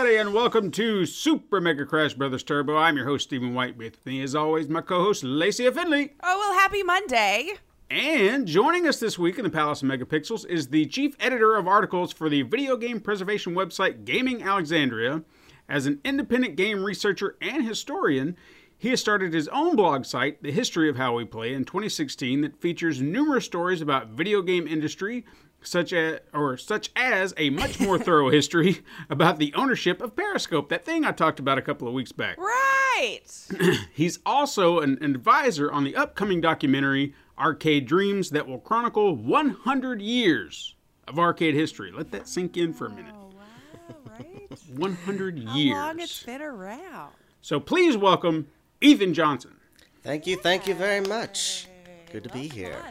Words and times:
Everybody, 0.00 0.18
and 0.18 0.32
welcome 0.32 0.70
to 0.70 1.04
Super 1.04 1.60
Mega 1.60 1.84
Crash 1.84 2.14
Brothers 2.14 2.42
Turbo. 2.42 2.74
I'm 2.74 2.96
your 2.96 3.04
host, 3.04 3.24
Stephen 3.24 3.52
White. 3.52 3.76
With 3.76 4.02
me, 4.06 4.22
as 4.22 4.34
always, 4.34 4.66
my 4.66 4.80
co 4.80 5.04
host, 5.04 5.22
Lacey 5.22 5.70
Finley. 5.70 6.14
Oh, 6.22 6.38
well, 6.38 6.58
happy 6.58 6.82
Monday. 6.82 7.52
And 7.90 8.46
joining 8.46 8.88
us 8.88 8.98
this 8.98 9.18
week 9.18 9.36
in 9.36 9.44
the 9.44 9.50
Palace 9.50 9.82
of 9.82 9.88
Megapixels 9.90 10.46
is 10.46 10.68
the 10.68 10.86
chief 10.86 11.16
editor 11.20 11.54
of 11.54 11.68
articles 11.68 12.14
for 12.14 12.30
the 12.30 12.40
video 12.40 12.78
game 12.78 12.98
preservation 12.98 13.54
website 13.54 14.06
Gaming 14.06 14.42
Alexandria. 14.42 15.22
As 15.68 15.84
an 15.84 16.00
independent 16.02 16.56
game 16.56 16.82
researcher 16.82 17.36
and 17.42 17.68
historian, 17.68 18.38
he 18.78 18.88
has 18.88 19.00
started 19.00 19.34
his 19.34 19.48
own 19.48 19.76
blog 19.76 20.06
site, 20.06 20.42
The 20.42 20.50
History 20.50 20.88
of 20.88 20.96
How 20.96 21.14
We 21.14 21.26
Play, 21.26 21.52
in 21.52 21.66
2016 21.66 22.40
that 22.40 22.56
features 22.58 23.02
numerous 23.02 23.44
stories 23.44 23.82
about 23.82 24.08
video 24.08 24.40
game 24.40 24.66
industry, 24.66 25.26
such 25.62 25.92
as 25.92 26.20
or 26.32 26.56
such 26.56 26.90
as 26.96 27.34
a 27.36 27.50
much 27.50 27.80
more 27.80 27.98
thorough 28.04 28.30
history 28.30 28.82
about 29.08 29.38
the 29.38 29.52
ownership 29.54 30.00
of 30.00 30.16
Periscope, 30.16 30.68
that 30.68 30.84
thing 30.84 31.04
I 31.04 31.12
talked 31.12 31.38
about 31.40 31.58
a 31.58 31.62
couple 31.62 31.88
of 31.88 31.94
weeks 31.94 32.12
back. 32.12 32.38
Right. 32.38 33.20
He's 33.94 34.18
also 34.24 34.80
an, 34.80 34.98
an 35.00 35.14
advisor 35.14 35.70
on 35.70 35.84
the 35.84 35.96
upcoming 35.96 36.40
documentary 36.40 37.14
Arcade 37.38 37.86
Dreams 37.86 38.30
that 38.30 38.46
will 38.46 38.58
chronicle 38.58 39.16
100 39.16 40.02
years 40.02 40.74
of 41.08 41.18
arcade 41.18 41.54
history. 41.54 41.90
Let 41.90 42.10
that 42.12 42.28
sink 42.28 42.56
in 42.56 42.72
for 42.72 42.86
a 42.86 42.90
minute. 42.90 43.14
Oh, 43.18 43.30
wow, 43.34 43.96
right? 44.18 44.58
100 44.76 45.44
How 45.44 45.54
years. 45.56 45.74
long 45.74 46.00
it's 46.00 46.22
been 46.22 46.42
around. 46.42 47.12
So 47.40 47.58
please 47.58 47.96
welcome 47.96 48.48
Ethan 48.80 49.14
Johnson. 49.14 49.56
Thank 50.02 50.26
you, 50.26 50.36
thank 50.36 50.66
you 50.66 50.74
very 50.74 51.00
much. 51.00 51.66
Good 52.12 52.24
to 52.24 52.30
be 52.30 52.48
here. 52.48 52.82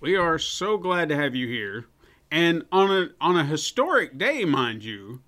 Come 0.00 0.08
on 0.08 0.08
in. 0.08 0.12
We 0.12 0.16
are 0.16 0.38
so 0.38 0.78
glad 0.78 1.08
to 1.08 1.16
have 1.16 1.34
you 1.34 1.46
here, 1.46 1.86
and 2.30 2.64
on 2.72 2.90
a 2.90 3.08
on 3.20 3.36
a 3.36 3.44
historic 3.44 4.18
day, 4.18 4.44
mind 4.44 4.84
you, 4.84 5.20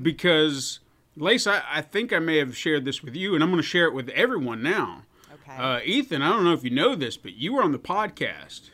because 0.00 0.80
Lace, 1.16 1.46
I, 1.46 1.62
I 1.70 1.80
think 1.82 2.12
I 2.12 2.18
may 2.18 2.38
have 2.38 2.56
shared 2.56 2.84
this 2.84 3.02
with 3.02 3.14
you, 3.14 3.34
and 3.34 3.42
I'm 3.42 3.50
going 3.50 3.60
to 3.62 3.66
share 3.66 3.86
it 3.86 3.94
with 3.94 4.08
everyone 4.10 4.62
now. 4.62 5.02
Okay. 5.32 5.56
Uh, 5.56 5.80
Ethan, 5.84 6.22
I 6.22 6.30
don't 6.30 6.44
know 6.44 6.52
if 6.52 6.64
you 6.64 6.70
know 6.70 6.94
this, 6.94 7.16
but 7.16 7.34
you 7.34 7.52
were 7.54 7.62
on 7.62 7.72
the 7.72 7.78
podcast 7.78 8.70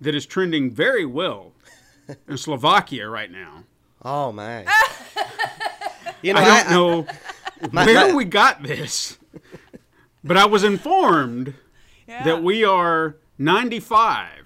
that 0.00 0.14
is 0.14 0.26
trending 0.26 0.70
very 0.70 1.04
well 1.04 1.52
in 2.28 2.36
Slovakia 2.36 3.08
right 3.08 3.30
now. 3.30 3.64
Oh 4.02 4.32
my. 4.32 4.60
you 6.22 6.32
know, 6.32 6.40
I 6.40 6.62
don't 6.62 6.70
know 6.70 7.06
my- 7.72 7.84
where 7.84 8.08
my- 8.08 8.14
we 8.14 8.24
got 8.24 8.62
this, 8.62 9.18
but 10.22 10.36
I 10.36 10.46
was 10.46 10.62
informed 10.64 11.54
yeah. 12.06 12.22
that 12.24 12.42
we 12.42 12.64
are 12.64 13.16
95 13.38 14.39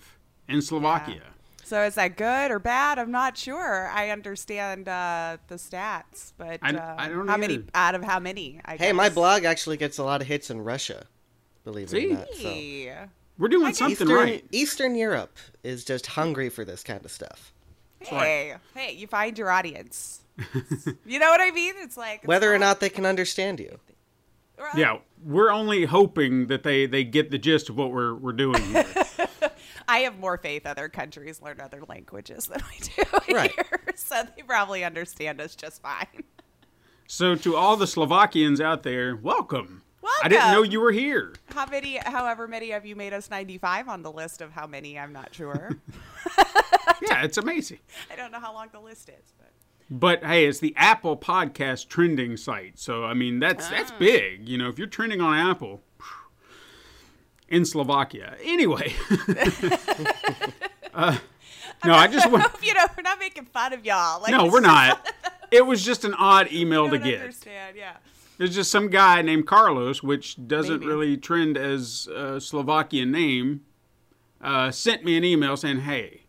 in 0.54 0.62
Slovakia. 0.62 1.20
So 1.64 1.82
is 1.82 1.94
that 1.96 2.16
good 2.16 2.50
or 2.50 2.58
bad? 2.58 2.98
I'm 2.98 3.10
not 3.10 3.36
sure. 3.36 3.88
I 3.88 4.10
understand 4.10 4.88
uh, 4.88 5.38
the 5.48 5.56
stats, 5.56 6.32
but 6.38 6.58
I- 6.62 6.74
uh, 6.74 6.94
I 6.98 7.08
don't 7.08 7.26
how 7.26 7.36
many 7.36 7.64
out 7.74 7.94
of 7.94 8.04
how 8.04 8.18
many? 8.20 8.60
I 8.64 8.76
Hey, 8.76 8.92
my 8.92 9.08
blog 9.08 9.44
actually 9.44 9.76
gets 9.76 9.98
a 9.98 10.04
lot 10.04 10.20
of 10.20 10.26
hits 10.28 10.50
in 10.50 10.60
Russia. 10.60 11.06
Believe 11.64 11.90
See? 11.90 11.98
it 12.04 12.10
or 12.10 12.14
not. 12.14 12.34
So. 12.34 13.08
We're 13.36 13.48
doing 13.48 13.74
something 13.74 13.92
Eastern, 14.06 14.08
right. 14.08 14.44
Eastern 14.52 14.94
Europe 14.94 15.38
is 15.64 15.84
just 15.84 16.06
hungry 16.06 16.50
for 16.50 16.64
this 16.64 16.84
kind 16.84 17.04
of 17.04 17.10
stuff. 17.10 17.52
Hey, 17.98 18.54
hey, 18.74 18.92
you 18.92 19.06
find 19.06 19.36
your 19.36 19.50
audience. 19.50 20.20
you 21.06 21.18
know 21.18 21.30
what 21.30 21.40
I 21.40 21.50
mean? 21.50 21.74
It's 21.78 21.96
like 21.96 22.18
it's 22.18 22.28
Whether 22.28 22.54
or 22.54 22.58
not- 22.58 22.66
not 22.66 22.80
they 22.80 22.90
can 22.90 23.06
understand 23.06 23.58
you. 23.58 23.80
Right. 24.56 24.76
Yeah, 24.76 24.98
we're 25.24 25.50
only 25.50 25.84
hoping 25.84 26.46
that 26.46 26.62
they, 26.62 26.86
they 26.86 27.02
get 27.02 27.32
the 27.32 27.38
gist 27.38 27.68
of 27.70 27.76
what 27.76 27.90
we're, 27.90 28.14
we're 28.14 28.32
doing 28.32 28.62
here. 28.66 28.86
I 29.88 29.98
have 30.00 30.18
more 30.18 30.38
faith 30.38 30.66
other 30.66 30.88
countries 30.88 31.40
learn 31.42 31.60
other 31.60 31.82
languages 31.88 32.46
than 32.46 32.62
we 32.70 32.86
do 32.86 33.02
Right. 33.34 33.52
here, 33.52 33.80
so 33.96 34.22
they 34.36 34.42
probably 34.42 34.84
understand 34.84 35.40
us 35.40 35.54
just 35.54 35.82
fine. 35.82 36.24
so, 37.06 37.34
to 37.36 37.56
all 37.56 37.76
the 37.76 37.86
Slovakians 37.86 38.60
out 38.60 38.82
there, 38.82 39.16
welcome. 39.16 39.82
I 40.22 40.28
didn't 40.28 40.52
know 40.52 40.62
you 40.62 40.80
were 40.80 40.92
here. 40.92 41.32
How 41.46 41.64
many, 41.66 41.96
however 41.96 42.46
many 42.46 42.72
of 42.72 42.84
you 42.84 42.94
made 42.94 43.14
us 43.14 43.30
95 43.30 43.88
on 43.88 44.02
the 44.02 44.12
list 44.12 44.42
of 44.42 44.52
how 44.52 44.66
many, 44.66 44.98
I'm 44.98 45.12
not 45.12 45.34
sure. 45.34 45.70
Yeah, 47.02 47.24
it's 47.24 47.38
amazing. 47.38 47.80
I 48.12 48.16
don't 48.16 48.30
know 48.30 48.38
how 48.40 48.54
long 48.54 48.68
the 48.72 48.80
list 48.80 49.08
is, 49.08 49.32
but 49.38 49.50
But 49.90 50.24
hey, 50.24 50.46
it's 50.46 50.60
the 50.60 50.72
Apple 50.76 51.16
Podcast 51.16 51.88
trending 51.88 52.36
site. 52.36 52.78
So, 52.78 53.04
I 53.04 53.14
mean, 53.14 53.40
that's 53.40 53.68
that's 53.68 53.90
Ah. 53.90 53.96
big. 53.98 54.48
You 54.48 54.58
know, 54.58 54.68
if 54.68 54.78
you're 54.78 54.86
trending 54.86 55.20
on 55.20 55.36
Apple 55.36 55.82
in 57.48 57.64
Slovakia. 57.64 58.36
Anyway. 58.42 58.94
uh, 60.94 61.18
no, 61.84 61.94
I 61.94 62.06
just 62.08 62.30
want. 62.30 62.44
you 62.62 62.74
know, 62.74 62.84
we're 62.96 63.02
not 63.02 63.18
making 63.18 63.44
fun 63.46 63.72
of 63.72 63.84
y'all. 63.84 64.20
Like, 64.22 64.30
No, 64.32 64.46
we're 64.46 64.60
not. 64.60 65.10
It 65.50 65.64
was 65.66 65.84
just 65.84 66.04
an 66.04 66.14
odd 66.14 66.50
email 66.52 66.90
to 66.90 66.98
get. 66.98 67.20
understand, 67.20 67.76
yeah. 67.76 67.98
There's 68.38 68.56
just 68.56 68.72
some 68.72 68.88
guy 68.88 69.22
named 69.22 69.46
Carlos, 69.46 70.02
which 70.02 70.36
doesn't 70.48 70.80
Maybe. 70.80 70.86
really 70.86 71.16
trend 71.16 71.56
as 71.56 72.08
a 72.08 72.40
Slovakian 72.40 73.12
name, 73.12 73.60
uh, 74.40 74.72
sent 74.72 75.04
me 75.04 75.16
an 75.16 75.22
email 75.22 75.56
saying, 75.56 75.82
"Hey, 75.82 76.22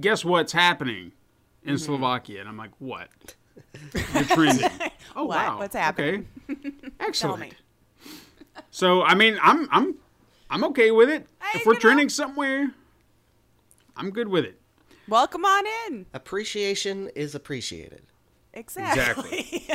guess 0.00 0.24
what's 0.24 0.52
happening 0.52 1.12
in 1.64 1.74
Mm-hmm. 1.74 1.84
Slovakia?" 1.84 2.40
And 2.40 2.48
I'm 2.48 2.56
like, 2.56 2.70
"What? 2.78 3.10
You're 4.14 4.24
trending? 4.24 4.70
oh 5.16 5.24
What? 5.24 5.36
wow, 5.36 5.58
What's 5.58 5.74
happening? 5.74 6.26
Okay, 6.50 6.72
excellent. 6.98 7.40
me. 7.42 7.52
So 8.70 9.02
I 9.02 9.14
mean, 9.14 9.38
I'm 9.42 9.68
I'm 9.70 9.96
I'm 10.50 10.64
okay 10.64 10.90
with 10.90 11.08
it. 11.08 11.26
Hey, 11.40 11.60
if 11.60 11.66
we're 11.66 11.72
you 11.72 11.76
know. 11.76 11.80
trending 11.80 12.08
somewhere, 12.08 12.72
I'm 13.96 14.10
good 14.10 14.28
with 14.28 14.44
it. 14.44 14.60
Welcome 15.08 15.44
on 15.44 15.64
in. 15.86 16.06
Appreciation 16.12 17.10
is 17.14 17.34
appreciated. 17.34 18.02
Exactly. 18.52 19.68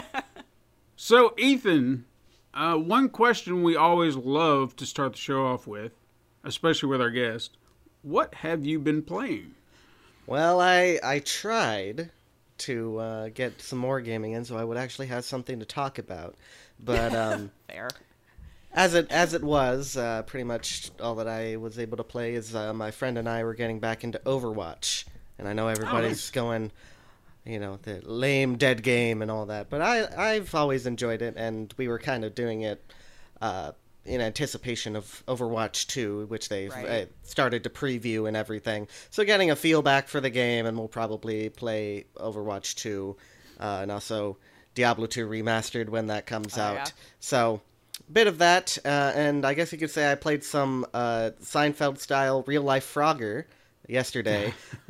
So, 0.98 1.34
Ethan, 1.38 2.06
uh, 2.54 2.78
one 2.78 3.10
question 3.10 3.64
we 3.64 3.76
always 3.76 4.16
love 4.16 4.76
to 4.78 4.86
start 4.86 5.12
the 5.12 5.18
show 5.20 5.46
off 5.46 5.68
with, 5.68 5.92
especially 6.44 6.88
with 6.90 7.02
our 7.02 7.10
guest, 7.12 7.58
what 8.02 8.34
have 8.36 8.66
you 8.66 8.80
been 8.80 9.02
playing? 9.02 9.56
Well, 10.26 10.62
I 10.62 11.00
I 11.04 11.20
tried 11.20 12.12
to 12.60 12.98
uh, 12.98 13.30
get 13.30 13.62
some 13.62 13.78
more 13.78 14.00
gaming 14.00 14.32
in, 14.32 14.46
so 14.46 14.58
I 14.58 14.64
would 14.64 14.78
actually 14.78 15.08
have 15.08 15.26
something 15.26 15.60
to 15.60 15.66
talk 15.66 16.00
about. 16.00 16.36
But 16.80 17.14
um, 17.16 17.52
Fair. 17.68 17.90
As 18.76 18.94
it 18.94 19.10
as 19.12 19.34
it 19.34 19.44
was, 19.44 19.98
uh, 19.98 20.22
pretty 20.24 20.44
much 20.44 20.92
all 21.00 21.16
that 21.16 21.28
I 21.28 21.56
was 21.56 21.80
able 21.80 21.98
to 21.98 22.04
play 22.04 22.36
is 22.36 22.54
uh, 22.54 22.74
my 22.74 22.92
friend 22.92 23.18
and 23.18 23.28
I 23.28 23.44
were 23.44 23.56
getting 23.56 23.80
back 23.80 24.04
into 24.04 24.20
Overwatch, 24.26 25.06
and 25.40 25.48
I 25.48 25.54
know 25.54 25.68
everybody's 25.70 26.30
going, 26.30 26.72
you 27.46 27.60
know, 27.60 27.80
the 27.82 28.02
lame 28.04 28.58
dead 28.58 28.84
game 28.84 29.22
and 29.24 29.32
all 29.32 29.48
that, 29.48 29.70
but 29.70 29.82
I 29.82 30.34
I've 30.36 30.54
always 30.54 30.86
enjoyed 30.86 31.22
it, 31.24 31.34
and 31.38 31.74
we 31.78 31.88
were 31.88 32.00
kind 32.00 32.24
of 32.24 32.36
doing 32.36 32.62
it. 32.62 32.84
Uh, 33.42 33.72
in 34.08 34.22
anticipation 34.22 34.96
of 34.96 35.24
Overwatch 35.28 35.88
2, 35.88 36.28
which 36.28 36.48
they've 36.48 36.72
Right. 36.72 36.88
uh, 36.88 37.06
started 37.24 37.64
to 37.64 37.72
preview 37.72 38.28
and 38.28 38.38
everything. 38.38 38.88
So 39.10 39.24
getting 39.26 39.50
a 39.50 39.56
feel 39.56 39.82
back 39.82 40.08
for 40.10 40.22
the 40.22 40.30
game, 40.30 40.68
and 40.68 40.78
we'll 40.78 40.88
probably 40.88 41.50
play 41.50 42.06
Overwatch 42.18 42.76
2, 42.76 43.18
uh, 43.60 43.80
and 43.82 43.92
also 43.92 44.38
Diablo 44.76 45.08
2 45.08 45.28
Remastered 45.28 45.90
when 45.90 46.06
that 46.06 46.28
comes 46.28 46.56
Oh, 46.56 46.62
out. 46.62 46.76
yeah. 46.76 46.86
So 47.20 47.62
bit 48.12 48.28
of 48.28 48.38
that, 48.40 48.78
uh, 48.86 49.12
and 49.16 49.46
I 49.46 49.54
guess 49.54 49.72
you 49.72 49.78
could 49.78 49.90
say 49.92 50.12
I 50.12 50.16
played 50.16 50.44
some 50.44 50.86
uh, 50.94 51.32
Seinfeld 51.42 52.00
style 52.00 52.44
real 52.48 52.64
life 52.64 52.92
Frogger 52.94 53.46
yesterday. 53.88 54.54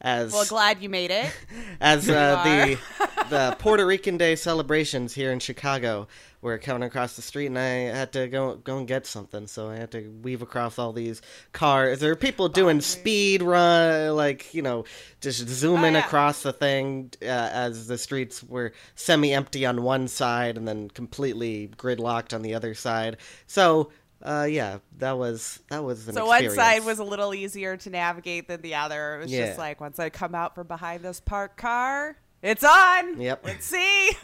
as 0.00 0.32
Well, 0.32 0.44
glad 0.46 0.82
you 0.82 0.88
made 0.88 1.10
it. 1.10 1.30
as 1.80 2.08
uh, 2.08 2.42
the 2.44 2.78
the 3.30 3.56
Puerto 3.58 3.84
Rican 3.86 4.16
Day 4.16 4.36
celebrations 4.36 5.14
here 5.14 5.32
in 5.32 5.38
Chicago. 5.40 6.08
We're 6.42 6.56
coming 6.56 6.82
across 6.84 7.16
the 7.16 7.22
street, 7.22 7.46
and 7.48 7.58
I 7.58 7.64
had 7.94 8.12
to 8.14 8.26
go 8.26 8.54
go 8.56 8.78
and 8.78 8.88
get 8.88 9.04
something, 9.06 9.46
so 9.46 9.68
I 9.68 9.76
had 9.76 9.90
to 9.90 10.08
weave 10.22 10.40
across 10.40 10.78
all 10.78 10.94
these 10.94 11.20
cars. 11.52 12.00
There 12.00 12.10
are 12.12 12.16
people 12.16 12.48
doing 12.48 12.80
speed 12.80 13.42
run, 13.42 14.16
like 14.16 14.54
you 14.54 14.62
know, 14.62 14.84
just 15.20 15.46
zooming 15.46 15.94
Oh, 15.96 15.98
yeah. 15.98 16.06
across 16.06 16.42
the 16.42 16.54
thing 16.54 17.10
uh, 17.20 17.26
as 17.26 17.88
the 17.88 17.98
streets 17.98 18.42
were 18.42 18.72
semi-empty 18.94 19.66
on 19.66 19.82
one 19.82 20.08
side 20.08 20.56
and 20.56 20.66
then 20.66 20.88
completely 20.88 21.68
gridlocked 21.76 22.32
on 22.34 22.40
the 22.42 22.54
other 22.54 22.74
side. 22.74 23.18
So. 23.46 23.90
Uh, 24.22 24.46
yeah, 24.50 24.78
that 24.98 25.16
was 25.16 25.60
that 25.70 25.82
was 25.82 26.06
an 26.08 26.14
So 26.14 26.26
one 26.26 26.50
side 26.50 26.84
was 26.84 26.98
a 26.98 27.04
little 27.04 27.32
easier 27.34 27.76
to 27.78 27.90
navigate 27.90 28.48
than 28.48 28.60
the 28.60 28.74
other. 28.74 29.16
It 29.16 29.18
was 29.22 29.32
Yeah. 29.32 29.46
just 29.46 29.58
like 29.58 29.80
once 29.80 29.98
I 29.98 30.10
come 30.10 30.34
out 30.34 30.54
from 30.54 30.66
behind 30.66 31.02
this 31.02 31.20
parked 31.20 31.56
car, 31.56 32.16
it's 32.42 32.62
on. 32.64 33.18
Yep. 33.20 33.44
Let's 33.44 33.64
see. 33.66 34.10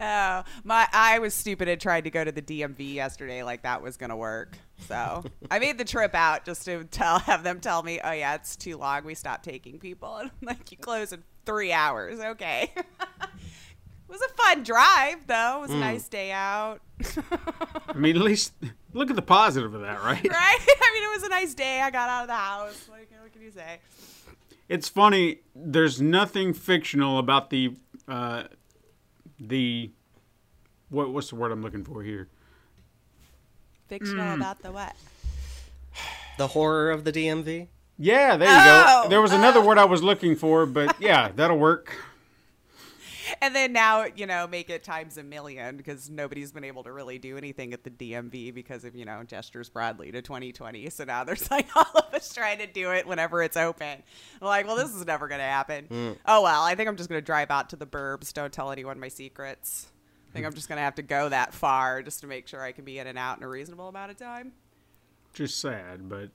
oh, 0.00 0.42
my 0.64 0.86
I 0.92 1.18
was 1.20 1.34
stupid 1.34 1.68
and 1.68 1.80
tried 1.80 2.04
to 2.04 2.10
go 2.10 2.22
to 2.22 2.30
the 2.32 2.42
DMV 2.42 2.94
yesterday 2.94 3.42
like 3.42 3.62
that 3.62 3.82
was 3.82 3.96
gonna 3.96 4.16
work. 4.16 4.56
So 4.86 5.24
I 5.50 5.58
made 5.58 5.78
the 5.78 5.84
trip 5.84 6.14
out 6.14 6.44
just 6.44 6.64
to 6.66 6.84
tell 6.84 7.20
have 7.20 7.42
them 7.42 7.60
tell 7.60 7.82
me, 7.82 8.00
oh 8.02 8.12
yeah, 8.12 8.34
it's 8.34 8.54
too 8.56 8.76
long. 8.76 9.04
We 9.04 9.14
stopped 9.14 9.44
taking 9.44 9.78
people. 9.78 10.16
And 10.16 10.30
I'm 10.42 10.46
like, 10.48 10.70
you 10.70 10.76
close 10.76 11.12
in 11.12 11.22
three 11.46 11.72
hours. 11.72 12.20
Okay. 12.20 12.72
It 14.12 14.20
was 14.20 14.30
a 14.30 14.34
fun 14.34 14.62
drive, 14.62 15.26
though. 15.26 15.56
It 15.56 15.60
was 15.62 15.70
a 15.70 15.76
nice 15.78 16.06
day 16.06 16.32
out. 16.32 16.80
I 17.88 17.94
mean, 17.94 18.14
at 18.14 18.20
least 18.20 18.52
look 18.92 19.08
at 19.08 19.16
the 19.16 19.22
positive 19.22 19.72
of 19.72 19.80
that, 19.80 20.00
right? 20.04 20.22
right? 20.22 20.58
I 20.82 20.90
mean, 20.92 21.02
it 21.02 21.14
was 21.16 21.22
a 21.22 21.30
nice 21.30 21.54
day. 21.54 21.80
I 21.80 21.90
got 21.90 22.10
out 22.10 22.22
of 22.22 22.28
the 22.28 22.34
house. 22.34 22.88
Like, 22.90 23.08
what 23.22 23.32
can 23.32 23.40
you 23.40 23.50
say? 23.50 23.78
It's 24.68 24.86
funny. 24.86 25.38
There's 25.56 26.02
nothing 26.02 26.52
fictional 26.52 27.18
about 27.18 27.48
the 27.48 27.74
uh, 28.06 28.44
the 29.40 29.90
what 30.90 31.10
what's 31.10 31.30
the 31.30 31.36
word 31.36 31.50
I'm 31.50 31.62
looking 31.62 31.82
for 31.82 32.02
here? 32.02 32.28
Fictional 33.88 34.26
Mm. 34.26 34.36
about 34.36 34.60
the 34.60 34.72
what? 34.72 34.94
the 36.36 36.48
horror 36.48 36.90
of 36.90 37.04
the 37.04 37.12
DMV. 37.12 37.68
Yeah, 37.98 38.36
there 38.36 38.48
you 38.48 38.54
Oh, 38.58 39.02
go. 39.04 39.08
There 39.08 39.22
was 39.22 39.32
another 39.32 39.60
word 39.62 39.78
I 39.78 39.84
was 39.86 40.02
looking 40.02 40.36
for, 40.36 40.66
but 40.66 40.96
yeah, 41.00 41.30
that'll 41.34 41.58
work. 41.58 41.94
And 43.42 43.54
then 43.54 43.72
now, 43.72 44.06
you 44.14 44.26
know, 44.26 44.46
make 44.46 44.70
it 44.70 44.84
times 44.84 45.16
a 45.18 45.22
million 45.22 45.76
because 45.76 46.08
nobody's 46.08 46.52
been 46.52 46.64
able 46.64 46.84
to 46.84 46.92
really 46.92 47.18
do 47.18 47.36
anything 47.36 47.72
at 47.72 47.82
the 47.82 47.90
DMV 47.90 48.54
because 48.54 48.84
of, 48.84 48.94
you 48.94 49.04
know, 49.04 49.22
gestures 49.24 49.68
broadly 49.68 50.12
to 50.12 50.22
2020. 50.22 50.88
So 50.90 51.04
now 51.04 51.24
there's 51.24 51.50
like 51.50 51.66
all 51.74 51.90
of 51.94 52.14
us 52.14 52.32
trying 52.32 52.58
to 52.58 52.66
do 52.66 52.92
it 52.92 53.06
whenever 53.06 53.42
it's 53.42 53.56
open. 53.56 54.02
I'm 54.40 54.46
like, 54.46 54.66
well, 54.66 54.76
this 54.76 54.94
is 54.94 55.04
never 55.04 55.28
going 55.28 55.40
to 55.40 55.44
happen. 55.44 55.86
Mm. 55.90 56.16
Oh, 56.26 56.42
well, 56.42 56.62
I 56.62 56.74
think 56.74 56.88
I'm 56.88 56.96
just 56.96 57.08
going 57.08 57.20
to 57.20 57.24
drive 57.24 57.50
out 57.50 57.70
to 57.70 57.76
the 57.76 57.86
burbs. 57.86 58.32
Don't 58.32 58.52
tell 58.52 58.70
anyone 58.70 59.00
my 59.00 59.08
secrets. 59.08 59.88
I 60.28 60.32
think 60.32 60.46
I'm 60.46 60.54
just 60.54 60.68
going 60.68 60.78
to 60.78 60.82
have 60.82 60.94
to 60.94 61.02
go 61.02 61.28
that 61.28 61.52
far 61.52 62.02
just 62.02 62.20
to 62.20 62.26
make 62.26 62.48
sure 62.48 62.62
I 62.62 62.72
can 62.72 62.84
be 62.84 62.98
in 62.98 63.06
and 63.06 63.18
out 63.18 63.38
in 63.38 63.42
a 63.42 63.48
reasonable 63.48 63.88
amount 63.88 64.10
of 64.10 64.16
time. 64.16 64.52
Just 65.34 65.60
sad, 65.60 66.08
but 66.08 66.30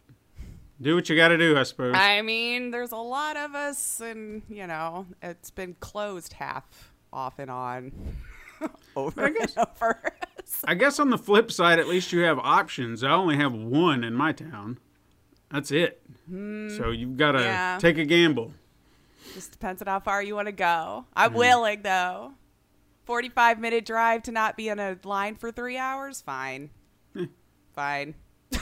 do 0.81 0.95
what 0.95 1.09
you 1.09 1.15
got 1.15 1.29
to 1.29 1.37
do, 1.37 1.57
I 1.57 1.63
suppose. 1.63 1.95
I 1.95 2.21
mean, 2.21 2.71
there's 2.71 2.91
a 2.91 2.97
lot 2.97 3.37
of 3.37 3.55
us, 3.55 3.99
and 3.99 4.43
you 4.49 4.67
know, 4.67 5.05
it's 5.21 5.49
been 5.51 5.75
closed 5.79 6.33
half 6.33 6.93
off 7.11 7.39
and 7.39 7.49
on 7.49 7.91
over 8.95 9.25
and 9.25 9.53
over. 9.57 10.03
I 10.63 10.75
guess 10.75 10.99
on 10.99 11.09
the 11.09 11.17
flip 11.17 11.51
side, 11.51 11.79
at 11.79 11.87
least 11.87 12.11
you 12.11 12.21
have 12.21 12.39
options. 12.39 13.03
I 13.03 13.11
only 13.11 13.37
have 13.37 13.53
one 13.53 14.03
in 14.03 14.13
my 14.13 14.31
town. 14.31 14.79
That's 15.51 15.71
it. 15.71 16.01
Hmm. 16.27 16.69
So 16.69 16.91
you've 16.91 17.17
got 17.17 17.33
to 17.33 17.39
Yeah. 17.39 17.77
take 17.79 17.97
a 17.97 18.05
gamble. 18.05 18.53
Just 19.33 19.51
depends 19.51 19.81
on 19.81 19.87
how 19.87 19.99
far 19.99 20.23
you 20.23 20.35
want 20.35 20.47
to 20.47 20.53
go. 20.53 21.05
I'm 21.15 21.31
hmm. 21.31 21.37
willing 21.37 21.81
though. 21.81 22.33
45 23.05 23.59
minute 23.59 23.85
drive 23.85 24.23
to 24.23 24.31
not 24.31 24.57
be 24.57 24.67
in 24.67 24.79
a 24.79 24.97
line 25.03 25.35
for 25.35 25.51
three 25.51 25.77
hours? 25.77 26.21
Fine. 26.21 26.69
Eh. 27.15 27.25
Fine. 27.73 28.15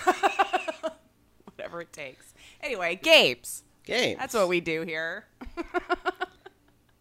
Whatever 1.55 1.81
it 1.81 1.93
takes. 1.93 2.33
Anyway, 2.61 2.99
games. 3.01 3.63
Games. 3.85 4.17
That's 4.19 4.33
what 4.33 4.47
we 4.47 4.59
do 4.61 4.81
here. 4.81 5.25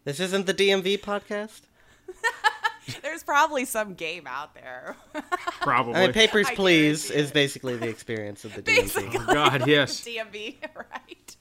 This 0.05 0.19
isn't 0.19 0.45
the 0.45 0.53
DMV 0.53 0.99
podcast. 0.99 1.61
There's 3.01 3.23
probably 3.23 3.65
some 3.65 3.95
game 3.95 4.27
out 4.27 4.53
there. 4.53 4.95
Probably. 5.61 5.95
I 5.95 6.01
mean, 6.01 6.13
Papers, 6.13 6.45
I 6.47 6.53
Please 6.53 7.09
is 7.09 7.31
basically 7.31 7.75
the 7.77 7.87
experience 7.89 8.45
of 8.45 8.53
the 8.53 8.61
Basically. 8.61 9.17
DMV. 9.17 9.33
God, 9.33 9.67
yes. 9.67 10.01
DMV, 10.01 10.57
right? 10.75 11.35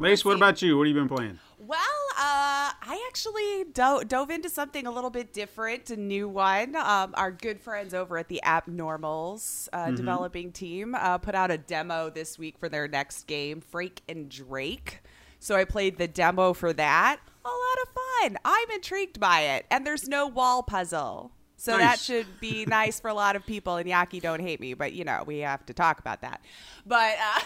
Lace, 0.00 0.24
what 0.24 0.34
about 0.34 0.60
you? 0.60 0.76
What 0.76 0.88
have 0.88 0.96
you 0.96 1.00
been 1.00 1.16
playing? 1.16 1.38
Well, 1.72 1.80
uh, 2.18 2.68
I 2.82 3.02
actually 3.08 3.64
do- 3.72 4.04
dove 4.06 4.30
into 4.30 4.50
something 4.50 4.86
a 4.86 4.90
little 4.90 5.08
bit 5.08 5.32
different, 5.32 5.88
a 5.88 5.96
new 5.96 6.28
one. 6.28 6.76
Um, 6.76 7.14
our 7.14 7.30
good 7.30 7.62
friends 7.62 7.94
over 7.94 8.18
at 8.18 8.28
the 8.28 8.42
Appnormals 8.44 9.70
uh, 9.72 9.90
developing 9.92 10.52
team 10.52 10.94
uh, 10.94 11.16
put 11.16 11.34
out 11.34 11.50
a 11.50 11.56
demo 11.56 12.10
this 12.10 12.38
week 12.38 12.58
for 12.58 12.68
their 12.68 12.88
next 12.88 13.26
game, 13.26 13.62
Frank 13.62 14.02
and 14.06 14.28
Drake. 14.28 15.00
So 15.38 15.56
I 15.56 15.64
played 15.64 15.96
the 15.96 16.06
demo 16.06 16.52
for 16.52 16.74
that. 16.74 17.20
A 17.42 17.48
lot 17.48 17.78
of 17.82 17.88
fun. 17.88 18.36
I'm 18.44 18.70
intrigued 18.72 19.18
by 19.18 19.40
it. 19.40 19.64
And 19.70 19.86
there's 19.86 20.06
no 20.06 20.26
wall 20.26 20.62
puzzle. 20.62 21.32
So 21.56 21.78
that 21.78 21.98
should 22.00 22.26
be 22.38 22.66
nice 22.68 23.00
for 23.00 23.08
a 23.08 23.14
lot 23.14 23.34
of 23.34 23.46
people. 23.46 23.76
And 23.76 23.88
Yaki, 23.88 24.20
don't 24.20 24.40
hate 24.40 24.60
me, 24.60 24.74
but 24.74 24.92
you 24.92 25.04
know 25.04 25.22
we 25.26 25.38
have 25.38 25.64
to 25.64 25.72
talk 25.72 26.00
about 26.00 26.20
that. 26.20 26.42
But 26.84 27.14
uh, 27.18 27.40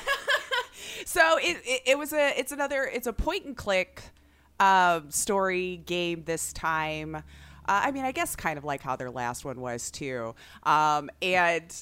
so 1.04 1.38
it, 1.38 1.58
it 1.64 1.82
it 1.86 1.98
was 1.98 2.12
a 2.12 2.36
it's 2.36 2.50
another 2.50 2.90
it's 2.92 3.06
a 3.06 3.12
point 3.12 3.44
and 3.44 3.56
click 3.56 4.02
um, 4.60 5.10
story 5.10 5.82
game 5.86 6.24
this 6.24 6.52
time. 6.52 7.16
Uh, 7.16 7.20
I 7.66 7.90
mean, 7.90 8.04
I 8.04 8.12
guess 8.12 8.36
kind 8.36 8.58
of 8.58 8.64
like 8.64 8.82
how 8.82 8.96
their 8.96 9.10
last 9.10 9.44
one 9.44 9.60
was 9.60 9.90
too. 9.90 10.34
Um, 10.62 11.10
and 11.20 11.74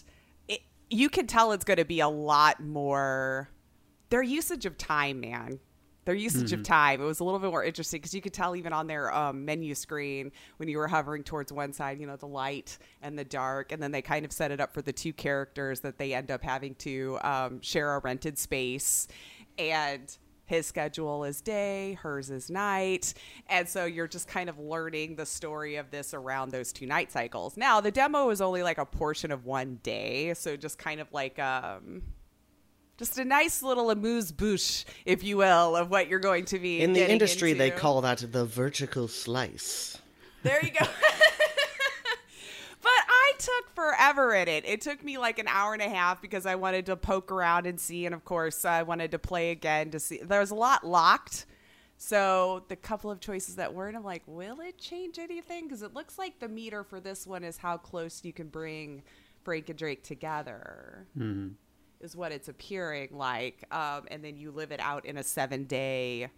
it, 0.49 0.61
you 0.91 1.09
can 1.09 1.27
tell 1.27 1.53
it's 1.53 1.65
going 1.65 1.79
to 1.79 1.85
be 1.85 2.01
a 2.01 2.09
lot 2.09 2.63
more. 2.63 3.51
Their 4.11 4.23
usage 4.23 4.67
of 4.67 4.79
time, 4.79 5.21
man. 5.21 5.59
Their 6.05 6.15
usage 6.15 6.53
of 6.53 6.63
time. 6.63 7.01
It 7.01 7.05
was 7.05 7.21
a 7.21 7.25
little 7.25 7.41
bit 7.41 7.51
more 7.51 7.65
interesting 7.65 7.99
because 7.99 8.13
you 8.13 8.21
could 8.21 8.35
tell 8.35 8.55
even 8.55 8.75
on 8.75 8.87
their 8.87 9.13
um, 9.15 9.47
menu 9.47 9.75
screen 9.75 10.33
when 10.59 10.69
you 10.69 10.77
were 10.77 10.87
hovering 10.87 11.25
towards 11.25 11.51
one 11.51 11.73
side, 11.73 11.99
you 11.99 12.07
know, 12.07 12.17
the 12.17 12.27
light 12.27 12.77
and 13.01 13.19
the 13.19 13.25
dark, 13.25 13.73
and 13.73 13.83
then 13.83 13.91
they 13.91 14.03
kind 14.03 14.27
of 14.27 14.31
set 14.31 14.51
it 14.51 14.61
up 14.61 14.75
for 14.75 14.83
the 14.83 14.93
two 14.93 15.15
characters 15.15 15.81
that 15.81 15.97
they 15.97 16.13
end 16.13 16.31
up 16.31 16.43
having 16.43 16.75
to 16.75 17.19
um, 17.23 17.59
share 17.63 17.95
a 17.95 18.01
rented 18.01 18.39
space, 18.39 19.09
and 19.59 20.19
his 20.47 20.67
schedule 20.67 21.25
is 21.25 21.41
day, 21.41 21.95
hers 22.03 22.31
is 22.31 22.51
night. 22.51 23.15
And 23.49 23.69
so 23.69 23.85
you're 23.85 24.09
just 24.09 24.29
kind 24.29 24.49
of 24.49 24.59
learning 24.59 25.17
the 25.17 25.27
story 25.27 25.77
of 25.77 25.91
this 25.91 26.15
around 26.15 26.51
those 26.51 26.73
two 26.73 26.87
night 26.87 27.11
cycles. 27.11 27.57
Now, 27.57 27.81
the 27.81 27.91
demo 27.91 28.31
is 28.31 28.41
only 28.41 28.63
like 28.63 28.79
a 28.79 28.87
portion 28.87 29.31
of 29.31 29.47
one 29.47 29.81
day. 29.83 30.35
So 30.35 30.57
just 30.57 30.79
kind 30.79 31.01
of 31.01 31.13
like, 31.13 31.39
um, 31.39 32.03
just 32.97 33.19
a 33.19 33.25
nice 33.25 33.63
little 33.63 33.91
amuse 33.91 34.31
bouche, 34.31 34.85
if 35.05 35.25
you 35.25 35.39
will, 35.39 35.77
of 35.77 35.91
what 35.91 36.09
you're 36.09 36.21
going 36.21 36.45
to 36.47 36.59
be 36.59 36.81
In 36.81 36.93
the 36.93 37.11
industry, 37.11 37.53
they 37.53 37.71
call 37.71 38.01
that 38.03 38.25
the 38.31 38.45
vertical 38.45 39.09
slice. 39.09 39.99
There 40.43 40.65
you 40.65 40.71
go. 40.71 40.87
took 43.39 43.75
forever 43.75 44.35
in 44.35 44.49
it. 44.49 44.65
It 44.67 44.81
took 44.81 45.03
me 45.03 45.19
like 45.19 45.39
an 45.39 45.49
hour 45.49 45.73
and 45.73 45.83
a 45.83 45.89
half 45.89 46.21
because 46.21 46.47
I 46.47 46.55
wanted 46.55 46.87
to 46.87 46.97
poke 46.97 47.31
around 47.31 47.67
and 47.67 47.79
see, 47.79 48.07
and 48.07 48.15
of 48.15 48.25
course, 48.25 48.65
I 48.65 48.83
wanted 48.83 49.11
to 49.13 49.19
play 49.19 49.51
again 49.51 49.91
to 49.91 50.01
see. 50.01 50.19
There 50.19 50.41
was 50.41 50.51
a 50.51 50.55
lot 50.55 50.87
locked. 50.87 51.47
So 51.97 52.65
the 52.69 52.77
couple 52.77 53.11
of 53.11 53.21
choices 53.21 53.57
that 53.57 53.73
weren't, 53.73 53.97
I'm 53.97 54.05
like, 54.05 54.23
will 54.27 54.61
it 54.61 54.79
change 54.79 55.19
anything? 55.19 55.65
Because 55.65 55.83
it 55.83 55.95
looks 55.95 56.19
like 56.19 56.41
the 56.41 56.49
meter 56.49 56.83
for 56.83 57.01
this 57.01 57.27
one 57.27 57.45
is 57.45 57.57
how 57.57 57.77
close 57.77 58.25
you 58.25 58.33
can 58.33 58.49
bring 58.49 59.03
Frank 59.45 59.69
and 59.69 59.79
Drake 59.79 60.03
together. 60.03 61.07
Is 62.01 62.17
what 62.17 62.33
it's 62.33 62.49
appearing 62.49 63.11
like, 63.13 63.65
um, 63.71 64.03
and 64.11 64.23
then 64.23 64.37
you 64.37 64.51
live 64.51 64.73
it 64.73 64.81
out 64.81 65.07
in 65.07 65.17
a 65.17 65.23
seven 65.23 65.65
day 65.65 66.29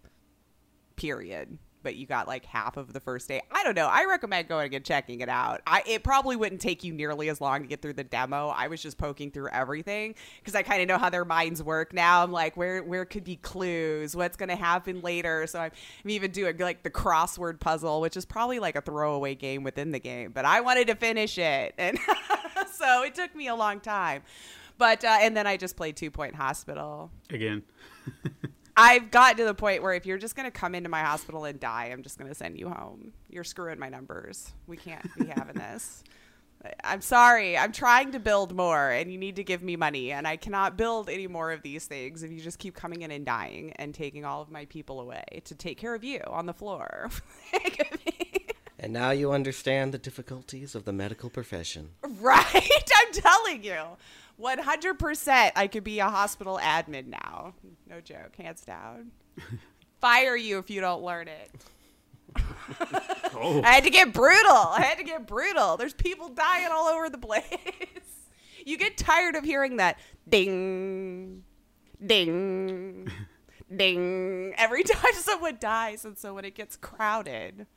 period 0.95 1.57
but 1.83 1.95
you 1.95 2.05
got 2.05 2.27
like 2.27 2.45
half 2.45 2.77
of 2.77 2.93
the 2.93 2.99
first 2.99 3.27
day. 3.27 3.41
I 3.51 3.63
don't 3.63 3.75
know. 3.75 3.87
I 3.87 4.05
recommend 4.05 4.47
going 4.47 4.73
and 4.75 4.83
checking 4.83 5.21
it 5.21 5.29
out. 5.29 5.61
I, 5.65 5.83
it 5.85 6.03
probably 6.03 6.35
wouldn't 6.35 6.61
take 6.61 6.83
you 6.83 6.93
nearly 6.93 7.29
as 7.29 7.39
long 7.39 7.61
to 7.61 7.67
get 7.67 7.81
through 7.81 7.93
the 7.93 8.03
demo. 8.03 8.47
I 8.49 8.67
was 8.67 8.81
just 8.81 8.97
poking 8.97 9.31
through 9.31 9.49
everything 9.49 10.15
because 10.39 10.55
i 10.55 10.63
kind 10.63 10.81
of 10.81 10.87
know 10.87 10.97
how 10.97 11.09
their 11.09 11.25
minds 11.25 11.61
work 11.63 11.93
now. 11.93 12.23
I'm 12.23 12.31
like 12.31 12.57
where 12.57 12.83
where 12.83 13.05
could 13.05 13.23
be 13.23 13.35
clues? 13.35 14.15
What's 14.15 14.37
going 14.37 14.49
to 14.49 14.55
happen 14.55 15.01
later? 15.01 15.47
So 15.47 15.59
I'm, 15.59 15.71
I'm 16.03 16.09
even 16.09 16.31
doing 16.31 16.57
like 16.57 16.83
the 16.83 16.91
crossword 16.91 17.59
puzzle 17.59 18.01
which 18.01 18.17
is 18.17 18.25
probably 18.25 18.59
like 18.59 18.75
a 18.75 18.81
throwaway 18.81 19.35
game 19.35 19.63
within 19.63 19.91
the 19.91 19.99
game 19.99 20.31
but 20.31 20.45
i 20.45 20.61
wanted 20.61 20.87
to 20.87 20.95
finish 20.95 21.37
it. 21.37 21.73
And 21.87 21.97
so 22.73 23.03
it 23.03 23.15
took 23.15 23.33
me 23.35 23.47
a 23.47 23.55
long 23.55 23.79
time. 23.79 24.23
But 24.77 25.03
uh, 25.03 25.17
and 25.21 25.37
then 25.37 25.47
i 25.47 25.57
just 25.57 25.75
played 25.75 25.95
two 25.95 26.11
point 26.11 26.35
hospital. 26.35 27.11
Again. 27.29 27.63
I've 28.79 29.09
gotten 29.09 29.37
to 29.37 29.45
the 29.45 29.55
point 29.55 29.81
where 29.81 29.93
if 29.93 30.05
you're 30.05 30.19
just 30.19 30.35
going 30.35 30.45
to 30.45 30.51
come 30.51 30.75
into 30.75 30.87
my 30.87 31.01
hospital 31.01 31.45
and 31.45 31.59
die, 31.59 31.89
I'm 31.91 32.03
just 32.03 32.19
going 32.19 32.29
to 32.29 32.35
send 32.35 32.59
you 32.59 32.69
home. 32.69 33.11
You're 33.27 33.43
screwing 33.43 33.79
my 33.79 33.89
numbers. 33.89 34.51
We 34.67 34.77
can't 34.77 35.03
be 35.17 35.25
having 35.25 35.55
this. 35.55 36.03
I'm 36.83 37.01
sorry. 37.01 37.57
I'm 37.57 37.71
trying 37.71 38.11
to 38.11 38.19
build 38.19 38.55
more, 38.55 38.89
and 38.89 39.11
you 39.11 39.17
need 39.17 39.37
to 39.37 39.43
give 39.43 39.63
me 39.63 39.75
money. 39.75 40.11
And 40.11 40.27
I 40.27 40.37
cannot 40.37 40.77
build 40.77 41.09
any 41.09 41.25
more 41.25 41.51
of 41.51 41.63
these 41.63 41.85
things 41.85 42.21
if 42.21 42.31
you 42.31 42.39
just 42.39 42.59
keep 42.59 42.75
coming 42.75 43.01
in 43.01 43.09
and 43.09 43.25
dying 43.25 43.73
and 43.77 43.95
taking 43.95 44.25
all 44.25 44.41
of 44.41 44.51
my 44.51 44.65
people 44.65 44.99
away 44.99 45.23
to 45.45 45.55
take 45.55 45.77
care 45.79 45.95
of 45.95 46.03
you 46.03 46.21
on 46.27 46.45
the 46.45 46.53
floor. 46.53 47.09
And 48.79 48.93
now 48.93 49.11
you 49.11 49.31
understand 49.31 49.91
the 49.93 49.97
difficulties 49.97 50.75
of 50.75 50.85
the 50.85 50.93
medical 50.93 51.29
profession. 51.29 51.89
right? 52.03 52.45
I'm 52.95 53.11
telling 53.13 53.63
you. 53.63 53.81
100% 54.39 55.51
I 55.55 55.67
could 55.67 55.83
be 55.83 55.99
a 55.99 56.09
hospital 56.09 56.59
admin 56.61 57.07
now. 57.07 57.55
No 57.89 57.99
joke. 58.01 58.35
Hands 58.37 58.61
down. 58.61 59.11
Fire 59.99 60.35
you 60.35 60.59
if 60.59 60.69
you 60.69 60.79
don't 60.81 61.03
learn 61.03 61.27
it. 61.27 61.51
Oh, 63.39 63.61
I 63.63 63.73
had 63.73 63.83
to 63.83 63.89
get 63.89 64.13
brutal. 64.13 64.51
I 64.51 64.81
had 64.81 64.97
to 64.97 65.03
get 65.03 65.27
brutal. 65.27 65.77
There's 65.77 65.93
people 65.93 66.29
dying 66.29 66.69
all 66.71 66.87
over 66.87 67.09
the 67.09 67.17
place. 67.17 67.43
You 68.65 68.77
get 68.77 68.97
tired 68.97 69.35
of 69.35 69.43
hearing 69.43 69.77
that 69.77 69.97
ding, 70.27 71.43
ding, 72.03 73.09
ding 73.73 74.53
every 74.57 74.83
time 74.83 75.13
someone 75.13 75.57
dies. 75.59 76.03
And 76.03 76.17
so 76.17 76.33
when 76.33 76.45
it 76.45 76.55
gets 76.55 76.75
crowded, 76.77 77.67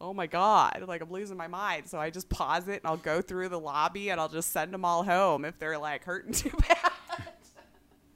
oh 0.00 0.14
my 0.14 0.26
God, 0.26 0.84
like 0.86 1.00
I'm 1.02 1.10
losing 1.10 1.36
my 1.36 1.48
mind. 1.48 1.88
So 1.88 1.98
I 1.98 2.10
just 2.10 2.28
pause 2.28 2.68
it 2.68 2.82
and 2.82 2.86
I'll 2.86 2.96
go 2.96 3.20
through 3.20 3.48
the 3.48 3.58
lobby 3.60 4.10
and 4.10 4.20
I'll 4.20 4.28
just 4.28 4.52
send 4.52 4.72
them 4.72 4.84
all 4.84 5.02
home 5.04 5.44
if 5.44 5.58
they're 5.58 5.78
like 5.78 6.04
hurting 6.04 6.32
too 6.32 6.50
bad. 6.68 6.90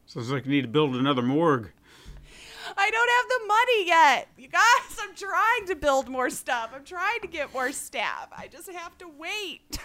sounds 0.07 0.31
like 0.31 0.45
you 0.47 0.51
need 0.53 0.62
to 0.62 0.69
build 0.69 0.95
another 0.97 1.23
morgue. 1.23 1.71
I 2.75 2.91
don't 2.91 3.11
have 3.11 3.41
the 3.41 3.47
money 3.49 3.87
yet. 3.87 4.29
You 4.39 4.49
guys, 4.49 4.99
I'm 5.03 5.15
trying 5.15 5.67
to 5.67 5.75
build 5.75 6.09
more 6.09 6.31
stuff. 6.31 6.71
I'm 6.75 6.85
trying 6.85 7.21
to 7.21 7.27
get 7.27 7.53
more 7.53 7.71
staff. 7.73 8.29
I 8.37 8.49
just 8.49 8.71
have 8.71 8.97
to 8.99 9.09
wait. 9.09 9.79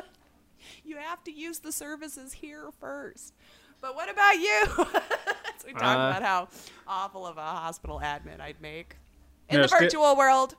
you 0.84 0.96
have 0.98 1.24
to 1.24 1.32
use 1.32 1.58
the 1.58 1.72
services 1.72 2.32
here 2.34 2.70
first. 2.78 3.34
But 3.80 3.96
what 3.96 4.08
about 4.10 4.34
you? 4.36 4.62
so 4.76 5.66
we 5.66 5.72
talked 5.72 5.82
Uh, 5.84 6.16
about 6.16 6.22
how 6.22 6.48
awful 6.86 7.26
of 7.26 7.38
a 7.38 7.40
hospital 7.40 8.00
admin 8.04 8.40
I'd 8.40 8.60
make 8.60 8.96
in 9.48 9.56
No, 9.56 9.62
the 9.62 9.68
virtual 9.68 10.14
world. 10.16 10.54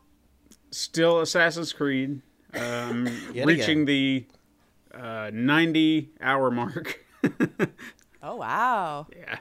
Still 0.73 1.21
Assassin's 1.21 1.71
Creed, 1.71 2.21
um, 2.53 3.05
reaching 3.33 3.83
again. 3.83 3.85
the 3.85 4.25
uh, 4.93 5.31
90 5.33 6.09
hour 6.21 6.51
mark. 6.51 6.99
Oh 8.25 8.37
wow. 8.37 9.07
yeah. 9.13 9.39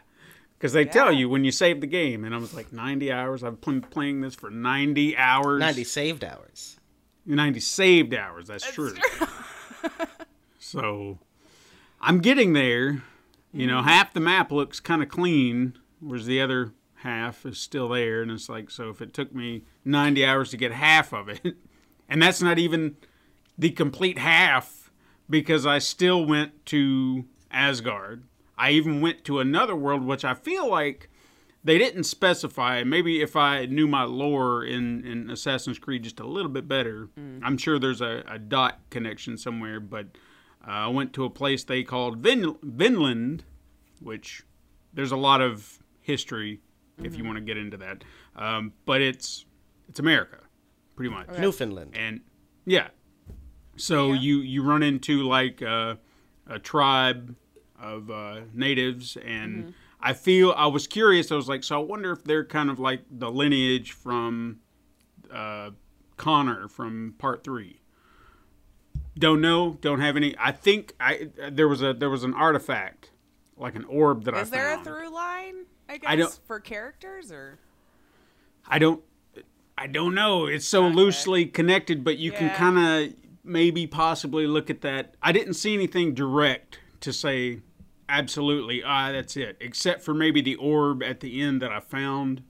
Because 0.58 0.72
they 0.72 0.84
tell 0.84 1.12
you 1.12 1.28
when 1.28 1.44
you 1.44 1.52
save 1.52 1.80
the 1.80 1.86
game, 1.86 2.24
and 2.24 2.34
I 2.34 2.38
was 2.38 2.52
like, 2.52 2.72
90 2.72 3.12
hours? 3.12 3.44
I've 3.44 3.60
been 3.60 3.80
playing 3.80 4.20
this 4.22 4.34
for 4.34 4.50
90 4.50 5.16
hours. 5.16 5.60
90 5.60 5.84
saved 5.84 6.24
hours. 6.24 6.80
90 7.26 7.60
saved 7.60 8.12
hours. 8.12 8.48
That's, 8.48 8.68
true. 8.70 8.94
so 10.58 11.18
I'm 12.00 12.18
getting 12.20 12.54
there. 12.54 13.02
You 13.52 13.66
know, 13.68 13.82
half 13.82 14.12
the 14.14 14.20
map 14.20 14.50
looks 14.50 14.80
kind 14.80 15.02
of 15.02 15.08
clean, 15.08 15.78
whereas 16.00 16.26
the 16.26 16.40
other 16.40 16.72
half 17.02 17.44
is 17.44 17.58
still 17.58 17.88
there. 17.88 18.22
And 18.22 18.30
it's 18.30 18.48
like, 18.48 18.70
so 18.70 18.88
if 18.88 19.00
it 19.00 19.12
took 19.12 19.34
me 19.34 19.64
90 19.84 20.24
hours 20.24 20.50
to 20.50 20.56
get 20.56 20.72
half 20.72 21.12
of 21.12 21.28
it, 21.28 21.56
and 22.08 22.22
that's 22.22 22.42
not 22.42 22.58
even 22.58 22.96
the 23.58 23.70
complete 23.70 24.18
half 24.18 24.90
because 25.28 25.66
I 25.66 25.78
still 25.78 26.24
went 26.24 26.64
to 26.66 27.24
Asgard. 27.50 28.24
I 28.56 28.70
even 28.70 29.00
went 29.00 29.24
to 29.24 29.40
another 29.40 29.74
world, 29.74 30.04
which 30.04 30.24
I 30.24 30.34
feel 30.34 30.68
like 30.68 31.08
they 31.64 31.78
didn't 31.78 32.04
specify. 32.04 32.84
Maybe 32.84 33.20
if 33.20 33.34
I 33.36 33.66
knew 33.66 33.86
my 33.86 34.04
lore 34.04 34.64
in, 34.64 35.04
in 35.04 35.30
Assassin's 35.30 35.78
Creed 35.78 36.04
just 36.04 36.20
a 36.20 36.26
little 36.26 36.50
bit 36.50 36.68
better, 36.68 37.08
I'm 37.42 37.56
sure 37.56 37.78
there's 37.78 38.00
a, 38.00 38.22
a 38.28 38.38
dot 38.38 38.78
connection 38.90 39.36
somewhere. 39.38 39.80
But 39.80 40.06
uh, 40.66 40.70
I 40.70 40.88
went 40.88 41.12
to 41.14 41.24
a 41.24 41.30
place 41.30 41.64
they 41.64 41.82
called 41.82 42.18
Vin- 42.18 42.58
Vinland, 42.62 43.44
which 44.00 44.42
there's 44.92 45.12
a 45.12 45.16
lot 45.16 45.40
of 45.40 45.78
history 46.00 46.60
if 47.02 47.16
you 47.16 47.24
want 47.24 47.36
to 47.36 47.42
get 47.44 47.56
into 47.56 47.76
that. 47.78 48.04
Um, 48.36 48.72
but 48.84 49.00
it's 49.00 49.44
it's 49.88 49.98
America, 50.00 50.38
pretty 50.96 51.10
much. 51.10 51.28
Newfoundland. 51.38 51.96
and 51.96 52.20
yeah. 52.64 52.88
So 53.76 54.12
you 54.12 54.38
you 54.38 54.62
run 54.62 54.82
into 54.82 55.22
like 55.22 55.62
uh, 55.62 55.96
a 56.46 56.58
tribe 56.58 57.36
of 57.80 58.10
uh, 58.10 58.40
natives 58.54 59.16
and 59.24 59.74
i 60.00 60.12
feel 60.12 60.52
i 60.56 60.66
was 60.66 60.86
curious 60.86 61.32
i 61.32 61.34
was 61.34 61.48
like 61.48 61.64
so 61.64 61.80
i 61.80 61.84
wonder 61.84 62.12
if 62.12 62.22
they're 62.22 62.44
kind 62.44 62.70
of 62.70 62.78
like 62.78 63.02
the 63.10 63.28
lineage 63.28 63.90
from 63.90 64.60
uh, 65.32 65.70
connor 66.16 66.68
from 66.68 67.14
part 67.18 67.42
three. 67.42 67.80
Don't 69.18 69.40
know 69.40 69.78
don't 69.80 70.00
have 70.00 70.16
any 70.16 70.34
i 70.38 70.52
think 70.52 70.94
i 71.00 71.28
there 71.50 71.66
was 71.68 71.82
a 71.82 71.92
there 71.92 72.08
was 72.10 72.22
an 72.24 72.34
artifact 72.34 73.10
like 73.56 73.74
an 73.74 73.84
orb 73.84 74.24
that 74.24 74.34
i 74.34 74.40
Is 74.40 74.50
there 74.50 74.74
a 74.74 74.82
through 74.84 75.12
line? 75.12 75.66
I 75.92 75.98
guess 75.98 76.10
I 76.10 76.16
don't- 76.16 76.40
for 76.46 76.58
characters 76.58 77.30
or 77.30 77.58
I 78.66 78.78
don't 78.78 79.02
I 79.76 79.86
don't 79.86 80.14
know. 80.14 80.46
It's 80.46 80.66
so 80.66 80.86
loosely 80.86 81.44
connected, 81.46 82.04
but 82.04 82.16
you 82.18 82.30
can 82.30 82.50
kind 82.50 82.78
of 82.78 83.14
maybe 83.42 83.86
possibly 83.86 84.46
look 84.46 84.70
at 84.70 84.80
that. 84.82 85.16
I 85.22 85.32
didn't 85.32 85.54
see 85.54 85.74
anything 85.74 86.14
direct 86.14 86.78
to 87.00 87.12
say 87.12 87.60
absolutely 88.08 88.82
ah 88.82 89.12
that's 89.12 89.36
it, 89.36 89.56
except 89.60 90.02
for 90.02 90.14
maybe 90.14 90.40
the 90.40 90.54
orb 90.56 91.02
at 91.02 91.20
the 91.20 91.40
end 91.42 91.60
that 91.62 91.72
I 91.72 91.80
found 91.80 92.42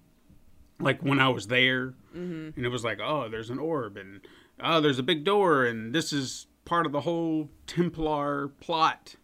like 0.78 1.00
when 1.00 1.18
I 1.18 1.28
was 1.28 1.48
there. 1.48 1.94
Mm-hmm. 2.14 2.50
And 2.56 2.66
it 2.66 2.68
was 2.68 2.84
like, 2.84 3.00
"Oh, 3.02 3.28
there's 3.28 3.50
an 3.50 3.58
orb 3.58 3.96
and 3.96 4.20
oh, 4.60 4.80
there's 4.80 4.98
a 4.98 5.02
big 5.02 5.24
door 5.24 5.64
and 5.64 5.92
this 5.94 6.12
is 6.12 6.46
part 6.64 6.86
of 6.86 6.92
the 6.92 7.00
whole 7.00 7.48
Templar 7.66 8.48
plot." 8.60 9.16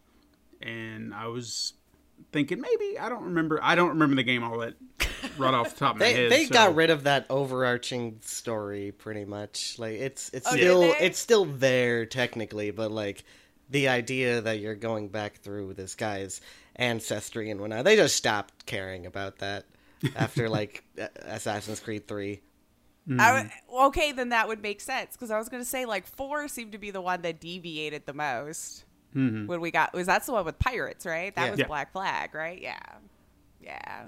And 0.62 1.14
I 1.14 1.26
was 1.26 1.74
thinking 2.32 2.60
maybe 2.60 2.98
I 2.98 3.08
don't 3.08 3.24
remember 3.24 3.58
I 3.62 3.74
don't 3.74 3.90
remember 3.90 4.16
the 4.16 4.22
game 4.22 4.42
all 4.44 4.58
that 4.58 4.74
right 5.38 5.54
off 5.54 5.72
the 5.74 5.78
top 5.78 5.94
of 5.94 6.00
my 6.00 6.06
They, 6.06 6.14
head. 6.14 6.32
they 6.32 6.44
so- 6.46 6.52
got 6.52 6.74
rid 6.74 6.90
of 6.90 7.04
that 7.04 7.26
overarching 7.30 8.18
story 8.22 8.92
pretty 8.92 9.24
much. 9.24 9.78
Like 9.78 9.94
it's 9.94 10.30
it's 10.32 10.46
Oh, 10.50 10.56
still 10.56 10.82
it's 11.00 11.18
still 11.18 11.44
there 11.44 12.06
technically, 12.06 12.70
but 12.70 12.90
like 12.90 13.24
the 13.70 13.88
idea 13.88 14.40
that 14.40 14.60
you're 14.60 14.74
going 14.74 15.08
back 15.08 15.40
through 15.40 15.74
this 15.74 15.94
guy's 15.94 16.40
ancestry 16.76 17.50
and 17.50 17.60
whatnot, 17.60 17.84
they 17.84 17.96
just 17.96 18.16
stopped 18.16 18.64
caring 18.66 19.04
about 19.06 19.38
that 19.38 19.64
after 20.16 20.48
like 20.50 20.84
Assassin's 21.22 21.80
Creed 21.80 22.06
Three. 22.06 22.40
Mm-hmm. 23.08 23.20
I 23.20 23.26
w- 23.68 23.86
okay, 23.86 24.12
then 24.12 24.28
that 24.30 24.48
would 24.48 24.60
make 24.62 24.80
sense 24.82 25.16
because 25.16 25.30
I 25.30 25.38
was 25.38 25.48
going 25.48 25.62
to 25.62 25.68
say 25.68 25.86
like 25.86 26.06
four 26.06 26.46
seemed 26.46 26.72
to 26.72 26.78
be 26.78 26.90
the 26.90 27.00
one 27.00 27.22
that 27.22 27.40
deviated 27.40 28.04
the 28.04 28.12
most. 28.12 28.84
Mm-hmm. 29.16 29.46
When 29.46 29.60
we 29.60 29.70
got 29.70 29.94
was 29.94 30.06
that's 30.06 30.26
the 30.26 30.32
one 30.32 30.44
with 30.44 30.58
pirates, 30.58 31.06
right? 31.06 31.34
That 31.34 31.44
Yeah. 31.46 31.50
was 31.50 31.60
Yeah. 31.60 31.66
Black 31.66 31.92
Flag, 31.92 32.34
right? 32.34 32.60
Yeah, 32.60 32.78
yeah. 33.60 34.04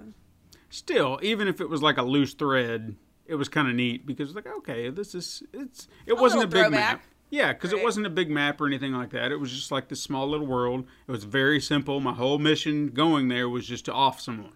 still, 0.69 1.19
even 1.23 1.49
if 1.49 1.61
it 1.61 1.69
was 1.69 1.83
like 1.83 1.97
a 1.99 2.03
loose 2.03 2.35
thread, 2.35 2.95
it 3.27 3.35
was 3.37 3.49
kind 3.49 3.69
of 3.69 3.75
neat 3.75 4.07
because 4.07 4.35
like, 4.35 4.47
okay, 4.47 4.91
this 4.91 5.15
is 5.15 5.43
it's 5.53 5.89
it 6.07 6.17
wasn't 6.19 6.45
a 6.45 6.47
big 6.47 6.63
throwback. 6.65 6.71
map. 6.99 7.03
Yeah, 7.31 7.53
because 7.53 7.73
it 7.73 7.81
wasn't 7.83 8.07
a 8.07 8.11
big 8.11 8.29
map 8.29 8.61
or 8.61 8.67
anything 8.67 8.93
like 8.93 9.11
that. 9.11 9.31
It 9.31 9.37
was 9.37 9.53
just 9.53 9.71
like 9.71 9.89
this 9.89 10.03
small 10.03 10.29
little 10.29 10.47
world. 10.49 10.85
It 11.07 11.13
was 11.13 11.23
very 11.25 11.61
simple. 11.61 12.01
My 12.01 12.13
whole 12.13 12.39
mission 12.41 12.89
going 12.89 13.29
there 13.29 13.49
was 13.49 13.67
just 13.67 13.85
to 13.85 13.93
off 13.93 14.21
someone. 14.21 14.53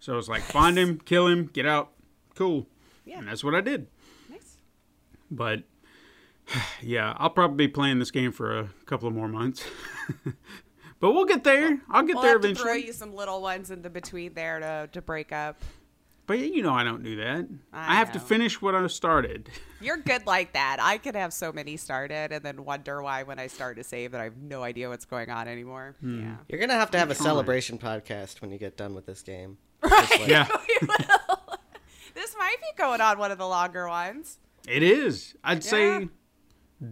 So 0.00 0.14
it 0.14 0.16
was 0.16 0.28
like 0.28 0.40
find 0.42 0.78
him, 0.78 0.98
kill 1.04 1.26
him, 1.26 1.50
get 1.52 1.66
out. 1.66 1.90
Cool. 2.34 2.66
Yeah. 3.04 3.18
And 3.18 3.28
that's 3.28 3.44
what 3.44 3.54
I 3.54 3.60
did. 3.60 3.88
Nice. 4.30 4.56
But 5.30 5.64
yeah, 6.82 7.14
I'll 7.18 7.30
probably 7.30 7.66
be 7.66 7.72
playing 7.72 7.98
this 7.98 8.10
game 8.10 8.32
for 8.32 8.58
a 8.58 8.68
couple 8.86 9.08
of 9.08 9.14
more 9.14 9.28
months. 9.28 9.64
but 11.00 11.12
we'll 11.12 11.24
get 11.24 11.44
there. 11.44 11.80
I'll 11.90 12.02
get 12.02 12.14
We'll 12.14 12.22
there 12.22 12.32
have 12.32 12.40
to 12.42 12.48
eventually. 12.48 12.64
throw 12.80 12.86
you 12.86 12.92
some 12.92 13.14
little 13.14 13.40
ones 13.42 13.70
in 13.70 13.82
the 13.82 13.90
between 13.90 14.34
there 14.34 14.60
to 14.60 14.88
to 14.92 15.02
break 15.02 15.32
up. 15.32 15.60
But 16.26 16.38
you 16.38 16.62
know 16.62 16.72
I 16.72 16.84
don't 16.84 17.02
do 17.02 17.16
that. 17.16 17.46
I, 17.70 17.92
I 17.92 17.94
have 17.96 18.12
to 18.12 18.18
finish 18.20 18.62
what 18.62 18.74
I 18.74 18.86
started. 18.86 19.50
You're 19.82 19.98
good 19.98 20.26
like 20.26 20.54
that. 20.54 20.78
I 20.80 20.96
could 20.96 21.16
have 21.16 21.34
so 21.34 21.52
many 21.52 21.76
started 21.76 22.32
and 22.32 22.42
then 22.42 22.64
wonder 22.64 23.02
why 23.02 23.24
when 23.24 23.38
I 23.38 23.46
start 23.48 23.76
to 23.76 23.84
save 23.84 24.12
that 24.12 24.22
I 24.22 24.24
have 24.24 24.38
no 24.38 24.62
idea 24.62 24.88
what's 24.88 25.04
going 25.04 25.28
on 25.30 25.48
anymore. 25.48 25.96
Hmm. 26.00 26.20
Yeah. 26.22 26.36
You're 26.48 26.60
gonna 26.60 26.72
have 26.74 26.90
to 26.92 26.98
have 26.98 27.10
a 27.10 27.14
trying. 27.14 27.24
celebration 27.26 27.78
podcast 27.78 28.40
when 28.40 28.50
you 28.52 28.58
get 28.58 28.78
done 28.78 28.94
with 28.94 29.04
this 29.04 29.20
game. 29.22 29.58
Just 29.86 30.18
like- 30.20 30.28
Yeah. 30.28 30.48
This 32.14 32.34
might 32.38 32.56
be 32.60 32.68
going 32.78 33.00
on 33.00 33.18
one 33.18 33.30
of 33.32 33.38
the 33.38 33.46
longer 33.46 33.88
ones. 33.88 34.38
It 34.68 34.82
is. 34.82 35.34
I'd 35.42 35.64
Yeah. 35.64 35.70
say 35.70 36.08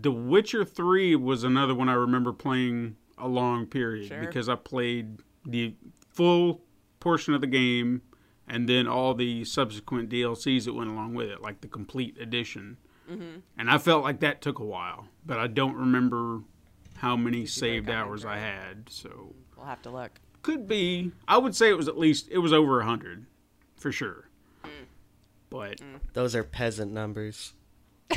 The 0.00 0.12
Witcher 0.12 0.64
3 0.64 1.16
was 1.16 1.44
another 1.44 1.74
one 1.74 1.88
I 1.88 1.94
remember 1.94 2.32
playing 2.32 2.96
a 3.18 3.28
long 3.28 3.66
period 3.66 4.08
Sure. 4.08 4.20
because 4.20 4.48
I 4.48 4.54
played 4.54 5.18
the 5.44 5.74
full 6.10 6.62
portion 7.00 7.34
of 7.34 7.40
the 7.40 7.46
game 7.46 8.02
and 8.48 8.68
then 8.68 8.86
all 8.88 9.14
the 9.14 9.44
subsequent 9.44 10.08
DLCs 10.10 10.64
that 10.64 10.74
went 10.74 10.90
along 10.90 11.14
with 11.14 11.28
it, 11.28 11.40
like 11.42 11.60
the 11.60 11.68
complete 11.68 12.16
edition. 12.20 12.76
Mm-hmm. 13.10 13.38
And 13.58 13.70
I 13.70 13.78
felt 13.78 14.02
like 14.04 14.20
that 14.20 14.40
took 14.40 14.58
a 14.58 14.64
while, 14.64 15.08
but 15.26 15.38
I 15.38 15.46
don't 15.46 15.76
remember 15.76 16.42
how 16.96 17.16
many 17.16 17.46
saved 17.46 17.90
hours 17.90 18.24
I 18.24 18.38
had. 18.38 18.88
So 18.88 19.34
We'll 19.56 19.66
have 19.66 19.82
to 19.82 19.90
look. 19.90 20.20
could 20.42 20.66
be. 20.66 21.12
I 21.28 21.38
would 21.38 21.54
say 21.56 21.68
it 21.68 21.76
was 21.76 21.88
at 21.88 21.98
least 21.98 22.28
it 22.30 22.38
was 22.38 22.52
over 22.52 22.80
a 22.80 22.84
hundred 22.84 23.26
for 23.76 23.90
sure. 23.92 24.28
Mm. 24.64 24.68
But 25.50 25.80
Those 26.14 26.34
are 26.36 26.44
peasant 26.44 26.92
numbers. 26.92 27.52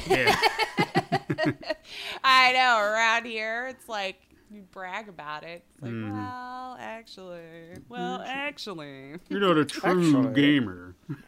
yeah. 0.08 0.36
I 2.24 2.53
know. 2.53 2.79
Around 2.79 3.25
here, 3.25 3.67
it's 3.67 3.88
like 3.89 4.22
you 4.51 4.62
brag 4.72 5.10
about 5.10 5.43
it. 5.43 5.63
It's 5.74 5.81
like, 5.81 5.91
Mm-hmm. 5.91 6.13
well, 6.13 6.77
actually, 6.79 7.41
well, 7.89 8.22
actually, 8.25 9.15
You're 9.29 9.39
not 9.39 9.57
a 9.57 9.65
true 9.65 9.89
Actually. 9.91 10.34
gamer 10.41 10.95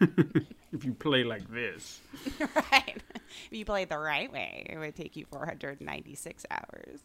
if 0.71 0.85
you 0.85 0.93
play 0.93 1.23
like 1.23 1.49
this. 1.51 2.01
right. 2.71 2.97
If 3.51 3.57
you 3.57 3.65
play 3.65 3.85
the 3.85 3.97
right 3.97 4.31
way, 4.31 4.65
it 4.69 4.77
would 4.77 4.95
take 4.95 5.15
you 5.15 5.25
496 5.31 6.45
hours. 6.51 6.99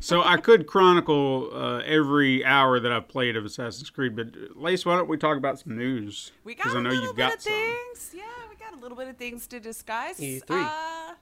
So 0.00 0.22
I 0.22 0.36
could 0.36 0.66
chronicle 0.66 1.50
uh, 1.54 1.78
every 1.78 2.44
hour 2.44 2.80
that 2.80 2.90
I've 2.92 3.08
played 3.08 3.36
of 3.36 3.44
Assassin's 3.44 3.88
Creed, 3.88 4.14
but 4.16 4.26
uh, 4.28 4.46
Lace, 4.56 4.84
why 4.84 4.96
don't 4.96 5.08
we 5.08 5.16
talk 5.16 5.36
about 5.36 5.58
some 5.60 5.76
news? 5.78 6.32
We 6.44 6.54
got 6.54 6.66
I 6.68 6.78
a 6.78 6.82
know 6.82 6.90
little 6.90 7.04
you've 7.04 7.16
bit 7.16 7.22
got 7.28 7.34
of 7.36 7.42
some. 7.42 7.52
things. 7.52 8.12
Yeah, 8.14 8.22
we 8.50 8.56
got 8.56 8.74
a 8.74 8.80
little 8.80 8.96
bit 8.96 9.08
of 9.08 9.16
things 9.16 9.46
to 9.48 9.60
discuss. 9.60 10.18
E3. 10.20 10.42
Uh, 10.50 11.14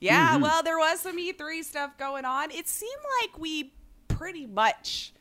yeah, 0.00 0.32
Mm-hmm. 0.34 0.42
well, 0.42 0.62
there 0.62 0.78
was 0.78 1.00
some 1.00 1.18
E3 1.18 1.62
stuff 1.64 1.96
going 1.98 2.24
on. 2.24 2.50
It 2.50 2.68
seemed 2.68 2.92
like 3.22 3.38
we 3.38 3.72
pretty 4.08 4.46
much 4.46 5.12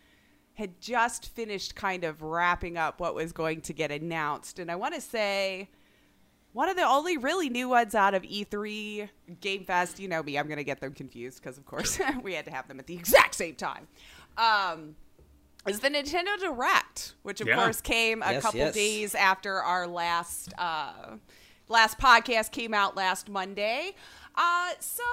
had 0.55 0.79
just 0.79 1.29
finished 1.36 1.75
kind 1.75 2.03
of 2.03 2.22
wrapping 2.22 2.77
up 2.77 3.00
what 3.00 3.13
was 3.15 3.32
going 3.34 3.62
to 3.62 3.74
get 3.74 3.91
announced. 3.91 4.58
And 4.60 4.72
I 4.72 4.75
want 4.75 4.96
to 4.96 5.01
say 5.01 5.70
one 6.53 6.70
of 6.70 6.77
the 6.77 6.84
only 6.84 7.17
really 7.17 7.50
new 7.50 7.67
ones 7.67 7.94
out 7.96 8.13
of 8.13 8.24
E3 8.24 9.10
Game 9.41 9.65
Fest, 9.65 10.00
you 10.00 10.08
know 10.08 10.24
me, 10.24 10.38
I'm 10.39 10.48
going 10.48 10.58
to 10.58 10.63
get 10.63 10.79
them 10.79 10.94
confused 10.94 11.41
because, 11.44 11.58
of 11.58 11.65
course, 11.65 12.00
we 12.24 12.34
had 12.34 12.46
to 12.46 12.51
have 12.51 12.67
them 12.70 12.79
at 12.79 12.88
the 12.88 12.94
exact 12.96 13.36
same 13.36 13.55
time. 13.55 13.88
Um, 14.38 14.96
is 15.67 15.79
the 15.82 15.89
Nintendo 15.89 16.38
Direct, 16.39 17.15
which 17.24 17.41
of 17.41 17.48
Yeah. 17.48 17.55
course 17.55 17.82
came 17.82 18.22
a 18.24 18.34
Yes, 18.34 18.41
couple 18.44 18.60
yes. 18.60 18.74
days 18.74 19.15
after 19.15 19.55
our 19.62 19.88
last 19.88 20.53
uh, 20.58 21.15
last 21.67 21.98
podcast 21.98 22.51
came 22.51 22.74
out 22.74 22.96
last 22.96 23.27
Monday. 23.29 23.96
Uh, 24.38 24.72
so 24.80 25.04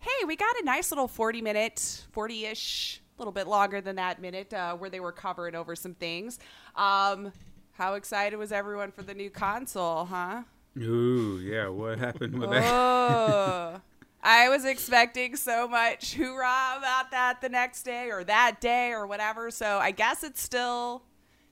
hey, 0.00 0.24
we 0.26 0.36
got 0.36 0.54
a 0.60 0.64
nice 0.64 0.90
little 0.90 1.08
forty 1.08 1.42
minute, 1.42 2.04
forty 2.12 2.46
ish, 2.46 3.00
a 3.16 3.20
little 3.20 3.32
bit 3.32 3.46
longer 3.46 3.80
than 3.80 3.96
that 3.96 4.20
minute, 4.20 4.52
uh, 4.52 4.74
where 4.74 4.90
they 4.90 5.00
were 5.00 5.12
covering 5.12 5.54
over 5.54 5.74
some 5.76 5.94
things. 5.94 6.38
Um, 6.76 7.32
how 7.72 7.94
excited 7.94 8.36
was 8.36 8.52
everyone 8.52 8.92
for 8.92 9.02
the 9.02 9.14
new 9.14 9.30
console, 9.30 10.04
huh? 10.04 10.42
Ooh, 10.78 11.40
yeah, 11.42 11.68
what 11.68 11.98
happened 11.98 12.38
with 12.38 12.50
that? 12.50 12.64
Oh, 12.64 13.80
I 14.22 14.48
was 14.48 14.64
expecting 14.64 15.36
so 15.36 15.66
much 15.68 16.14
hoorah 16.14 16.76
about 16.78 17.10
that 17.10 17.40
the 17.40 17.48
next 17.48 17.82
day 17.82 18.10
or 18.10 18.24
that 18.24 18.60
day 18.60 18.92
or 18.92 19.06
whatever. 19.06 19.50
So 19.50 19.78
I 19.78 19.90
guess 19.90 20.22
it's 20.22 20.40
still 20.40 21.02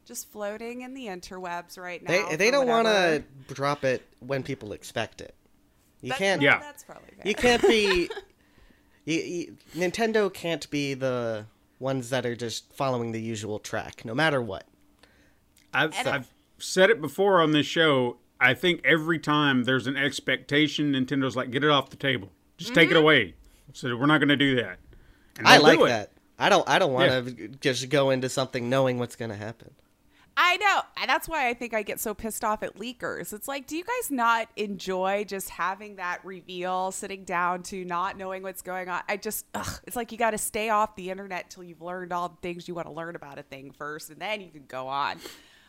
just 0.05 0.31
floating 0.31 0.83
in 0.83 0.95
the 0.95 1.07
interwebs 1.07 1.79
right 1.79 2.02
now. 2.02 2.29
They 2.29 2.37
they 2.37 2.50
don't 2.50 2.67
want 2.69 2.87
to 2.87 3.23
drop 3.52 3.85
it 3.85 4.02
when 4.21 4.43
people 4.43 4.73
expect 4.73 5.21
it. 5.21 5.35
You 6.02 6.11
That- 6.11 6.19
can't. 6.19 6.42
Yeah. 6.42 6.59
That's 6.59 6.85
probably 6.85 7.11
fair. 7.16 7.23
You 7.28 7.35
can't 7.35 7.62
be. 7.62 8.11
you, 9.04 9.19
you, 9.21 9.57
Nintendo 9.75 10.33
can't 10.33 10.69
be 10.71 10.95
the 10.95 11.47
ones 11.78 12.11
that 12.11 12.26
are 12.26 12.37
just 12.37 12.73
following 12.75 13.12
the 13.12 13.21
usual 13.21 13.59
track, 13.59 14.04
no 14.04 14.14
matter 14.14 14.40
what. 14.40 14.66
I've, 15.73 15.95
And- 15.97 16.09
I've 16.09 16.33
said 16.59 16.90
it 16.90 17.00
before 17.00 17.40
on 17.40 17.52
this 17.52 17.66
show. 17.66 18.16
I 18.40 18.54
think 18.54 18.80
every 18.85 19.19
time 19.19 19.64
there's 19.64 19.87
an 19.87 19.97
expectation, 19.99 20.92
Nintendo's 20.92 21.37
like, 21.37 21.50
get 21.50 21.62
it 21.62 21.71
off 21.71 21.90
the 21.90 21.97
table. 21.97 22.30
Just 22.57 22.75
take 22.75 22.90
it 22.90 22.95
Mm-hmm. 22.95 23.02
away. 23.02 23.35
So 23.75 23.95
we're 23.97 24.07
not 24.07 24.19
going 24.19 24.30
to 24.30 24.37
do 24.37 24.57
that. 24.57 24.78
And 25.38 25.47
I 25.47 25.59
like 25.59 25.78
do 25.78 25.87
that. 25.87 26.12
I 26.38 26.49
don't. 26.49 26.66
I 26.69 26.78
don't 26.78 26.92
want 26.95 27.11
to 27.37 27.49
just 27.61 27.88
go 27.90 28.09
into 28.11 28.28
something 28.30 28.69
knowing 28.71 28.99
what's 28.99 29.14
going 29.14 29.30
to 29.30 29.37
happen. 29.37 29.73
I 30.42 30.56
know. 30.56 30.80
That's 31.06 31.28
why 31.28 31.49
I 31.50 31.54
think 31.54 31.75
I 31.75 31.82
get 31.82 32.00
so 32.00 32.14
pissed 32.14 32.44
off 32.44 32.62
at 32.62 32.76
leakers. 32.76 33.35
It's 33.35 33.47
like, 33.47 33.66
do 33.66 33.76
you 33.76 33.85
guys 33.85 34.11
not 34.11 34.49
enjoy 34.56 35.25
just 35.28 35.50
having 35.50 35.97
that 35.97 36.25
reveal, 36.25 36.92
sitting 36.92 37.25
down 37.25 37.62
to 37.64 37.85
not 37.85 38.16
knowing 38.16 38.42
what's 38.42 38.62
going 38.62 38.88
on? 38.88 39.02
I 39.06 39.18
just, 39.18 39.44
ugh, 39.52 39.80
it's 39.87 39.97
like 39.97 40.12
you 40.12 40.16
got 40.16 40.30
to 40.30 40.38
stay 40.38 40.70
off 40.70 40.97
the 40.97 41.11
internet 41.11 41.50
till 41.50 41.62
you've 41.62 41.82
learned 41.82 42.14
all 42.14 42.30
the 42.30 42.38
things 42.40 42.68
you 42.68 42.75
want 42.75 42.87
to 42.87 42.92
learn 42.92 43.16
about 43.16 43.38
a 43.38 43.42
thing 43.42 43.70
first, 43.70 44.09
and 44.09 44.18
then 44.18 44.40
you 44.40 44.49
can 44.49 44.64
go 44.66 44.88
on. 44.88 45.18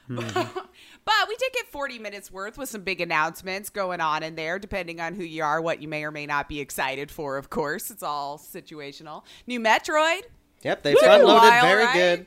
Hmm. 0.08 0.16
but 0.25 1.28
we 1.28 1.36
did 1.36 1.51
get 1.51 1.68
40 1.68 2.00
minutes 2.00 2.32
worth 2.32 2.58
with 2.58 2.70
some 2.70 2.84
big 2.84 3.01
announcements 3.01 3.70
going 3.70 4.00
on 4.00 4.24
in 4.24 4.36
there, 4.36 4.58
depending 4.58 5.01
on 5.01 5.16
who 5.16 5.24
you 5.25 5.44
are, 5.44 5.60
what 5.60 5.82
you 5.82 5.90
may 5.90 6.06
or 6.06 6.12
may 6.12 6.25
not 6.25 6.48
be 6.48 6.62
excited 6.62 7.12
for, 7.12 7.36
of 7.36 7.50
course. 7.50 7.92
It's 7.92 8.04
all 8.04 8.38
situational. 8.38 9.24
New 9.48 9.60
Metroid. 9.60 10.22
Yep, 10.63 10.84
they've 10.84 10.96
a 10.96 11.00
front 11.00 11.25
loaded 11.25 11.50
while, 11.50 11.62
very 11.62 11.84
right? 11.84 11.94
good. 11.94 12.25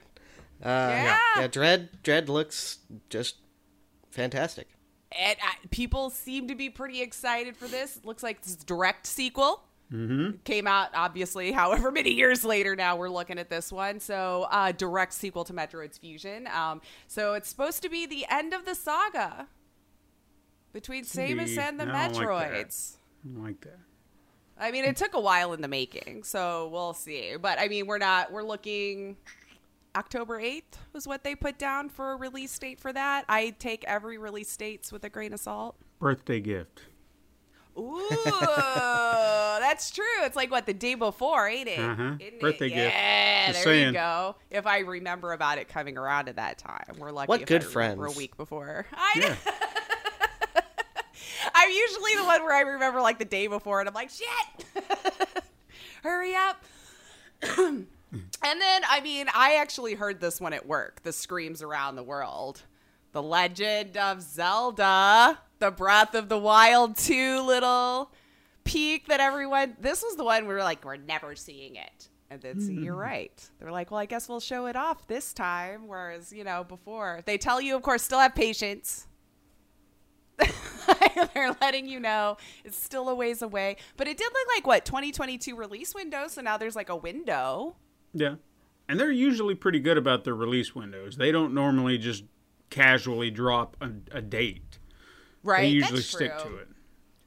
Uh, 0.65 0.69
Yeah. 0.69 1.19
yeah. 1.37 1.47
Dread 1.49 2.03
Dread 2.03 2.29
looks 2.29 2.79
just 3.11 3.37
fantastic. 4.11 4.69
and 5.13 5.37
uh, 5.41 5.53
people 5.71 6.11
seem 6.11 6.49
to 6.49 6.55
be 6.55 6.71
pretty 6.71 7.01
excited 7.03 7.57
for 7.57 7.69
this. 7.69 7.97
It 7.99 8.05
looks 8.05 8.23
like 8.23 8.43
this 8.43 8.57
direct 8.57 9.07
sequel. 9.07 9.63
Mm-hmm. 9.93 10.39
Came 10.45 10.67
out 10.67 10.89
obviously, 10.95 11.53
however 11.61 11.91
many 11.91 12.11
years 12.11 12.45
later. 12.45 12.75
Now 12.75 12.97
we're 12.97 13.11
looking 13.11 13.39
at 13.39 13.51
this 13.51 13.71
one, 13.71 14.01
so 14.01 14.47
uh, 14.51 14.73
direct 14.73 15.13
sequel 15.13 15.45
to 15.45 15.53
Metroid's 15.53 15.99
Fusion. 15.99 16.49
Um, 16.49 16.81
so 17.07 17.35
it's 17.35 17.49
supposed 17.49 17.83
to 17.83 17.89
be 17.91 18.07
the 18.07 18.25
end 18.31 18.55
of 18.55 18.65
the 18.65 18.75
saga 18.75 19.47
between 20.73 21.05
Samus 21.05 21.57
and 21.59 21.79
the 21.79 21.85
I 21.85 22.09
don't 22.09 22.25
like 22.25 22.51
that. 22.51 22.67
Metroids. 22.67 22.97
I 23.37 23.41
like 23.43 23.61
that. 23.61 23.79
I 24.59 24.71
mean, 24.71 24.85
it 24.85 24.97
took 24.97 25.15
a 25.15 25.21
while 25.21 25.53
in 25.53 25.61
the 25.61 25.69
making, 25.69 26.23
so 26.25 26.69
we'll 26.73 26.95
see. 26.95 27.35
But 27.41 27.59
I 27.61 27.69
mean, 27.69 27.87
we're 27.87 27.99
not. 27.99 28.33
We're 28.33 28.43
looking. 28.45 29.17
October 29.97 30.41
8th 30.41 30.79
was 30.93 31.07
what 31.07 31.23
they 31.23 31.35
put 31.35 31.59
down 31.59 31.89
for 31.89 32.13
a 32.13 32.17
release 32.17 32.59
date 32.59 32.81
for 32.81 32.93
that. 32.93 33.25
I 33.29 33.51
take 33.59 33.85
every 33.85 34.19
release 34.19 34.55
dates 34.57 34.93
with 34.93 35.05
a 35.05 35.09
grain 35.09 35.33
of 35.33 35.41
salt. 35.41 35.77
Birthday 36.01 36.41
gift. 36.41 36.83
Ooh, 37.79 38.07
that's 38.25 39.91
true. 39.91 40.05
It's 40.23 40.37
like 40.37 40.51
what 40.51 40.67
the 40.67 40.75
day 40.75 40.95
before, 40.95 41.49
ain't 41.49 41.69
it? 41.69 41.79
Uh-huh. 41.79 42.03
Isn't 42.21 42.21
it? 42.21 42.41
Birthday 42.41 42.69
gift. 42.69 42.95
Yeah, 42.95 43.53
Just 43.53 43.65
there 43.65 43.75
you 43.75 43.93
go. 43.93 44.37
If 44.51 44.67
I 44.67 44.79
remember 44.81 45.33
about 45.33 45.59
it 45.59 45.69
coming 45.69 45.99
around 45.99 46.29
at 46.29 46.37
that 46.37 46.59
time, 46.59 46.97
we're 46.99 47.11
lucky. 47.11 47.29
What 47.29 47.43
if 47.43 47.49
good 47.49 47.63
I 47.63 47.67
remember 47.67 48.05
friends. 48.05 48.17
A 48.17 48.19
week 48.19 48.37
before, 48.37 48.87
I. 48.95 49.13
Yeah. 49.17 49.37
I'm 51.55 51.71
usually 51.71 52.15
the 52.17 52.25
one 52.25 52.43
where 52.43 52.55
I 52.55 52.61
remember 52.61 53.01
like 53.01 53.19
the 53.19 53.25
day 53.25 53.47
before, 53.47 53.81
and 53.81 53.89
I'm 53.89 53.95
like, 53.95 54.11
shit, 54.11 54.27
hurry 56.03 56.35
up. 56.35 56.65
and 58.43 58.61
then, 58.61 58.83
I 58.89 59.01
mean, 59.01 59.27
I 59.35 59.57
actually 59.57 59.95
heard 59.95 60.21
this 60.21 60.41
one 60.41 60.53
at 60.53 60.67
work. 60.67 61.03
The 61.03 61.13
screams 61.13 61.63
around 61.63 61.97
the 61.97 62.03
world. 62.03 62.63
The 63.13 63.23
Legend 63.23 63.97
of 63.97 64.23
Zelda, 64.23 65.39
the 65.61 65.71
Breath 65.71 66.15
of 66.15 66.29
the 66.29 66.39
Wild 66.39 66.97
2 66.97 67.43
little 67.43 68.11
peek 68.65 69.07
that 69.07 69.21
everyone. 69.21 69.77
This 69.81 70.03
was 70.03 70.17
the 70.17 70.25
one 70.25 70.47
we 70.47 70.55
were 70.55 70.65
like, 70.65 70.85
we're 70.85 70.97
never 70.97 71.37
seeing 71.37 71.77
it. 71.77 72.09
And 72.31 72.43
then, 72.43 72.61
see, 72.61 72.73
you're 72.73 72.95
mm-hmm. 72.95 73.03
right. 73.03 73.51
They're 73.61 73.71
like, 73.71 73.91
well, 73.93 74.01
I 74.01 74.07
guess 74.07 74.29
we'll 74.29 74.41
show 74.41 74.67
it 74.67 74.75
off 74.75 75.07
this 75.07 75.33
time. 75.33 75.87
Whereas, 75.87 76.33
you 76.33 76.43
know, 76.43 76.65
before 76.65 77.21
they 77.27 77.39
tell 77.39 77.61
you, 77.61 77.77
of 77.77 77.83
course, 77.83 78.03
still 78.03 78.19
have 78.19 78.35
patience. 78.35 79.07
They're 81.35 81.57
letting 81.61 81.87
you 81.87 82.01
know 82.01 82.37
it's 82.65 82.77
still 82.77 83.09
a 83.09 83.15
ways 83.15 83.43
away. 83.43 83.77
But 83.97 84.09
it 84.09 84.17
did 84.17 84.33
look 84.33 84.49
like 84.57 84.67
what 84.67 84.85
2022 84.85 85.55
release 85.55 85.95
window. 85.95 86.27
So 86.29 86.41
now 86.41 86.57
there's 86.57 86.75
like 86.75 86.89
a 86.89 86.97
window. 86.97 87.77
Yeah. 88.15 88.37
And 88.89 88.99
they're 89.01 89.11
usually 89.11 89.55
pretty 89.55 89.81
good 89.81 89.99
about 89.99 90.25
their 90.25 90.35
release 90.35 90.75
windows. 90.75 91.17
They 91.17 91.33
don't 91.33 91.55
normally 91.55 91.99
just 91.99 92.25
casually 92.71 93.31
drop 93.31 93.77
a, 93.81 93.91
a 94.17 94.21
date. 94.23 94.79
Right. 95.43 95.63
They 95.63 95.69
usually 95.69 95.99
That's 95.99 96.09
stick 96.09 96.39
true. 96.39 96.51
to 96.51 96.57
it. 96.59 96.69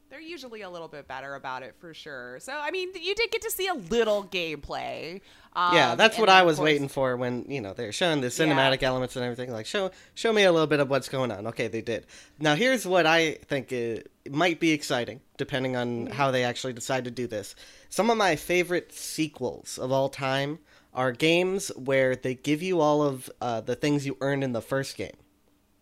They're 0.09 0.19
usually 0.21 0.61
a 0.61 0.69
little 0.69 0.87
bit 0.87 1.07
better 1.07 1.35
about 1.35 1.61
it 1.61 1.75
for 1.79 1.93
sure. 1.93 2.39
So 2.39 2.53
I 2.53 2.71
mean, 2.71 2.89
you 2.99 3.13
did 3.13 3.29
get 3.29 3.41
to 3.43 3.51
see 3.51 3.67
a 3.67 3.73
little 3.75 4.23
gameplay. 4.23 5.21
Um, 5.53 5.75
yeah, 5.75 5.95
that's 5.95 6.17
what 6.17 6.29
I 6.29 6.41
was 6.43 6.57
course- 6.57 6.65
waiting 6.65 6.87
for 6.87 7.15
when 7.17 7.45
you 7.49 7.61
know 7.61 7.73
they're 7.73 7.91
showing 7.91 8.21
the 8.21 8.27
cinematic 8.27 8.81
elements 8.81 9.15
and 9.15 9.23
everything. 9.23 9.51
Like, 9.51 9.65
show 9.67 9.91
show 10.15 10.33
me 10.33 10.43
a 10.43 10.51
little 10.51 10.65
bit 10.65 10.79
of 10.79 10.89
what's 10.89 11.07
going 11.09 11.31
on. 11.31 11.45
Okay, 11.47 11.67
they 11.67 11.81
did. 11.81 12.07
Now 12.39 12.55
here's 12.55 12.87
what 12.87 13.05
I 13.05 13.33
think 13.45 13.71
it 13.71 14.09
might 14.29 14.59
be 14.59 14.71
exciting, 14.71 15.21
depending 15.37 15.75
on 15.75 16.07
how 16.07 16.31
they 16.31 16.43
actually 16.43 16.73
decide 16.73 17.03
to 17.05 17.11
do 17.11 17.27
this. 17.27 17.53
Some 17.89 18.09
of 18.09 18.17
my 18.17 18.35
favorite 18.35 18.93
sequels 18.93 19.77
of 19.77 19.91
all 19.91 20.09
time 20.09 20.57
are 20.97 21.13
games 21.13 21.69
where 21.77 22.15
they 22.15 22.35
give 22.35 22.61
you 22.61 22.81
all 22.81 23.01
of 23.03 23.29
uh, 23.39 23.61
the 23.61 23.75
things 23.75 24.05
you 24.05 24.17
earned 24.19 24.43
in 24.43 24.51
the 24.51 24.61
first 24.61 24.97
game, 24.97 25.15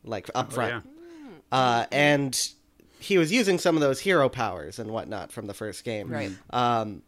like 0.04 0.30
up 0.36 0.49
Oh, 0.51 0.56
front. 0.56 0.86
yeah. 0.86 1.32
Uh, 1.51 1.86
and 1.91 2.49
he 2.99 3.17
was 3.17 3.32
using 3.32 3.58
some 3.58 3.75
of 3.75 3.82
those 3.82 3.99
hero 4.01 4.30
powers 4.30 4.78
and 4.78 4.91
whatnot 4.91 5.32
from 5.32 5.47
the 5.47 5.54
first 5.54 5.84
game. 5.84 6.10
Right. 6.12 6.32
Um, 6.51 7.01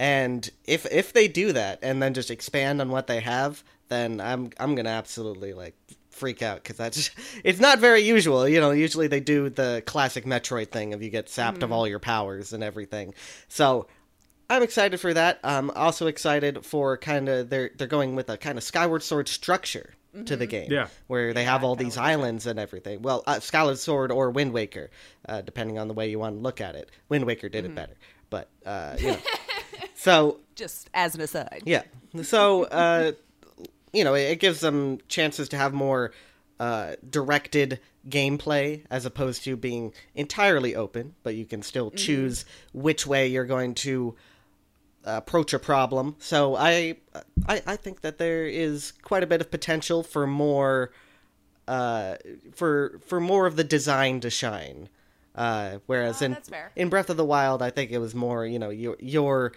and 0.00 0.50
if 0.64 0.84
if 0.92 1.12
they 1.12 1.28
do 1.28 1.52
that 1.52 1.78
and 1.82 2.02
then 2.02 2.14
just 2.14 2.30
expand 2.30 2.80
on 2.80 2.88
what 2.90 3.06
they 3.06 3.20
have, 3.20 3.62
then 3.88 4.20
I'm 4.20 4.50
I'm 4.58 4.74
gonna 4.74 4.88
absolutely 4.90 5.52
like 5.52 5.76
freak 6.10 6.42
out 6.42 6.62
because 6.62 6.76
that's 6.76 7.10
it's 7.44 7.60
not 7.60 7.78
very 7.78 8.00
usual. 8.00 8.48
You 8.48 8.60
know, 8.60 8.72
usually 8.72 9.06
they 9.06 9.20
do 9.20 9.48
the 9.50 9.82
classic 9.86 10.24
Metroid 10.24 10.70
thing 10.72 10.94
of 10.94 11.02
you 11.02 11.10
get 11.10 11.28
sapped 11.28 11.62
of 11.62 11.70
all 11.70 11.86
your 11.86 12.00
powers 12.00 12.52
and 12.52 12.64
everything. 12.64 13.14
So 13.48 13.86
I'm 14.50 14.62
excited 14.62 15.00
for 15.00 15.14
that. 15.14 15.40
I'm 15.42 15.70
also 15.70 16.06
excited 16.06 16.64
for 16.64 16.96
kind 16.96 17.28
of 17.28 17.50
they're 17.50 17.70
they're 17.76 17.86
going 17.86 18.14
with 18.14 18.28
a 18.28 18.36
kind 18.36 18.58
of 18.58 18.64
Skyward 18.64 19.02
Sword 19.02 19.28
structure 19.28 19.94
to 20.26 20.36
the 20.36 20.46
game. 20.46 20.70
Yeah. 20.70 20.86
Where 21.08 21.32
they 21.34 21.42
have 21.44 21.64
all 21.64 21.74
these 21.74 21.96
islands 21.96 22.46
and 22.46 22.58
everything. 22.58 23.02
Well, 23.02 23.24
uh, 23.26 23.40
Skyward 23.40 23.78
Sword 23.78 24.12
or 24.12 24.30
Wind 24.30 24.52
Waker, 24.52 24.90
uh, 25.28 25.40
depending 25.40 25.76
on 25.78 25.88
the 25.88 25.94
way 25.94 26.08
you 26.08 26.20
want 26.20 26.36
to 26.36 26.40
look 26.40 26.60
at 26.60 26.76
it. 26.76 26.90
Wind 27.08 27.24
Waker 27.24 27.48
did 27.48 27.64
it 27.64 27.74
better. 27.74 27.94
but 28.30 28.48
uh, 28.64 28.96
you 28.98 29.08
know. 29.08 29.18
so 29.94 30.38
Just 30.54 30.88
as 30.94 31.14
an 31.16 31.20
aside. 31.22 31.62
yeah. 31.64 31.82
So, 32.22 32.62
uh, 32.64 33.12
you 33.92 34.04
know, 34.04 34.14
it, 34.14 34.30
it 34.30 34.40
gives 34.40 34.60
them 34.60 34.98
chances 35.08 35.48
to 35.48 35.56
have 35.56 35.72
more 35.72 36.12
uh, 36.60 36.94
directed 37.10 37.80
gameplay 38.08 38.84
as 38.90 39.04
opposed 39.06 39.42
to 39.44 39.56
being 39.56 39.92
entirely 40.14 40.76
open, 40.76 41.14
but 41.24 41.34
you 41.34 41.44
can 41.44 41.62
still 41.62 41.90
choose 41.90 42.44
which 42.72 43.04
way 43.06 43.26
you're 43.26 43.46
going 43.46 43.74
to 43.74 44.14
approach 45.04 45.52
a 45.52 45.58
problem. 45.58 46.16
So 46.18 46.56
I, 46.56 46.96
I, 47.46 47.62
I 47.66 47.76
think 47.76 48.00
that 48.00 48.18
there 48.18 48.46
is 48.46 48.92
quite 49.02 49.22
a 49.22 49.26
bit 49.26 49.40
of 49.40 49.50
potential 49.50 50.02
for 50.02 50.26
more, 50.26 50.90
uh, 51.68 52.16
for 52.54 53.00
for 53.06 53.20
more 53.20 53.46
of 53.46 53.56
the 53.56 53.64
design 53.64 54.20
to 54.20 54.30
shine. 54.30 54.88
Uh, 55.34 55.78
whereas 55.86 56.22
Oh, 56.22 56.26
in 56.26 56.36
in 56.76 56.88
Breath 56.88 57.10
of 57.10 57.16
the 57.16 57.24
Wild, 57.24 57.60
I 57.62 57.70
think 57.70 57.90
it 57.90 57.98
was 57.98 58.14
more, 58.14 58.46
you 58.46 58.58
know, 58.58 58.70
your 58.70 58.96
your 59.00 59.52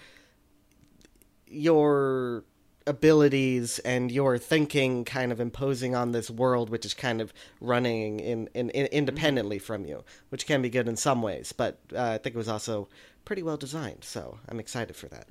your 1.48 2.44
abilities 2.88 3.80
and 3.80 4.12
your 4.12 4.38
thinking 4.38 5.06
kind 5.06 5.32
of 5.32 5.40
imposing 5.40 5.94
on 5.96 6.12
this 6.14 6.30
world 6.30 6.70
which 6.70 6.86
is 6.86 6.94
kind 6.94 7.20
of 7.22 7.34
running 7.62 8.20
in, 8.20 8.48
in, 8.54 8.70
in 8.72 8.86
independently 8.88 9.60
from 9.60 9.86
you 9.86 10.04
which 10.30 10.46
can 10.48 10.62
be 10.62 10.70
good 10.70 10.88
in 10.88 10.96
some 10.96 11.22
ways 11.22 11.52
but 11.52 11.80
uh, 11.96 12.12
i 12.14 12.18
think 12.18 12.36
it 12.36 12.38
was 12.38 12.48
also 12.50 12.88
pretty 13.26 13.44
well 13.44 13.58
designed 13.58 14.04
so 14.04 14.40
i'm 14.50 14.60
excited 14.60 14.96
for 14.96 15.08
that 15.10 15.28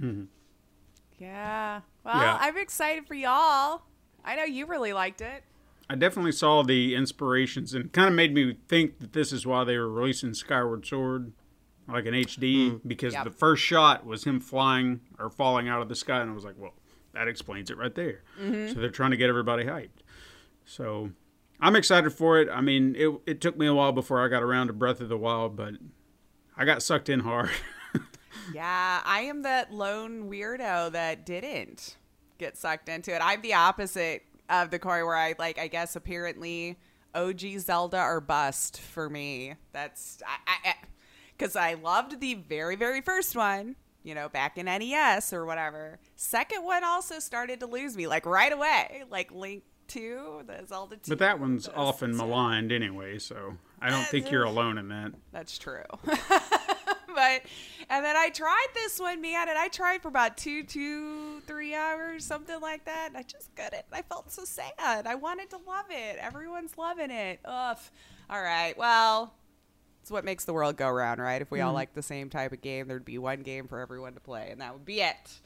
Yeah. 1.19 1.81
Well, 2.05 2.17
Yeah. 2.17 2.39
I'm 2.41 2.57
excited 2.59 3.07
for 3.07 3.15
y'all. 3.15 3.83
I 4.25 4.37
know 4.37 4.45
you 4.45 4.67
really 4.67 4.93
liked 4.93 5.21
it. 5.21 5.45
I 5.89 5.95
definitely 5.95 6.33
saw 6.33 6.63
the 6.63 6.95
inspirations 6.95 7.73
and 7.73 7.93
kind 7.93 8.09
of 8.09 8.15
made 8.15 8.35
me 8.35 8.59
think 8.69 8.99
that 8.99 9.13
this 9.13 9.33
is 9.33 9.47
why 9.47 9.65
they 9.65 9.79
were 9.79 9.89
releasing 9.89 10.35
Skyward 10.35 10.85
Sword 10.85 11.33
like 11.89 12.05
an 12.07 12.15
HD 12.15 12.81
because 12.87 13.15
Yep. 13.15 13.25
the 13.25 13.31
first 13.31 13.63
shot 13.63 14.05
was 14.05 14.25
him 14.25 14.41
flying 14.41 15.01
or 15.19 15.31
falling 15.31 15.69
out 15.69 15.81
of 15.81 15.89
the 15.89 15.95
sky 15.95 16.21
and 16.21 16.31
I 16.31 16.35
was 16.35 16.45
like, 16.45 16.57
well, 16.59 16.75
that 17.17 17.29
explains 17.29 17.71
it 17.71 17.79
right 17.79 17.95
there. 17.95 18.23
Mm-hmm. 18.41 18.75
So 18.75 18.81
they're 18.81 18.91
trying 18.91 19.13
to 19.13 19.17
get 19.17 19.29
everybody 19.29 19.65
hyped. 19.65 20.03
So 20.65 21.11
I'm 21.61 21.75
excited 21.75 22.11
for 22.11 22.41
it. 22.41 22.49
I 22.51 22.61
mean, 22.61 22.95
it 22.97 23.11
it 23.27 23.41
took 23.41 23.57
me 23.57 23.67
a 23.67 23.75
while 23.75 23.93
before 23.93 24.25
I 24.25 24.29
got 24.29 24.43
around 24.43 24.69
to 24.69 24.73
Breath 24.73 25.01
of 25.01 25.09
the 25.09 25.19
Wild, 25.19 25.57
but 25.57 25.75
I 26.57 26.65
got 26.65 26.83
sucked 26.83 27.09
in 27.09 27.21
hard. 27.21 27.51
Yeah, 28.53 29.03
I 29.05 29.21
am 29.23 29.43
that 29.43 29.73
lone 29.73 30.31
weirdo 30.31 30.93
that 30.93 31.27
didn't 31.27 31.97
get 32.39 32.57
sucked 32.57 32.89
into 32.89 33.15
it. 33.15 33.21
I'm 33.23 33.43
the 33.43 33.55
opposite 33.55 34.23
of 34.49 34.71
the 34.71 34.79
Corey, 34.79 35.03
where 35.05 35.17
I 35.17 35.35
like. 35.39 35.59
I 35.59 35.69
guess 35.69 35.97
apparently 35.97 36.79
OG 37.15 37.41
Zelda 37.59 38.01
or 38.01 38.21
bust 38.21 38.81
for 38.81 39.09
me. 39.09 39.55
That's 39.73 40.23
I 40.47 40.75
because 41.37 41.57
I, 41.57 41.75
loved 41.75 42.21
the 42.21 42.35
very 42.35 42.77
very 42.77 43.01
first 43.01 43.37
one. 43.37 43.77
You 44.07 44.15
know, 44.15 44.29
back 44.29 44.57
in 44.57 44.67
NES 44.67 45.33
or 45.33 45.45
whatever. 45.45 45.99
Second 46.15 46.63
one 46.63 46.85
also 46.85 47.19
started 47.19 47.59
to 47.59 47.67
lose 47.67 47.97
me 47.97 48.07
like 48.07 48.25
right 48.25 48.53
away, 48.53 49.03
like 49.11 49.33
Link 49.33 49.65
Two, 49.89 50.43
the 50.47 50.65
Zelda 50.65 50.95
Two. 50.95 51.09
but 51.09 51.19
that 51.19 51.41
one's 51.41 51.69
often 51.75 52.17
maligned 52.17 52.71
anyway, 52.71 53.19
so 53.19 53.57
I 53.83 53.91
don't 53.91 54.07
think 54.07 54.31
you're 54.31 54.45
alone 54.45 54.79
in 54.79 54.87
that. 54.91 55.11
That's 55.33 55.59
true. 55.59 55.83
but 56.05 57.43
and 57.91 58.05
then 58.05 58.17
I 58.17 58.31
tried 58.33 58.69
this 58.75 59.01
one, 59.01 59.21
man, 59.21 59.49
and 59.49 59.59
I 59.59 59.67
tried 59.67 60.03
for 60.03 60.09
about 60.09 60.37
two, 60.37 60.63
two, 60.63 61.41
three 61.41 61.75
hours, 61.75 62.25
something 62.25 62.61
like 62.61 62.85
that. 62.85 63.09
And 63.09 63.17
I 63.17 63.23
just 63.23 63.53
couldn't. 63.57 63.87
I 63.93 64.03
felt 64.03 64.31
so 64.31 64.45
sad. 64.45 65.07
I 65.09 65.17
wanted 65.17 65.51
to 65.51 65.57
love 65.67 65.87
it. 65.91 66.19
Everyone's 66.21 66.79
loving 66.79 67.11
it. 67.11 67.41
Ugh. 67.45 67.79
All 68.31 68.41
right. 68.41 68.79
Well, 68.79 69.35
it's 70.07 70.11
what 70.13 70.25
makes 70.25 70.45
the 70.45 70.53
world 70.53 70.77
go 70.77 70.89
round, 70.89 71.21
right? 71.21 71.43
If 71.43 71.51
we 71.51 71.61
all 71.61 71.73
like 71.73 71.93
the 71.93 72.03
same 72.03 72.31
type 72.31 72.53
of 72.53 72.61
game, 72.61 72.87
there'd 72.87 73.05
be 73.05 73.19
one 73.19 73.41
game 73.43 73.67
for 73.67 73.81
everyone 73.81 74.15
to 74.15 74.21
play, 74.21 74.51
and 74.53 74.61
that 74.61 74.73
would 74.73 74.85
be 74.85 75.01
it. 75.01 75.41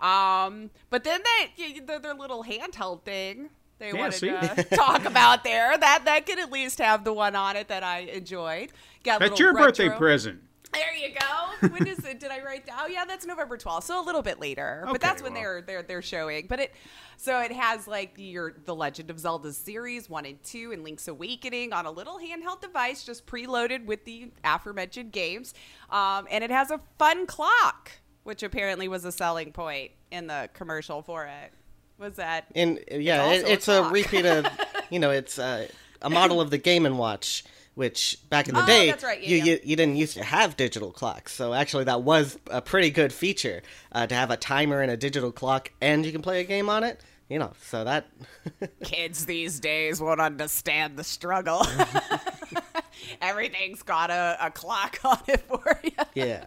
Um, 0.00 0.70
but 0.90 1.04
then 1.04 1.20
they, 1.56 1.78
their, 1.78 2.00
their 2.00 2.14
little 2.14 2.42
handheld 2.42 3.02
thing 3.02 3.50
they 3.78 3.92
Yeah, 3.92 4.00
wanted 4.00 4.14
see? 4.14 4.30
to 4.30 4.66
talk 4.74 5.04
about 5.04 5.44
there 5.44 5.78
that 5.78 6.06
that 6.06 6.26
could 6.26 6.40
at 6.40 6.50
least 6.50 6.80
have 6.80 7.04
the 7.04 7.12
one 7.12 7.36
on 7.36 7.54
it 7.54 7.68
that 7.68 7.84
I 7.84 8.00
enjoyed. 8.00 8.72
Got 9.04 9.20
That's 9.20 9.38
your 9.38 9.54
birthday 9.54 9.88
present. 9.90 10.40
There 10.72 10.94
you 10.94 11.14
go. 11.18 11.68
When 11.68 11.86
is 11.86 12.04
it? 12.04 12.20
Did 12.20 12.30
I 12.30 12.42
write 12.42 12.66
down? 12.66 12.78
Oh 12.82 12.86
yeah, 12.86 13.04
that's 13.04 13.26
November 13.26 13.56
12th, 13.56 13.84
so 13.84 14.02
a 14.02 14.04
little 14.04 14.22
bit 14.22 14.38
later. 14.38 14.84
but 14.90 15.00
that's 15.00 15.22
when 15.22 15.32
well. 15.32 15.42
they're 15.42 15.62
they're 15.62 15.82
they're 15.82 16.02
showing. 16.02 16.46
But 16.48 16.60
it 16.60 16.74
so 17.16 17.40
it 17.40 17.52
has 17.52 17.88
like 17.88 18.14
your 18.16 18.54
the 18.64 18.74
Legend 18.74 19.10
of 19.10 19.18
Zelda 19.18 19.52
series 19.52 20.08
one 20.08 20.26
and 20.26 20.42
two 20.44 20.72
and 20.72 20.84
Link's 20.84 21.08
Awakening 21.08 21.72
on 21.72 21.86
a 21.86 21.90
little 21.90 22.18
handheld 22.18 22.60
device, 22.60 23.02
just 23.02 23.26
preloaded 23.26 23.84
with 23.84 24.04
the 24.04 24.30
aforementioned 24.44 25.12
games, 25.12 25.54
um, 25.90 26.26
and 26.30 26.44
it 26.44 26.50
has 26.50 26.70
a 26.70 26.80
fun 26.98 27.26
clock, 27.26 27.90
which 28.22 28.42
apparently 28.42 28.86
was 28.86 29.04
a 29.04 29.12
selling 29.12 29.52
point 29.52 29.90
in 30.10 30.28
the 30.28 30.48
commercial 30.54 31.02
for 31.02 31.26
it. 31.26 31.52
Was 31.98 32.16
that? 32.16 32.46
and 32.54 32.82
yeah 32.90 33.30
It's 33.32 33.42
it, 33.42 33.50
also 33.50 33.50
a 33.50 33.52
it's 33.52 33.68
a, 33.68 33.92
repeat 33.92 34.24
of 34.24 34.46
you 34.90 34.98
know 34.98 35.10
it's 35.10 35.38
uh, 35.38 35.66
a 36.00 36.08
model 36.08 36.40
of 36.40 36.50
the 36.50 36.58
game 36.58 36.86
and 36.86 36.96
watch 36.96 37.44
which 37.80 38.18
back 38.28 38.46
in 38.48 38.54
the 38.54 38.62
Oh, 38.62 38.66
day 38.66 38.92
right, 39.02 39.22
yeah, 39.22 39.28
you, 39.28 39.36
yeah. 39.36 39.44
you 39.44 39.60
you 39.64 39.76
didn't 39.76 39.96
used 39.96 40.14
to 40.14 40.22
have 40.22 40.56
digital 40.56 40.90
clocks 40.92 41.32
so 41.32 41.54
actually 41.54 41.84
that 41.84 42.02
was 42.02 42.38
a 42.50 42.60
pretty 42.60 42.90
good 42.90 43.10
feature 43.12 43.62
uh, 43.92 44.06
to 44.06 44.14
have 44.14 44.30
a 44.30 44.36
timer 44.36 44.82
and 44.82 44.90
a 44.90 44.96
digital 44.96 45.32
clock 45.32 45.70
and 45.80 46.04
you 46.04 46.12
can 46.12 46.20
play 46.22 46.40
a 46.40 46.44
game 46.44 46.68
on 46.68 46.84
it 46.84 47.00
you 47.30 47.38
know 47.38 47.52
so 47.62 47.82
that 47.84 48.06
kids 48.84 49.24
these 49.24 49.58
days 49.60 50.00
won't 50.00 50.20
understand 50.20 50.96
the 50.98 51.04
struggle. 51.04 51.64
Everything's 53.22 53.82
got 53.82 54.10
a, 54.10 54.36
a 54.40 54.50
clock 54.50 54.98
on 55.04 55.18
it 55.26 55.40
for 55.40 55.80
you. 55.82 55.90
yeah 56.14 56.46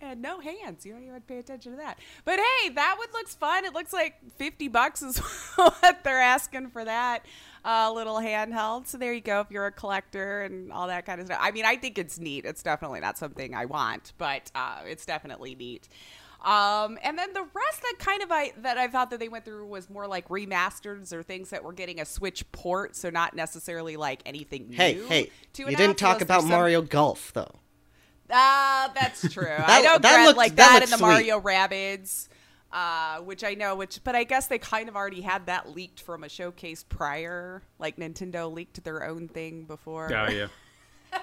And 0.00 0.22
no 0.22 0.40
hands. 0.40 0.84
You 0.86 0.92
don't 0.92 1.04
even 1.04 1.20
pay 1.22 1.38
attention 1.38 1.72
to 1.72 1.78
that. 1.78 1.98
But 2.24 2.38
hey, 2.38 2.68
that 2.70 2.96
one 2.98 3.08
looks 3.12 3.34
fun. 3.34 3.64
It 3.64 3.74
looks 3.74 3.92
like 3.92 4.14
50 4.36 4.68
bucks 4.68 5.02
is 5.02 5.18
what 5.56 6.00
they're 6.04 6.20
asking 6.20 6.68
for 6.70 6.84
that 6.84 7.24
uh, 7.64 7.90
little 7.94 8.16
handheld. 8.16 8.86
So 8.86 8.98
there 8.98 9.12
you 9.12 9.20
go 9.20 9.40
if 9.40 9.50
you're 9.50 9.66
a 9.66 9.72
collector 9.72 10.42
and 10.42 10.70
all 10.72 10.86
that 10.88 11.06
kind 11.06 11.20
of 11.20 11.26
stuff. 11.26 11.38
I 11.40 11.50
mean, 11.50 11.64
I 11.64 11.76
think 11.76 11.98
it's 11.98 12.18
neat. 12.18 12.44
It's 12.44 12.62
definitely 12.62 13.00
not 13.00 13.16
something 13.18 13.54
I 13.54 13.64
want, 13.64 14.12
but 14.18 14.50
uh, 14.54 14.80
it's 14.86 15.06
definitely 15.06 15.54
neat. 15.54 15.88
Um, 16.44 16.98
and 17.02 17.16
then 17.18 17.32
the 17.32 17.40
rest 17.40 17.80
that 17.80 17.94
kind 17.98 18.22
of 18.22 18.30
I 18.30 18.52
that 18.58 18.76
I 18.76 18.86
thought 18.88 19.08
that 19.10 19.18
they 19.18 19.30
went 19.30 19.46
through 19.46 19.64
was 19.66 19.88
more 19.88 20.06
like 20.06 20.28
remasters 20.28 21.10
or 21.10 21.22
things 21.22 21.48
that 21.50 21.64
were 21.64 21.72
getting 21.72 22.00
a 22.00 22.04
Switch 22.04 22.44
port, 22.52 22.96
so 22.96 23.08
not 23.08 23.34
necessarily 23.34 23.96
like 23.96 24.20
anything 24.26 24.68
new. 24.68 24.76
hey 24.76 25.00
hey 25.06 25.30
you 25.56 25.74
didn't 25.74 25.96
talk 25.96 26.20
about 26.20 26.42
some- 26.42 26.50
Mario 26.50 26.82
Golf 26.82 27.32
though 27.32 27.50
Ah, 28.30 28.90
that's 28.94 29.32
true. 29.32 29.46
I 29.58 29.82
know 29.82 29.98
that 29.98 30.24
looked- 30.26 30.36
like 30.38 30.56
that 30.56 30.80
that, 30.80 30.82
in 30.84 30.90
the 30.90 30.96
sweet. 30.98 31.06
Mario 31.06 31.40
Rabbids, 31.40 32.28
uh, 32.74 33.18
which 33.18 33.44
I 33.44 33.54
know, 33.54 33.76
which 33.76 34.02
but 34.02 34.16
I 34.16 34.24
guess 34.24 34.48
they 34.48 34.58
kind 34.58 34.88
of 34.88 34.96
already 34.96 35.20
had 35.20 35.46
that 35.46 35.72
leaked 35.74 36.00
from 36.00 36.24
a 36.24 36.28
showcase 36.28 36.82
prior. 36.82 37.62
Like 37.78 37.96
Nintendo 37.96 38.52
leaked 38.52 38.82
their 38.82 39.04
own 39.04 39.28
thing 39.28 39.64
before. 39.64 40.12
Oh 40.12 40.28
yeah. 40.28 40.48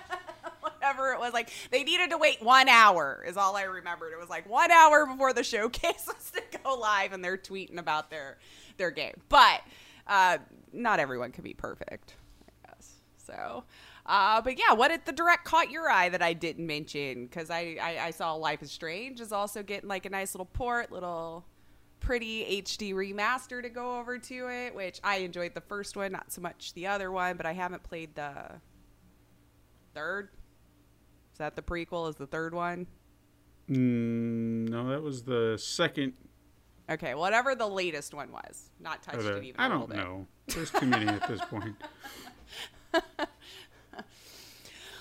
Whatever 0.61 1.11
it 1.11 1.19
was, 1.19 1.33
like 1.33 1.51
they 1.69 1.83
needed 1.83 2.11
to 2.11 2.17
wait 2.17 2.41
one 2.41 2.69
hour 2.69 3.23
is 3.27 3.35
all 3.35 3.57
I 3.57 3.63
remembered. 3.63 4.13
It 4.13 4.19
was 4.19 4.29
like 4.29 4.49
one 4.49 4.71
hour 4.71 5.05
before 5.05 5.33
the 5.33 5.43
showcase 5.43 6.07
was 6.07 6.31
to 6.31 6.41
go 6.63 6.75
live, 6.75 7.11
and 7.11 7.23
they're 7.23 7.37
tweeting 7.37 7.77
about 7.77 8.09
their 8.09 8.37
their 8.77 8.89
game. 8.89 9.19
But 9.27 9.61
uh, 10.07 10.37
not 10.71 11.01
everyone 11.01 11.33
can 11.33 11.43
be 11.43 11.53
perfect, 11.53 12.15
I 12.47 12.69
guess. 12.69 12.93
So. 13.27 13.65
Uh, 14.05 14.41
but 14.41 14.57
yeah, 14.57 14.73
what 14.73 14.89
did 14.89 15.05
the 15.05 15.11
direct 15.11 15.45
caught 15.45 15.69
your 15.69 15.89
eye 15.89 16.09
that 16.09 16.21
I 16.21 16.33
didn't 16.33 16.65
mention? 16.65 17.25
Because 17.25 17.49
I, 17.49 17.77
I, 17.81 18.07
I 18.07 18.11
saw 18.11 18.33
Life 18.33 18.61
is 18.63 18.71
Strange 18.71 19.21
is 19.21 19.31
also 19.31 19.63
getting 19.63 19.89
like 19.89 20.05
a 20.05 20.09
nice 20.09 20.33
little 20.33 20.45
port, 20.45 20.91
little 20.91 21.45
pretty 21.99 22.63
HD 22.63 22.93
remaster 22.93 23.61
to 23.61 23.69
go 23.69 23.99
over 23.99 24.17
to 24.17 24.49
it, 24.49 24.75
which 24.75 24.99
I 25.03 25.17
enjoyed 25.17 25.53
the 25.53 25.61
first 25.61 25.95
one, 25.95 26.11
not 26.11 26.31
so 26.31 26.41
much 26.41 26.73
the 26.73 26.87
other 26.87 27.11
one, 27.11 27.37
but 27.37 27.45
I 27.45 27.53
haven't 27.53 27.83
played 27.83 28.15
the 28.15 28.33
third. 29.93 30.29
Is 31.31 31.37
that 31.37 31.55
the 31.55 31.61
prequel? 31.61 32.09
Is 32.09 32.15
the 32.15 32.27
third 32.27 32.53
one? 32.53 32.87
Mm, 33.69 34.69
no, 34.69 34.89
that 34.89 35.01
was 35.01 35.23
the 35.23 35.57
second. 35.61 36.13
Okay, 36.89 37.15
whatever 37.15 37.55
the 37.55 37.67
latest 37.67 38.13
one 38.13 38.31
was. 38.31 38.71
Not 38.79 39.01
touched 39.01 39.19
the, 39.19 39.37
it 39.37 39.43
even 39.45 39.61
I 39.61 39.69
don't 39.69 39.87
bit. 39.87 39.97
know. 39.97 40.27
There's 40.47 40.71
too 40.71 40.87
many 40.87 41.07
at 41.07 41.27
this 41.27 41.41
point. 41.45 41.75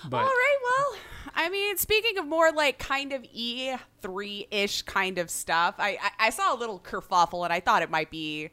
But 0.09 0.17
All 0.17 0.23
right, 0.23 0.57
well, 0.63 0.99
I 1.35 1.49
mean, 1.49 1.77
speaking 1.77 2.17
of 2.17 2.27
more 2.27 2.51
like 2.51 2.79
kind 2.79 3.13
of 3.13 3.23
E3 3.23 4.47
ish 4.51 4.81
kind 4.83 5.17
of 5.17 5.29
stuff, 5.29 5.75
I, 5.77 5.97
I 6.01 6.27
I 6.27 6.29
saw 6.29 6.53
a 6.53 6.57
little 6.57 6.79
kerfuffle 6.79 7.43
and 7.43 7.53
I 7.53 7.59
thought 7.59 7.81
it 7.83 7.89
might 7.89 8.11
be 8.11 8.49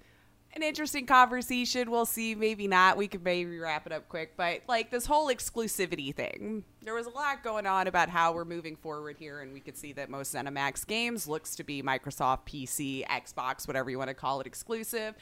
an 0.55 0.63
interesting 0.63 1.07
conversation. 1.07 1.91
We'll 1.91 2.07
see, 2.07 2.35
maybe 2.35 2.67
not. 2.67 2.97
We 2.97 3.07
could 3.09 3.23
maybe 3.23 3.59
wrap 3.59 3.87
it 3.87 3.93
up 3.93 4.09
quick, 4.09 4.33
but 4.37 4.63
like 4.69 4.91
this 4.91 5.07
whole 5.07 5.29
exclusivity 5.29 6.15
thing, 6.15 6.65
there 6.83 6.95
was 6.95 7.07
a 7.07 7.11
lot 7.11 7.43
going 7.45 7.67
on 7.67 7.87
about 7.87 8.09
how 8.09 8.33
we're 8.33 8.45
moving 8.45 8.77
forward 8.77 9.17
here, 9.19 9.41
and 9.41 9.53
we 9.53 9.61
could 9.61 9.77
see 9.77 9.93
that 9.95 10.11
most 10.11 10.35
ZeniMax 10.35 10.87
games 10.87 11.29
looks 11.29 11.55
to 11.57 11.65
be 11.65 11.83
Microsoft, 11.83 12.47
PC, 12.47 13.07
Xbox, 13.07 13.67
whatever 13.69 13.91
you 13.91 13.99
want 13.99 14.09
to 14.09 14.15
call 14.15 14.41
it, 14.41 14.47
exclusive. 14.47 15.15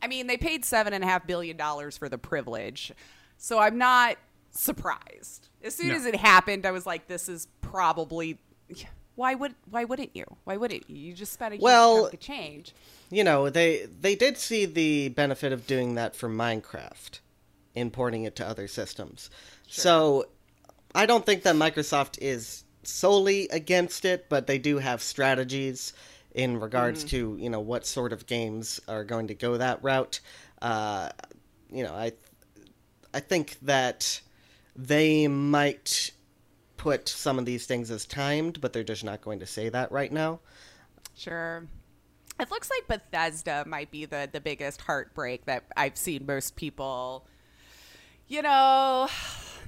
I 0.00 0.08
mean, 0.08 0.26
they 0.26 0.36
paid 0.36 0.64
seven 0.64 0.92
and 0.92 1.04
a 1.04 1.06
half 1.06 1.26
billion 1.26 1.56
dollars 1.56 1.96
for 1.96 2.08
the 2.08 2.18
privilege, 2.18 2.92
so 3.36 3.58
I'm 3.58 3.78
not 3.78 4.16
surprised. 4.52 5.48
As 5.62 5.74
soon 5.74 5.88
No. 5.88 5.94
as 5.94 6.06
it 6.06 6.16
happened, 6.16 6.64
I 6.66 6.70
was 6.70 6.86
like, 6.86 7.06
this 7.08 7.28
is 7.28 7.48
probably 7.60 8.38
why 9.14 9.34
would 9.34 9.54
why 9.70 9.84
wouldn't 9.84 10.14
you? 10.16 10.24
Why 10.44 10.56
wouldn't 10.56 10.88
you? 10.88 10.96
You 10.96 11.12
just 11.12 11.32
spent 11.32 11.52
a 11.52 11.56
huge 11.56 11.62
Well- 11.62 12.02
chunk 12.02 12.14
of 12.14 12.20
change. 12.20 12.74
you 13.10 13.22
know 13.24 13.50
they 13.50 13.86
they 13.86 14.14
did 14.14 14.38
see 14.38 14.64
the 14.64 15.08
benefit 15.10 15.52
of 15.52 15.66
doing 15.66 15.94
that 15.96 16.16
for 16.16 16.28
Minecraft, 16.28 17.20
importing 17.74 18.24
it 18.24 18.34
to 18.36 18.46
other 18.46 18.66
systems. 18.68 19.28
So 19.68 20.28
I 20.94 21.04
don't 21.06 21.26
think 21.26 21.42
that 21.42 21.56
Microsoft 21.56 22.18
is 22.20 22.64
solely 22.82 23.48
against 23.48 24.04
it, 24.04 24.28
but 24.28 24.46
they 24.46 24.58
do 24.58 24.78
have 24.78 25.02
strategies 25.02 25.92
in 26.34 26.58
regards 26.58 27.04
to 27.04 27.36
you 27.38 27.50
know 27.50 27.60
what 27.60 27.86
sort 27.86 28.12
of 28.14 28.26
games 28.26 28.80
are 28.88 29.04
going 29.04 29.26
to 29.28 29.34
go 29.34 29.58
that 29.58 29.82
route. 29.84 30.20
Uh, 30.62 31.10
you 31.70 31.82
know, 31.84 31.92
I 31.94 32.12
I 33.12 33.20
think 33.20 33.58
that 33.62 34.20
they 34.76 35.28
might 35.28 36.12
put 36.76 37.08
some 37.08 37.38
of 37.38 37.44
these 37.44 37.66
things 37.66 37.90
as 37.90 38.04
timed, 38.04 38.60
but 38.60 38.72
they're 38.72 38.82
just 38.82 39.04
not 39.04 39.20
going 39.20 39.40
to 39.40 39.46
say 39.46 39.68
that 39.68 39.92
right 39.92 40.12
now. 40.12 40.40
Sure. 41.14 41.64
It 42.40 42.50
looks 42.50 42.70
like 42.70 42.88
Bethesda 42.88 43.64
might 43.66 43.90
be 43.90 44.06
the 44.06 44.28
the 44.30 44.40
biggest 44.40 44.80
heartbreak 44.80 45.44
that 45.44 45.64
I've 45.76 45.96
seen 45.96 46.26
most 46.26 46.56
people. 46.56 47.26
You 48.26 48.42
know, 48.42 49.08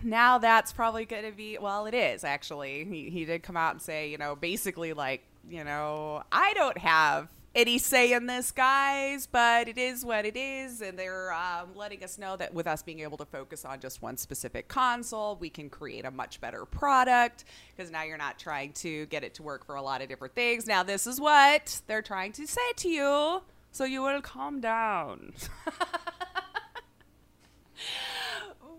now 0.03 0.39
that's 0.39 0.73
probably 0.73 1.05
going 1.05 1.25
to 1.25 1.33
be 1.33 1.59
well, 1.59 1.87
it 1.87 1.95
is 1.95 2.25
actually. 2.25 2.85
He 2.85 3.11
he 3.11 3.25
did 3.25 3.43
come 3.43 3.57
out 3.57 3.75
and 3.75 3.83
say, 3.83 4.11
you 4.11 4.19
know, 4.19 4.35
basically 4.35 4.93
like, 4.93 5.23
you 5.49 5.63
know, 5.63 6.23
I 6.33 6.53
don't 6.55 6.79
have 6.79 7.29
any 7.55 7.79
say 7.79 8.13
in 8.13 8.27
this, 8.27 8.51
guys, 8.51 9.27
but 9.27 9.69
it 9.69 9.79
is 9.79 10.05
what 10.05 10.25
it 10.25 10.37
is, 10.37 10.81
and 10.81 10.99
they're 10.99 11.33
um, 11.33 11.69
letting 11.75 12.03
us 12.03 12.19
know 12.19 12.37
that 12.37 12.53
with 12.53 12.67
us 12.67 12.83
being 12.83 13.01
able 13.01 13.17
to 13.19 13.25
focus 13.25 13.65
on 13.65 13.81
just 13.81 14.03
one 14.03 14.17
specific 14.17 14.67
console, 14.67 15.37
we 15.37 15.49
can 15.49 15.71
create 15.71 16.05
a 16.05 16.11
much 16.11 16.41
better 16.41 16.65
product 16.65 17.45
because 17.75 17.91
now 17.93 18.03
you're 18.03 18.19
not 18.19 18.39
trying 18.39 18.73
to 18.73 19.07
get 19.07 19.23
it 19.23 19.35
to 19.35 19.43
work 19.43 19.65
for 19.65 19.77
a 19.77 19.83
lot 19.83 20.03
of 20.03 20.09
different 20.09 20.35
things. 20.35 20.67
Now, 20.67 20.83
this 20.83 21.07
is 21.07 21.21
what 21.21 21.81
they're 21.87 22.03
trying 22.03 22.33
to 22.33 22.47
say 22.47 22.73
to 22.77 22.89
you, 22.89 23.43
so 23.71 23.85
you 23.85 24.03
will 24.03 24.21
calm 24.21 24.61
down. 24.61 25.33
but 25.65 25.75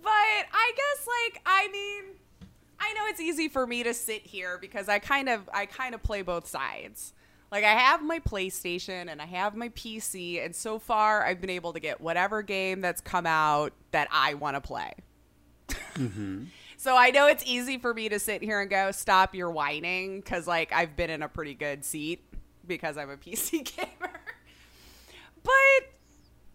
I 0.04 0.72
guess, 0.76 1.08
like, 1.08 1.42
I 1.46 1.70
mean. 1.72 2.04
I 2.78 2.94
know 2.94 3.06
it's 3.08 3.22
easy 3.22 3.48
for 3.48 3.66
me 3.66 3.82
to 3.84 3.96
sit 3.96 4.22
here 4.22 4.60
because 4.60 4.90
I 4.90 5.00
kind 5.00 5.28
of 5.28 5.50
I 5.52 5.66
kind 5.66 5.96
of 5.96 6.04
play 6.04 6.22
both 6.22 6.46
sides. 6.46 7.14
Like 7.56 7.64
I 7.64 7.72
have 7.72 8.04
my 8.04 8.20
PlayStation 8.20 9.10
and 9.10 9.22
I 9.22 9.26
have 9.28 9.56
my 9.56 9.70
PC 9.70 10.44
and 10.44 10.54
so 10.54 10.78
far 10.78 11.26
I've 11.26 11.40
been 11.40 11.50
able 11.50 11.72
to 11.72 11.80
get 11.80 12.02
whatever 12.02 12.42
game 12.42 12.82
that's 12.82 13.00
come 13.00 13.26
out 13.26 13.72
that 13.92 14.10
I 14.12 14.34
want 14.34 14.58
to 14.58 14.62
play. 14.62 14.92
Mm-hmm. 15.70 16.44
so 16.78 16.98
I 16.98 17.12
know 17.12 17.28
it's 17.28 17.46
easy 17.46 17.78
for 17.78 17.94
me 17.94 18.10
to 18.10 18.20
sit 18.20 18.44
here 18.44 18.60
and 18.60 18.70
go 18.70 18.92
stop 18.92 19.34
your 19.34 19.50
whining 19.52 20.22
cuz 20.22 20.48
like 20.48 20.74
I've 20.74 20.98
been 20.98 21.10
in 21.10 21.24
a 21.24 21.30
pretty 21.30 21.54
good 21.54 21.86
seat 21.86 22.26
because 22.68 22.98
I'm 22.98 23.10
a 23.10 23.16
PC 23.26 23.64
gamer. 23.64 24.20
but 25.42 25.54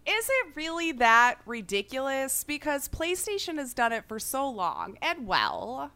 is 0.05 0.29
it 0.29 0.55
really 0.55 0.93
that 0.93 1.37
ridiculous 1.47 2.45
because 2.45 2.91
PlayStation 2.91 3.57
has 3.57 3.73
done 3.73 3.95
it 3.95 4.05
for 4.07 4.19
so 4.19 4.51
long 4.51 4.99
and 5.01 5.27
well? 5.27 5.93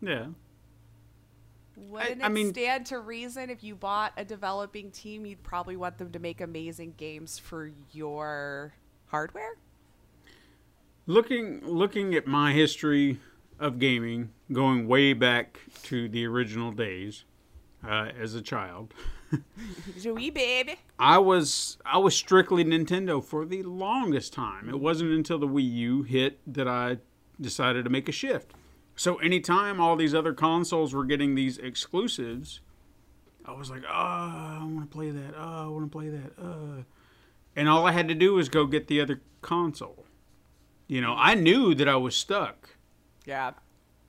Yeah. 0.00 0.26
Wouldn't 1.76 2.22
I 2.22 2.26
it 2.26 2.30
mean- 2.30 2.52
stand 2.52 2.86
to 2.86 2.98
reason 3.00 3.50
if 3.50 3.62
you 3.64 3.74
bought 3.74 4.12
a 4.16 4.24
developing 4.24 4.90
team, 4.90 5.26
you'd 5.26 5.42
probably 5.42 5.76
want 5.76 5.98
them 5.98 6.12
to 6.12 6.18
make 6.18 6.40
amazing 6.40 6.94
games 6.96 7.38
for 7.38 7.70
your 7.92 8.74
hardware? 9.06 9.56
Looking 11.06 11.60
looking 11.66 12.14
at 12.14 12.26
my 12.26 12.52
history 12.52 13.20
of 13.60 13.78
gaming, 13.78 14.30
going 14.52 14.88
way 14.88 15.12
back 15.12 15.58
to 15.84 16.08
the 16.08 16.24
original 16.26 16.72
days 16.72 17.24
uh, 17.86 18.08
as 18.18 18.34
a 18.34 18.40
child, 18.40 18.94
Joey 20.00 20.30
baby. 20.30 20.76
I 20.98 21.18
was 21.18 21.76
I 21.84 21.98
was 21.98 22.16
strictly 22.16 22.64
Nintendo 22.64 23.22
for 23.22 23.44
the 23.44 23.62
longest 23.64 24.32
time. 24.32 24.68
It 24.70 24.80
wasn't 24.80 25.10
until 25.12 25.38
the 25.38 25.46
Wii 25.48 25.70
U 25.74 26.02
hit 26.04 26.38
that 26.46 26.66
I 26.66 26.98
decided 27.38 27.84
to 27.84 27.90
make 27.90 28.08
a 28.08 28.12
shift. 28.12 28.52
So 28.96 29.16
anytime 29.16 29.80
all 29.80 29.96
these 29.96 30.14
other 30.14 30.32
consoles 30.32 30.94
were 30.94 31.04
getting 31.04 31.34
these 31.34 31.58
exclusives, 31.58 32.60
I 33.44 33.52
was 33.52 33.70
like, 33.70 33.82
"Oh, 33.84 33.92
I 33.92 34.60
want 34.62 34.90
to 34.90 34.94
play 34.94 35.10
that. 35.10 35.34
Oh, 35.36 35.64
I 35.64 35.66
want 35.68 35.90
to 35.90 35.98
play 35.98 36.08
that." 36.08 36.32
Uh. 36.40 36.82
And 37.56 37.68
all 37.68 37.86
I 37.86 37.92
had 37.92 38.08
to 38.08 38.14
do 38.14 38.34
was 38.34 38.48
go 38.48 38.66
get 38.66 38.88
the 38.88 39.00
other 39.00 39.20
console. 39.40 40.06
You 40.86 41.00
know, 41.00 41.14
I 41.16 41.34
knew 41.34 41.74
that 41.74 41.88
I 41.88 41.96
was 41.96 42.16
stuck. 42.16 42.76
Yeah. 43.24 43.52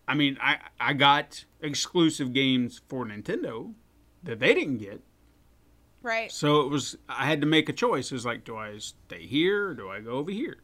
I 0.07 0.13
mean, 0.13 0.37
I 0.41 0.57
I 0.79 0.93
got 0.93 1.45
exclusive 1.61 2.33
games 2.33 2.81
for 2.87 3.05
Nintendo 3.05 3.73
that 4.23 4.39
they 4.39 4.53
didn't 4.53 4.77
get. 4.77 5.01
Right. 6.01 6.31
So 6.31 6.61
it 6.61 6.69
was 6.69 6.97
I 7.09 7.25
had 7.25 7.41
to 7.41 7.47
make 7.47 7.69
a 7.69 7.73
choice. 7.73 8.11
It 8.11 8.15
was 8.15 8.25
like, 8.25 8.43
do 8.43 8.57
I 8.57 8.77
stay 8.77 9.25
here 9.25 9.69
or 9.69 9.73
do 9.73 9.89
I 9.89 10.01
go 10.01 10.11
over 10.11 10.31
here? 10.31 10.57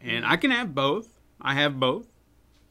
And 0.00 0.24
mm-hmm. 0.24 0.32
I 0.32 0.36
can 0.36 0.50
have 0.50 0.74
both. 0.74 1.20
I 1.40 1.54
have 1.54 1.78
both. 1.78 2.08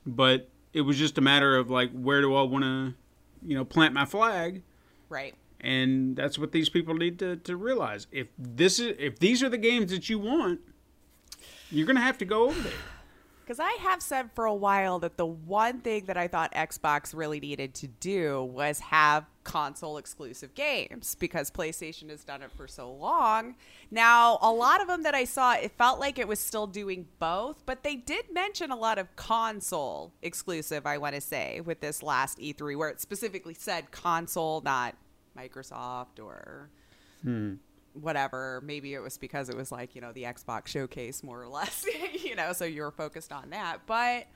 But 0.06 0.49
it 0.73 0.81
was 0.81 0.97
just 0.97 1.17
a 1.17 1.21
matter 1.21 1.55
of 1.57 1.69
like 1.69 1.91
where 1.91 2.21
do 2.21 2.36
I 2.36 2.43
want 2.43 2.63
to, 2.63 2.93
you 3.45 3.55
know, 3.55 3.65
plant 3.65 3.93
my 3.93 4.05
flag? 4.05 4.62
Right. 5.10 5.36
And 5.60 6.15
that's 6.15 6.39
what 6.39 6.51
these 6.51 6.69
people 6.69 6.95
need 6.95 7.19
to, 7.19 7.36
to 7.38 7.55
realize. 7.55 8.07
If 8.12 8.27
this 8.38 8.79
is 8.79 8.95
if 8.97 9.19
these 9.19 9.43
are 9.43 9.49
the 9.49 9.57
games 9.57 9.91
that 9.91 10.10
you 10.10 10.19
want, 10.19 10.62
you're 11.69 11.88
gonna 11.88 12.01
have 12.01 12.17
to 12.19 12.25
go 12.25 12.45
over 12.45 12.60
there. 12.62 12.73
Because 13.51 13.67
I 13.67 13.77
have 13.81 14.01
said 14.01 14.31
for 14.31 14.45
a 14.45 14.53
while 14.53 14.99
that 14.99 15.17
the 15.17 15.25
one 15.25 15.81
thing 15.81 16.05
that 16.05 16.15
I 16.15 16.29
thought 16.29 16.53
Xbox 16.53 17.13
really 17.13 17.41
needed 17.41 17.73
to 17.73 17.87
do 17.87 18.45
was 18.45 18.79
have 18.79 19.25
console 19.43 19.97
exclusive 19.97 20.55
games 20.55 21.15
because 21.15 21.51
PlayStation 21.51 22.09
has 22.11 22.23
done 22.23 22.43
it 22.43 22.51
for 22.53 22.65
so 22.65 22.89
long. 22.89 23.55
Now, 23.91 24.39
a 24.41 24.49
lot 24.49 24.79
of 24.79 24.87
them 24.87 25.03
that 25.03 25.13
I 25.13 25.25
saw, 25.25 25.55
it 25.55 25.73
felt 25.73 25.99
like 25.99 26.17
it 26.17 26.29
was 26.29 26.39
still 26.39 26.65
doing 26.65 27.07
both, 27.19 27.65
but 27.65 27.83
they 27.83 27.97
did 27.97 28.31
mention 28.31 28.71
a 28.71 28.77
lot 28.77 28.97
of 28.97 29.13
console 29.17 30.13
exclusive, 30.21 30.85
I 30.85 30.97
want 30.97 31.15
to 31.15 31.21
say, 31.21 31.59
with 31.59 31.81
this 31.81 32.01
last 32.01 32.39
E3, 32.39 32.77
where 32.77 32.87
it 32.87 33.01
specifically 33.01 33.53
said 33.53 33.91
console, 33.91 34.61
not 34.61 34.95
Microsoft 35.37 36.23
or 36.23 36.69
hmm. 37.21 37.55
Whatever. 37.93 38.62
Maybe 38.65 38.93
it 38.93 38.99
was 38.99 39.17
because 39.17 39.49
it 39.49 39.56
was 39.56 39.71
like, 39.71 39.95
you 39.95 40.01
know, 40.01 40.12
the 40.12 40.23
Xbox 40.23 40.67
showcase 40.67 41.23
more 41.23 41.41
or 41.41 41.47
less, 41.47 41.86
you 42.23 42.36
know, 42.36 42.54
so 42.54 42.65
you 42.65 42.82
were 42.82 42.91
focused 42.91 43.32
on 43.32 43.49
that. 43.51 43.80
But 43.86 44.27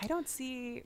I 0.00 0.06
don't 0.06 0.28
see 0.28 0.82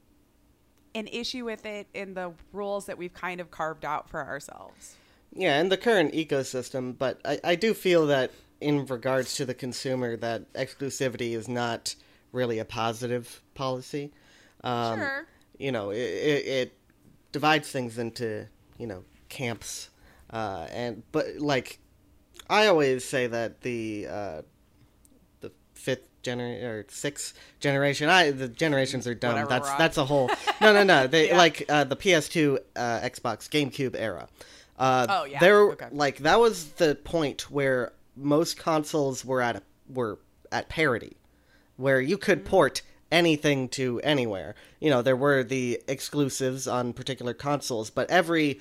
an 0.94 1.06
issue 1.06 1.44
with 1.44 1.66
it 1.66 1.86
in 1.94 2.14
the 2.14 2.32
rules 2.52 2.86
that 2.86 2.98
we've 2.98 3.14
kind 3.14 3.40
of 3.40 3.50
carved 3.50 3.84
out 3.84 4.08
for 4.08 4.24
ourselves. 4.24 4.96
Yeah, 5.32 5.60
in 5.60 5.68
the 5.68 5.76
current 5.76 6.12
ecosystem, 6.12 6.96
but 6.98 7.20
I, 7.24 7.38
I 7.44 7.54
do 7.54 7.72
feel 7.72 8.06
that 8.08 8.32
in 8.60 8.84
regards 8.86 9.36
to 9.36 9.44
the 9.44 9.54
consumer, 9.54 10.16
that 10.16 10.52
exclusivity 10.54 11.36
is 11.36 11.48
not 11.48 11.94
really 12.32 12.58
a 12.58 12.64
positive 12.64 13.40
policy. 13.54 14.12
Um, 14.64 14.98
Sure. 14.98 15.26
You 15.58 15.72
know, 15.72 15.90
it, 15.90 15.98
it, 15.98 16.46
it 16.46 16.72
divides 17.32 17.70
things 17.70 17.98
into 17.98 18.46
you 18.78 18.86
know 18.86 19.04
camps, 19.28 19.90
uh, 20.32 20.66
and 20.70 21.02
but 21.12 21.26
like 21.38 21.78
I 22.48 22.66
always 22.66 23.04
say 23.04 23.26
that 23.26 23.60
the 23.62 24.06
uh, 24.10 24.42
the 25.40 25.52
fifth 25.74 26.08
generation 26.22 26.64
or 26.66 26.84
sixth 26.88 27.34
generation, 27.60 28.08
I 28.08 28.30
the 28.30 28.48
generations 28.48 29.06
are 29.06 29.14
dumb. 29.14 29.32
Whatever, 29.32 29.48
that's 29.50 29.68
Rob. 29.68 29.78
that's 29.78 29.96
a 29.98 30.04
whole 30.04 30.30
no 30.60 30.72
no 30.72 30.82
no. 30.82 31.06
They 31.14 31.28
Yeah. 31.28 31.36
like 31.38 31.64
uh, 31.68 31.84
the 31.84 31.96
PS2, 31.96 32.58
uh, 32.76 32.80
Xbox, 33.00 33.48
GameCube 33.48 33.94
era. 33.98 34.28
Uh, 34.78 35.06
Oh, 35.08 35.24
yeah. 35.24 35.38
There, 35.40 35.60
Okay. 35.72 35.88
like 35.92 36.18
that 36.18 36.40
was 36.40 36.70
the 36.72 36.94
point 36.94 37.50
where 37.50 37.92
most 38.16 38.56
consoles 38.58 39.24
were 39.24 39.42
at 39.42 39.56
a, 39.56 39.62
were 39.88 40.18
at 40.52 40.68
parity, 40.68 41.16
where 41.76 42.00
you 42.00 42.16
could 42.18 42.44
port 42.44 42.82
anything 43.12 43.68
to 43.68 44.00
anywhere. 44.02 44.54
You 44.80 44.88
know, 44.90 45.02
there 45.02 45.16
were 45.16 45.42
the 45.42 45.82
exclusives 45.88 46.66
on 46.68 46.92
particular 46.92 47.34
consoles, 47.34 47.90
but 47.90 48.08
every 48.10 48.60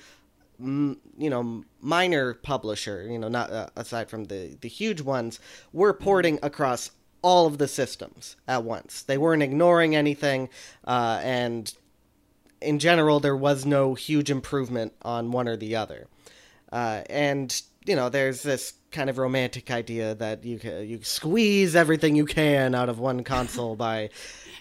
you 0.60 1.30
know 1.30 1.64
minor 1.80 2.34
publisher, 2.34 3.06
you 3.08 3.18
know, 3.18 3.28
not 3.28 3.50
uh, 3.50 3.68
aside 3.76 4.10
from 4.10 4.24
the 4.24 4.56
the 4.60 4.68
huge 4.68 5.00
ones, 5.00 5.40
were 5.72 5.92
porting 5.92 6.38
across 6.42 6.90
all 7.22 7.46
of 7.46 7.58
the 7.58 7.68
systems 7.68 8.36
at 8.48 8.64
once. 8.64 9.02
They 9.02 9.18
weren't 9.18 9.42
ignoring 9.42 9.94
anything, 9.94 10.48
uh, 10.86 11.20
and 11.22 11.72
in 12.60 12.78
general, 12.78 13.20
there 13.20 13.36
was 13.36 13.64
no 13.64 13.94
huge 13.94 14.30
improvement 14.30 14.92
on 15.02 15.32
one 15.32 15.48
or 15.48 15.56
the 15.56 15.76
other. 15.76 16.06
Uh, 16.72 17.02
and 17.08 17.62
you 17.84 17.96
know, 17.96 18.08
there's 18.08 18.42
this 18.42 18.74
kind 18.90 19.08
of 19.08 19.18
romantic 19.18 19.70
idea 19.70 20.14
that 20.16 20.44
you 20.44 20.58
can, 20.58 20.86
you 20.86 21.00
squeeze 21.02 21.74
everything 21.74 22.16
you 22.16 22.26
can 22.26 22.74
out 22.74 22.88
of 22.88 22.98
one 22.98 23.24
console 23.24 23.76
by, 23.76 24.10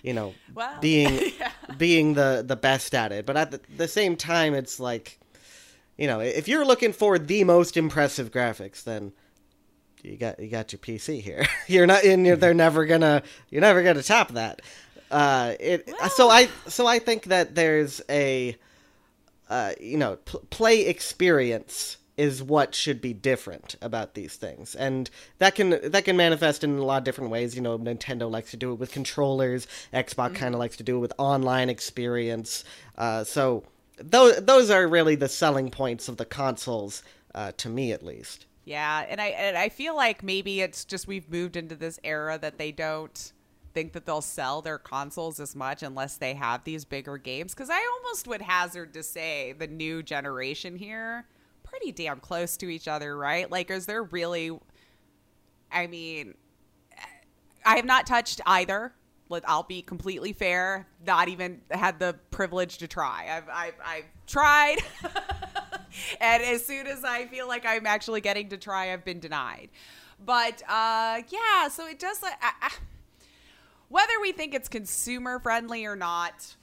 you 0.04 0.14
know, 0.14 0.34
Well, 0.54 0.80
being 0.80 1.32
being 1.78 2.14
the 2.14 2.44
the 2.46 2.56
best 2.56 2.96
at 2.96 3.12
it. 3.12 3.26
But 3.26 3.38
at 3.38 3.52
the, 3.52 3.62
the 3.76 3.88
same 3.88 4.16
time, 4.16 4.54
it's 4.54 4.80
like, 4.80 5.20
you 6.00 6.08
know, 6.08 6.22
if 6.22 6.48
you're 6.48 6.66
looking 6.66 6.94
for 6.94 7.20
the 7.20 7.44
most 7.44 7.76
impressive 7.76 8.32
graphics, 8.32 8.86
then 8.86 9.12
you 10.02 10.16
got 10.16 10.40
you 10.40 10.48
got 10.48 10.72
your 10.72 10.80
PC 10.80 11.22
here. 11.22 11.46
you're 11.68 11.86
not 11.88 12.06
in. 12.06 12.24
You're, 12.24 12.38
they're 12.38 12.54
never 12.54 12.86
gonna. 12.86 13.22
You're 13.50 13.60
never 13.60 13.84
gonna 13.84 14.02
top 14.02 14.32
that. 14.32 14.62
Uh, 15.12 15.56
it 15.60 15.92
so 16.12 16.30
I 16.30 16.48
so 16.68 16.88
I 16.88 17.00
think 17.00 17.26
that 17.26 17.54
there's 17.54 18.02
a 18.10 18.56
uh, 19.50 19.74
you 19.82 19.98
know 19.98 20.16
pl- 20.24 20.46
play 20.50 20.86
experience 20.86 21.98
is 22.16 22.42
what 22.42 22.76
should 22.76 23.02
be 23.02 23.12
different 23.14 23.76
about 23.82 24.14
these 24.14 24.36
things 24.36 24.76
and 24.76 25.10
that 25.38 25.56
can 25.56 25.80
that 25.92 26.04
can 26.04 26.18
manifest 26.18 26.66
in 26.66 26.78
a 26.78 26.84
lot 26.84 26.98
of 26.98 27.06
different 27.06 27.32
ways 27.32 27.56
you 27.56 27.62
know 27.62 27.80
nintendo 27.80 28.30
likes 28.30 28.52
to 28.52 28.58
do 28.58 28.74
it 28.74 28.76
with 28.76 28.92
controllers 28.92 29.68
xbox 29.94 30.36
kind 30.36 30.54
of 30.54 30.60
likes 30.60 30.76
to 30.76 30.84
do 30.84 30.98
it 30.98 31.00
with 31.00 31.14
online 31.18 31.70
experience 31.70 32.66
uh, 32.98 33.24
so 33.24 33.64
those 34.02 34.38
those 34.38 34.70
are 34.70 34.88
really 34.88 35.16
the 35.16 35.30
selling 35.30 35.70
points 35.70 36.08
of 36.08 36.18
the 36.18 36.26
consoles 36.26 37.04
uh, 37.36 37.52
to 37.58 37.70
me 37.70 37.92
at 37.92 38.04
least 38.04 38.46
Yeah, 38.66 39.04
and 39.10 39.20
I 39.20 39.28
and 39.30 39.58
I 39.58 39.70
feel 39.70 39.96
like 39.96 40.22
maybe 40.22 40.62
it's 40.62 40.86
just 40.86 41.08
we've 41.08 41.28
moved 41.28 41.56
into 41.56 41.76
this 41.76 42.00
era 42.04 42.38
that 42.38 42.60
they 42.60 42.72
don't 42.72 43.34
think 43.74 43.94
that 43.94 44.06
they'll 44.06 44.22
sell 44.22 44.62
their 44.62 44.78
consoles 44.78 45.40
as 45.40 45.56
much 45.56 45.82
unless 45.82 46.18
they 46.18 46.36
have 46.36 46.64
these 46.64 46.86
bigger 46.86 47.18
games 47.18 47.56
because 47.56 47.72
I 47.72 47.84
almost 47.96 48.28
would 48.28 48.44
hazard 48.44 48.94
to 48.94 49.02
say 49.02 49.54
the 49.58 49.66
new 49.66 50.04
generation 50.04 50.76
here 50.76 51.26
pretty 51.64 51.92
damn 51.92 52.20
close 52.20 52.58
to 52.58 52.70
each 52.70 52.88
other, 52.88 53.18
right? 53.18 53.50
Like 53.50 53.72
is 53.72 53.88
there 53.88 54.04
really 54.04 54.52
I 55.72 55.88
mean 55.88 56.36
I 57.66 57.76
have 57.76 57.86
not 57.86 58.06
touched 58.06 58.40
either. 58.46 58.94
Let- 59.30 59.48
I'll 59.48 59.64
be 59.64 59.82
completely 59.82 60.34
fair. 60.34 60.88
Not 61.06 61.30
even 61.30 61.62
had 61.72 62.00
the 62.00 62.16
privilege 62.32 62.80
to 62.80 62.88
try. 62.88 63.28
I've 63.32 63.50
I've, 63.50 63.74
I've 63.86 64.06
tried, 64.28 64.78
and 66.22 66.44
as 66.44 66.66
soon 66.66 66.88
as 66.88 67.04
I 67.04 67.28
feel 67.28 67.48
like 67.48 67.66
I'm 67.66 67.86
actually 67.86 68.22
getting 68.22 68.50
to 68.50 68.58
try, 68.58 68.92
I've 68.92 69.06
been 69.06 69.20
denied. 69.20 69.70
But 70.24 70.62
uh, 70.68 71.22
yeah, 71.30 71.70
so 71.70 71.88
it 71.88 72.00
does. 72.00 72.22
I, 72.24 72.34
I, 72.42 72.72
whether 73.88 74.14
we 74.22 74.32
think 74.32 74.54
it's 74.54 74.68
consumer 74.68 75.40
friendly 75.40 75.86
or 75.86 75.96
not, 75.96 76.56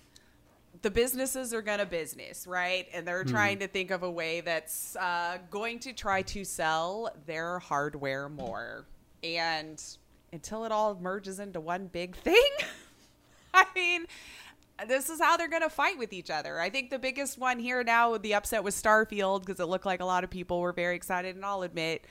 the 0.82 0.90
businesses 0.90 1.52
are 1.54 1.62
going 1.62 1.78
to 1.78 1.86
business, 1.86 2.46
right? 2.46 2.86
And 2.92 3.06
they're 3.06 3.24
trying 3.24 3.58
to 3.60 3.66
think 3.68 3.90
of 3.90 4.02
a 4.02 4.10
way 4.10 4.40
that's 4.40 4.94
uh, 4.96 5.38
going 5.50 5.78
to 5.80 5.92
try 5.92 6.22
to 6.22 6.44
sell 6.44 7.10
their 7.26 7.58
hardware 7.58 8.28
more. 8.28 8.86
And 9.24 9.82
until 10.36 10.64
it 10.66 10.70
all 10.72 10.94
merges 11.00 11.40
into 11.40 11.58
one 11.60 11.86
big 11.86 12.14
thing, 12.14 12.36
I 13.54 13.64
mean, 13.74 14.04
this 14.86 15.08
is 15.08 15.18
how 15.18 15.38
they're 15.38 15.48
going 15.48 15.62
to 15.62 15.70
fight 15.70 15.96
with 15.98 16.12
each 16.12 16.28
other. 16.30 16.60
I 16.60 16.68
think 16.68 16.90
the 16.90 16.98
biggest 16.98 17.38
one 17.38 17.58
here 17.58 17.82
now 17.82 18.12
with 18.12 18.20
the 18.22 18.34
upset 18.34 18.62
was 18.62 18.74
Starfield 18.80 19.40
because 19.46 19.58
it 19.60 19.64
looked 19.64 19.86
like 19.86 20.00
a 20.00 20.04
lot 20.04 20.24
of 20.24 20.30
people 20.30 20.60
were 20.60 20.72
very 20.74 20.94
excited. 20.94 21.36
And 21.36 21.44
I'll 21.44 21.62
admit, 21.62 22.04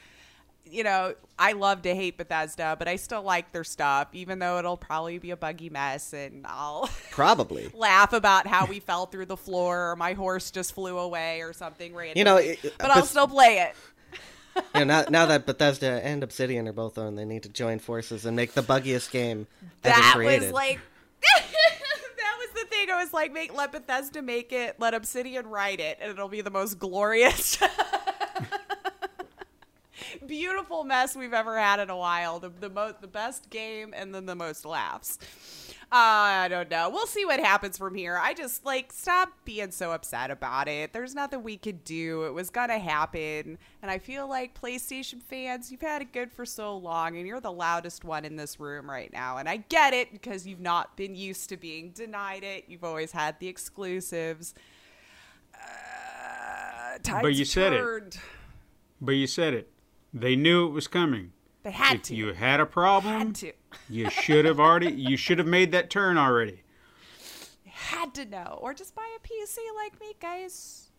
you 0.65 0.83
know, 0.83 1.13
I 1.37 1.51
love 1.51 1.83
to 1.83 1.93
hate 1.93 2.17
Bethesda, 2.17 2.75
but 2.79 2.87
I 2.87 2.95
still 2.95 3.21
like 3.21 3.51
their 3.51 3.63
stuff, 3.63 4.07
even 4.13 4.39
though 4.39 4.57
it'll 4.57 4.75
probably 4.77 5.19
be 5.19 5.29
a 5.29 5.37
buggy 5.37 5.69
mess 5.69 6.11
and 6.13 6.43
I'll 6.47 6.89
probably 7.11 7.69
laugh 7.75 8.11
about 8.13 8.47
how 8.47 8.65
we 8.65 8.79
fell 8.79 9.05
through 9.05 9.27
the 9.27 9.37
floor 9.37 9.91
or 9.91 9.95
my 9.95 10.13
horse 10.13 10.49
just 10.49 10.73
flew 10.73 10.97
away 10.97 11.41
or 11.41 11.53
something 11.53 11.93
random. 11.93 12.17
You 12.17 12.23
know, 12.23 12.37
it- 12.37 12.73
but 12.79 12.89
I'll 12.89 13.05
still 13.05 13.27
play 13.27 13.59
it. 13.59 13.75
You 14.55 14.61
know, 14.75 14.83
now, 14.85 15.05
now 15.09 15.25
that 15.25 15.45
Bethesda 15.45 16.01
and 16.03 16.23
Obsidian 16.23 16.67
are 16.67 16.73
both 16.73 16.97
on, 16.97 17.15
they 17.15 17.25
need 17.25 17.43
to 17.43 17.49
join 17.49 17.79
forces 17.79 18.25
and 18.25 18.35
make 18.35 18.53
the 18.53 18.61
buggiest 18.61 19.11
game 19.11 19.47
ever 19.83 19.95
That 19.95 20.13
created. 20.15 20.43
was 20.43 20.51
like 20.53 20.79
that 21.37 22.35
was 22.39 22.49
the 22.61 22.67
thing. 22.69 22.89
I 22.91 23.03
was 23.03 23.13
like, 23.13 23.33
make 23.33 23.53
let 23.53 23.71
Bethesda 23.71 24.21
make 24.21 24.51
it, 24.51 24.79
let 24.79 24.93
Obsidian 24.93 25.47
write 25.47 25.79
it, 25.79 25.97
and 26.01 26.11
it'll 26.11 26.29
be 26.29 26.41
the 26.41 26.51
most 26.51 26.79
glorious 26.79 27.57
beautiful 30.25 30.83
mess 30.83 31.15
we've 31.15 31.33
ever 31.33 31.57
had 31.57 31.79
in 31.79 31.89
a 31.89 31.97
while. 31.97 32.39
The 32.39 32.49
the 32.49 32.69
most 32.69 33.01
the 33.01 33.07
best 33.07 33.49
game 33.49 33.93
and 33.95 34.13
then 34.13 34.25
the 34.25 34.35
most 34.35 34.65
laughs. 34.65 35.19
Uh, 35.91 36.45
I 36.45 36.47
don't 36.49 36.69
know. 36.69 36.89
We'll 36.89 37.05
see 37.05 37.25
what 37.25 37.39
happens 37.39 37.77
from 37.77 37.95
here. 37.95 38.17
I 38.17 38.33
just 38.33 38.65
like 38.65 38.91
stop 38.91 39.31
being 39.45 39.71
so 39.71 39.91
upset 39.91 40.31
about 40.31 40.67
it. 40.67 40.93
There's 40.93 41.13
nothing 41.13 41.43
we 41.43 41.57
could 41.57 41.83
do. 41.83 42.23
It 42.23 42.33
was 42.33 42.49
gonna 42.49 42.79
happen, 42.79 43.57
and 43.81 43.91
I 43.91 43.99
feel 43.99 44.27
like 44.27 44.59
PlayStation 44.59 45.21
fans, 45.21 45.71
you've 45.71 45.81
had 45.81 46.01
it 46.01 46.11
good 46.11 46.31
for 46.31 46.45
so 46.45 46.75
long, 46.75 47.17
and 47.17 47.27
you're 47.27 47.39
the 47.39 47.51
loudest 47.51 48.03
one 48.03 48.25
in 48.25 48.35
this 48.35 48.59
room 48.59 48.89
right 48.89 49.13
now. 49.13 49.37
And 49.37 49.47
I 49.47 49.57
get 49.57 49.93
it 49.93 50.11
because 50.11 50.47
you've 50.47 50.59
not 50.59 50.97
been 50.97 51.15
used 51.15 51.49
to 51.49 51.57
being 51.57 51.91
denied 51.91 52.43
it. 52.43 52.65
You've 52.67 52.83
always 52.83 53.11
had 53.11 53.39
the 53.39 53.47
exclusives. 53.47 54.55
Uh, 55.53 56.97
tides 57.03 57.39
you 57.39 57.45
said 57.45 57.73
it. 57.73 58.19
But 58.99 59.13
you 59.13 59.27
said 59.27 59.53
it. 59.53 59.71
They 60.13 60.35
knew 60.35 60.67
it 60.67 60.71
was 60.71 60.87
coming. 60.87 61.33
They 61.63 61.71
had 61.71 61.95
if 61.95 62.03
to. 62.03 62.15
you 62.15 62.33
had 62.33 62.59
a 62.59 62.65
problem, 62.65 63.13
had 63.13 63.35
to. 63.35 63.51
You 63.89 64.09
should 64.09 64.45
have 64.45 64.59
already. 64.59 64.91
You 64.91 65.17
should 65.17 65.37
have 65.37 65.47
made 65.47 65.71
that 65.71 65.89
turn 65.89 66.17
already. 66.17 66.61
had 67.65 68.13
to 68.15 68.25
know, 68.25 68.59
or 68.61 68.73
just 68.73 68.95
buy 68.95 69.07
a 69.17 69.19
PC 69.27 69.57
like 69.75 69.99
me, 69.99 70.13
guys. 70.19 70.89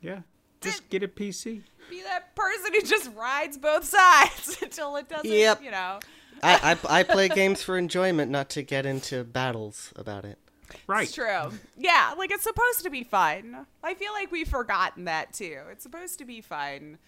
Yeah. 0.00 0.20
Just 0.60 0.88
get 0.90 1.02
a 1.02 1.08
PC. 1.08 1.62
Be 1.88 2.02
that 2.02 2.34
person 2.36 2.74
who 2.74 2.82
just 2.82 3.10
rides 3.14 3.56
both 3.56 3.84
sides 3.84 4.58
until 4.62 4.96
it 4.96 5.08
doesn't, 5.08 5.30
Yep. 5.30 5.62
you 5.62 5.70
know. 5.70 6.00
I, 6.42 6.76
I 6.88 7.00
I 7.00 7.02
play 7.02 7.28
games 7.28 7.62
for 7.62 7.76
enjoyment, 7.78 8.30
not 8.30 8.48
to 8.50 8.62
get 8.62 8.84
into 8.86 9.24
battles 9.24 9.92
about 9.96 10.24
it. 10.24 10.38
Right. 10.86 11.04
It's 11.04 11.12
true. 11.14 11.50
Yeah, 11.76 12.14
like 12.16 12.30
it's 12.30 12.44
supposed 12.44 12.82
to 12.84 12.90
be 12.90 13.02
fun. 13.04 13.66
I 13.82 13.94
feel 13.94 14.12
like 14.12 14.30
we've 14.30 14.48
forgotten 14.48 15.04
that 15.06 15.32
too. 15.32 15.60
It's 15.70 15.82
supposed 15.82 16.18
to 16.18 16.24
be 16.24 16.40
fun. 16.40 16.98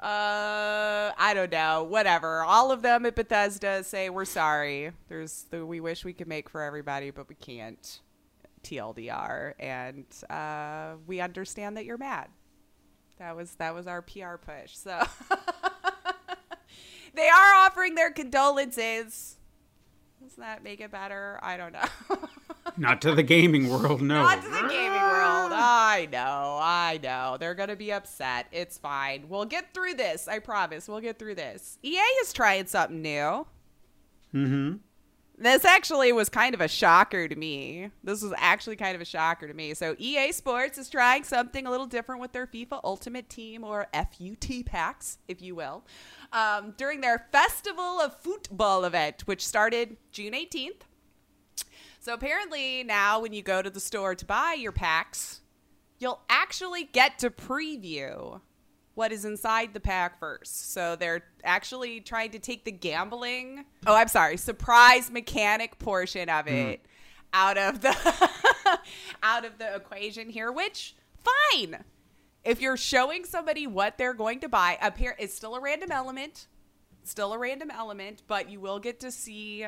Uh, 0.00 1.12
I 1.18 1.32
don't 1.34 1.52
know. 1.52 1.82
Whatever. 1.84 2.42
All 2.42 2.72
of 2.72 2.82
them 2.82 3.04
at 3.04 3.14
Bethesda 3.14 3.84
say 3.84 4.08
we're 4.08 4.24
sorry. 4.24 4.92
There's 5.08 5.44
the 5.50 5.64
we 5.66 5.80
wish 5.80 6.04
we 6.04 6.14
could 6.14 6.28
make 6.28 6.48
for 6.48 6.62
everybody, 6.62 7.10
but 7.10 7.28
we 7.28 7.34
can't. 7.34 8.00
TLDR, 8.62 9.54
and 9.58 10.04
uh, 10.28 10.96
we 11.06 11.20
understand 11.20 11.76
that 11.76 11.84
you're 11.84 11.98
mad. 11.98 12.28
That 13.18 13.36
was 13.36 13.52
that 13.56 13.74
was 13.74 13.86
our 13.86 14.02
PR 14.02 14.36
push. 14.36 14.76
So 14.76 14.98
they 17.14 17.28
are 17.28 17.54
offering 17.54 17.94
their 17.94 18.10
condolences. 18.10 19.36
Does 20.30 20.36
that 20.36 20.62
make 20.62 20.80
it 20.80 20.92
better? 20.92 21.40
I 21.42 21.56
don't 21.56 21.72
know. 21.72 22.18
Not 22.76 23.02
to 23.02 23.16
the 23.16 23.22
gaming 23.24 23.68
world, 23.68 24.00
no. 24.00 24.22
Not 24.22 24.40
to 24.44 24.48
the 24.48 24.68
gaming 24.68 24.92
world. 24.92 25.50
I 25.52 26.08
know, 26.12 26.60
I 26.62 27.00
know. 27.02 27.36
They're 27.38 27.56
gonna 27.56 27.74
be 27.74 27.92
upset. 27.92 28.46
It's 28.52 28.78
fine. 28.78 29.24
We'll 29.28 29.44
get 29.44 29.74
through 29.74 29.94
this. 29.94 30.28
I 30.28 30.38
promise. 30.38 30.86
We'll 30.86 31.00
get 31.00 31.18
through 31.18 31.34
this. 31.34 31.78
EA 31.82 31.98
is 32.22 32.32
trying 32.32 32.66
something 32.66 33.02
new. 33.02 33.44
Mm-hmm. 34.32 34.76
This 35.40 35.64
actually 35.64 36.12
was 36.12 36.28
kind 36.28 36.54
of 36.54 36.60
a 36.60 36.68
shocker 36.68 37.26
to 37.26 37.34
me. 37.34 37.90
This 38.04 38.22
was 38.22 38.34
actually 38.36 38.76
kind 38.76 38.94
of 38.94 39.00
a 39.00 39.06
shocker 39.06 39.48
to 39.48 39.54
me. 39.54 39.72
So 39.72 39.96
EA 39.98 40.32
Sports 40.32 40.76
is 40.76 40.90
trying 40.90 41.24
something 41.24 41.66
a 41.66 41.70
little 41.70 41.86
different 41.86 42.20
with 42.20 42.32
their 42.32 42.46
FIFA 42.46 42.80
Ultimate 42.84 43.30
Team 43.30 43.64
or 43.64 43.86
FUT 43.94 44.66
packs, 44.66 45.16
if 45.28 45.40
you 45.40 45.54
will, 45.54 45.82
um, 46.34 46.74
during 46.76 47.00
their 47.00 47.26
Festival 47.32 48.02
of 48.02 48.14
Football 48.20 48.84
event, 48.84 49.22
which 49.24 49.46
started 49.46 49.96
June 50.12 50.34
18th. 50.34 50.82
So 52.00 52.12
apparently 52.12 52.84
now 52.84 53.20
when 53.20 53.32
you 53.32 53.40
go 53.40 53.62
to 53.62 53.70
the 53.70 53.80
store 53.80 54.14
to 54.14 54.26
buy 54.26 54.56
your 54.58 54.72
packs, 54.72 55.40
you'll 55.98 56.20
actually 56.28 56.84
get 56.84 57.18
to 57.20 57.30
preview 57.30 58.42
what 59.00 59.12
is 59.12 59.24
inside 59.24 59.72
the 59.72 59.80
pack 59.80 60.18
first. 60.18 60.74
So 60.74 60.94
they're 60.94 61.22
actually 61.42 62.02
trying 62.02 62.32
to 62.32 62.38
take 62.38 62.66
the 62.66 62.70
gambling, 62.70 63.64
oh, 63.86 63.94
I'm 63.94 64.08
sorry, 64.08 64.36
surprise 64.36 65.10
mechanic 65.10 65.78
portion 65.78 66.28
of 66.28 66.44
mm-hmm. 66.44 66.72
it 66.72 66.86
out 67.32 67.56
of 67.56 67.80
the 67.80 67.96
out 69.22 69.46
of 69.46 69.56
the 69.56 69.74
equation 69.74 70.28
here, 70.28 70.52
which 70.52 70.96
fine. 71.24 71.82
If 72.44 72.60
you're 72.60 72.76
showing 72.76 73.24
somebody 73.24 73.66
what 73.66 73.96
they're 73.96 74.12
going 74.12 74.40
to 74.40 74.50
buy, 74.50 74.76
up 74.82 74.98
here 74.98 75.16
it's 75.18 75.34
still 75.34 75.54
a 75.54 75.60
random 75.62 75.90
element. 75.90 76.46
Still 77.02 77.32
a 77.32 77.38
random 77.38 77.70
element, 77.70 78.22
but 78.28 78.50
you 78.50 78.60
will 78.60 78.78
get 78.78 79.00
to 79.00 79.10
see 79.10 79.66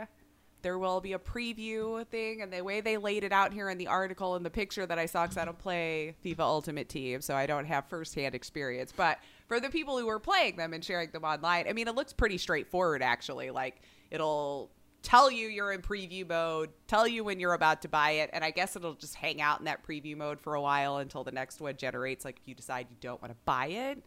there 0.63 0.79
will 0.79 1.01
be 1.01 1.13
a 1.13 1.19
preview 1.19 2.07
thing 2.07 2.41
and 2.41 2.53
the 2.53 2.63
way 2.63 2.81
they 2.81 2.97
laid 2.97 3.25
it 3.25 3.33
out 3.33 3.53
here 3.53 3.69
in 3.69 3.79
the 3.79 3.89
article 3.89 4.35
and 4.35 4.45
the 4.45 4.51
picture 4.51 4.87
that 4.87 4.99
i 4.99 5.07
saw 5.07 5.25
because 5.25 5.37
i 5.37 5.45
don't 5.45 5.59
play 5.59 6.15
fifa 6.25 6.41
ultimate 6.41 6.89
team 6.89 7.21
so 7.21 7.35
i 7.35 7.47
don't 7.47 7.67
have 7.67 7.85
firsthand 7.89 8.35
experience. 8.35 8.93
But 8.97 9.19
for 9.49 9.61
the 9.61 9.69
people 9.69 9.99
who 9.99 10.09
are 10.09 10.19
playing 10.19 10.57
them 10.57 10.73
and 10.73 10.85
sharing 10.85 11.11
them 11.11 11.25
online 11.25 11.67
i 11.69 11.73
mean 11.73 11.89
it 11.89 11.95
looks 11.95 12.13
pretty 12.13 12.39
straightforward 12.39 13.03
actually. 13.03 13.51
Like 13.51 13.83
it'll 14.11 14.71
tell 15.03 15.31
you 15.31 15.49
you're 15.49 15.73
in 15.73 15.83
preview 15.83 16.29
mode 16.29 16.71
tell 16.87 17.09
you 17.09 17.25
when 17.25 17.41
you're 17.41 17.55
about 17.55 17.83
to 17.83 17.89
buy 17.89 18.13
it 18.13 18.31
and 18.33 18.45
i 18.45 18.53
guess 18.53 18.77
it'll 18.77 18.95
just 18.95 19.17
hang 19.17 19.41
out 19.41 19.59
in 19.59 19.65
that 19.65 19.85
preview 19.85 20.17
mode 20.17 20.41
for 20.41 20.55
a 20.55 20.63
while 20.63 20.99
until 20.99 21.25
the 21.25 21.33
next 21.33 21.61
one 21.61 21.77
generates 21.77 22.25
like 22.25 22.39
if 22.41 22.47
you 22.47 22.55
decide 22.55 22.87
you 22.89 22.97
don't 23.01 23.21
want 23.21 23.33
to 23.33 23.39
buy 23.45 23.67
it. 23.67 24.03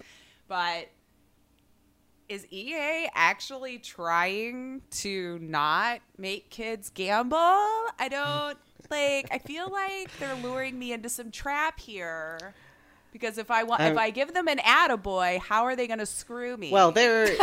But 0.47 0.89
is 2.29 2.45
EA 2.51 3.09
actually 3.13 3.77
trying 3.79 4.81
to 4.91 5.39
not 5.39 5.99
make 6.17 6.49
kids 6.49 6.89
gamble? 6.89 7.37
I 7.37 8.07
don't 8.09 8.57
like 8.89 9.27
I 9.31 9.39
feel 9.39 9.69
like 9.71 10.17
they're 10.19 10.35
luring 10.35 10.77
me 10.79 10.93
into 10.93 11.09
some 11.09 11.31
trap 11.31 11.79
here 11.79 12.55
Because 13.11 13.37
if 13.37 13.49
I 13.49 13.63
want, 13.63 13.83
if 13.85 13.93
Um, 13.93 13.97
I 13.97 14.09
give 14.09 14.33
them 14.33 14.47
an 14.49 14.57
attaboy, 14.59 15.39
how 15.39 15.63
are 15.63 15.75
they 15.75 15.87
going 15.87 15.99
to 15.99 16.05
screw 16.05 16.57
me? 16.57 16.71
Well, 16.71 16.91
they're 16.91 17.37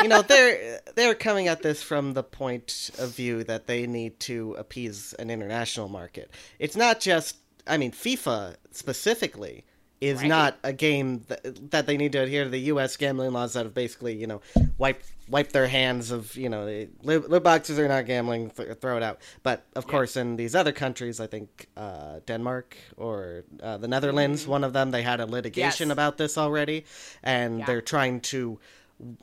you 0.00 0.08
know 0.08 0.22
they're 0.22 0.80
they're 0.94 1.14
coming 1.14 1.48
at 1.48 1.62
this 1.62 1.82
from 1.82 2.14
the 2.14 2.22
point 2.22 2.90
of 2.98 3.14
view 3.14 3.44
that 3.44 3.66
they 3.66 3.86
need 3.86 4.20
to 4.20 4.54
appease 4.54 5.12
an 5.14 5.30
international 5.30 5.88
market. 5.88 6.30
It's 6.58 6.76
not 6.76 7.00
just 7.00 7.36
I 7.66 7.76
mean 7.76 7.92
FIFA 7.92 8.56
specifically 8.70 9.64
is 10.00 10.20
Right. 10.20 10.28
not 10.28 10.58
a 10.62 10.72
game 10.72 11.24
that, 11.28 11.70
that 11.70 11.86
they 11.86 11.96
need 11.96 12.12
to 12.12 12.18
adhere 12.18 12.44
to 12.44 12.50
the 12.50 12.60
U.S. 12.72 12.96
gambling 12.96 13.32
laws 13.32 13.52
that 13.54 13.64
have 13.64 13.74
basically 13.74 14.14
you 14.14 14.26
know 14.26 14.40
wipe 14.78 15.02
wipe 15.28 15.52
their 15.52 15.66
hands 15.66 16.10
of 16.10 16.34
you 16.36 16.48
know 16.48 16.64
the 16.66 16.88
loot 17.02 17.42
boxes 17.42 17.78
are 17.78 17.88
not 17.88 18.06
gambling 18.06 18.50
th- 18.50 18.78
throw 18.80 18.96
it 18.96 19.02
out. 19.02 19.18
But 19.42 19.64
of 19.74 19.86
course 19.86 20.16
in 20.16 20.36
these 20.36 20.54
other 20.54 20.72
countries, 20.72 21.20
I 21.20 21.26
think 21.26 21.66
uh, 21.76 22.20
Denmark 22.26 22.76
or 22.96 23.44
uh, 23.62 23.76
the 23.78 23.88
Netherlands, 23.88 24.46
one 24.46 24.64
of 24.64 24.72
them, 24.72 24.90
they 24.90 25.02
had 25.02 25.20
a 25.20 25.26
litigation 25.26 25.88
Yes. 25.88 25.92
about 25.92 26.16
this 26.18 26.38
already, 26.38 26.84
and 27.22 27.58
Yeah. 27.60 27.66
they're 27.66 27.82
trying 27.82 28.20
to 28.32 28.58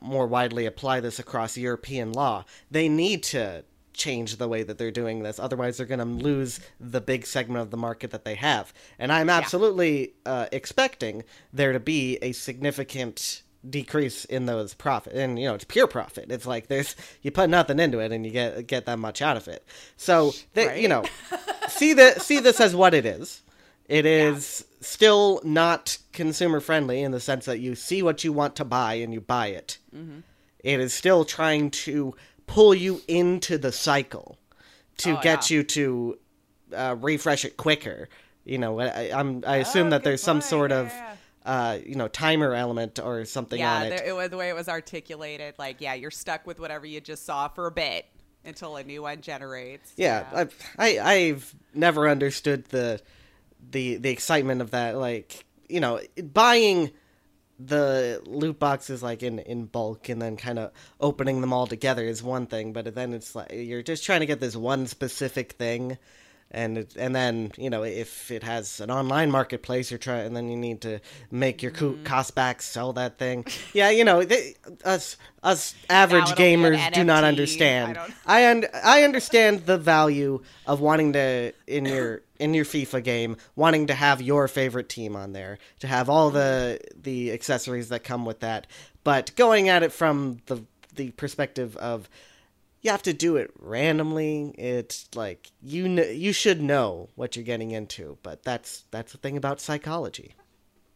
more 0.01 0.27
widely 0.27 0.65
apply 0.65 0.99
this 1.01 1.19
across 1.19 1.57
European 1.57 2.11
law. 2.13 2.45
They 2.71 2.87
need 2.87 3.23
to 3.23 3.63
change 3.95 4.37
the 4.37 4.47
way 4.47 4.63
that 4.63 4.77
they're 4.77 4.91
doing 4.91 5.23
this. 5.23 5.39
Otherwise, 5.39 5.77
they're 5.77 5.85
going 5.85 5.99
to 5.99 6.05
lose 6.05 6.59
the 6.79 7.01
big 7.01 7.25
segment 7.25 7.61
of 7.61 7.71
the 7.71 7.77
market 7.77 8.11
that 8.11 8.25
they 8.25 8.35
have. 8.35 8.73
And 8.99 9.11
I'm 9.11 9.29
absolutely 9.29 10.13
uh, 10.25 10.47
expecting 10.51 11.23
there 11.51 11.73
to 11.73 11.79
be 11.79 12.17
a 12.21 12.31
significant 12.31 13.41
decrease 13.67 14.25
in 14.25 14.45
those 14.45 14.75
profit 14.75 15.13
and 15.13 15.39
you 15.39 15.47
know 15.47 15.55
it's 15.55 15.63
pure 15.63 15.87
profit 15.87 16.29
it's 16.29 16.45
like 16.45 16.67
there's 16.67 16.95
you 17.23 17.31
put 17.31 17.49
nothing 17.49 17.79
into 17.79 17.97
it 17.97 18.11
and 18.11 18.23
you 18.23 18.31
get 18.31 18.67
get 18.67 18.85
that 18.85 18.99
much 18.99 19.23
out 19.23 19.37
of 19.37 19.47
it 19.47 19.65
so 19.97 20.31
they, 20.53 20.79
you 20.79 20.87
know 20.87 21.03
see 21.67 21.91
the 21.91 22.11
see 22.19 22.39
this 22.39 22.61
as 22.61 22.75
what 22.75 22.93
it 22.93 23.07
is 23.07 23.41
it 23.87 24.05
is 24.05 24.65
still 24.81 25.41
not 25.43 25.97
consumer 26.11 26.59
friendly 26.59 27.01
in 27.01 27.11
the 27.11 27.19
sense 27.19 27.45
that 27.45 27.59
you 27.59 27.75
see 27.75 28.01
what 28.01 28.23
you 28.23 28.33
want 28.33 28.55
to 28.55 28.65
buy 28.65 28.95
and 28.95 29.13
you 29.13 29.21
buy 29.21 29.47
it. 29.47 29.77
Mm-hmm. 29.95 30.19
It 30.59 30.79
is 30.79 30.93
still 30.93 31.25
trying 31.25 31.69
to 31.71 32.15
pull 32.47 32.73
you 32.75 33.01
into 33.07 33.57
the 33.57 33.71
cycle 33.71 34.37
to 34.97 35.11
Oh, 35.11 35.21
get 35.21 35.49
yeah. 35.49 35.57
you 35.57 35.63
to 35.63 36.19
uh, 36.75 36.95
refresh 36.99 37.45
it 37.45 37.57
quicker. 37.57 38.09
You 38.43 38.57
know, 38.59 38.79
I, 38.79 39.11
I'm 39.17 39.43
I 39.45 39.57
assume 39.57 39.87
Oh, 39.87 39.89
that 39.91 40.03
there's 40.03 40.21
some 40.21 40.41
sort 40.41 40.71
Yeah, 40.71 40.79
of 40.81 40.87
yeah, 40.87 41.15
uh, 41.45 41.77
you 41.85 41.95
know 41.95 42.07
timer 42.07 42.53
element 42.53 42.99
or 42.99 43.25
something 43.25 43.59
yeah, 43.59 43.73
on 43.75 43.81
it. 43.87 43.97
the, 43.97 44.07
it 44.09 44.15
was 44.15 44.29
the 44.29 44.37
way 44.37 44.49
it 44.49 44.55
was 44.55 44.69
articulated. 44.69 45.55
Like, 45.57 45.77
yeah, 45.79 45.93
you're 45.95 46.11
stuck 46.11 46.45
with 46.45 46.59
whatever 46.59 46.85
you 46.85 47.01
just 47.01 47.25
saw 47.25 47.47
for 47.47 47.67
a 47.67 47.71
bit 47.71 48.05
until 48.43 48.75
a 48.75 48.83
new 48.83 49.01
one 49.01 49.21
generates. 49.21 49.93
yeah, 49.97 50.25
I, 50.33 50.47
I 50.77 50.99
I've 50.99 51.55
never 51.73 52.07
understood 52.07 52.65
the 52.65 53.01
the 53.71 53.97
the 53.97 54.09
excitement 54.09 54.61
of 54.61 54.71
that. 54.71 54.95
Like 54.95 55.45
you 55.67 55.79
know, 55.79 55.99
buying 56.33 56.91
the 57.59 58.21
loot 58.25 58.59
boxes 58.59 59.01
like 59.01 59.23
in 59.23 59.39
in 59.39 59.65
bulk 59.65 60.09
and 60.09 60.21
then 60.21 60.35
kind 60.37 60.59
of 60.59 60.71
opening 60.99 61.41
them 61.41 61.53
all 61.53 61.67
together 61.67 62.03
is 62.03 62.21
one 62.21 62.47
thing, 62.47 62.73
but 62.73 62.93
then 62.95 63.13
it's 63.13 63.35
like 63.35 63.51
you're 63.53 63.83
just 63.83 64.03
trying 64.03 64.19
to 64.19 64.25
get 64.25 64.39
this 64.39 64.55
one 64.55 64.87
specific 64.87 65.53
thing. 65.53 65.97
And 66.51 66.77
it, 66.77 66.95
and 66.95 67.15
then 67.15 67.51
you 67.57 67.69
know 67.69 67.83
if 67.83 68.29
it 68.29 68.43
has 68.43 68.79
an 68.79 68.91
online 68.91 69.31
marketplace, 69.31 69.89
you're 69.89 69.97
trying, 69.97 70.27
and 70.27 70.35
then 70.35 70.49
you 70.49 70.55
need 70.55 70.81
to 70.81 70.99
make 71.31 71.63
your 71.63 71.71
co- 71.71 71.93
mm-hmm. 71.93 72.03
cost 72.03 72.35
back, 72.35 72.61
sell 72.61 72.93
that 72.93 73.17
thing. 73.17 73.45
Yeah, 73.73 73.89
you 73.89 74.05
know, 74.05 74.23
they, 74.23 74.55
us 74.85 75.17
us 75.43 75.75
average 75.89 76.23
it'll 76.23 76.35
be 76.35 76.53
an 76.53 76.59
gamers 76.61 76.93
do 76.93 77.03
not 77.03 77.23
NFT. 77.23 77.25
I 77.25 77.27
understand. 77.27 77.99
I 78.25 78.51
und- 78.51 78.69
I 78.83 79.03
understand 79.03 79.65
the 79.65 79.77
value 79.77 80.43
of 80.67 80.81
wanting 80.81 81.13
to 81.13 81.51
in 81.67 81.85
your 81.85 82.21
in 82.39 82.53
your 82.53 82.65
FIFA 82.65 83.03
game, 83.03 83.37
wanting 83.55 83.87
to 83.87 83.93
have 83.93 84.21
your 84.21 84.47
favorite 84.47 84.89
team 84.89 85.15
on 85.15 85.33
there, 85.33 85.57
to 85.79 85.87
have 85.87 86.09
all 86.09 86.29
the 86.31 86.79
the 86.95 87.31
accessories 87.31 87.89
that 87.89 88.03
come 88.03 88.25
with 88.25 88.39
that. 88.41 88.67
But 89.03 89.35
going 89.35 89.69
at 89.69 89.83
it 89.83 89.91
from 89.91 90.39
the 90.47 90.63
the 90.93 91.11
perspective 91.11 91.75
of 91.77 92.09
you 92.81 92.91
have 92.91 93.03
to 93.03 93.13
do 93.13 93.35
it 93.37 93.51
randomly. 93.59 94.53
It's 94.57 95.09
like 95.15 95.51
you 95.61 95.83
kn- 95.85 96.17
you 96.19 96.31
should 96.33 96.61
know 96.61 97.09
what 97.15 97.35
you're 97.35 97.45
getting 97.45 97.71
into, 97.71 98.17
but 98.23 98.43
that's 98.43 98.83
that's 98.91 99.11
the 99.11 99.17
thing 99.17 99.37
about 99.37 99.59
psychology. 99.59 100.35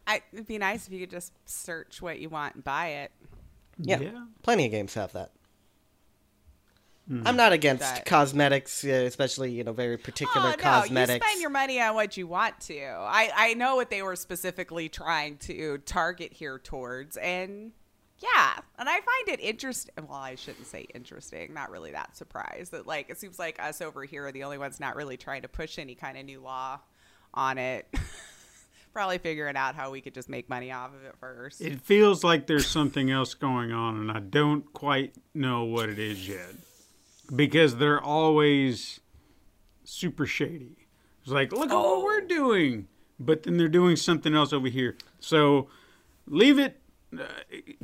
I, 0.06 0.22
it'd 0.32 0.46
be 0.48 0.58
nice 0.58 0.86
if 0.86 0.92
you 0.92 1.00
could 1.00 1.10
just 1.10 1.32
search 1.46 2.02
what 2.02 2.18
you 2.18 2.28
want 2.28 2.56
and 2.56 2.64
buy 2.64 2.88
it. 2.88 3.12
Yeah, 3.78 4.00
Yeah. 4.00 4.24
plenty 4.42 4.64
of 4.66 4.70
games 4.72 4.94
have 4.94 5.12
that. 5.12 5.30
I'm 7.10 7.36
not 7.36 7.52
against 7.52 7.82
That- 7.82 8.06
cosmetics, 8.06 8.84
uh, 8.84 8.88
especially 8.88 9.50
you 9.50 9.64
know 9.64 9.72
very 9.72 9.96
particular 9.96 10.48
oh, 10.48 10.50
no, 10.50 10.56
cosmetics. 10.56 11.24
you 11.24 11.28
spend 11.28 11.40
your 11.40 11.50
money 11.50 11.80
on 11.80 11.94
what 11.94 12.16
you 12.16 12.26
want 12.26 12.60
to. 12.60 12.80
I, 12.80 13.30
I 13.34 13.54
know 13.54 13.76
what 13.76 13.90
they 13.90 14.02
were 14.02 14.16
specifically 14.16 14.88
trying 14.88 15.38
to 15.38 15.78
target 15.78 16.32
here 16.32 16.58
towards, 16.58 17.16
and 17.16 17.72
yeah, 18.18 18.58
and 18.78 18.88
I 18.88 18.92
find 18.92 19.28
it 19.28 19.40
interesting. 19.40 19.92
Well, 20.08 20.18
I 20.18 20.36
shouldn't 20.36 20.66
say 20.66 20.86
interesting. 20.94 21.52
Not 21.52 21.70
really 21.70 21.90
that 21.92 22.16
surprised 22.16 22.72
that 22.72 22.86
like 22.86 23.10
it 23.10 23.18
seems 23.18 23.38
like 23.38 23.60
us 23.60 23.80
over 23.80 24.04
here 24.04 24.26
are 24.26 24.32
the 24.32 24.44
only 24.44 24.58
ones 24.58 24.78
not 24.78 24.94
really 24.94 25.16
trying 25.16 25.42
to 25.42 25.48
push 25.48 25.78
any 25.78 25.94
kind 25.94 26.16
of 26.16 26.24
new 26.24 26.40
law 26.40 26.78
on 27.34 27.58
it. 27.58 27.88
Probably 28.92 29.18
figuring 29.18 29.56
out 29.56 29.76
how 29.76 29.90
we 29.92 30.00
could 30.00 30.14
just 30.14 30.28
make 30.28 30.48
money 30.48 30.72
off 30.72 30.92
of 30.92 31.04
it 31.04 31.14
first. 31.20 31.60
It 31.60 31.80
feels 31.80 32.24
like 32.24 32.48
there's 32.48 32.66
something 32.66 33.10
else 33.10 33.34
going 33.34 33.72
on, 33.72 33.96
and 33.96 34.10
I 34.10 34.18
don't 34.18 34.72
quite 34.72 35.14
know 35.32 35.64
what 35.64 35.88
it 35.88 35.98
is 35.98 36.28
yet. 36.28 36.54
Because 37.34 37.76
they're 37.76 38.00
always 38.00 39.00
super 39.84 40.26
shady. 40.26 40.76
It's 41.22 41.30
like, 41.32 41.52
look 41.52 41.70
at 41.70 41.74
what 41.76 42.02
we're 42.02 42.22
doing, 42.22 42.88
but 43.18 43.42
then 43.42 43.56
they're 43.56 43.68
doing 43.68 43.96
something 43.96 44.34
else 44.34 44.52
over 44.52 44.68
here. 44.68 44.96
So 45.20 45.68
leave 46.26 46.58
it 46.58 46.80
uh, 47.18 47.24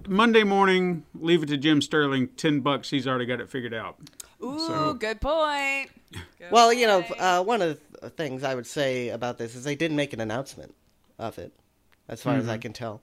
Monday 0.08 0.42
morning. 0.42 1.04
Leave 1.14 1.42
it 1.42 1.46
to 1.46 1.56
Jim 1.56 1.80
Sterling. 1.82 2.28
Ten 2.36 2.60
bucks. 2.60 2.90
He's 2.90 3.06
already 3.06 3.26
got 3.26 3.40
it 3.40 3.48
figured 3.50 3.74
out. 3.74 3.98
Ooh, 4.42 4.58
So- 4.58 4.94
good 4.94 5.20
point. 5.20 5.90
Good 6.12 6.50
Well, 6.50 6.72
you 6.72 6.86
know, 6.86 7.04
uh, 7.18 7.42
one 7.42 7.60
of 7.62 7.78
the 8.00 8.10
things 8.10 8.44
I 8.44 8.54
would 8.54 8.66
say 8.66 9.08
about 9.08 9.38
this 9.38 9.54
is 9.54 9.64
they 9.64 9.74
didn't 9.74 9.96
make 9.96 10.12
an 10.12 10.20
announcement 10.20 10.74
of 11.18 11.38
it, 11.38 11.52
as 12.08 12.22
far 12.22 12.36
as 12.36 12.48
I 12.48 12.58
can 12.58 12.72
tell. 12.72 13.00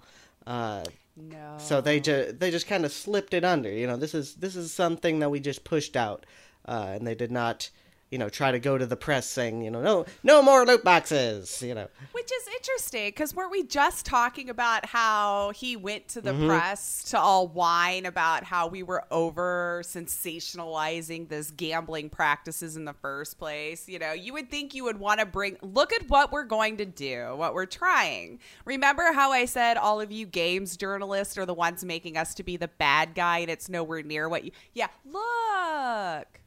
Uh, 0.48 0.84
no. 1.16 1.56
so 1.58 1.82
they 1.82 2.00
just 2.00 2.40
they 2.40 2.52
just 2.52 2.68
kind 2.68 2.86
of 2.86 2.92
slipped 2.92 3.34
it 3.34 3.44
under. 3.44 3.72
You 3.72 3.88
know, 3.88 3.98
this 3.98 4.14
is 4.14 4.36
this 4.36 4.56
is 4.56 4.74
something 4.74 5.20
that 5.20 5.30
we 5.30 5.40
just 5.40 5.64
pushed 5.64 5.96
out, 5.96 6.26
uh, 6.66 6.92
and 6.94 7.06
they 7.06 7.16
did 7.16 7.32
not, 7.32 7.70
you 8.14 8.20
know, 8.20 8.30
try 8.30 8.52
to 8.52 8.60
go 8.60 8.78
to 8.78 8.86
the 8.86 8.96
press 8.96 9.28
saying, 9.28 9.64
you 9.64 9.72
know, 9.72 9.82
no 9.82 10.06
no 10.22 10.44
more 10.44 10.66
loot 10.68 10.84
boxes. 10.84 11.64
You 11.64 11.74
know, 11.74 11.88
Which 12.12 12.32
is 12.32 12.48
interesting 12.56 13.08
because 13.08 13.36
weren't 13.36 13.50
we 13.52 13.64
just 13.64 14.06
talking 14.06 14.52
about 14.52 14.86
how 14.86 15.52
he 15.56 15.76
went 15.76 16.08
to 16.10 16.22
the 16.22 16.32
Mm-hmm. 16.34 16.48
press 16.48 17.04
to 17.12 17.20
all 17.20 17.48
whine 17.48 18.06
about 18.06 18.44
how 18.44 18.68
we 18.68 18.84
were 18.84 19.04
over 19.12 19.82
sensationalizing 19.84 21.28
this 21.30 21.52
gambling 21.52 22.10
practices 22.10 22.76
in 22.76 22.86
the 22.86 22.94
first 22.94 23.38
place? 23.40 23.88
You 23.90 24.00
know, 24.00 24.14
you 24.14 24.34
would 24.34 24.50
think 24.52 24.74
you 24.74 24.84
would 24.84 25.00
want 25.00 25.20
to 25.20 25.26
bring, 25.26 25.58
look 25.62 25.92
at 25.94 26.08
what 26.10 26.32
we're 26.32 26.44
going 26.44 26.78
to 26.78 26.86
do, 26.86 27.36
what 27.36 27.54
we're 27.54 27.66
trying. 27.66 28.40
Remember 28.66 29.12
how 29.12 29.32
I 29.32 29.46
said 29.46 29.78
all 29.78 30.00
of 30.00 30.12
you 30.12 30.26
games 30.26 30.78
journalists 30.78 31.38
are 31.38 31.46
the 31.46 31.54
ones 31.54 31.84
making 31.84 32.18
us 32.18 32.34
to 32.36 32.44
be 32.44 32.58
the 32.58 32.68
bad 32.68 33.16
guy 33.16 33.40
and 33.40 33.50
it's 33.50 33.70
nowhere 33.70 34.04
near 34.04 34.30
what 34.30 34.44
you, 34.44 34.52
yeah, 34.74 34.88
look. 35.06 36.40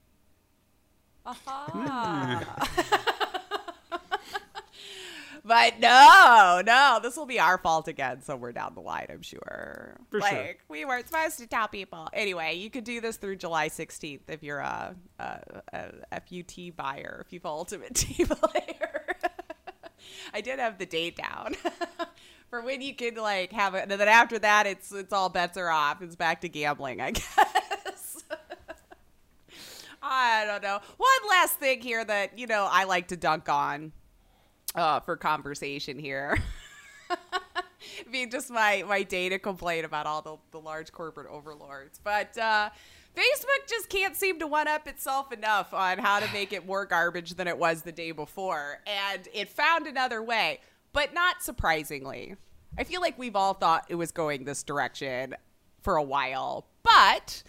Aha. 1.27 3.03
But 5.47 5.79
no, 5.79 6.61
no, 6.67 6.99
this 7.01 7.17
will 7.17 7.25
be 7.25 7.39
our 7.39 7.57
fault 7.57 7.87
again 7.87 8.21
somewhere 8.21 8.51
down 8.51 8.75
the 8.75 8.81
line, 8.81 9.07
I'm 9.09 9.23
sure. 9.23 9.97
For 10.11 10.19
like, 10.19 10.33
sure. 10.33 10.55
we 10.69 10.85
weren't 10.85 11.07
supposed 11.07 11.39
to 11.39 11.47
tell 11.47 11.69
people. 11.69 12.09
Anyway, 12.13 12.57
you 12.57 12.69
could 12.69 12.83
do 12.83 13.01
this 13.01 13.17
through 13.17 13.37
July 13.37 13.69
16th 13.69 14.23
if 14.27 14.43
you're 14.43 14.59
a, 14.59 14.97
a, 15.21 15.41
a 16.11 16.21
FUT 16.21 16.77
buyer, 16.77 17.25
FIFA 17.33 17.45
Ultimate 17.45 17.95
Team 17.95 18.27
player. 18.27 19.17
I 20.35 20.41
did 20.41 20.59
have 20.59 20.79
the 20.79 20.87
date 20.87 21.17
down 21.17 21.55
for 22.51 22.61
when 22.63 22.81
you 22.83 22.97
could 22.97 23.17
like 23.17 23.53
have 23.53 23.77
it. 23.77 23.83
And 23.83 23.91
then 23.93 24.01
after 24.09 24.41
that, 24.41 24.67
it's 24.67 24.91
it's 24.91 25.13
all 25.13 25.29
bets 25.29 25.57
are 25.57 25.71
off. 25.71 26.03
It's 26.03 26.17
back 26.17 26.41
to 26.41 26.49
gambling, 26.49 27.01
I 27.01 27.13
guess. 27.13 27.39
I 30.09 30.45
don't 30.47 30.63
know. 30.63 30.81
One 30.97 31.31
last 31.31 31.55
thing 31.55 31.81
here 31.81 32.05
that 32.05 32.39
you 32.39 32.47
know 32.47 32.69
I 32.71 32.85
like 32.85 33.09
to 33.09 33.17
dunk 33.17 33.49
on 33.49 33.93
uh, 34.75 35.01
for 35.01 35.17
conversation 35.17 35.99
here. 35.99 36.39
I 37.11 38.11
mean, 38.11 38.31
just 38.31 38.51
my 38.51 38.85
my 38.87 39.03
data 39.03 39.39
complaint 39.39 39.85
about 39.85 40.07
all 40.07 40.23
the, 40.23 40.37
the 40.53 40.61
large 40.61 40.93
corporate 40.93 41.29
overlords, 41.29 42.01
but 42.03 42.37
uh, 42.39 42.71
Facebook 43.17 43.69
just 43.69 43.89
can't 43.89 44.15
seem 44.17 44.39
to 44.41 44.47
one 44.47 44.69
up 44.69 44.87
itself 44.87 45.33
enough 45.33 45.73
on 45.73 45.99
how 45.99 46.21
to 46.21 46.31
make 46.33 46.53
it 46.53 46.67
more 46.67 46.85
garbage 46.85 47.35
than 47.35 47.49
it 47.49 47.59
was 47.59 47.83
the 47.83 47.93
day 47.93 48.13
before, 48.13 48.81
and 48.87 49.29
it 49.33 49.49
found 49.49 49.87
another 49.87 50.23
way, 50.23 50.61
but 50.93 51.15
not 51.15 51.43
surprisingly. 51.43 52.37
I 52.79 52.85
feel 52.85 53.01
like 53.01 53.19
we've 53.19 53.37
all 53.37 53.55
thought 53.55 53.87
it 53.89 53.95
was 53.95 54.11
going 54.11 54.45
this 54.45 54.63
direction 54.63 55.35
for 55.81 55.97
a 55.97 56.03
while, 56.03 56.67
but 56.83 57.43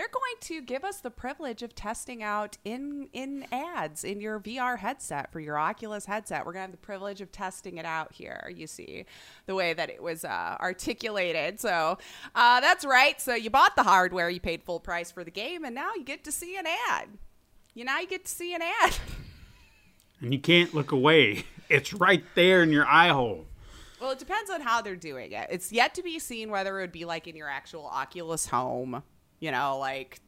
they're 0.00 0.08
going 0.08 0.40
to 0.40 0.62
give 0.62 0.82
us 0.82 1.00
the 1.00 1.10
privilege 1.10 1.62
of 1.62 1.74
testing 1.74 2.22
out 2.22 2.56
in 2.64 3.10
in 3.12 3.44
ads 3.52 4.02
in 4.02 4.18
your 4.18 4.40
VR 4.40 4.78
headset 4.78 5.30
for 5.30 5.40
your 5.40 5.58
Oculus 5.58 6.06
headset. 6.06 6.46
We're 6.46 6.54
gonna 6.54 6.62
have 6.62 6.70
the 6.70 6.78
privilege 6.78 7.20
of 7.20 7.30
testing 7.30 7.76
it 7.76 7.84
out 7.84 8.10
here. 8.10 8.50
You 8.56 8.66
see 8.66 9.04
the 9.44 9.54
way 9.54 9.74
that 9.74 9.90
it 9.90 10.02
was 10.02 10.24
uh, 10.24 10.56
articulated. 10.58 11.60
So 11.60 11.98
uh, 12.34 12.60
that's 12.60 12.86
right. 12.86 13.20
So 13.20 13.34
you 13.34 13.50
bought 13.50 13.76
the 13.76 13.82
hardware, 13.82 14.30
you 14.30 14.40
paid 14.40 14.62
full 14.62 14.80
price 14.80 15.10
for 15.10 15.22
the 15.22 15.30
game, 15.30 15.66
and 15.66 15.74
now 15.74 15.90
you 15.94 16.02
get 16.02 16.24
to 16.24 16.32
see 16.32 16.56
an 16.56 16.64
ad. 16.88 17.08
You 17.74 17.84
now 17.84 18.00
you 18.00 18.06
get 18.06 18.24
to 18.24 18.30
see 18.30 18.54
an 18.54 18.62
ad. 18.62 18.96
And 20.22 20.34
you 20.34 20.38
can't 20.38 20.74
look 20.74 20.92
away. 20.92 21.46
It's 21.70 21.94
right 21.94 22.22
there 22.34 22.62
in 22.62 22.72
your 22.72 22.86
eye 22.86 23.08
hole. 23.08 23.46
Well, 24.02 24.10
it 24.10 24.18
depends 24.18 24.50
on 24.50 24.60
how 24.60 24.82
they're 24.82 24.94
doing 24.94 25.32
it. 25.32 25.46
It's 25.50 25.72
yet 25.72 25.94
to 25.94 26.02
be 26.02 26.18
seen 26.18 26.50
whether 26.50 26.78
it 26.78 26.82
would 26.82 26.92
be 26.92 27.06
like 27.06 27.26
in 27.26 27.36
your 27.36 27.48
actual 27.48 27.86
Oculus 27.86 28.46
home. 28.46 29.02
You 29.40 29.50
know, 29.50 29.78
like 29.78 30.20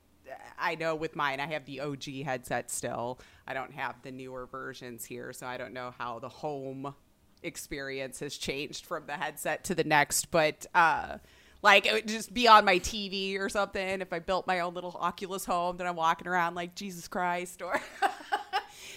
I 0.59 0.75
know 0.75 0.95
with 0.95 1.17
mine, 1.17 1.41
I 1.41 1.47
have 1.47 1.65
the 1.67 1.81
OG 1.81 2.05
headset 2.25 2.71
still. 2.71 3.21
I 3.47 3.55
don't 3.55 3.73
have 3.73 4.01
the 4.03 4.11
newer 4.11 4.47
versions 4.47 5.05
here, 5.05 5.33
so 5.33 5.47
I 5.47 5.57
don't 5.57 5.73
know 5.73 5.95
how 5.99 6.19
the 6.19 6.29
home 6.29 6.95
experience 7.43 8.21
has 8.21 8.37
changed 8.37 8.87
from 8.87 9.07
the 9.07 9.15
headset 9.15 9.65
to 9.65 9.75
the 9.75 9.85
next. 9.85 10.31
But 10.31 10.67
uh, 10.75 11.19
like 11.63 11.87
it 11.87 11.93
would 11.93 12.09
just 12.09 12.33
be 12.33 12.49
on 12.49 12.65
my 12.65 12.79
TV 12.79 13.39
or 13.39 13.49
something. 13.49 14.01
If 14.01 14.13
I 14.13 14.19
built 14.19 14.47
my 14.47 14.61
own 14.61 14.75
little 14.75 14.97
Oculus 14.99 15.45
home, 15.45 15.77
then 15.77 15.87
I'm 15.87 15.97
walking 15.97 16.27
around 16.27 16.55
like 16.55 16.75
Jesus 16.75 17.09
Christ 17.09 17.63
or. 17.63 17.81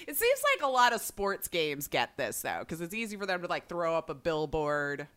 It 0.07 0.15
seems 0.15 0.39
like 0.53 0.67
a 0.67 0.71
lot 0.71 0.93
of 0.93 1.01
sports 1.01 1.47
games 1.47 1.87
get 1.87 2.15
this 2.15 2.41
though, 2.41 2.59
because 2.59 2.81
it's 2.81 2.93
easy 2.93 3.17
for 3.17 3.25
them 3.25 3.41
to 3.41 3.47
like 3.47 3.67
throw 3.67 3.97
up 3.97 4.09
a 4.09 4.13
billboard, 4.13 5.07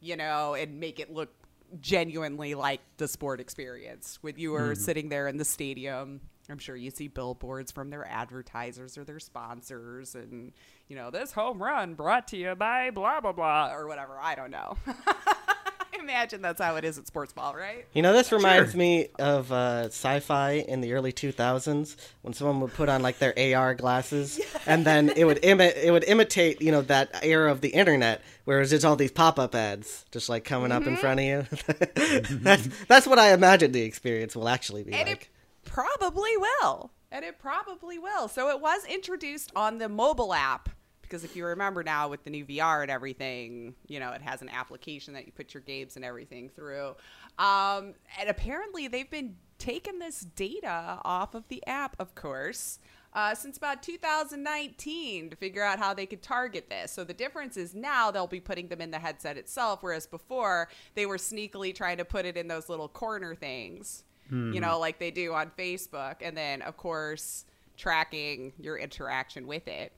you 0.00 0.16
know, 0.16 0.54
and 0.54 0.78
make 0.78 1.00
it 1.00 1.12
look 1.12 1.30
genuinely 1.80 2.54
like 2.54 2.80
the 2.96 3.08
sport 3.08 3.40
experience. 3.40 4.18
when 4.20 4.36
you 4.38 4.54
are 4.54 4.72
mm-hmm. 4.72 4.82
sitting 4.82 5.08
there 5.08 5.28
in 5.28 5.36
the 5.36 5.44
stadium, 5.44 6.20
I'm 6.48 6.58
sure 6.58 6.76
you 6.76 6.90
see 6.90 7.08
billboards 7.08 7.70
from 7.70 7.90
their 7.90 8.06
advertisers 8.06 8.98
or 8.98 9.04
their 9.04 9.20
sponsors, 9.20 10.14
and 10.14 10.52
you 10.88 10.96
know, 10.96 11.10
this 11.10 11.32
home 11.32 11.62
run 11.62 11.94
brought 11.94 12.28
to 12.28 12.36
you 12.36 12.54
by 12.54 12.90
blah 12.90 13.20
blah 13.20 13.32
blah 13.32 13.72
or 13.72 13.86
whatever. 13.86 14.18
I 14.20 14.34
don't 14.34 14.50
know. 14.50 14.76
I 16.02 16.12
imagine 16.12 16.42
that's 16.42 16.60
how 16.60 16.76
it 16.76 16.84
is 16.84 16.98
at 16.98 17.06
sports 17.06 17.32
ball, 17.32 17.54
right? 17.54 17.86
You 17.92 18.02
know, 18.02 18.12
this 18.12 18.32
reminds 18.32 18.74
me 18.74 19.08
of 19.18 19.52
uh, 19.52 19.84
sci-fi 19.86 20.52
in 20.52 20.80
the 20.80 20.92
early 20.94 21.12
2000s 21.12 21.96
when 22.22 22.34
someone 22.34 22.60
would 22.60 22.74
put 22.74 22.88
on 22.88 23.02
like 23.02 23.18
their 23.18 23.34
AR 23.56 23.74
glasses, 23.74 24.40
and 24.66 24.84
then 24.84 25.10
it 25.10 25.24
would 25.24 25.40
imi- 25.42 25.76
it 25.76 25.90
would 25.90 26.04
imitate 26.04 26.60
you 26.60 26.72
know 26.72 26.82
that 26.82 27.20
era 27.22 27.50
of 27.50 27.60
the 27.60 27.68
internet, 27.68 28.22
where 28.44 28.60
it's 28.60 28.70
just 28.70 28.84
all 28.84 28.96
these 28.96 29.12
pop-up 29.12 29.54
ads 29.54 30.04
just 30.10 30.28
like 30.28 30.44
coming 30.44 30.72
up 30.72 30.86
in 30.86 30.96
front 30.96 31.20
of 31.20 31.26
you. 31.26 31.46
that's 32.38 32.68
that's 32.86 33.06
what 33.06 33.18
I 33.18 33.32
imagine 33.32 33.72
the 33.72 33.82
experience 33.82 34.34
will 34.34 34.48
actually 34.48 34.82
be 34.82 34.92
And 34.92 35.08
like. 35.08 35.22
it 35.22 35.28
probably 35.64 36.36
will. 36.36 36.90
And 37.10 37.24
it 37.26 37.38
probably 37.38 37.98
will. 37.98 38.26
So 38.28 38.48
it 38.48 38.60
was 38.60 38.86
introduced 38.86 39.52
on 39.54 39.76
the 39.78 39.88
mobile 39.88 40.32
app 40.32 40.70
because 41.12 41.24
if 41.24 41.36
you 41.36 41.44
remember 41.44 41.82
now 41.82 42.08
with 42.08 42.24
the 42.24 42.30
new 42.30 42.42
VR 42.46 42.80
and 42.80 42.90
everything, 42.90 43.74
you 43.86 44.00
know, 44.00 44.12
it 44.12 44.22
has 44.22 44.40
an 44.40 44.48
application 44.48 45.12
that 45.12 45.26
you 45.26 45.32
put 45.32 45.52
your 45.52 45.60
games 45.60 45.96
and 45.96 46.06
everything 46.06 46.48
through. 46.48 46.94
Um, 47.38 47.92
and 48.18 48.30
apparently 48.30 48.88
they've 48.88 49.10
been 49.10 49.36
taking 49.58 49.98
this 49.98 50.20
data 50.20 50.98
off 51.04 51.34
of 51.34 51.46
the 51.48 51.62
app, 51.66 51.96
of 51.98 52.14
course. 52.14 52.78
Uh, 53.12 53.34
since 53.34 53.58
about 53.58 53.82
2019 53.82 55.28
to 55.28 55.36
figure 55.36 55.62
out 55.62 55.78
how 55.78 55.92
they 55.92 56.06
could 56.06 56.22
target 56.22 56.70
this. 56.70 56.90
So 56.90 57.04
the 57.04 57.12
difference 57.12 57.58
is 57.58 57.74
now 57.74 58.10
they'll 58.10 58.26
be 58.26 58.40
putting 58.40 58.68
them 58.68 58.80
in 58.80 58.90
the 58.90 58.98
headset 58.98 59.36
itself, 59.36 59.82
whereas 59.82 60.06
before 60.06 60.70
they 60.94 61.04
were 61.04 61.18
sneakily 61.18 61.74
trying 61.74 61.98
to 61.98 62.06
put 62.06 62.24
it 62.24 62.38
in 62.38 62.48
those 62.48 62.70
little 62.70 62.88
corner 62.88 63.34
things 63.34 64.04
you 64.54 64.60
know, 64.60 64.78
like 64.78 64.98
they 64.98 65.10
do 65.10 65.34
on 65.34 65.50
Facebook, 65.58 66.16
and 66.22 66.34
then 66.34 66.62
of 66.62 66.78
course 66.78 67.44
tracking 67.76 68.52
your 68.58 68.78
interaction 68.78 69.46
with 69.46 69.68
it. 69.68 69.92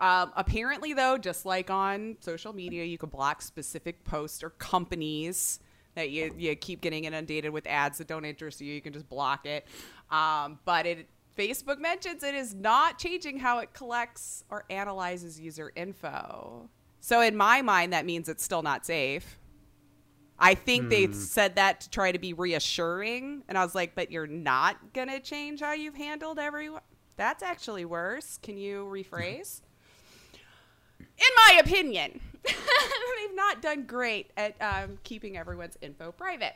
Um, 0.00 0.32
apparently, 0.34 0.94
though, 0.94 1.18
just 1.18 1.44
like 1.44 1.70
on 1.70 2.16
social 2.20 2.54
media, 2.54 2.84
you 2.84 2.98
can 2.98 3.10
block 3.10 3.42
specific 3.42 4.02
posts 4.04 4.42
or 4.42 4.50
companies 4.50 5.60
that 5.94 6.10
you, 6.10 6.34
you 6.38 6.56
keep 6.56 6.80
getting 6.80 7.04
inundated 7.04 7.52
with 7.52 7.66
ads 7.66 7.98
that 7.98 8.06
don't 8.06 8.24
interest 8.24 8.60
you. 8.60 8.72
You 8.72 8.80
can 8.80 8.92
just 8.92 9.08
block 9.08 9.44
it. 9.44 9.66
Um, 10.10 10.58
but 10.64 10.86
it 10.86 11.06
Facebook 11.36 11.78
mentions 11.78 12.22
it 12.22 12.34
is 12.34 12.54
not 12.54 12.98
changing 12.98 13.38
how 13.38 13.58
it 13.58 13.72
collects 13.72 14.44
or 14.50 14.64
analyzes 14.68 15.38
user 15.38 15.72
info. 15.76 16.68
So 17.00 17.20
in 17.20 17.36
my 17.36 17.62
mind, 17.62 17.92
that 17.92 18.04
means 18.04 18.28
it's 18.28 18.44
still 18.44 18.62
not 18.62 18.84
safe. 18.84 19.38
I 20.38 20.54
think 20.54 20.88
they 20.88 21.12
said 21.12 21.56
that 21.56 21.82
to 21.82 21.90
try 21.90 22.12
to 22.12 22.18
be 22.18 22.32
reassuring. 22.32 23.42
And 23.48 23.58
I 23.58 23.64
was 23.64 23.74
like, 23.74 23.94
but 23.94 24.10
you're 24.10 24.26
not 24.26 24.94
going 24.94 25.08
to 25.08 25.20
change 25.20 25.60
how 25.60 25.72
you've 25.72 25.94
handled 25.94 26.38
everyone? 26.38 26.80
That's 27.16 27.42
actually 27.42 27.84
worse. 27.84 28.38
Can 28.42 28.56
you 28.56 28.88
rephrase? 28.90 29.60
In 31.20 31.28
my 31.36 31.60
opinion, 31.60 32.20
they've 32.44 33.34
not 33.34 33.60
done 33.62 33.84
great 33.84 34.30
at 34.36 34.56
um, 34.60 34.98
keeping 35.04 35.36
everyone's 35.36 35.76
info 35.82 36.12
private. 36.12 36.54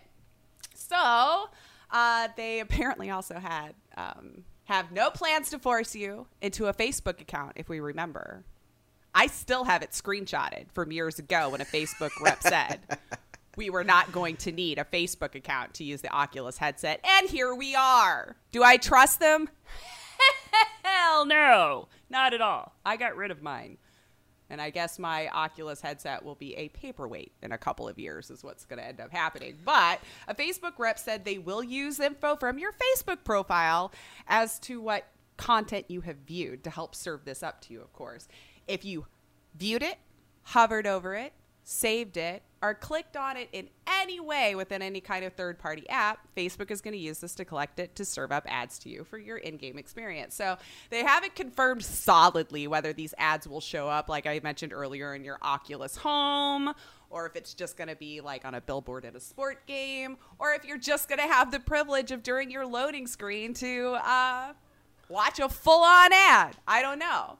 So 0.75 1.49
uh, 1.91 2.29
they 2.37 2.61
apparently 2.61 3.11
also 3.11 3.35
had 3.39 3.75
um, 3.97 4.45
have 4.65 4.91
no 4.93 5.11
plans 5.11 5.51
to 5.51 5.59
force 5.59 5.95
you 5.95 6.27
into 6.41 6.67
a 6.67 6.75
Facebook 6.75 7.21
account, 7.21 7.53
if 7.57 7.69
we 7.69 7.81
remember. 7.81 8.45
I 9.15 9.29
still 9.29 9.65
have 9.65 9.83
it 9.83 9.91
screenshotted 9.91 10.73
from 10.73 10.91
years 10.91 11.19
ago 11.19 11.51
when 11.51 11.61
a 11.61 11.65
Facebook 11.65 12.11
rep 12.21 12.43
said 12.43 12.81
we 13.57 13.71
were 13.71 13.85
not 13.85 14.11
going 14.11 14.37
to 14.39 14.51
need 14.51 14.79
a 14.79 14.85
Facebook 14.85 15.35
account 15.35 15.75
to 15.75 15.85
use 15.85 16.01
the 16.01 16.13
Oculus 16.13 16.59
headset. 16.59 17.05
And 17.05 17.29
here 17.29 17.55
we 17.55 17.75
are. 17.77 18.37
Do 18.51 18.65
I 18.65 18.77
trust 18.77 19.21
them? 19.21 19.49
Hell 20.83 21.27
no. 21.27 21.89
Not 22.11 22.35
at 22.35 22.41
all. 22.41 22.75
I 22.85 22.97
got 22.97 23.17
rid 23.17 23.31
of 23.31 23.43
mine. 23.43 23.79
And 24.51 24.61
I 24.61 24.71
guess 24.71 24.99
my 24.99 25.29
Oculus 25.29 25.81
headset 25.81 26.25
will 26.25 26.35
be 26.35 26.55
a 26.57 26.69
paperweight 26.69 27.33
in 27.43 27.53
a 27.53 27.59
couple 27.59 27.89
of 27.89 27.99
years, 27.99 28.31
is 28.31 28.45
what's 28.45 28.67
going 28.67 28.79
to 28.79 28.87
end 28.87 29.01
up 29.01 29.11
happening. 29.11 29.57
But 29.65 30.01
a 30.29 30.35
Facebook 30.35 30.79
rep 30.79 30.99
said 30.99 31.25
they 31.25 31.39
will 31.39 31.63
use 31.63 31.99
info 31.99 32.37
from 32.37 32.59
your 32.59 32.73
Facebook 32.73 33.25
profile 33.25 33.93
as 34.29 34.59
to 34.61 34.81
what 34.81 35.07
content 35.37 35.87
you 35.89 36.03
have 36.03 36.17
viewed 36.27 36.63
to 36.65 36.71
help 36.71 36.95
serve 36.95 37.25
this 37.25 37.43
up 37.43 37.61
to 37.63 37.73
you, 37.73 37.81
of 37.81 37.93
course. 37.93 38.29
If 38.69 38.85
you 38.85 39.07
viewed 39.57 39.83
it, 39.83 39.99
hovered 40.43 40.87
over 40.87 41.15
it, 41.15 41.33
saved 41.65 42.17
it, 42.17 42.43
or 42.63 42.75
clicked 42.75 43.17
on 43.17 43.37
it 43.37 43.49
in 43.53 43.69
any 43.87 44.21
way 44.21 44.55
within 44.55 44.83
any 44.83 45.01
kind 45.01 45.25
of 45.25 45.33
third 45.33 45.59
party 45.59 45.89
app, 45.89 46.19
Facebook 46.37 46.71
is 46.71 46.81
going 46.81 46.93
to 46.93 46.99
use 46.99 47.19
this 47.19 47.35
to 47.35 47.45
collect 47.45 47.79
it 47.79 47.95
to 47.97 48.05
serve 48.05 48.33
up 48.33 48.45
ads 48.47 48.79
to 48.79 48.89
you 48.89 49.05
for 49.05 49.19
your 49.19 49.39
in 49.39 49.57
game 49.57 49.79
experience. 49.79 50.35
So 50.35 50.57
they 50.91 51.03
haven't 51.03 51.35
confirmed 51.35 51.85
solidly 51.85 52.67
whether 52.67 52.93
these 52.93 53.15
ads 53.19 53.49
will 53.49 53.61
show 53.61 53.89
up, 53.89 54.09
like 54.09 54.27
I 54.27 54.41
mentioned 54.43 54.73
earlier, 54.73 55.15
in 55.15 55.25
your 55.25 55.39
Oculus 55.43 55.97
home. 55.97 56.73
Or 57.11 57.27
if 57.27 57.37
it's 57.37 57.55
just 57.55 57.77
going 57.77 57.89
to 57.89 57.97
be 57.97 58.21
like 58.21 58.45
on 58.45 58.55
a 58.55 58.61
billboard 58.61 59.05
at 59.05 59.15
a 59.15 59.21
sport 59.21 59.67
game, 59.67 60.17
or 60.39 60.53
if 60.53 60.65
you're 60.65 60.79
just 60.79 61.09
going 61.09 61.21
to 61.21 61.33
have 61.33 61.51
the 61.51 61.61
privilege 61.61 62.13
of 62.13 62.23
during 62.23 62.51
your 62.51 62.67
loading 62.67 63.07
screen 63.07 63.55
to 63.55 63.97
uh, 64.05 64.53
watch 65.09 65.39
a 65.39 65.49
full 65.49 65.83
on 65.83 66.13
ad. 66.13 66.57
I 66.67 66.83
don't 66.83 66.99
know. 66.99 67.39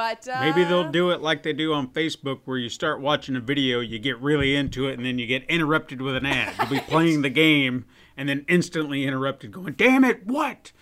But 0.00 0.26
uh, 0.28 0.40
Maybe 0.40 0.64
they'll 0.64 0.90
do 0.90 1.10
it 1.10 1.20
like 1.20 1.42
they 1.42 1.52
do 1.52 1.74
on 1.74 1.88
Facebook, 1.88 2.40
where 2.46 2.56
you 2.56 2.70
start 2.70 3.02
watching 3.02 3.36
a 3.36 3.40
video, 3.40 3.80
you 3.80 3.98
get 3.98 4.18
really 4.18 4.56
into 4.56 4.88
it, 4.88 4.94
and 4.94 5.04
then 5.04 5.18
you 5.18 5.26
get 5.26 5.44
interrupted 5.44 6.00
with 6.00 6.16
an 6.16 6.24
ad. 6.24 6.54
You'll 6.58 6.80
be 6.80 6.80
playing 6.88 7.20
the 7.20 7.28
game, 7.28 7.84
and 8.16 8.26
then 8.26 8.46
instantly 8.48 9.04
interrupted, 9.04 9.52
going, 9.52 9.74
"Damn 9.74 10.04
it, 10.04 10.26
what?" 10.26 10.72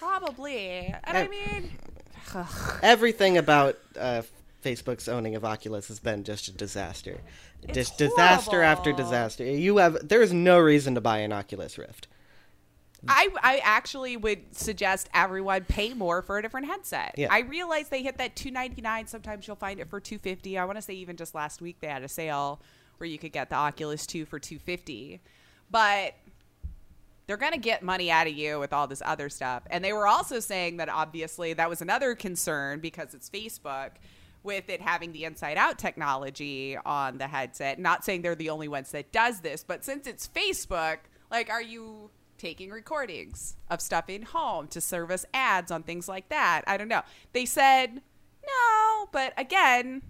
Probably. 0.00 0.92
And 1.04 1.16
I 1.16 1.28
mean, 1.28 1.70
Everything 2.82 3.38
about 3.38 3.78
uh, 3.96 4.22
Facebook's 4.64 5.06
owning 5.06 5.36
of 5.36 5.44
Oculus 5.44 5.86
has 5.86 6.00
been 6.00 6.24
just 6.24 6.48
a 6.48 6.52
disaster. 6.52 7.20
It's 7.62 7.72
just 7.72 7.98
disaster 7.98 8.62
after 8.62 8.92
disaster. 8.92 9.44
You 9.44 9.76
have 9.76 10.08
there 10.08 10.22
is 10.22 10.32
no 10.32 10.58
reason 10.58 10.96
to 10.96 11.00
buy 11.00 11.18
an 11.18 11.32
Oculus 11.32 11.78
Rift. 11.78 12.08
I, 13.08 13.28
I 13.42 13.60
actually 13.62 14.16
would 14.16 14.56
suggest 14.56 15.08
everyone 15.14 15.64
pay 15.64 15.94
more 15.94 16.22
for 16.22 16.38
a 16.38 16.42
different 16.42 16.66
headset. 16.66 17.14
Yeah. 17.16 17.28
I 17.30 17.40
realize 17.40 17.88
they 17.88 18.02
hit 18.02 18.18
that 18.18 18.36
299 18.36 19.06
sometimes 19.06 19.46
you'll 19.46 19.56
find 19.56 19.80
it 19.80 19.88
for 19.88 20.00
250 20.00 20.58
I 20.58 20.64
want 20.64 20.76
to 20.76 20.82
say 20.82 20.94
even 20.94 21.16
just 21.16 21.34
last 21.34 21.60
week 21.60 21.76
they 21.80 21.88
had 21.88 22.02
a 22.02 22.08
sale 22.08 22.60
where 22.98 23.08
you 23.08 23.18
could 23.18 23.32
get 23.32 23.50
the 23.50 23.56
Oculus 23.56 24.06
2 24.06 24.24
for 24.24 24.38
250 24.38 25.20
but 25.70 26.14
they're 27.26 27.36
going 27.36 27.52
to 27.52 27.58
get 27.58 27.82
money 27.82 28.10
out 28.10 28.26
of 28.26 28.34
you 28.34 28.58
with 28.58 28.72
all 28.72 28.86
this 28.86 29.02
other 29.04 29.28
stuff. 29.28 29.64
And 29.68 29.84
they 29.84 29.92
were 29.92 30.06
also 30.06 30.38
saying 30.40 30.76
that 30.76 30.88
obviously 30.88 31.52
that 31.54 31.68
was 31.68 31.82
another 31.82 32.14
concern 32.14 32.80
because 32.80 33.14
it's 33.14 33.28
Facebook 33.28 33.90
with 34.42 34.68
it 34.70 34.80
having 34.80 35.12
the 35.12 35.24
inside 35.24 35.56
out 35.56 35.78
technology 35.78 36.78
on 36.86 37.18
the 37.18 37.26
headset. 37.26 37.80
Not 37.80 38.04
saying 38.04 38.22
they're 38.22 38.36
the 38.36 38.50
only 38.50 38.68
ones 38.68 38.92
that 38.92 39.10
does 39.10 39.40
this, 39.40 39.64
but 39.64 39.84
since 39.84 40.06
it's 40.06 40.28
Facebook, 40.28 40.98
like 41.30 41.50
are 41.50 41.62
you 41.62 42.10
taking 42.38 42.70
recordings 42.70 43.56
of 43.68 43.80
stuff 43.80 44.08
in 44.08 44.22
home 44.22 44.68
to 44.68 44.80
service 44.80 45.24
ads 45.34 45.70
on 45.70 45.82
things 45.82 46.08
like 46.08 46.28
that? 46.28 46.62
I 46.66 46.76
don't 46.76 46.88
know. 46.88 47.02
They 47.32 47.44
said 47.46 48.02
no, 48.46 49.08
but 49.12 49.32
again, 49.36 50.02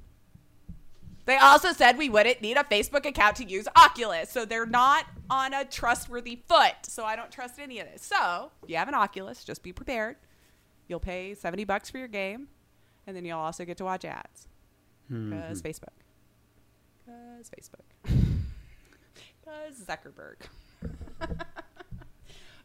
They 1.24 1.36
also 1.38 1.72
said 1.72 1.98
we 1.98 2.08
wouldn't 2.08 2.40
need 2.40 2.56
a 2.56 2.62
Facebook 2.64 3.04
account 3.04 3.36
to 3.36 3.44
use 3.44 3.66
Oculus. 3.76 4.30
So 4.30 4.44
they're 4.44 4.64
not 4.66 5.06
on 5.28 5.52
a 5.54 5.64
trustworthy 5.64 6.40
foot. 6.48 6.74
So 6.84 7.04
I 7.04 7.16
don't 7.16 7.32
trust 7.32 7.58
any 7.58 7.80
of 7.80 7.88
this. 7.90 8.02
So 8.02 8.52
if 8.62 8.70
you 8.70 8.76
have 8.76 8.86
an 8.88 8.94
Oculus, 8.94 9.42
just 9.42 9.62
be 9.64 9.72
prepared. 9.72 10.16
You'll 10.86 11.00
pay 11.00 11.34
70 11.34 11.64
bucks 11.64 11.90
for 11.90 11.98
your 11.98 12.06
game. 12.08 12.46
And 13.08 13.16
then 13.16 13.24
you'll 13.24 13.40
also 13.40 13.64
get 13.64 13.76
to 13.78 13.84
watch 13.84 14.04
ads. 14.04 14.46
Hmm. 15.08 15.30
Because 15.30 15.62
Facebook. 15.62 15.96
Because 17.04 17.50
Facebook. 17.50 18.14
Because 19.40 19.78
Zuckerberg. 19.80 20.38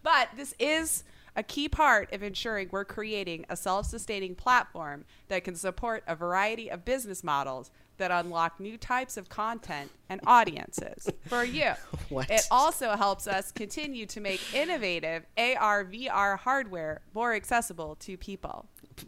but 0.03 0.29
this 0.35 0.53
is 0.59 1.03
a 1.35 1.43
key 1.43 1.69
part 1.69 2.13
of 2.13 2.23
ensuring 2.23 2.69
we're 2.71 2.85
creating 2.85 3.45
a 3.49 3.55
self 3.55 3.85
sustaining 3.85 4.35
platform 4.35 5.05
that 5.29 5.43
can 5.43 5.55
support 5.55 6.03
a 6.07 6.15
variety 6.15 6.69
of 6.69 6.83
business 6.85 7.23
models 7.23 7.71
that 7.97 8.11
unlock 8.11 8.59
new 8.59 8.77
types 8.77 9.15
of 9.15 9.29
content 9.29 9.91
and 10.09 10.19
audiences 10.27 11.09
for 11.27 11.43
you. 11.43 11.71
What? 12.09 12.29
It 12.29 12.45
also 12.51 12.97
helps 12.97 13.25
us 13.25 13.53
continue 13.53 14.05
to 14.07 14.19
make 14.19 14.53
innovative 14.53 15.25
AR 15.37 15.85
VR 15.85 16.37
hardware 16.37 16.99
more 17.13 17.33
accessible 17.33 17.95
to 18.01 18.17
people. 18.17 18.67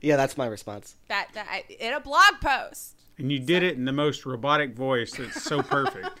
yeah, 0.00 0.16
that's 0.16 0.38
my 0.38 0.46
response. 0.46 0.96
That, 1.08 1.28
that 1.34 1.64
in 1.68 1.92
a 1.92 2.00
blog 2.00 2.40
post. 2.40 2.96
And 3.18 3.30
you 3.30 3.40
did 3.40 3.62
it 3.62 3.76
in 3.76 3.84
the 3.84 3.92
most 3.92 4.24
robotic 4.24 4.74
voice 4.74 5.12
that's 5.12 5.42
so 5.42 5.62
perfect. 5.62 6.18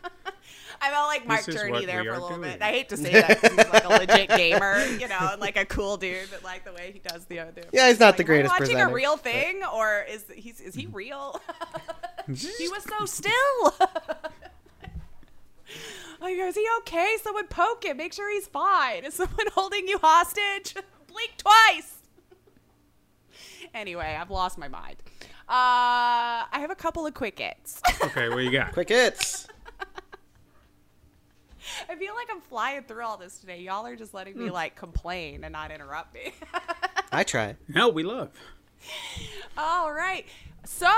I 0.84 0.90
felt 0.90 1.06
like 1.06 1.26
Mark 1.28 1.46
Journey 1.46 1.86
there 1.86 2.02
for 2.04 2.10
a 2.10 2.12
little 2.14 2.28
doing. 2.38 2.42
bit. 2.42 2.60
I 2.62 2.70
hate 2.72 2.88
to 2.88 2.96
say 2.96 3.12
that 3.12 3.40
'cause 3.40 3.50
he's 3.50 3.68
like 3.72 3.84
a 3.84 3.88
legit 4.16 4.28
gamer, 4.30 4.84
you 4.98 5.06
know, 5.06 5.28
and 5.32 5.40
like 5.40 5.56
a 5.56 5.64
cool 5.64 5.96
dude, 5.96 6.28
but 6.30 6.42
like 6.42 6.64
the 6.64 6.72
way 6.72 6.90
he 6.92 6.98
does 6.98 7.24
the 7.26 7.38
other. 7.38 7.62
Yeah, 7.72 7.88
he's 7.88 8.00
not 8.00 8.06
like, 8.08 8.16
the 8.16 8.22
"Am 8.22 8.26
I 8.26 8.26
greatest 8.26 8.52
watching 8.52 8.66
presenter, 8.74 8.90
a 8.90 8.92
real 8.94 9.12
but- 9.16 9.22
thing, 9.22 9.62
or 9.72 10.04
is 10.10 10.24
he's 10.34 10.60
is 10.60 10.74
he 10.74 10.86
real? 10.86 11.40
he 12.26 12.68
was 12.68 12.82
so 12.84 13.04
still. 13.06 13.74
like, 16.20 16.34
is 16.36 16.54
he 16.56 16.66
okay? 16.78 17.16
Someone 17.22 17.46
poke 17.46 17.84
him. 17.84 17.96
Make 17.96 18.12
sure 18.12 18.30
he's 18.32 18.46
fine. 18.46 19.04
Is 19.04 19.14
someone 19.14 19.46
holding 19.54 19.86
you 19.88 19.98
hostage? 19.98 20.74
Blink 21.06 21.32
twice. 21.38 21.94
Anyway, 23.74 24.16
I've 24.20 24.30
lost 24.30 24.58
my 24.58 24.68
mind. 24.68 24.96
Uh, 25.48 26.46
I 26.50 26.58
have 26.58 26.70
a 26.70 26.74
couple 26.74 27.06
of 27.06 27.14
quick 27.14 27.38
hits. 27.38 27.80
Okay, 28.02 28.28
what 28.28 28.38
you 28.38 28.50
got? 28.50 28.72
Quick 28.72 28.88
hits. 28.88 29.46
I 31.88 31.94
feel 31.96 32.14
like 32.14 32.28
I'm 32.30 32.40
flying 32.40 32.82
through 32.84 33.04
all 33.04 33.16
this 33.16 33.38
today. 33.38 33.60
Y'all 33.60 33.86
are 33.86 33.96
just 33.96 34.14
letting 34.14 34.36
me 34.38 34.46
Hmm. 34.48 34.52
like 34.52 34.76
complain 34.76 35.44
and 35.44 35.52
not 35.52 35.70
interrupt 35.70 36.14
me. 36.14 36.32
I 37.12 37.24
try. 37.24 37.56
No, 37.68 37.88
we 37.88 38.02
love. 38.02 38.30
all 39.56 39.92
right. 39.92 40.26
So 40.64 40.88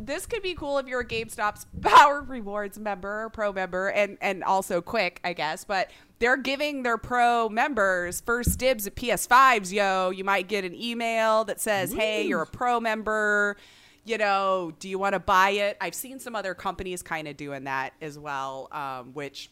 this 0.00 0.24
could 0.26 0.42
be 0.42 0.54
cool 0.54 0.78
if 0.78 0.86
you're 0.86 1.00
a 1.00 1.06
GameStop's 1.06 1.66
Power 1.82 2.22
Rewards 2.22 2.78
member 2.78 3.24
or 3.24 3.30
Pro 3.30 3.52
member, 3.52 3.88
and 3.88 4.16
and 4.22 4.42
also 4.42 4.80
quick, 4.80 5.20
I 5.22 5.34
guess. 5.34 5.64
But 5.64 5.90
they're 6.18 6.38
giving 6.38 6.82
their 6.82 6.96
Pro 6.96 7.48
members 7.50 8.22
first 8.22 8.58
dibs 8.58 8.86
at 8.86 8.94
PS5s. 8.96 9.70
Yo, 9.70 10.10
you 10.10 10.24
might 10.24 10.48
get 10.48 10.64
an 10.64 10.74
email 10.74 11.44
that 11.44 11.60
says, 11.60 11.92
"Hey, 11.92 12.26
you're 12.26 12.42
a 12.42 12.46
Pro 12.46 12.80
member." 12.80 13.56
You 14.04 14.18
know, 14.18 14.72
do 14.80 14.88
you 14.88 14.98
want 14.98 15.12
to 15.12 15.20
buy 15.20 15.50
it? 15.50 15.76
I've 15.80 15.94
seen 15.94 16.18
some 16.18 16.34
other 16.34 16.54
companies 16.54 17.02
kind 17.04 17.28
of 17.28 17.36
doing 17.36 17.64
that 17.64 17.92
as 18.00 18.18
well, 18.18 18.66
um, 18.72 19.12
which 19.14 19.48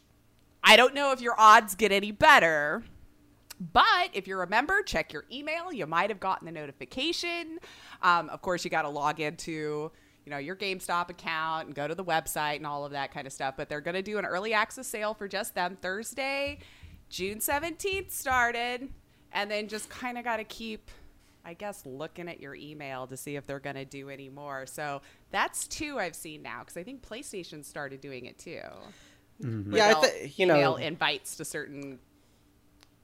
I 0.63 0.77
don't 0.77 0.95
know 0.95 1.13
if 1.13 1.21
your 1.21 1.35
odds 1.39 1.75
get 1.75 1.93
any 1.93 2.13
better. 2.13 2.83
But 3.61 4.11
if 4.15 4.27
you're 4.27 4.43
a 4.43 4.49
member, 4.49 4.83
check 4.83 5.13
your 5.13 5.25
email. 5.31 5.71
You 5.71 5.87
might 5.87 6.09
have 6.09 6.19
gotten 6.19 6.47
the 6.47 6.53
notification. 6.53 7.59
Um, 8.01 8.31
of 8.31 8.41
course, 8.41 8.65
you 8.65 8.71
got 8.71 8.83
to 8.83 8.89
log 8.89 9.21
into 9.21 9.93
you 10.25 10.31
know 10.31 10.39
your 10.39 10.57
GameStop 10.57 11.11
account 11.11 11.67
and 11.67 11.75
go 11.75 11.87
to 11.87 11.95
the 11.95 12.05
website 12.05 12.57
and 12.57 12.67
all 12.67 12.87
of 12.87 12.93
that 12.93 13.13
kind 13.13 13.27
of 13.27 13.33
stuff. 13.35 13.55
But 13.59 13.69
they're 13.69 13.83
going 13.83 13.97
to 13.97 14.03
do 14.03 14.17
an 14.17 14.25
early 14.25 14.55
access 14.55 14.87
sale 14.87 15.13
for 15.13 15.29
just 15.29 15.55
them 15.55 15.77
Thursday, 15.81 16.61
June 17.11 17.39
17th 17.39 18.11
started, 18.11 18.89
and 19.33 19.51
then 19.51 19.69
just 19.69 19.91
kind 19.91 20.17
of 20.17 20.25
got 20.25 20.39
to 20.39 20.45
keep. 20.45 20.91
I 21.43 21.55
guess 21.55 21.87
looking 21.87 22.29
at 22.29 22.39
your 22.39 22.55
email 22.55 23.07
to 23.07 23.17
see 23.17 23.35
if 23.35 23.47
they're 23.47 23.61
going 23.61 23.77
to 23.77 23.87
do 23.87 24.11
any 24.11 24.29
more. 24.29 24.67
So 24.67 25.01
that's 25.31 25.67
two 25.67 25.99
I've 25.99 26.15
seen 26.15 26.43
now 26.43 26.61
because 26.61 26.77
I 26.77 26.83
think 26.83 27.01
PlayStation 27.01 27.65
started 27.65 28.03
doing 28.03 28.27
it 28.27 28.39
too. 28.39 28.61
Where 29.41 29.77
Yeah, 29.79 29.95
I 29.97 30.01
they'll 30.01 30.27
you 30.37 30.47
know- 30.47 30.57
email 30.57 30.77
invites 30.77 31.37
to 31.37 31.45
certain 31.45 31.99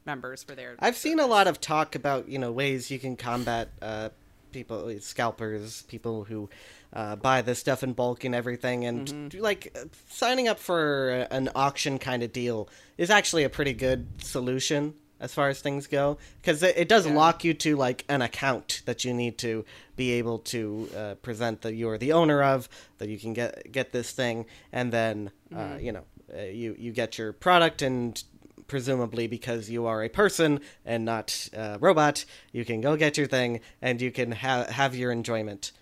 members 0.05 0.43
for 0.43 0.55
their. 0.55 0.77
I've 0.79 0.97
seen 0.97 1.19
a 1.21 1.27
lot 1.27 1.47
of 1.47 1.61
talk 1.61 1.95
about 1.95 2.29
you 2.29 2.39
know 2.39 2.53
ways 2.53 2.91
you 2.91 2.99
can 2.99 3.17
combat 3.17 3.71
uh, 3.83 4.11
people, 4.53 4.93
scalpers, 5.01 5.83
people 5.83 6.25
who 6.25 6.49
uh, 6.93 7.17
buy 7.17 7.43
this 7.43 7.59
stuff 7.59 7.83
in 7.83 7.93
bulk 7.93 8.25
and 8.25 8.35
everything, 8.35 8.85
and 8.85 9.09
Mm-hmm. 9.09 9.41
like 9.43 9.77
uh, 9.77 9.87
signing 10.09 10.49
up 10.49 10.59
for 10.59 11.27
an 11.31 11.51
auction 11.55 11.99
kind 11.99 12.23
of 12.23 12.33
deal 12.33 12.69
is 12.97 13.11
actually 13.11 13.45
a 13.45 13.49
pretty 13.51 13.73
good 13.73 14.07
solution 14.23 14.95
as 15.19 15.33
far 15.33 15.49
as 15.49 15.61
things 15.63 15.87
go 15.87 16.19
because 16.43 16.63
it, 16.63 16.77
it 16.77 16.89
does 16.91 17.07
lock 17.07 17.43
you 17.43 17.55
to 17.55 17.75
like 17.75 18.05
an 18.07 18.21
account 18.21 18.83
that 18.85 19.03
you 19.03 19.15
need 19.15 19.39
to 19.39 19.65
be 19.97 20.13
able 20.13 20.39
to 20.41 20.87
uh, 20.95 21.15
present 21.23 21.63
that 21.63 21.75
you're 21.75 21.97
the 21.97 22.13
owner 22.13 22.43
of 22.43 22.69
that 22.99 23.09
you 23.09 23.19
can 23.19 23.33
get 23.33 23.73
get 23.73 23.93
this 23.93 24.13
thing. 24.13 24.45
And 24.73 24.93
then 24.93 25.31
uh, 25.55 25.79
you 25.81 25.91
know 25.91 26.05
uh, 26.35 26.43
you 26.43 26.75
you 26.79 26.93
get 26.93 27.19
your 27.19 27.33
product 27.33 27.83
and 27.83 28.23
presumably 28.67 29.27
because 29.27 29.71
you 29.71 29.87
are 29.87 30.03
a 30.03 30.09
person 30.09 30.61
and 30.85 31.05
not 31.05 31.49
a 31.53 31.79
robot, 31.81 32.25
you 32.53 32.65
can 32.65 32.81
go 32.81 32.97
get 32.97 33.17
your 33.17 33.27
thing 33.27 33.61
and 33.81 34.01
you 34.01 34.11
can 34.11 34.33
ha- 34.33 34.67
have 34.69 34.95
your 34.95 35.13
enjoyment 35.13 35.73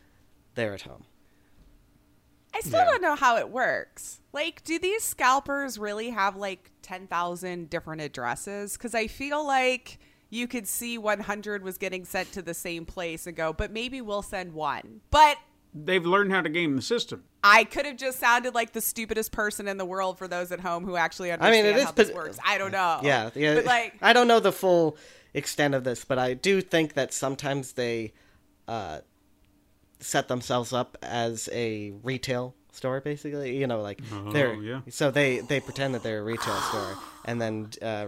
there 0.55 0.75
at 0.75 0.83
home. 0.83 1.05
I 2.55 2.61
still 2.61 2.85
don't 2.85 3.03
know 3.03 3.17
how 3.17 3.37
it 3.37 3.51
works. 3.51 4.21
Like, 4.33 4.63
do 4.63 4.79
these 4.79 5.03
scalpers 5.03 5.77
really 5.77 6.11
have 6.11 6.37
like 6.37 6.71
10,000 6.83 7.69
different 7.69 8.01
addresses? 8.01 8.75
Because 8.75 8.95
I 8.95 9.09
feel 9.09 9.45
like 9.45 9.99
you 10.31 10.47
could 10.47 10.69
see 10.69 10.97
100 10.97 11.65
was 11.65 11.79
getting 11.79 12.05
sent 12.05 12.31
to 12.33 12.43
the 12.43 12.55
same 12.55 12.87
place 12.87 13.27
and 13.27 13.37
go, 13.37 13.53
but 13.53 13.73
maybe 13.73 14.01
we'll 14.01 14.23
send 14.23 14.53
one. 14.53 15.01
But 15.11 15.37
They've 15.75 16.05
learned 16.05 16.31
how 16.31 16.41
to 16.41 16.49
game 16.49 16.77
the 16.77 16.83
system. 16.83 17.25
I 17.43 17.65
could 17.65 17.85
have 17.85 17.97
just 17.97 18.21
sounded 18.21 18.55
like 18.55 18.73
the 18.73 18.81
stupidest 18.81 19.33
person 19.33 19.67
in 19.67 19.77
the 19.77 19.85
world 19.85 20.19
for 20.19 20.29
those 20.29 20.53
at 20.53 20.61
home 20.61 20.85
who 20.85 20.97
actually 20.97 21.31
I 21.31 21.35
understand 21.35 21.67
mean, 21.67 21.75
it 21.75 21.79
is 21.79 21.85
how 21.85 21.93
this 21.93 22.11
pot- 22.11 22.17
works. 22.17 22.39
I 22.47 22.59
don't 22.59 22.71
know. 22.71 23.01
Yeah, 23.03 23.31
yeah. 23.35 23.57
But 23.57 23.65
like, 23.65 23.95
I 24.01 24.13
don't 24.13 24.29
know 24.29 24.39
the 24.39 24.53
full 24.53 24.97
extent 25.35 25.75
of 25.75 25.83
this, 25.83 26.05
but 26.05 26.19
I 26.19 26.35
do 26.35 26.61
think 26.61 26.95
that 26.95 27.13
sometimes 27.13 27.73
they 27.73 28.13
uh, 28.69 29.01
set 29.99 30.29
themselves 30.29 30.73
up 30.73 30.97
as 31.03 31.49
a 31.53 31.93
retail 32.03 32.55
store, 32.73 33.01
basically. 33.01 33.59
You 33.59 33.67
know, 33.67 33.81
like 33.81 34.01
they're 34.31 34.55
yeah. 34.55 34.81
so 34.91 35.11
they 35.11 35.41
they 35.41 35.59
pretend 35.59 35.95
that 35.95 36.05
they're 36.05 36.21
a 36.21 36.25
retail 36.25 36.57
store, 36.57 36.97
and 37.25 37.41
then 37.41 37.71
uh, 37.83 38.07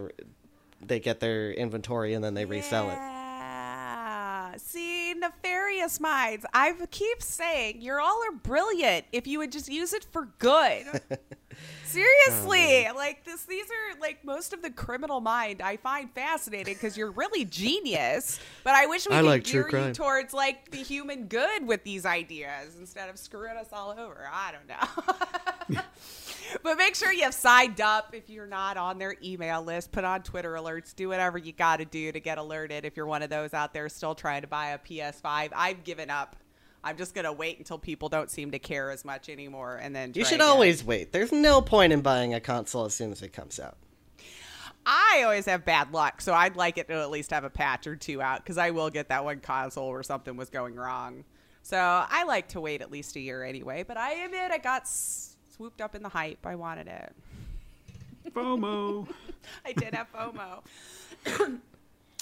they 0.81 1.01
get 1.01 1.21
their 1.21 1.53
inventory 1.53 2.15
and 2.15 2.23
then 2.23 2.35
they 2.35 2.45
resell 2.45 2.91
it. 2.91 2.95
Yeah. 2.95 4.57
See, 4.59 4.86
nefarious 5.21 6.01
minds. 6.01 6.47
I 6.53 6.75
keep 6.91 7.23
saying 7.23 7.81
you're 7.81 8.01
all 8.01 8.23
are 8.29 8.33
brilliant 8.33 9.07
if 9.13 9.27
you 9.27 9.39
would 9.39 9.53
just 9.53 9.69
use 9.69 9.93
it 9.93 10.05
for 10.13 10.29
good. 10.39 10.85
Seriously, 11.85 12.89
like 12.95 13.25
this. 13.25 13.45
These 13.45 13.67
are 13.67 14.01
like 14.01 14.25
most 14.25 14.53
of 14.53 14.61
the 14.61 14.71
criminal 14.71 15.21
mind 15.21 15.63
I 15.63 15.77
find 15.77 16.11
fascinating 16.13 16.75
because 16.75 16.97
you're 16.97 17.11
really 17.11 17.45
genius. 17.45 18.39
But 18.65 18.75
I 18.75 18.87
wish 18.87 19.09
we 19.09 19.15
I 19.15 19.21
could 19.21 19.27
like 19.27 19.45
gear 19.45 19.69
you 19.71 19.93
towards 19.95 20.35
like 20.35 20.71
the 20.71 20.79
human 20.79 21.27
good 21.27 21.67
with 21.67 21.85
these 21.85 22.05
ideas 22.05 22.77
instead 22.79 23.09
of 23.09 23.19
screwing 23.19 23.57
us 23.57 23.69
all 23.73 23.93
over. 23.97 24.29
I 24.31 24.53
don't 24.53 24.69
know. 24.69 25.81
But 26.63 26.79
make 26.79 26.95
sure 26.95 27.13
you 27.13 27.23
have 27.25 27.35
signed 27.35 27.81
up 27.81 28.15
if 28.15 28.29
you're 28.31 28.47
not 28.47 28.77
on 28.77 28.99
their 28.99 29.17
email 29.23 29.63
list. 29.63 29.93
Put 29.93 30.05
on 30.05 30.23
Twitter 30.23 30.53
alerts. 30.55 30.95
Do 30.95 31.09
whatever 31.09 31.39
you 31.39 31.53
got 31.53 31.77
to 31.79 31.85
do 31.85 32.13
to 32.13 32.21
get 32.21 32.39
alerted 32.39 32.85
if 32.85 32.97
you're 32.97 33.07
one 33.07 33.23
of 33.23 33.31
those 33.31 33.53
out 33.55 33.73
there 33.73 33.89
still 33.89 34.15
trying 34.15 34.43
to 34.43 34.47
buy 34.49 34.69
a 34.71 34.79
PS5. 34.79 35.51
I've 35.55 35.85
given 35.85 36.11
up. 36.11 36.37
I'm 36.85 36.97
just 36.97 37.15
going 37.15 37.25
to 37.25 37.33
wait 37.33 37.59
until 37.59 37.79
people 37.79 38.09
don't 38.09 38.31
seem 38.31 38.53
to 38.53 38.59
care 38.61 38.91
as 38.93 39.05
much 39.05 39.29
anymore 39.29 39.77
and 39.83 39.95
then 39.95 40.13
You 40.15 40.25
should 40.25 40.37
again. 40.37 40.47
always 40.49 40.85
wait. 40.85 41.11
There's 41.13 41.33
no 41.33 41.61
point 41.61 41.93
in 41.93 42.01
buying 42.01 42.33
a 42.33 42.41
console 42.41 42.85
as 42.85 42.95
soon 42.95 43.11
as 43.11 43.23
it 43.23 43.33
comes 43.33 43.59
out. 43.59 43.77
I 44.89 45.23
always 45.25 45.47
have 45.47 45.65
bad 45.65 45.93
luck, 45.93 46.21
so 46.21 46.33
I'd 46.33 46.55
like 46.55 46.79
it 46.79 46.87
to 46.89 46.95
at 46.95 47.11
least 47.11 47.31
have 47.33 47.43
a 47.43 47.51
patch 47.51 47.89
or 47.89 47.97
two 47.97 48.23
out 48.23 48.39
because 48.45 48.57
I 48.57 48.71
will 48.71 48.89
get 48.89 49.09
that 49.09 49.25
one 49.25 49.41
console 49.41 49.91
where 49.91 50.05
something 50.05 50.37
was 50.37 50.49
going 50.49 50.77
wrong. 50.77 51.25
So 51.63 51.77
I 51.77 52.23
like 52.23 52.49
to 52.49 52.61
wait 52.61 52.83
at 52.83 52.93
least 52.93 53.17
a 53.17 53.21
year 53.21 53.43
anyway, 53.43 53.83
but 53.83 53.97
I 53.97 54.13
admit 54.13 54.53
I 54.53 54.59
got 54.59 54.83
s- 54.83 55.36
swooped 55.57 55.81
up 55.81 55.95
in 55.95 56.03
the 56.03 56.09
hype. 56.09 56.45
I 56.47 56.55
wanted 56.55 56.89
it. 56.89 57.13
FOMO. 58.33 59.09
I 59.65 59.73
did 59.73 59.95
have 59.95 60.09
FOMO. 60.13 60.63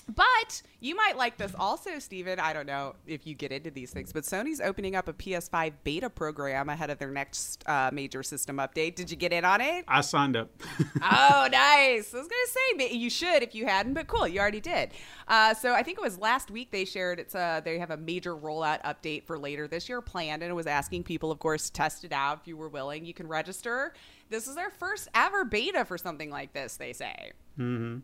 but 0.06 0.62
you 0.80 0.94
might 0.94 1.16
like 1.16 1.38
this 1.38 1.54
also, 1.58 1.98
Steven. 1.98 2.38
I 2.38 2.52
don't 2.52 2.66
know 2.66 2.94
if 3.06 3.26
you 3.26 3.34
get 3.34 3.52
into 3.52 3.70
these 3.70 3.90
things, 3.90 4.12
but 4.12 4.24
Sony's 4.24 4.60
opening 4.60 4.94
up 4.96 5.08
a 5.08 5.12
PS5 5.12 5.72
beta 5.82 6.10
program 6.10 6.68
ahead 6.68 6.90
of 6.90 6.98
their 6.98 7.10
next 7.10 7.66
uh, 7.66 7.90
major 7.92 8.22
system 8.22 8.58
update. 8.58 8.94
Did 8.94 9.10
you 9.10 9.16
get 9.16 9.32
in 9.32 9.44
on 9.44 9.60
it? 9.60 9.84
I 9.88 10.02
signed 10.02 10.36
up. 10.36 10.50
oh, 11.02 11.48
nice. 11.50 12.14
I 12.14 12.18
was 12.18 12.28
gonna 12.28 12.86
say 12.88 12.94
you 12.94 13.08
should 13.08 13.42
if 13.42 13.54
you 13.54 13.66
hadn't, 13.66 13.94
but 13.94 14.06
cool, 14.06 14.28
you 14.28 14.40
already 14.40 14.60
did. 14.60 14.90
Uh, 15.26 15.54
so 15.54 15.72
I 15.72 15.82
think 15.82 15.98
it 15.98 16.02
was 16.02 16.18
last 16.18 16.50
week 16.50 16.70
they 16.70 16.84
shared 16.84 17.18
it's 17.18 17.34
a 17.34 17.62
they 17.64 17.78
have 17.78 17.90
a 17.90 17.96
major 17.96 18.36
rollout 18.36 18.82
update 18.82 19.24
for 19.24 19.38
later 19.38 19.66
this 19.66 19.88
year 19.88 20.02
planned, 20.02 20.42
and 20.42 20.50
it 20.50 20.54
was 20.54 20.66
asking 20.66 21.04
people, 21.04 21.30
of 21.30 21.38
course, 21.38 21.66
to 21.66 21.72
test 21.72 22.04
it 22.04 22.12
out 22.12 22.40
if 22.42 22.48
you 22.48 22.56
were 22.56 22.68
willing. 22.68 23.06
You 23.06 23.14
can 23.14 23.26
register. 23.26 23.94
This 24.28 24.48
is 24.48 24.54
their 24.54 24.70
first 24.70 25.08
ever 25.14 25.44
beta 25.44 25.84
for 25.84 25.96
something 25.96 26.30
like 26.30 26.52
this. 26.52 26.76
They 26.76 26.92
say. 26.92 27.32
Mm-hmm. 27.58 27.98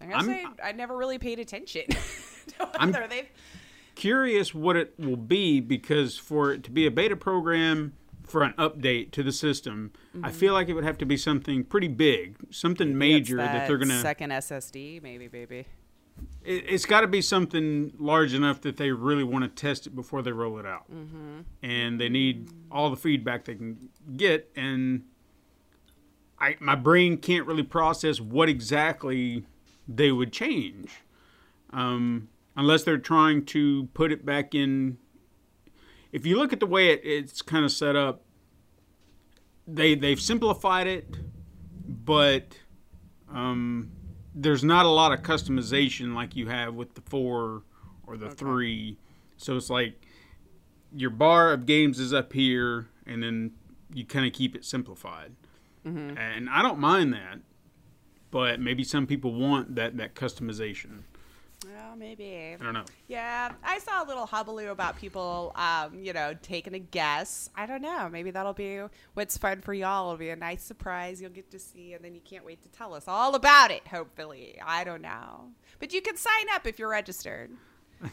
I 0.00 0.06
gotta 0.06 0.16
I'm- 0.16 0.26
say, 0.26 0.46
I 0.62 0.72
never 0.72 0.96
really 0.96 1.18
paid 1.18 1.38
attention 1.38 1.84
to 1.88 1.96
I'm- 2.80 2.92
whether 2.92 3.06
they've. 3.08 3.28
Curious 3.94 4.52
what 4.52 4.74
it 4.76 4.92
will 4.98 5.16
be 5.16 5.60
because 5.60 6.18
for 6.18 6.52
it 6.52 6.64
to 6.64 6.70
be 6.72 6.84
a 6.84 6.90
beta 6.90 7.14
program 7.14 7.92
for 8.24 8.42
an 8.42 8.52
update 8.58 9.12
to 9.12 9.22
the 9.22 9.30
system, 9.30 9.92
I 10.20 10.32
feel 10.32 10.52
like 10.52 10.68
it 10.68 10.72
would 10.72 10.82
have 10.82 10.98
to 10.98 11.06
be 11.06 11.16
something 11.16 11.62
pretty 11.62 11.86
big, 11.86 12.36
something 12.50 12.98
major 12.98 13.38
It's 13.38 13.46
that, 13.52 13.68
they're 13.68 13.78
gonna. 13.78 14.00
second 14.00 14.30
SSD, 14.32 15.00
maybe, 15.00 15.28
baby. 15.28 15.66
it, 16.44 16.64
it's 16.68 16.86
got 16.86 17.02
to 17.02 17.06
be 17.06 17.22
something 17.22 17.92
large 17.96 18.34
enough 18.34 18.62
that 18.62 18.78
they 18.78 18.90
really 18.90 19.22
want 19.22 19.44
to 19.44 19.48
test 19.48 19.86
it 19.86 19.94
before 19.94 20.22
they 20.22 20.32
roll 20.32 20.58
it 20.58 20.66
out, 20.66 20.90
mm-hmm. 20.92 21.42
and 21.62 22.00
they 22.00 22.08
need 22.08 22.48
all 22.72 22.90
the 22.90 22.96
feedback 22.96 23.44
they 23.44 23.54
can 23.54 23.90
get. 24.16 24.50
And 24.56 25.04
I, 26.40 26.56
my 26.58 26.74
brain 26.74 27.16
can't 27.18 27.46
really 27.46 27.62
process 27.62 28.20
what 28.20 28.48
exactly 28.48 29.44
they 29.86 30.10
would 30.12 30.32
change, 30.32 30.90
um, 31.70 32.28
unless 32.56 32.84
they're 32.84 32.98
trying 32.98 33.44
to 33.46 33.88
put 33.94 34.12
it 34.12 34.24
back 34.24 34.54
in. 34.54 34.98
If 36.12 36.24
you 36.24 36.36
look 36.36 36.52
at 36.52 36.60
the 36.60 36.66
way 36.66 36.90
it, 36.90 37.00
it's 37.04 37.42
kind 37.42 37.64
of 37.64 37.72
set 37.72 37.96
up, 37.96 38.22
they 39.66 39.94
they've 39.94 40.20
simplified 40.20 40.86
it, 40.86 41.16
but 41.86 42.58
um, 43.32 43.90
there's 44.34 44.62
not 44.62 44.86
a 44.86 44.90
lot 44.90 45.12
of 45.12 45.22
customization 45.22 46.14
like 46.14 46.36
you 46.36 46.48
have 46.48 46.74
with 46.74 46.94
the 46.94 47.00
four 47.00 47.62
or 48.06 48.16
the 48.16 48.30
three. 48.30 48.98
So 49.36 49.56
it's 49.56 49.70
like 49.70 50.06
your 50.94 51.10
bar 51.10 51.52
of 51.52 51.66
games 51.66 51.98
is 51.98 52.12
up 52.14 52.32
here, 52.32 52.88
and 53.06 53.22
then 53.22 53.52
you 53.92 54.04
kind 54.06 54.26
of 54.26 54.32
keep 54.32 54.54
it 54.54 54.64
simplified. 54.64 55.32
And 56.16 56.48
I 56.48 56.62
don't 56.62 56.78
mind 56.78 57.12
that, 57.12 57.40
but 58.34 58.58
maybe 58.58 58.82
some 58.82 59.06
people 59.06 59.32
want 59.32 59.76
that 59.76 59.96
that 59.96 60.16
customization. 60.16 61.02
Well, 61.64 61.94
maybe. 61.96 62.56
I 62.60 62.62
don't 62.62 62.74
know. 62.74 62.84
Yeah, 63.06 63.52
I 63.62 63.78
saw 63.78 64.02
a 64.02 64.06
little 64.06 64.26
hubbub 64.26 64.58
about 64.58 64.96
people, 64.96 65.52
um, 65.54 66.02
you 66.02 66.12
know, 66.12 66.34
taking 66.42 66.74
a 66.74 66.80
guess. 66.80 67.48
I 67.56 67.66
don't 67.66 67.80
know. 67.80 68.08
Maybe 68.10 68.32
that'll 68.32 68.52
be 68.52 68.80
what's 69.14 69.38
fun 69.38 69.60
for 69.60 69.72
y'all. 69.72 70.08
It'll 70.08 70.18
be 70.18 70.30
a 70.30 70.36
nice 70.36 70.64
surprise 70.64 71.22
you'll 71.22 71.30
get 71.30 71.48
to 71.52 71.60
see, 71.60 71.94
and 71.94 72.04
then 72.04 72.12
you 72.12 72.20
can't 72.22 72.44
wait 72.44 72.60
to 72.64 72.68
tell 72.70 72.92
us 72.92 73.04
all 73.06 73.36
about 73.36 73.70
it. 73.70 73.86
Hopefully, 73.86 74.58
I 74.60 74.82
don't 74.82 75.02
know, 75.02 75.50
but 75.78 75.92
you 75.92 76.02
can 76.02 76.16
sign 76.16 76.46
up 76.52 76.66
if 76.66 76.80
you're 76.80 76.90
registered. 76.90 77.52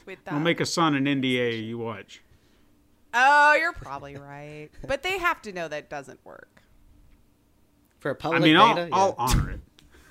With 0.06 0.20
uh, 0.28 0.30
We'll 0.34 0.42
make 0.42 0.60
a 0.60 0.68
son 0.68 0.94
an 0.94 1.06
NDA. 1.06 1.66
You 1.66 1.80
watch. 1.80 2.22
oh, 3.16 3.56
you're 3.56 3.74
probably 3.74 4.18
right, 4.18 4.70
but 4.88 5.02
they 5.02 5.18
have 5.18 5.42
to 5.42 5.52
know 5.52 5.68
that 5.68 5.90
doesn't 5.90 6.24
work. 6.24 6.62
For 7.98 8.12
a 8.12 8.16
public 8.16 8.44
mean, 8.44 8.56
I'll, 8.56 8.76
beta, 8.76 8.88
yeah. 8.90 8.96
I'll 8.96 9.16
honor 9.18 9.50
it. 9.50 9.60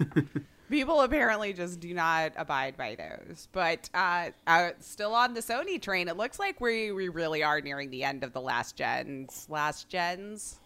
People 0.70 1.00
apparently 1.00 1.52
just 1.52 1.80
do 1.80 1.92
not 1.92 2.32
abide 2.36 2.76
by 2.76 2.94
those. 2.94 3.48
But 3.50 3.90
uh, 3.92 4.30
uh, 4.46 4.70
still 4.78 5.14
on 5.14 5.34
the 5.34 5.40
Sony 5.40 5.82
train, 5.82 6.06
it 6.06 6.16
looks 6.16 6.38
like 6.38 6.60
we, 6.60 6.92
we 6.92 7.08
really 7.08 7.42
are 7.42 7.60
nearing 7.60 7.90
the 7.90 8.04
end 8.04 8.22
of 8.22 8.32
the 8.32 8.40
last 8.40 8.76
gens. 8.76 9.46
Last 9.48 9.88
gens 9.88 10.60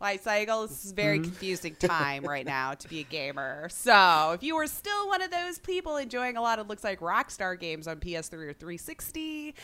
life 0.00 0.22
cycle. 0.22 0.66
This 0.66 0.84
is 0.84 0.92
a 0.92 0.94
very 0.94 1.20
confusing 1.20 1.76
time 1.76 2.24
right 2.24 2.46
now 2.46 2.74
to 2.74 2.88
be 2.88 3.00
a 3.00 3.04
gamer. 3.04 3.68
So 3.80 4.32
if 4.34 4.42
you 4.42 4.56
were 4.56 4.66
still 4.66 5.08
one 5.08 5.22
of 5.22 5.30
those 5.30 5.58
people 5.58 5.96
enjoying 5.96 6.36
a 6.36 6.42
lot 6.42 6.58
of 6.58 6.68
looks 6.68 6.84
like 6.84 7.00
Rockstar 7.00 7.58
games 7.58 7.88
on 7.88 7.98
PS3 7.98 8.32
or 8.34 8.52
360, 8.52 9.54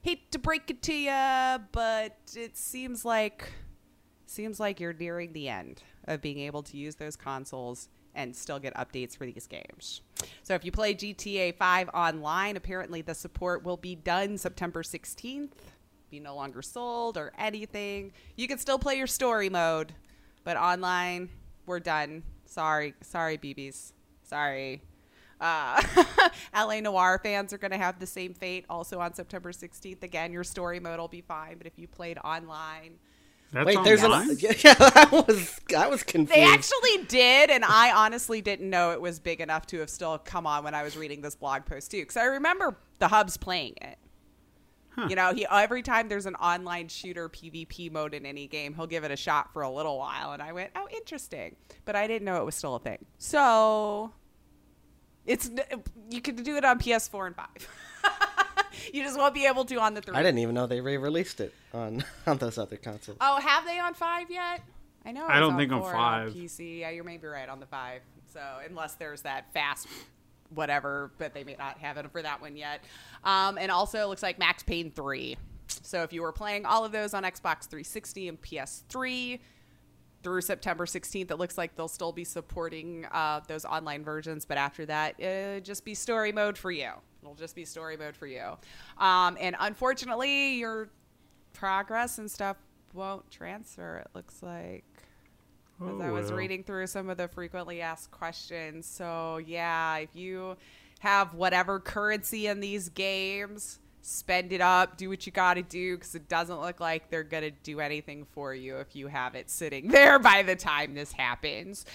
hate 0.00 0.32
to 0.32 0.38
break 0.38 0.70
it 0.70 0.82
to 0.82 0.94
you, 0.94 1.64
but 1.72 2.16
it 2.36 2.56
seems 2.56 3.04
like 3.04 3.52
seems 4.26 4.58
like 4.58 4.80
you're 4.80 4.92
nearing 4.92 5.32
the 5.32 5.48
end 5.48 5.82
of 6.06 6.20
being 6.20 6.38
able 6.40 6.62
to 6.62 6.76
use 6.76 6.96
those 6.96 7.16
consoles 7.16 7.88
and 8.14 8.34
still 8.34 8.58
get 8.58 8.74
updates 8.74 9.16
for 9.16 9.26
these 9.26 9.46
games. 9.46 10.02
So 10.42 10.54
if 10.54 10.64
you 10.64 10.72
play 10.72 10.94
GTA 10.94 11.56
5 11.56 11.90
online, 11.92 12.56
apparently 12.56 13.02
the 13.02 13.14
support 13.14 13.64
will 13.64 13.76
be 13.76 13.94
done 13.94 14.38
September 14.38 14.82
16th. 14.82 15.50
Be 16.10 16.20
no 16.20 16.34
longer 16.36 16.62
sold 16.62 17.16
or 17.16 17.32
anything. 17.38 18.12
You 18.36 18.46
can 18.46 18.58
still 18.58 18.78
play 18.78 18.96
your 18.96 19.06
story 19.06 19.48
mode, 19.48 19.92
but 20.44 20.56
online, 20.56 21.28
we're 21.66 21.80
done. 21.80 22.22
Sorry, 22.44 22.94
sorry, 23.00 23.38
BBs. 23.38 23.92
Sorry. 24.22 24.82
Uh, 25.40 25.82
LA 26.54 26.80
Noire 26.80 27.18
fans 27.22 27.52
are 27.52 27.58
going 27.58 27.72
to 27.72 27.76
have 27.76 27.98
the 27.98 28.06
same 28.06 28.32
fate 28.32 28.64
also 28.70 29.00
on 29.00 29.12
September 29.12 29.52
16th. 29.52 30.02
Again, 30.02 30.32
your 30.32 30.44
story 30.44 30.80
mode 30.80 30.98
will 30.98 31.08
be 31.08 31.20
fine, 31.20 31.58
but 31.58 31.66
if 31.66 31.78
you 31.78 31.88
played 31.88 32.18
online, 32.18 32.98
That's 33.54 33.66
Wait, 33.66 33.78
there's 33.84 34.02
online? 34.02 34.30
an 34.30 34.36
yeah. 34.40 34.74
I 34.78 35.24
was 35.28 35.60
I 35.76 35.86
was 35.86 36.02
confused. 36.02 36.34
They 36.34 36.42
actually 36.42 37.04
did, 37.06 37.50
and 37.50 37.64
I 37.64 37.92
honestly 37.92 38.42
didn't 38.42 38.68
know 38.68 38.90
it 38.90 39.00
was 39.00 39.20
big 39.20 39.40
enough 39.40 39.64
to 39.66 39.78
have 39.78 39.88
still 39.88 40.18
come 40.18 40.44
on 40.44 40.64
when 40.64 40.74
I 40.74 40.82
was 40.82 40.96
reading 40.96 41.20
this 41.20 41.36
blog 41.36 41.64
post 41.64 41.92
too. 41.92 42.00
Because 42.00 42.16
I 42.16 42.24
remember 42.24 42.76
the 42.98 43.06
hubs 43.06 43.36
playing 43.36 43.74
it. 43.80 43.96
You 45.08 45.16
know, 45.16 45.34
he 45.34 45.46
every 45.50 45.82
time 45.82 46.08
there's 46.08 46.26
an 46.26 46.36
online 46.36 46.88
shooter 46.88 47.28
PvP 47.28 47.90
mode 47.90 48.14
in 48.14 48.26
any 48.26 48.46
game, 48.46 48.74
he'll 48.74 48.86
give 48.86 49.04
it 49.04 49.10
a 49.10 49.16
shot 49.16 49.52
for 49.52 49.62
a 49.62 49.70
little 49.70 49.98
while, 49.98 50.32
and 50.32 50.42
I 50.42 50.52
went, 50.52 50.70
"Oh, 50.76 50.86
interesting," 50.94 51.56
but 51.84 51.96
I 51.96 52.06
didn't 52.06 52.24
know 52.24 52.36
it 52.36 52.44
was 52.44 52.54
still 52.54 52.76
a 52.76 52.80
thing. 52.80 53.04
So 53.18 54.12
it's 55.26 55.50
you 56.10 56.20
can 56.20 56.36
do 56.36 56.56
it 56.56 56.64
on 56.64 56.78
PS4 56.78 57.26
and 57.26 57.36
five. 57.36 57.68
you 58.92 59.02
just 59.02 59.18
won't 59.18 59.34
be 59.34 59.46
able 59.46 59.64
to 59.64 59.80
on 59.80 59.94
the 59.94 60.00
three. 60.00 60.14
I 60.16 60.22
didn't 60.22 60.38
even 60.38 60.54
know 60.54 60.66
they 60.66 60.80
re-released 60.80 61.40
it 61.40 61.54
on 61.72 62.04
on 62.26 62.38
those 62.38 62.58
other 62.58 62.76
consoles. 62.76 63.18
Oh, 63.20 63.40
have 63.40 63.64
they 63.64 63.78
on 63.78 63.94
five 63.94 64.30
yet? 64.30 64.62
I 65.04 65.12
know. 65.12 65.26
I 65.26 65.40
don't 65.40 65.56
think 65.56 65.72
on 65.72 65.80
four 65.80 65.92
five. 65.92 66.32
PC. 66.32 66.80
Yeah, 66.80 66.90
you're 66.90 67.04
maybe 67.04 67.26
right 67.26 67.48
on 67.48 67.60
the 67.60 67.66
five. 67.66 68.00
So 68.32 68.40
unless 68.68 68.94
there's 68.94 69.22
that 69.22 69.52
fast, 69.52 69.86
whatever, 70.50 71.12
but 71.18 71.34
they 71.34 71.44
may 71.44 71.56
not 71.58 71.78
have 71.78 71.98
it 71.98 72.10
for 72.10 72.22
that 72.22 72.40
one 72.40 72.56
yet. 72.56 72.82
Um, 73.22 73.58
and 73.58 73.70
also, 73.70 74.02
it 74.02 74.06
looks 74.06 74.22
like 74.22 74.38
Max 74.38 74.62
Payne 74.62 74.90
three. 74.90 75.36
So 75.68 76.02
if 76.02 76.12
you 76.12 76.22
were 76.22 76.32
playing 76.32 76.66
all 76.66 76.84
of 76.84 76.92
those 76.92 77.14
on 77.14 77.22
Xbox 77.22 77.66
360 77.68 78.28
and 78.28 78.40
PS3 78.40 79.40
through 80.22 80.40
September 80.40 80.86
16th, 80.86 81.30
it 81.30 81.36
looks 81.36 81.58
like 81.58 81.76
they'll 81.76 81.88
still 81.88 82.12
be 82.12 82.24
supporting 82.24 83.06
uh, 83.12 83.40
those 83.46 83.64
online 83.64 84.04
versions. 84.04 84.44
But 84.44 84.58
after 84.58 84.86
that, 84.86 85.20
it'll 85.20 85.60
just 85.60 85.84
be 85.84 85.94
story 85.94 86.32
mode 86.32 86.56
for 86.56 86.70
you. 86.70 86.90
It'll 87.24 87.34
just 87.34 87.56
be 87.56 87.64
story 87.64 87.96
mode 87.96 88.16
for 88.16 88.26
you. 88.26 88.56
Um, 88.98 89.38
and 89.40 89.56
unfortunately, 89.58 90.56
your 90.56 90.90
progress 91.54 92.18
and 92.18 92.30
stuff 92.30 92.58
won't 92.92 93.30
transfer. 93.30 93.98
It 94.04 94.08
looks 94.14 94.42
like. 94.42 94.84
As 95.80 96.00
I 96.00 96.10
was 96.10 96.28
well. 96.28 96.38
reading 96.38 96.62
through 96.62 96.86
some 96.86 97.08
of 97.08 97.16
the 97.16 97.26
frequently 97.26 97.80
asked 97.80 98.10
questions. 98.10 98.86
So, 98.86 99.38
yeah, 99.38 99.96
if 99.96 100.10
you 100.14 100.56
have 101.00 101.34
whatever 101.34 101.80
currency 101.80 102.46
in 102.46 102.60
these 102.60 102.90
games, 102.90 103.80
spend 104.02 104.52
it 104.52 104.60
up, 104.60 104.96
do 104.96 105.08
what 105.08 105.26
you 105.26 105.32
got 105.32 105.54
to 105.54 105.62
do 105.62 105.96
because 105.96 106.14
it 106.14 106.28
doesn't 106.28 106.60
look 106.60 106.78
like 106.78 107.10
they're 107.10 107.24
going 107.24 107.42
to 107.42 107.50
do 107.50 107.80
anything 107.80 108.26
for 108.32 108.54
you 108.54 108.76
if 108.76 108.94
you 108.94 109.08
have 109.08 109.34
it 109.34 109.50
sitting 109.50 109.88
there 109.90 110.18
by 110.18 110.42
the 110.42 110.54
time 110.54 110.94
this 110.94 111.12
happens. 111.12 111.86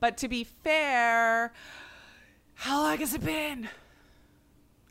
But 0.00 0.16
to 0.18 0.28
be 0.28 0.44
fair, 0.44 1.52
how 2.54 2.82
long 2.82 2.98
has 2.98 3.14
it 3.14 3.24
been? 3.24 3.68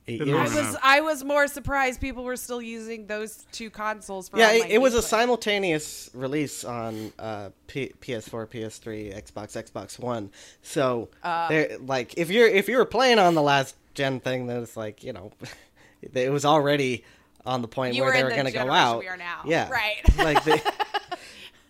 Eight 0.10 0.20
Good 0.20 0.30
I 0.30 0.44
was 0.44 0.58
enough. 0.58 0.76
I 0.82 1.02
was 1.02 1.24
more 1.24 1.48
surprised 1.48 2.02
people 2.02 2.24
were 2.24 2.36
still 2.36 2.62
using 2.62 3.06
those 3.08 3.46
two 3.52 3.70
consoles 3.70 4.30
for 4.30 4.38
Yeah, 4.38 4.52
it, 4.52 4.72
it 4.72 4.82
was 4.82 4.94
a 4.96 5.02
simultaneous 5.02 6.10
release 6.14 6.64
on 6.64 7.14
uh, 7.20 7.50
P- 7.68 7.94
PS4, 8.02 8.48
PS3, 8.48 9.16
Xbox, 9.24 9.72
Xbox 9.72 10.00
One. 10.00 10.32
So, 10.64 11.10
Uh, 11.24 11.66
like, 11.82 12.18
if 12.18 12.30
you're 12.30 12.48
if 12.48 12.68
you 12.68 12.78
were 12.78 12.86
playing 12.86 13.20
on 13.20 13.36
the 13.36 13.42
last 13.42 13.76
gen 13.94 14.20
thing, 14.20 14.48
then 14.48 14.64
it's 14.64 14.76
like 14.76 15.04
you 15.04 15.14
know, 15.14 15.32
it 16.14 16.32
was 16.32 16.46
already 16.46 17.04
on 17.46 17.62
the 17.62 17.68
point 17.68 17.96
You 17.96 18.02
where 18.02 18.12
were 18.12 18.18
they 18.18 18.24
were 18.24 18.30
the 18.30 18.36
going 18.36 18.48
to 18.48 18.52
go 18.52 18.70
out. 18.72 19.00
we 19.00 19.08
are 19.08 19.18
now. 19.18 19.42
Yeah, 19.46 19.70
Right. 19.70 20.02
like 20.18 20.44
they, 20.44 20.62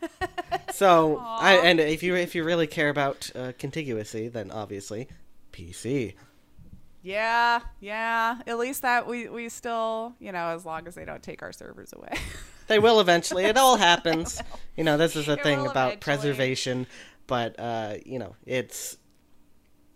so, 0.73 1.17
I, 1.17 1.55
and 1.63 1.79
if 1.79 2.03
you 2.03 2.15
if 2.15 2.35
you 2.35 2.43
really 2.43 2.67
care 2.67 2.89
about 2.89 3.29
uh, 3.35 3.51
contiguousy, 3.59 4.31
then 4.31 4.51
obviously 4.51 5.07
PC. 5.51 6.13
Yeah, 7.01 7.61
yeah. 7.79 8.39
At 8.45 8.57
least 8.57 8.81
that 8.81 9.07
we 9.07 9.29
we 9.29 9.49
still, 9.49 10.15
you 10.19 10.31
know, 10.31 10.47
as 10.49 10.65
long 10.65 10.87
as 10.87 10.95
they 10.95 11.05
don't 11.05 11.23
take 11.23 11.41
our 11.41 11.51
servers 11.53 11.93
away. 11.93 12.11
They 12.67 12.79
will 12.79 12.99
eventually. 13.05 13.45
It 13.45 13.57
all 13.57 13.77
happens. 13.77 14.41
You 14.77 14.85
know, 14.85 14.95
this 14.95 15.17
is 15.17 15.27
a 15.27 15.33
It 15.33 15.43
thing 15.43 15.59
about 15.67 15.87
eventually. 15.93 15.97
preservation, 15.97 16.87
but 17.27 17.59
uh, 17.59 17.95
you 18.05 18.17
know, 18.17 18.35
it's 18.45 18.95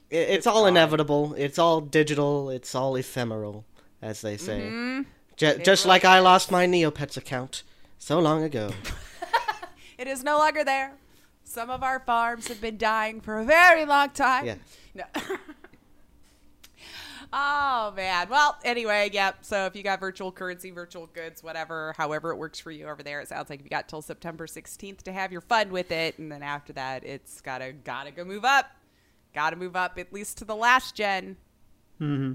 It, 0.10 0.28
it's, 0.30 0.45
all 0.47 0.66
inevitable. 0.66 1.34
It's 1.38 1.58
all 1.58 1.80
digital. 1.80 2.49
It's 2.49 2.76
all 2.76 2.97
ephemeral, 2.97 3.64
as 4.01 4.20
they 4.22 4.36
say. 4.36 4.60
Mm-hmm. 4.60 5.01
Ju- 5.38 5.58
just 5.64 5.86
like 5.86 6.04
I 6.04 6.20
lost 6.20 6.51
my 6.51 6.66
Neopets 6.68 7.16
account 7.16 7.64
so 7.97 8.20
long 8.20 8.43
ago. 8.43 8.72
It 9.97 10.08
is 10.08 10.24
no 10.24 10.38
longer 10.38 10.64
there. 10.66 10.93
Some 11.45 11.70
of 11.70 11.82
our 11.84 11.99
farms 11.99 12.47
have 12.49 12.60
been 12.60 12.78
dying 12.78 13.22
for 13.22 13.39
a 13.39 13.45
very 13.45 13.86
long 13.86 14.10
time. 14.10 14.45
Yeah. 14.45 14.56
No. 14.95 15.04
Oh 17.34 17.91
man. 17.95 18.29
Well, 18.29 18.57
anyway, 18.63 19.09
yep. 19.11 19.38
So 19.41 19.65
if 19.65 19.75
you 19.75 19.84
got 19.84 19.99
virtual 19.99 20.31
currency, 20.31 20.71
virtual 20.71 21.07
goods, 21.07 21.43
whatever, 21.43 21.93
however 21.97 22.31
it 22.31 22.38
works 22.38 22.59
for 22.59 22.71
you 22.71 22.88
over 22.88 23.03
there, 23.03 23.19
it 23.19 23.27
sounds 23.27 23.49
like 23.49 23.61
you 23.63 23.69
got 23.69 23.89
till 23.89 24.01
September 24.01 24.47
16th 24.47 25.01
to 25.03 25.11
have 25.11 25.31
your 25.31 25.41
fun 25.41 25.71
with 25.71 25.91
it, 25.91 26.17
and 26.19 26.31
then 26.31 26.43
after 26.43 26.71
that, 26.73 27.03
it's 27.03 27.41
gotta 27.41 27.73
gotta 27.73 28.11
go 28.11 28.23
move 28.23 28.45
up. 28.45 28.67
Gotta 29.34 29.55
move 29.55 29.75
up 29.75 29.97
at 29.97 30.13
least 30.13 30.38
to 30.38 30.45
the 30.45 30.55
last 30.55 30.95
gen. 30.95 31.36
Hmm. 31.97 32.34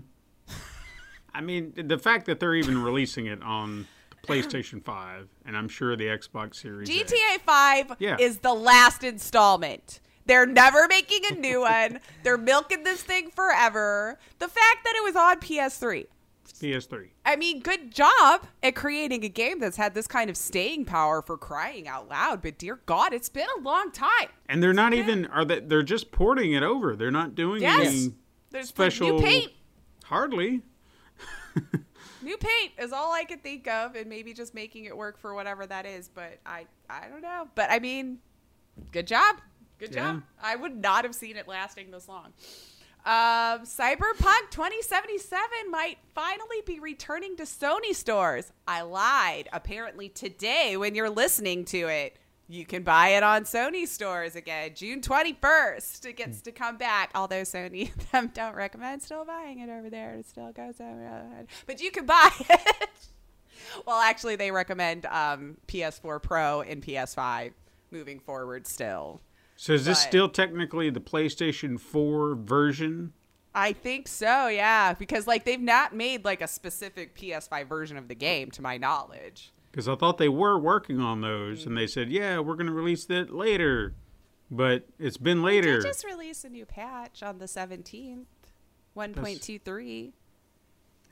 I 1.34 1.40
mean, 1.40 1.72
the 1.76 1.98
fact 1.98 2.26
that 2.26 2.40
they're 2.40 2.54
even 2.56 2.82
releasing 2.82 3.26
it 3.26 3.40
on 3.42 3.86
the 4.10 4.16
PlayStation 4.26 4.82
5, 4.82 5.28
and 5.46 5.56
I'm 5.56 5.68
sure 5.68 5.94
the 5.94 6.06
Xbox 6.06 6.56
Series. 6.56 6.88
GTA 6.88 7.38
5 7.46 7.92
Yeah. 8.00 8.16
is 8.18 8.38
the 8.38 8.52
last 8.54 9.04
installment. 9.04 10.00
They're 10.28 10.46
never 10.46 10.86
making 10.88 11.22
a 11.30 11.34
new 11.34 11.62
one. 11.62 11.98
They're 12.22 12.38
milking 12.38 12.84
this 12.84 13.02
thing 13.02 13.30
forever. 13.30 14.18
The 14.38 14.46
fact 14.46 14.84
that 14.84 14.94
it 14.94 15.02
was 15.02 15.16
on 15.16 15.40
PS3. 15.40 16.06
PS3. 16.60 17.08
I 17.24 17.36
mean, 17.36 17.60
good 17.60 17.92
job 17.94 18.46
at 18.62 18.74
creating 18.74 19.24
a 19.24 19.28
game 19.28 19.58
that's 19.60 19.76
had 19.76 19.94
this 19.94 20.06
kind 20.06 20.28
of 20.28 20.36
staying 20.36 20.84
power 20.86 21.22
for 21.22 21.36
crying 21.38 21.86
out 21.86 22.08
loud, 22.08 22.42
but 22.42 22.58
dear 22.58 22.80
God, 22.86 23.12
it's 23.12 23.28
been 23.28 23.46
a 23.58 23.60
long 23.60 23.92
time. 23.92 24.28
And 24.48 24.62
they're 24.62 24.72
not 24.72 24.92
even 24.92 25.26
are 25.26 25.44
they 25.44 25.60
they're 25.60 25.82
just 25.82 26.10
porting 26.10 26.52
it 26.52 26.62
over. 26.62 26.96
They're 26.96 27.10
not 27.12 27.34
doing 27.34 27.62
Yes. 27.62 27.86
any 27.86 28.14
There's 28.50 28.68
special 28.68 29.18
new 29.18 29.22
paint. 29.22 29.52
Hardly. 30.04 30.62
New 32.22 32.36
paint 32.36 32.72
is 32.78 32.92
all 32.92 33.12
I 33.12 33.24
could 33.24 33.42
think 33.42 33.68
of, 33.68 33.94
and 33.94 34.08
maybe 34.08 34.34
just 34.34 34.52
making 34.52 34.84
it 34.86 34.96
work 34.96 35.18
for 35.18 35.34
whatever 35.34 35.66
that 35.66 35.86
is. 35.86 36.08
But 36.08 36.38
I, 36.44 36.66
I 36.90 37.06
don't 37.08 37.22
know. 37.22 37.48
But 37.54 37.70
I 37.70 37.78
mean, 37.78 38.18
good 38.90 39.06
job, 39.06 39.36
good 39.78 39.94
Yeah. 39.94 40.12
job. 40.14 40.22
I 40.42 40.56
would 40.56 40.76
not 40.76 41.04
have 41.04 41.14
seen 41.14 41.36
it 41.36 41.46
lasting 41.48 41.90
this 41.90 42.08
long. 42.08 42.32
Um, 43.06 43.62
Cyberpunk 43.64 44.50
2077 44.50 45.40
might 45.70 45.98
finally 46.14 46.60
be 46.66 46.78
returning 46.80 47.36
to 47.36 47.44
Sony 47.44 47.94
stores. 47.94 48.52
I 48.66 48.82
lied. 48.82 49.48
Apparently 49.52 50.08
today, 50.08 50.76
when 50.76 50.94
you're 50.94 51.08
listening 51.08 51.64
to 51.66 51.88
it, 51.88 52.18
you 52.48 52.66
can 52.66 52.82
buy 52.82 53.10
it 53.10 53.22
on 53.22 53.44
Sony 53.44 53.86
stores 53.86 54.34
again. 54.34 54.72
June 54.74 55.00
21st, 55.00 56.06
it 56.06 56.16
gets 56.16 56.40
to 56.42 56.52
come 56.52 56.76
back. 56.76 57.10
Although 57.14 57.42
Sony 57.42 57.94
them 58.10 58.30
don't 58.34 58.54
recommend 58.54 59.02
still 59.02 59.24
buying 59.24 59.60
it 59.60 59.70
over 59.70 59.88
there. 59.88 60.14
It 60.14 60.26
still 60.26 60.52
goes 60.52 60.80
over. 60.80 61.46
But 61.66 61.80
you 61.80 61.90
can 61.90 62.04
buy 62.04 62.30
it. 62.40 62.90
well, 63.86 64.00
actually, 64.00 64.36
they 64.36 64.50
recommend 64.50 65.06
um, 65.06 65.56
PS4 65.68 66.22
Pro 66.22 66.62
and 66.62 66.82
PS5 66.82 67.52
moving 67.90 68.18
forward 68.18 68.66
still. 68.66 69.20
So 69.60 69.72
is 69.72 69.84
this 69.84 69.98
But- 70.04 70.08
still 70.08 70.28
technically 70.28 70.88
the 70.88 71.00
PlayStation 71.00 71.80
4 71.80 72.36
version? 72.36 73.12
I 73.56 73.72
think 73.72 74.06
so, 74.06 74.46
yeah, 74.46 74.92
because 74.94 75.26
like 75.26 75.44
they've 75.44 75.60
not 75.60 75.92
made 75.92 76.24
like 76.24 76.40
a 76.40 76.46
specific 76.46 77.16
PS5 77.16 77.66
version 77.68 77.96
of 77.96 78.06
the 78.06 78.14
game 78.14 78.52
to 78.52 78.62
my 78.62 78.76
knowledge. 78.78 79.52
Because 79.72 79.88
I 79.88 79.96
thought 79.96 80.18
they 80.18 80.28
were 80.28 80.56
working 80.56 81.00
on 81.00 81.22
those, 81.22 81.66
and 81.66 81.76
they 81.76 81.88
said, 81.88 82.08
"Yeah, 82.08 82.38
we're 82.38 82.54
going 82.54 82.68
to 82.68 82.72
release 82.72 83.04
that 83.06 83.34
later," 83.34 83.94
but 84.48 84.86
it's 84.98 85.16
been 85.16 85.42
later. 85.42 85.82
They 85.82 85.88
just 85.88 86.04
released 86.04 86.44
a 86.44 86.48
new 86.50 86.64
patch 86.66 87.20
on 87.22 87.38
the 87.38 87.46
17th, 87.48 88.26
1.23. 88.96 90.12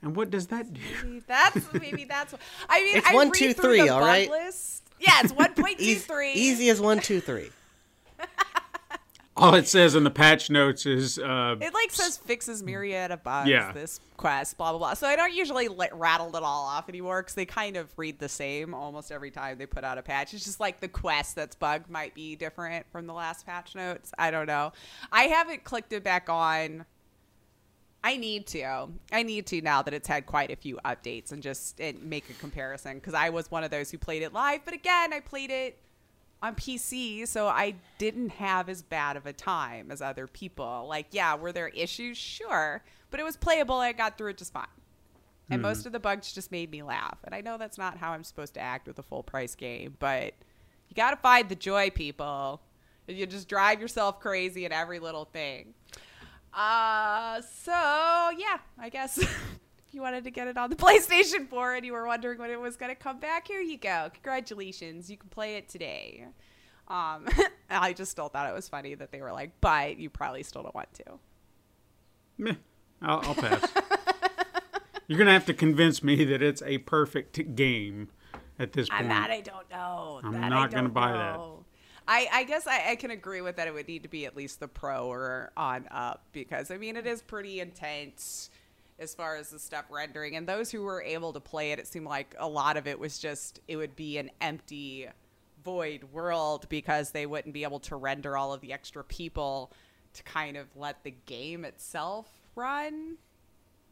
And 0.01 0.15
what 0.15 0.29
does 0.29 0.47
that 0.47 0.73
do? 0.73 0.81
Maybe 1.03 1.19
that's 1.27 1.73
maybe 1.73 2.05
that's. 2.05 2.31
what- 2.31 2.41
I 2.69 2.81
mean, 2.81 2.97
It's 2.97 3.07
I 3.07 3.13
one, 3.13 3.29
read 3.29 3.39
two, 3.39 3.53
three, 3.53 3.81
the 3.81 3.89
all 3.89 3.99
bug 3.99 4.07
right? 4.07 4.29
List. 4.29 4.83
Yeah, 4.99 5.19
it's 5.23 5.33
1.23. 5.33 6.31
Easy, 6.33 6.39
easy 6.39 6.69
as 6.69 6.79
one, 6.79 6.99
two, 6.99 7.19
three. 7.19 7.49
All 9.37 9.53
it 9.53 9.67
says 9.67 9.93
in 9.93 10.03
the 10.03 10.09
patch 10.09 10.49
notes 10.49 10.87
is, 10.87 11.19
uh, 11.19 11.55
It 11.61 11.73
like 11.73 11.91
says 11.91 12.17
fixes 12.17 12.63
myriad 12.63 13.11
of 13.11 13.23
bugs. 13.23 13.47
Yeah. 13.47 13.71
This 13.71 13.99
quest, 14.17 14.57
blah 14.57 14.71
blah 14.71 14.79
blah. 14.79 14.93
So 14.95 15.07
I 15.07 15.15
don't 15.15 15.33
usually 15.33 15.67
like 15.67 15.91
rattle 15.93 16.35
it 16.35 16.41
all 16.41 16.65
off 16.65 16.89
anymore 16.89 17.21
because 17.21 17.35
they 17.35 17.45
kind 17.45 17.77
of 17.77 17.87
read 17.97 18.17
the 18.17 18.29
same 18.29 18.73
almost 18.73 19.11
every 19.11 19.29
time 19.29 19.59
they 19.59 19.67
put 19.67 19.83
out 19.83 19.99
a 19.99 20.01
patch. 20.01 20.33
It's 20.33 20.43
just 20.43 20.59
like 20.59 20.79
the 20.79 20.87
quest 20.87 21.35
that's 21.35 21.55
bugged 21.55 21.89
might 21.89 22.15
be 22.15 22.35
different 22.35 22.85
from 22.91 23.05
the 23.05 23.13
last 23.13 23.45
patch 23.45 23.75
notes. 23.75 24.11
I 24.17 24.31
don't 24.31 24.47
know. 24.47 24.73
I 25.11 25.23
haven't 25.23 25.63
clicked 25.63 25.93
it 25.93 26.03
back 26.03 26.29
on. 26.29 26.85
I 28.03 28.17
need 28.17 28.47
to. 28.47 28.89
I 29.11 29.23
need 29.23 29.45
to 29.47 29.61
now 29.61 29.81
that 29.81 29.93
it's 29.93 30.07
had 30.07 30.25
quite 30.25 30.49
a 30.49 30.55
few 30.55 30.79
updates 30.85 31.31
and 31.31 31.43
just 31.43 31.79
and 31.79 32.01
make 32.03 32.29
a 32.29 32.33
comparison 32.33 32.95
because 32.95 33.13
I 33.13 33.29
was 33.29 33.51
one 33.51 33.63
of 33.63 33.69
those 33.71 33.91
who 33.91 33.97
played 33.97 34.23
it 34.23 34.33
live, 34.33 34.61
but 34.65 34.73
again, 34.73 35.13
I 35.13 35.19
played 35.19 35.51
it 35.51 35.77
on 36.41 36.55
PC, 36.55 37.27
so 37.27 37.47
I 37.47 37.75
didn't 37.97 38.29
have 38.29 38.69
as 38.69 38.81
bad 38.81 39.17
of 39.17 39.25
a 39.25 39.33
time 39.33 39.91
as 39.91 40.01
other 40.01 40.27
people. 40.27 40.85
Like, 40.87 41.07
yeah, 41.11 41.35
were 41.35 41.51
there 41.51 41.69
issues? 41.69 42.17
Sure, 42.17 42.83
but 43.09 43.19
it 43.19 43.23
was 43.23 43.37
playable. 43.37 43.75
I 43.75 43.93
got 43.93 44.17
through 44.17 44.31
it 44.31 44.37
just 44.37 44.53
fine. 44.53 44.65
And 45.49 45.61
most 45.61 45.85
of 45.85 45.93
the 45.93 45.99
bugs 45.99 46.33
just 46.33 46.51
made 46.51 46.69
me 46.69 46.83
laugh. 46.83 47.19
And 47.23 47.33
I 47.33 47.39
know 47.39 47.57
that's 47.57 47.77
not 47.77 47.97
how 47.97 48.11
I'm 48.11 48.25
supposed 48.25 48.53
to 48.55 48.59
act 48.59 48.85
with 48.85 48.99
a 48.99 49.03
full 49.03 49.23
price 49.23 49.55
game, 49.55 49.95
but 49.97 50.33
you 50.89 50.95
got 50.95 51.11
to 51.11 51.17
find 51.17 51.47
the 51.47 51.55
joy, 51.55 51.89
people. 51.89 52.61
You 53.07 53.25
just 53.25 53.47
drive 53.47 53.79
yourself 53.79 54.19
crazy 54.19 54.65
at 54.65 54.73
every 54.73 54.99
little 54.99 55.23
thing. 55.23 55.73
Uh, 56.53 57.41
so 57.41 57.71
yeah, 57.71 58.57
I 58.77 58.89
guess 58.91 59.19
you 59.93 60.01
wanted 60.01 60.23
to 60.25 60.31
get 60.31 60.47
it 60.47 60.57
on 60.57 60.69
the 60.69 60.75
PlayStation 60.77 61.47
4 61.47 61.75
and 61.75 61.85
you 61.85 61.93
were 61.93 62.05
wondering 62.05 62.39
when 62.39 62.49
it 62.51 62.59
was 62.59 62.75
going 62.75 62.89
to 62.91 62.95
come 62.95 63.19
back, 63.19 63.47
here 63.47 63.61
you 63.61 63.77
go. 63.77 64.09
Congratulations, 64.13 65.09
you 65.09 65.17
can 65.17 65.29
play 65.29 65.55
it 65.55 65.69
today. 65.69 66.25
Um, 66.87 67.27
I 67.69 67.93
just 67.93 68.11
still 68.11 68.29
thought 68.29 68.49
it 68.49 68.53
was 68.53 68.69
funny 68.69 68.95
that 68.95 69.11
they 69.11 69.21
were 69.21 69.31
like, 69.33 69.51
but 69.61 69.97
you 69.97 70.09
probably 70.09 70.43
still 70.43 70.63
don't 70.63 70.75
want 70.75 70.93
to. 70.95 71.03
meh, 72.37 72.53
I'll, 73.01 73.21
I'll 73.23 73.35
pass. 73.35 73.69
You're 75.07 75.17
going 75.17 75.27
to 75.27 75.33
have 75.33 75.45
to 75.45 75.53
convince 75.53 76.03
me 76.03 76.23
that 76.25 76.41
it's 76.41 76.61
a 76.63 76.79
perfect 76.79 77.55
game 77.55 78.09
at 78.59 78.73
this 78.73 78.89
point. 78.89 79.01
I'm 79.01 79.07
not. 79.07 79.31
I 79.31 79.41
don't 79.41 79.69
know. 79.69 80.19
I'm 80.23 80.33
That 80.33 80.49
not 80.49 80.71
gonna 80.71 80.83
don't 80.83 80.93
buy 80.93 81.11
that. 81.13 81.39
I, 82.09 82.27
I 82.31 82.43
guess 82.43 82.67
I, 82.67 82.91
I 82.91 82.95
can 82.95 83.11
agree 83.11 83.41
with 83.41 83.57
that. 83.57 83.67
It 83.67 83.73
would 83.73 83.87
need 83.87 84.03
to 84.03 84.09
be 84.09 84.25
at 84.25 84.35
least 84.35 84.59
the 84.59 84.67
pro 84.67 85.07
or 85.07 85.51
on 85.57 85.87
up 85.91 86.23
because 86.31 86.71
I 86.71 86.77
mean 86.77 86.95
it 86.95 87.05
is 87.05 87.21
pretty 87.21 87.59
intense 87.59 88.49
as 88.99 89.13
far 89.13 89.35
as 89.35 89.49
the 89.49 89.59
stuff 89.59 89.85
rendering. 89.89 90.35
And 90.35 90.47
those 90.47 90.71
who 90.71 90.81
were 90.81 91.01
able 91.01 91.33
to 91.33 91.39
play 91.39 91.71
it, 91.71 91.79
it 91.79 91.87
seemed 91.87 92.07
like 92.07 92.35
a 92.39 92.47
lot 92.47 92.77
of 92.77 92.87
it 92.87 92.99
was 92.99 93.19
just 93.19 93.59
it 93.67 93.75
would 93.77 93.95
be 93.95 94.17
an 94.17 94.29
empty, 94.41 95.07
void 95.63 96.05
world 96.13 96.67
because 96.69 97.11
they 97.11 97.25
wouldn't 97.25 97.53
be 97.53 97.63
able 97.63 97.79
to 97.81 97.95
render 97.95 98.37
all 98.37 98.53
of 98.53 98.61
the 98.61 98.71
extra 98.73 99.03
people 99.03 99.71
to 100.13 100.23
kind 100.23 100.55
of 100.57 100.65
let 100.75 101.03
the 101.03 101.11
game 101.25 101.65
itself 101.65 102.27
run. 102.55 103.17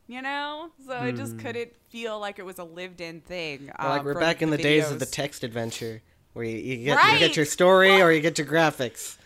You 0.08 0.22
know, 0.22 0.70
so 0.86 0.94
it 1.06 1.12
Hmm. 1.14 1.18
just 1.18 1.40
couldn't 1.40 1.76
feel 1.90 2.20
like 2.20 2.38
it 2.38 2.46
was 2.46 2.60
a 2.60 2.64
lived-in 2.64 3.22
thing. 3.22 3.72
Or 3.80 3.90
like 3.90 4.00
um, 4.02 4.06
we're 4.06 4.20
back 4.20 4.44
in 4.44 4.52
the 4.52 4.58
days 4.58 4.92
of 4.92 5.00
the 5.00 5.06
text 5.08 5.44
adventure, 5.44 6.04
where 6.34 6.46
you, 6.46 6.58
you, 6.58 6.86
get, 6.86 7.14
you 7.14 7.20
get 7.20 7.36
your 7.36 7.46
story 7.46 8.02
or 8.02 8.12
you 8.12 8.22
get 8.22 8.38
your 8.38 8.46
graphics. 8.46 9.18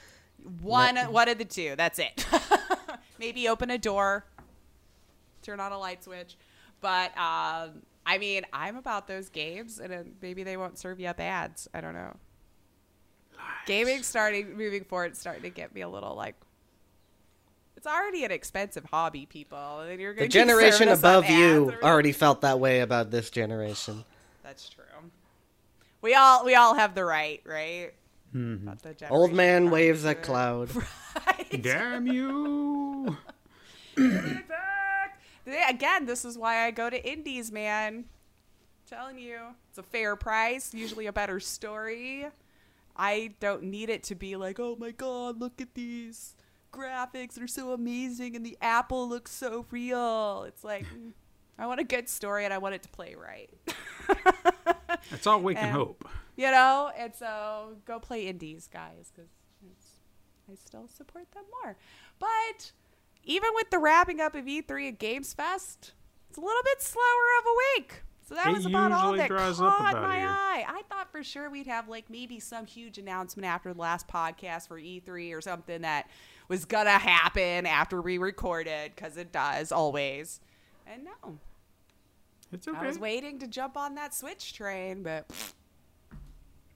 One, 0.62 0.96
one 1.12 1.28
of 1.28 1.38
the 1.38 1.44
two. 1.44 1.76
That's 1.76 2.00
it. 2.00 2.26
Maybe 3.20 3.50
open 3.50 3.70
a 3.70 3.78
door, 3.78 4.24
turn 5.50 5.60
on 5.60 5.72
a 5.72 5.78
light 5.80 6.04
switch. 6.04 6.38
But 6.82 7.18
um, 7.18 7.82
I 8.06 8.18
mean, 8.20 8.44
I'm 8.54 8.78
about 8.78 9.08
those 9.08 9.30
games, 9.30 9.80
and 9.80 9.92
then 9.92 10.14
maybe 10.22 10.44
they 10.44 10.58
won't 10.58 10.78
serve 10.78 11.00
you 11.00 11.08
up 11.08 11.20
ads. 11.20 11.68
I 11.74 11.82
don't 11.82 11.94
know. 11.94 12.16
Gaming 13.66 14.04
starting 14.04 14.58
moving 14.58 14.84
forward, 14.84 15.16
starting 15.16 15.44
to 15.44 15.50
get 15.50 15.74
me 15.74 15.82
a 15.82 15.90
little 15.90 16.16
like. 16.16 16.36
It's 17.78 17.88
already 17.88 18.26
an 18.26 18.32
expensive 18.32 18.84
hobby, 18.86 19.26
people. 19.26 19.80
And 19.80 20.02
you're 20.02 20.14
The 20.14 20.22
gonna 20.22 20.30
generation 20.30 20.88
serving 20.88 20.94
us 20.94 21.04
up 21.04 21.24
above 21.24 21.30
you 21.30 21.74
already 21.82 22.12
felt 22.12 22.42
that 22.42 22.60
way 22.60 22.82
about 22.82 23.10
this 23.12 23.30
generation. 23.30 24.04
That's 24.44 24.70
true. 24.70 24.84
We 26.02 26.14
all 26.14 26.46
we 26.46 26.56
all 26.56 26.76
have 26.76 26.96
the 26.96 27.06
right, 27.06 27.42
right? 27.46 27.92
Not 28.34 28.82
the 28.84 28.96
Old 29.10 29.34
man 29.34 29.70
waves 29.72 30.04
you. 30.04 30.10
at 30.10 30.24
cloud. 30.24 30.70
Right. 31.26 31.62
Damn 31.64 32.06
you! 32.06 33.18
Again, 35.70 36.06
this 36.06 36.26
is 36.26 36.38
why 36.38 36.66
I 36.66 36.72
go 36.72 36.90
to 36.90 37.10
indies, 37.10 37.52
man. 37.52 38.06
telling 38.88 39.18
you, 39.20 39.40
it's 39.70 39.78
a 39.78 39.84
fair 39.84 40.16
price, 40.16 40.74
usually 40.74 41.06
a 41.08 41.14
better 41.14 41.40
story. 41.40 42.28
I 42.96 43.36
don't 43.40 43.64
need 43.64 43.90
it 43.90 44.04
to 44.04 44.16
be 44.16 44.36
like, 44.36 44.60
oh 44.60 44.76
my 44.80 44.92
god, 44.92 45.40
look 45.40 45.62
at 45.62 45.74
these 45.76 46.36
graphics, 46.74 47.34
they're 47.36 47.48
so 47.48 47.72
amazing, 47.74 48.36
and 48.36 48.46
the 48.46 48.58
apple 48.62 49.08
looks 49.08 49.32
so 49.32 49.66
real. 49.72 50.44
It's 50.48 50.64
like, 50.64 50.86
I 51.60 51.66
want 51.68 51.80
a 51.80 51.84
good 51.84 52.08
story 52.10 52.46
and 52.46 52.54
I 52.54 52.58
want 52.58 52.76
it 52.76 52.84
to 52.84 52.90
play 52.90 53.16
right. 53.16 53.50
That's 55.12 55.28
all 55.28 55.42
we 55.42 55.56
can 55.56 55.66
And- 55.66 55.72
hope. 55.74 56.08
you 56.36 56.50
know 56.52 56.90
and 56.98 57.14
so 57.14 57.76
go 57.86 58.00
play 58.00 58.28
indies 58.28 58.70
guys 58.72 59.12
because 59.14 59.30
i 60.52 60.56
still 60.56 60.88
support 60.88 61.30
them 61.34 61.44
more 61.64 61.76
but 62.18 62.72
even 63.24 63.50
with 63.56 63.70
the 63.70 63.80
wrapping 63.80 64.20
up 64.22 64.36
of 64.36 64.46
E3 64.46 64.90
at 64.90 65.00
Games 65.00 65.34
Fest, 65.34 65.94
it's 66.30 66.38
a 66.38 66.42
little 66.42 66.64
bit 66.64 66.82
slower 66.82 67.04
of 67.40 67.46
a 67.46 67.56
week. 67.78 68.04
So 68.28 68.36
that 68.36 68.48
It 68.48 68.54
was 68.54 68.66
about 68.68 68.92
all 68.92 69.14
that 69.14 69.28
caught 69.30 69.58
my 70.02 70.18
here. 70.20 70.28
eye. 70.30 70.64
I 70.68 70.84
thought 70.88 71.12
for 71.12 71.24
sure 71.24 71.50
we'd 71.50 71.66
have 71.66 71.88
like 71.88 72.10
maybe 72.12 72.40
some 72.40 72.68
huge 72.68 73.00
announcement 73.00 73.48
after 73.48 73.74
the 73.74 73.80
last 73.80 74.08
podcast 74.08 74.68
for 74.68 74.78
E3 74.80 75.34
or 75.36 75.42
something 75.42 75.82
that 75.82 76.08
was 76.48 76.64
gonna 76.66 76.92
happen 77.00 77.66
after 77.66 78.02
we 78.04 78.20
recorded 78.20 78.92
because 78.96 79.18
it 79.18 79.32
does 79.32 79.72
always. 79.72 80.42
And 80.86 81.06
no, 81.06 81.40
It's 82.52 82.68
okay. 82.68 82.78
I 82.78 82.86
was 82.88 83.00
waiting 83.00 83.40
to 83.40 83.48
jump 83.48 83.76
on 83.78 83.96
that 83.96 84.14
Switch 84.14 84.54
train, 84.54 85.02
but 85.02 85.26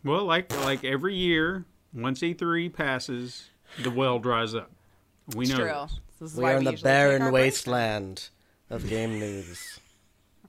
Well, 0.04 0.26
like 0.26 0.52
like 0.64 0.84
every 0.84 1.16
year, 1.16 1.66
once 1.94 2.20
E3 2.22 2.74
passes, 2.74 3.50
the 3.84 3.92
well 3.92 4.18
dries 4.18 4.56
up. 4.56 4.72
We 5.36 5.46
it's 5.46 5.52
know 5.52 5.58
true. 5.60 5.68
this. 5.88 6.00
This 6.24 6.32
is 6.32 6.38
We 6.38 6.44
why 6.46 6.54
are 6.54 6.58
in 6.58 6.64
the 6.64 6.72
usually 6.72 6.90
take 6.90 6.92
our 7.02 7.08
barren 7.10 7.22
breaks. 7.24 7.34
wasteland 7.34 8.30
of 8.70 8.88
game 8.88 9.20
news. 9.20 9.80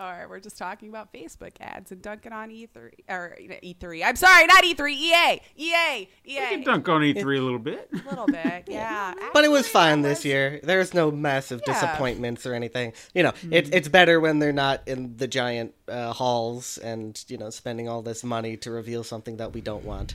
All 0.00 0.12
right, 0.12 0.28
we're 0.28 0.38
just 0.38 0.56
talking 0.58 0.88
about 0.88 1.12
Facebook 1.12 1.52
ads 1.60 1.90
and 1.90 2.00
dunking 2.00 2.32
on 2.32 2.50
E3 2.50 2.90
or 3.08 3.36
E3. 3.40 4.04
I'm 4.04 4.14
sorry, 4.16 4.46
not 4.46 4.64
E 4.64 4.74
E3. 4.74 4.90
EA, 4.92 5.40
EA, 5.56 6.08
EA. 6.24 6.40
We 6.40 6.46
can 6.50 6.62
dunk 6.62 6.88
on 6.88 7.00
E3 7.02 7.16
a 7.16 7.40
little 7.40 7.58
bit. 7.58 7.88
A 7.92 8.08
little 8.08 8.26
bit, 8.26 8.64
yeah. 8.68 9.12
But 9.32 9.44
it 9.44 9.50
was 9.50 9.68
fine 9.68 10.02
this 10.02 10.24
year. 10.24 10.60
There's 10.62 10.94
no 10.94 11.10
massive 11.10 11.62
Yeah. 11.66 11.74
disappointments 11.74 12.46
or 12.46 12.54
anything. 12.54 12.92
You 13.14 13.24
know, 13.24 13.32
Mm-hmm. 13.32 13.52
it's 13.52 13.70
it's 13.70 13.88
better 13.88 14.18
when 14.20 14.38
they're 14.38 14.52
not 14.52 14.82
in 14.86 15.16
the 15.16 15.26
giant 15.28 15.74
uh, 15.88 16.12
halls 16.12 16.78
and 16.78 17.22
you 17.28 17.36
know 17.38 17.50
spending 17.50 17.88
all 17.88 18.02
this 18.02 18.22
money 18.24 18.56
to 18.58 18.70
reveal 18.70 19.02
something 19.04 19.36
that 19.38 19.52
we 19.52 19.60
don't 19.60 19.84
want. 19.84 20.14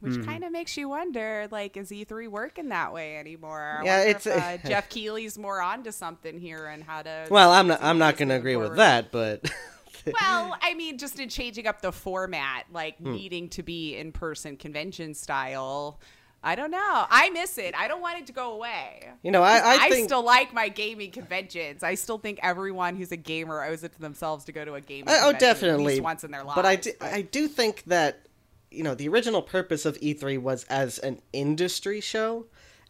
Which 0.00 0.12
Mm-hmm. 0.12 0.24
kind 0.24 0.44
of 0.44 0.52
makes 0.52 0.76
you 0.76 0.88
wonder, 0.90 1.48
like, 1.50 1.76
is 1.76 1.90
E3 1.90 2.28
working 2.28 2.68
that 2.68 2.92
way 2.92 3.16
anymore? 3.16 3.78
I 3.80 3.84
Yeah, 3.84 4.00
it's- 4.02 4.26
if, 4.26 4.36
uh, 4.64 4.68
Geoff 4.68 4.88
Keighley's 4.90 5.38
more 5.38 5.60
onto 5.62 5.90
something 5.90 6.38
here 6.38 6.66
and 6.66 6.84
how 6.84 7.02
to. 7.02 7.26
Well, 7.30 7.50
I'm 7.52 7.66
not 7.68 7.82
I'm 7.82 7.98
not 7.98 8.16
going 8.16 8.28
to 8.28 8.34
moving 8.34 8.40
agree 8.54 8.56
with 8.56 8.76
that, 8.76 9.10
but 9.10 9.50
Well, 10.20 10.56
I 10.62 10.74
mean, 10.74 10.98
just 10.98 11.18
in 11.18 11.28
changing 11.28 11.66
up 11.66 11.80
the 11.80 11.90
format, 11.92 12.66
like 12.72 12.98
Hmm. 12.98 13.12
needing 13.12 13.48
to 13.50 13.62
be 13.62 13.96
in 13.96 14.12
person 14.12 14.56
convention 14.56 15.14
style. 15.14 15.98
I 16.44 16.54
don't 16.54 16.70
know. 16.70 17.06
I 17.10 17.30
miss 17.30 17.58
it. 17.58 17.74
I 17.76 17.88
don't 17.88 18.00
want 18.00 18.20
it 18.20 18.26
to 18.26 18.32
go 18.32 18.52
away. 18.52 19.08
you 19.22 19.32
know 19.32 19.42
I 19.42 19.56
I 19.56 19.76
I, 19.86 19.90
think 19.90 20.04
still 20.06 20.22
like 20.22 20.52
my 20.54 20.68
gaming 20.68 21.10
conventions. 21.10 21.82
I 21.82 21.94
still 21.96 22.18
think 22.18 22.38
everyone 22.42 22.94
who's 22.94 23.10
a 23.10 23.16
gamer 23.16 23.64
owes 23.64 23.82
it 23.82 23.94
to 23.94 24.00
themselves 24.00 24.44
to 24.44 24.52
go 24.52 24.64
to 24.64 24.74
a 24.74 24.80
gaming 24.80 25.08
I- 25.08 25.20
oh 25.24 25.30
at 25.30 25.40
definitely 25.40 25.84
least 25.94 26.02
once 26.02 26.22
in 26.22 26.30
their 26.30 26.44
lives. 26.44 26.54
But 26.54 26.66
I 26.66 26.76
do, 26.76 26.92
I 27.00 27.22
do 27.22 27.48
think 27.48 27.82
that 27.86 28.25
you 28.70 28.82
know 28.82 28.94
the 28.94 29.08
original 29.08 29.42
purpose 29.42 29.84
of 29.86 29.98
E3 30.00 30.38
was 30.40 30.64
as 30.64 30.98
an 30.98 31.20
industry 31.32 32.00
show, 32.00 32.46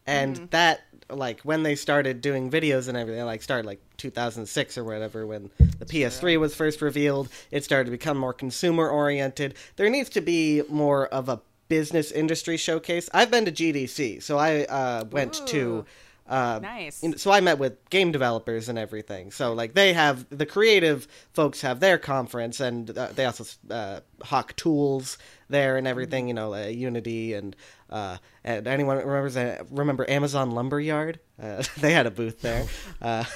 and 0.06 0.36
Mm-hmm. 0.36 0.46
that 0.50 0.82
like 1.08 1.40
when 1.42 1.62
they 1.62 1.76
started 1.76 2.20
doing 2.20 2.50
videos 2.50 2.88
and 2.88 2.96
everything, 2.96 3.24
like 3.24 3.42
started 3.42 3.64
like 3.66 3.80
2006 3.96 4.76
or 4.76 4.84
whatever 4.84 5.26
when 5.26 5.50
the 5.78 5.84
PS3 5.84 6.38
was 6.40 6.54
first 6.54 6.82
revealed, 6.82 7.28
it 7.50 7.62
started 7.64 7.84
to 7.84 7.90
become 7.92 8.16
more 8.16 8.32
consumer 8.32 8.88
oriented. 8.88 9.54
There 9.76 9.88
needs 9.88 10.08
to 10.10 10.20
be 10.20 10.62
more 10.68 11.06
of 11.08 11.28
a 11.28 11.40
business 11.68 12.10
industry 12.10 12.56
showcase. 12.56 13.08
I've 13.14 13.30
been 13.30 13.44
to 13.44 13.52
GDC, 13.52 14.22
so 14.22 14.38
I 14.38 14.64
uh, 14.64 15.04
went 15.10 15.40
Ooh. 15.42 15.46
to. 15.46 15.86
Uh, 16.28 16.58
Nice. 16.60 17.02
in- 17.02 17.16
so 17.18 17.30
I 17.30 17.40
met 17.40 17.58
with 17.58 17.88
game 17.90 18.10
developers 18.12 18.68
and 18.68 18.78
everything. 18.78 19.30
So 19.30 19.52
like 19.52 19.74
they 19.74 19.92
have 19.92 20.26
the 20.30 20.46
creative 20.46 21.06
folks 21.32 21.60
have 21.60 21.80
their 21.80 21.98
conference, 21.98 22.60
and 22.60 22.90
uh, 22.96 23.08
they 23.14 23.24
also 23.24 23.44
uh, 23.70 24.00
hawk 24.22 24.56
tools 24.56 25.18
there 25.48 25.76
and 25.76 25.86
everything. 25.86 26.28
You 26.28 26.34
know, 26.34 26.54
uh, 26.54 26.66
Unity 26.66 27.34
and 27.34 27.54
uh, 27.90 28.16
and 28.44 28.66
anyone 28.66 28.96
remembers 28.98 29.36
uh, 29.36 29.62
remember 29.70 30.08
Amazon 30.10 30.50
Lumberyard? 30.50 31.20
Uh, 31.40 31.62
they 31.78 31.92
had 31.92 32.06
a 32.06 32.10
booth 32.10 32.40
there. 32.42 32.66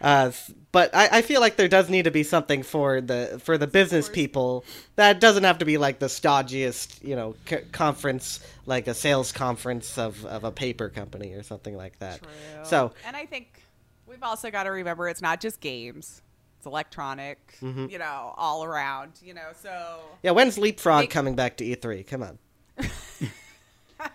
Uh, 0.00 0.30
but 0.72 0.94
I, 0.94 1.08
I 1.10 1.22
feel 1.22 1.40
like 1.40 1.56
there 1.56 1.68
does 1.68 1.88
need 1.88 2.04
to 2.04 2.10
be 2.10 2.22
something 2.22 2.62
for 2.62 3.00
the 3.00 3.40
for 3.42 3.56
the 3.56 3.66
business 3.66 4.08
people 4.08 4.64
that 4.96 5.20
doesn't 5.20 5.44
have 5.44 5.58
to 5.58 5.64
be 5.64 5.78
like 5.78 5.98
the 6.00 6.06
stodgiest 6.06 7.02
you 7.02 7.16
know 7.16 7.34
c- 7.48 7.62
conference 7.72 8.40
like 8.66 8.86
a 8.86 8.94
sales 8.94 9.32
conference 9.32 9.96
of, 9.96 10.24
of 10.26 10.44
a 10.44 10.52
paper 10.52 10.90
company 10.90 11.32
or 11.32 11.42
something 11.42 11.76
like 11.76 11.98
that. 12.00 12.20
True. 12.22 12.30
So 12.64 12.92
and 13.06 13.16
I 13.16 13.24
think 13.24 13.62
we've 14.06 14.22
also 14.22 14.50
got 14.50 14.64
to 14.64 14.70
remember 14.70 15.08
it's 15.08 15.22
not 15.22 15.40
just 15.40 15.60
games; 15.60 16.20
it's 16.58 16.66
electronic. 16.66 17.56
Mm-hmm. 17.62 17.86
You 17.88 17.98
know, 17.98 18.34
all 18.36 18.62
around. 18.62 19.12
You 19.22 19.32
know, 19.32 19.48
so 19.54 20.00
yeah, 20.22 20.32
when's 20.32 20.58
Leapfrog 20.58 21.04
Make- 21.04 21.10
coming 21.10 21.34
back 21.36 21.56
to 21.58 21.64
E3? 21.64 22.06
Come 22.06 22.22
on. 22.22 22.38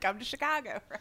come 0.00 0.18
to 0.18 0.24
Chicago, 0.24 0.80
right? 0.90 1.00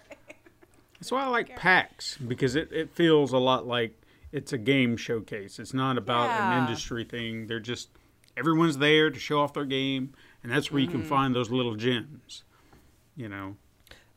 That's 1.00 1.12
why 1.12 1.26
I 1.26 1.28
like 1.28 1.54
PAX 1.58 2.18
because 2.18 2.56
it, 2.56 2.72
it 2.72 2.96
feels 2.96 3.34
a 3.34 3.38
lot 3.38 3.68
like 3.68 3.94
it's 4.34 4.52
a 4.52 4.58
game 4.58 4.98
showcase. 4.98 5.60
It's 5.60 5.74
not 5.74 5.98
about 5.98 6.26
Yeah. 6.28 6.58
an 6.58 6.66
industry 6.68 7.06
thing. 7.06 7.48
They're 7.48 7.60
just 7.62 7.90
everyone's 8.36 8.80
there 8.80 9.10
to 9.12 9.20
show 9.20 9.40
off 9.42 9.54
their 9.54 9.64
game, 9.66 10.14
and 10.44 10.52
that's 10.52 10.72
where 10.72 10.82
you 10.82 10.88
Mm-hmm. 10.90 11.00
can 11.02 11.08
find 11.08 11.36
those 11.36 11.50
little 11.52 11.76
gems. 11.76 12.44
You 13.16 13.30
know, 13.30 13.58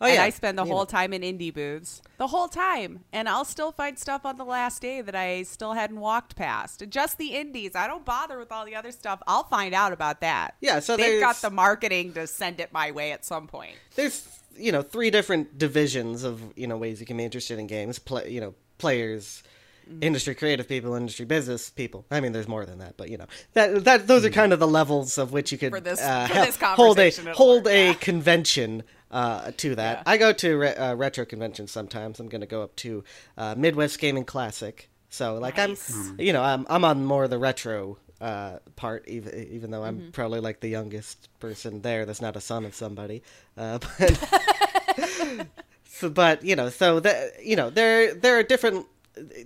Oh 0.01 0.07
and 0.07 0.15
yeah, 0.15 0.25
I 0.25 0.31
spend 0.31 0.59
the 0.59 0.65
you 0.65 0.73
whole 0.73 0.87
time 0.87 1.13
in 1.13 1.21
indie 1.23 1.53
booths, 1.53 2.01
the 2.19 2.27
whole 2.29 2.49
time, 2.49 3.05
and 3.13 3.29
I'll 3.29 3.45
still 3.45 3.73
find 3.73 3.99
stuff 3.99 4.25
on 4.27 4.37
the 4.39 4.45
last 4.45 4.81
day 4.83 5.01
that 5.03 5.15
I 5.15 5.43
still 5.43 5.75
hadn't 5.75 6.01
walked 6.01 6.35
past. 6.37 6.83
Just 6.89 7.19
the 7.19 7.35
indies. 7.35 7.75
I 7.75 7.87
don't 7.87 8.05
bother 8.07 8.39
with 8.39 8.51
all 8.53 8.65
the 8.65 8.75
other 8.75 8.91
stuff. 8.93 9.21
I'll 9.27 9.45
find 9.45 9.75
out 9.75 9.93
about 9.93 10.21
that. 10.23 10.55
Yeah, 10.63 10.81
so 10.81 10.97
they've 10.97 11.21
got 11.21 11.37
the 11.37 11.51
marketing 11.51 12.13
to 12.15 12.27
send 12.27 12.59
it 12.61 12.73
my 12.73 12.91
way 12.91 13.13
at 13.13 13.25
some 13.25 13.47
point. 13.47 13.77
there's 13.97 14.27
you 14.59 14.73
know 14.73 14.81
three 14.81 15.11
different 15.11 15.59
divisions 15.59 16.25
of 16.25 16.41
you 16.57 16.67
know 16.67 16.79
ways 16.79 17.01
you 17.01 17.07
can 17.07 17.19
be 17.19 17.25
interested 17.25 17.59
in 17.59 17.67
games. 17.67 17.99
Play 17.99 18.31
you 18.31 18.41
know 18.41 18.55
players. 18.79 19.43
Mm-hmm. 19.89 20.03
Industry 20.03 20.35
creative 20.35 20.67
people, 20.67 20.95
industry 20.95 21.27
business 21.27 21.71
people. 21.71 22.05
I 22.11 22.19
mean, 22.21 22.33
there's 22.33 22.49
more 22.49 22.67
than 22.67 22.79
that, 22.81 22.97
but 22.97 23.09
you 23.09 23.19
know 23.19 23.27
that 23.53 23.85
that 23.85 24.07
those 24.09 24.25
are 24.25 24.31
kind 24.31 24.53
of 24.53 24.59
the 24.59 24.67
levels 24.67 25.17
of 25.17 25.31
which 25.33 25.53
you 25.53 25.59
could 25.59 25.71
For 25.73 25.79
this- 25.81 26.01
uh, 26.01 26.27
for 26.27 26.35
hel- 26.35 26.45
this 26.45 26.57
hold 26.61 26.99
a 26.99 27.11
hold 27.33 27.65
work, 27.67 27.73
a 27.73 27.87
yeah. 27.87 27.93
convention 28.01 28.83
uh, 29.13 29.53
to 29.59 29.77
that. 29.77 29.99
Yeah. 29.99 30.03
I 30.07 30.17
go 30.17 30.33
to 30.33 30.57
re- 30.57 30.75
uh, 30.75 30.95
retro 30.97 31.25
conventions 31.25 31.71
sometimes. 31.71 32.19
I'm 32.19 32.29
going 32.29 32.41
to 32.41 32.49
go 32.49 32.63
up 32.63 32.75
to 32.77 33.05
uh, 33.39 33.55
Midwest 33.57 34.01
Gaming 34.01 34.25
Classic. 34.25 34.89
So 35.09 35.37
like 35.39 35.57
Nice. 35.57 35.97
I'm, 36.11 36.21
you 36.21 36.33
know, 36.33 36.43
I'm 36.43 36.67
I'm 36.69 36.85
on 36.85 37.05
more 37.05 37.23
of 37.25 37.31
the 37.31 37.39
retro 37.39 37.97
uh, 38.21 38.59
part, 38.75 39.07
even 39.07 39.49
even 39.53 39.71
though 39.71 39.83
Mm-hmm. 39.83 40.07
I'm 40.07 40.13
probably 40.13 40.41
like 40.41 40.59
the 40.59 40.69
youngest 40.69 41.29
person 41.39 41.83
there. 41.83 42.05
That's 42.07 42.21
not 42.21 42.35
a 42.35 42.41
son 42.41 42.65
of 42.65 42.75
somebody, 42.75 43.23
uh, 43.57 43.79
but. 43.99 45.47
So, 45.89 46.11
but 46.11 46.45
you 46.45 46.57
know, 46.57 46.69
so 46.69 47.01
that 47.01 47.43
you 47.43 47.57
know, 47.57 47.71
there 47.71 48.13
there 48.15 48.39
are 48.39 48.43
different. 48.43 48.87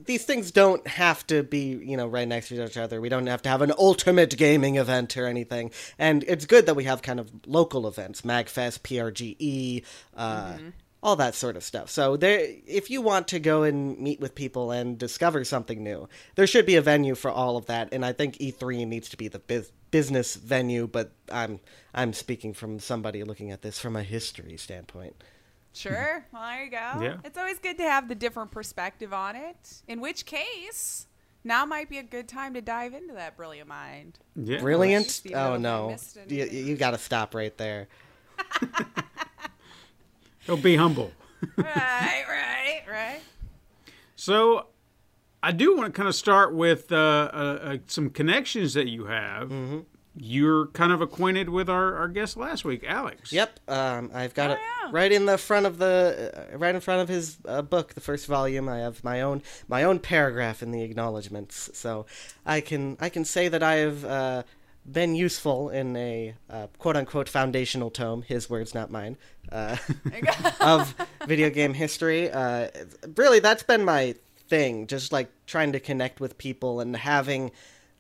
These 0.05 0.25
things 0.25 0.51
don't 0.51 0.87
have 0.87 1.27
to 1.29 1.43
be 1.43 1.81
you 1.83 1.97
know 1.97 2.07
right 2.07 2.27
next 2.27 2.49
to 2.49 2.65
each 2.65 2.77
other. 2.77 3.01
We 3.01 3.09
don't 3.09 3.27
have 3.27 3.43
to 3.43 3.49
have 3.49 3.63
an 3.63 3.73
ultimate 3.79 4.37
gaming 4.37 4.77
event 4.77 5.17
or 5.17 5.27
anything. 5.27 5.71
And 5.99 6.25
it's 6.27 6.47
good 6.47 6.67
that 6.67 6.75
we 6.75 6.85
have 6.85 7.03
kind 7.03 7.21
of 7.21 7.31
local 7.47 7.87
events, 7.87 8.23
Magfest, 8.23 8.81
PRGE, 8.81 9.85
uh, 10.17 10.59
all 11.03 11.17
that 11.17 11.35
sort 11.35 11.57
of 11.57 11.65
stuff. 11.65 11.91
So 11.91 12.17
there, 12.17 12.47
if 12.67 12.91
you 12.91 13.01
want 13.01 13.29
to 13.29 13.39
go 13.39 13.63
and 13.63 13.99
meet 13.99 14.21
with 14.21 14.35
people 14.35 14.71
and 14.71 14.99
discover 14.99 15.45
something 15.45 15.83
new, 15.83 16.09
there 16.35 16.47
should 16.47 16.67
be 16.67 16.77
a 16.77 16.83
venue 16.83 17.15
for 17.15 17.31
all 17.31 17.57
of 17.57 17.67
that. 17.67 17.89
And 17.93 18.05
I 18.05 18.13
think 18.13 18.37
E3 18.39 18.87
needs 18.87 19.09
to 19.11 19.17
be 19.17 19.29
the 19.29 19.39
biz- 19.39 19.73
business 19.91 20.35
venue. 20.37 20.87
But 20.87 21.13
I'm 21.31 21.61
I'm 21.95 22.13
speaking 22.13 22.53
from 22.55 22.79
somebody 22.81 23.25
looking 23.25 23.51
at 23.51 23.63
this 23.63 23.79
from 23.79 23.97
a 23.97 24.03
history 24.03 24.57
standpoint. 24.57 25.17
Sure. 25.73 26.25
Well, 26.33 26.43
there 26.43 26.65
you 26.65 26.71
go. 26.71 27.01
Yeah. 27.01 27.17
It's 27.25 27.39
always 27.39 27.59
good 27.59 27.77
to 27.79 27.85
have 27.85 28.09
the 28.09 28.15
different 28.15 28.51
perspective 28.51 29.13
on 29.13 29.37
it. 29.37 29.83
In 29.89 30.01
which 30.01 30.27
case, 30.27 31.07
now 31.45 31.65
might 31.65 31.89
be 31.89 31.99
a 31.99 32.03
good 32.03 32.29
time 32.29 32.55
to 32.55 32.61
dive 32.61 32.95
into 32.95 33.15
that 33.15 33.37
brilliant 33.37 33.69
mind. 33.69 34.19
yeah, 34.37 34.61
Brilliant. 34.61 35.23
Oh 35.35 35.57
no, 35.57 35.97
you, 36.29 36.45
you 36.47 36.77
got 36.77 36.91
to 36.93 36.99
stop 36.99 37.35
right 37.35 37.57
there. 37.57 37.89
Don't 40.47 40.63
be 40.63 40.77
humble. 40.77 41.13
right, 41.57 42.25
right, 42.29 42.83
right. 42.91 43.21
So, 44.17 44.67
I 45.43 45.53
do 45.53 45.77
want 45.77 45.93
to 45.95 45.97
kind 45.97 46.09
of 46.09 46.15
start 46.15 46.55
with 46.55 46.93
uh, 46.93 46.97
uh, 46.97 47.37
uh, 47.63 47.77
some 47.87 48.11
connections 48.11 48.75
that 48.75 48.89
you 48.89 49.07
have. 49.07 49.49
Mm-hmm. 49.49 49.81
You're 50.17 50.67
kind 50.69 50.91
of 50.93 51.01
acquainted 51.01 51.49
with 51.49 51.71
our, 51.71 51.95
our 51.97 52.09
guest 52.09 52.37
last 52.37 52.65
week, 52.65 52.85
Alex. 52.87 53.33
Yep, 53.33 53.61
um, 53.69 54.11
I've 54.13 54.35
got 54.35 54.51
Oh, 54.51 54.53
it 54.55 54.59
yeah. 54.59 54.89
right 54.93 55.13
in 55.13 55.27
the 55.27 55.39
front 55.39 55.67
of 55.67 55.79
the 55.79 56.49
uh, 56.53 56.59
right 56.59 56.75
in 56.75 56.81
front 56.81 57.01
of 57.03 57.09
his 57.09 57.39
uh, 57.47 57.63
book, 57.63 57.95
the 57.95 58.01
first 58.01 58.27
volume. 58.27 58.69
I 58.69 58.79
have 58.79 59.05
my 59.05 59.21
own 59.21 59.43
my 59.69 59.85
own 59.85 60.01
paragraph 60.01 60.63
in 60.65 60.73
the 60.73 60.83
acknowledgments, 60.83 61.71
so 61.75 62.07
I 62.45 62.61
can 62.61 62.97
I 63.01 63.09
can 63.09 63.25
say 63.25 63.47
that 63.49 63.63
I 63.63 63.75
have 63.77 64.05
uh, 64.05 64.43
been 64.91 65.15
useful 65.15 65.69
in 65.71 65.97
a 65.97 66.35
uh, 66.51 66.67
quote 66.79 66.97
unquote 66.97 67.29
foundational 67.29 67.91
tome. 67.91 68.23
His 68.23 68.51
words, 68.51 68.75
not 68.75 68.91
mine. 68.91 69.17
Uh, 69.53 69.77
of 70.61 70.95
video 71.27 71.51
game 71.51 71.75
history. 71.75 72.31
Uh, 72.31 72.69
really, 73.17 73.39
that's 73.39 73.63
been 73.63 73.85
my 73.85 74.17
thing. 74.49 74.89
Just 74.89 75.13
like 75.13 75.31
trying 75.47 75.71
to 75.73 75.79
connect 75.81 76.19
with 76.21 76.37
people 76.37 76.81
and 76.81 76.97
having 76.97 77.53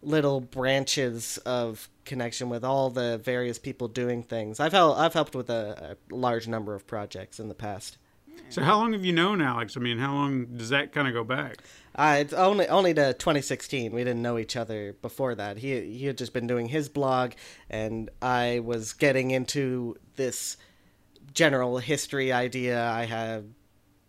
little 0.03 0.41
branches 0.41 1.39
of 1.45 1.89
connection 2.11 2.51
with 2.51 2.65
all 2.65 2.91
the 2.91 3.19
various 3.19 3.59
people 3.59 3.87
doing 3.89 4.23
things. 4.23 4.61
I've 4.61 4.73
helped. 4.73 4.99
I've 4.99 5.15
helped 5.15 5.35
with 5.35 5.49
a, 5.49 5.97
a 6.11 6.15
large 6.15 6.49
number 6.49 6.75
of 6.75 6.87
projects 6.87 7.41
in 7.41 7.49
the 7.49 7.55
past. 7.55 7.97
So 8.49 8.63
how 8.63 8.79
long 8.79 8.93
have 8.95 9.05
you 9.05 9.13
known 9.13 9.41
Alex? 9.41 9.77
I 9.77 9.81
mean, 9.81 9.99
how 9.99 10.13
long 10.13 10.47
does 10.47 10.71
that 10.71 10.93
kind 10.93 11.07
of 11.07 11.15
go 11.15 11.23
back? 11.23 11.59
Uh, 11.95 12.19
it's 12.21 12.33
only 12.33 12.67
only 12.67 12.93
to 12.95 13.13
2016. 13.15 13.93
We 13.93 14.03
didn't 14.03 14.23
know 14.23 14.39
each 14.39 14.57
other 14.57 14.95
before 15.01 15.37
that. 15.37 15.59
He 15.59 15.99
he 15.99 16.07
had 16.07 16.19
just 16.19 16.33
been 16.33 16.49
doing 16.49 16.69
his 16.69 16.89
blog, 16.89 17.33
and 17.69 18.11
I 18.21 18.61
was 18.65 18.93
getting 18.93 19.31
into 19.31 19.97
this 20.17 20.57
general 21.33 21.79
history 21.79 22.33
idea. 22.33 22.85
I 22.85 23.05
had 23.05 23.55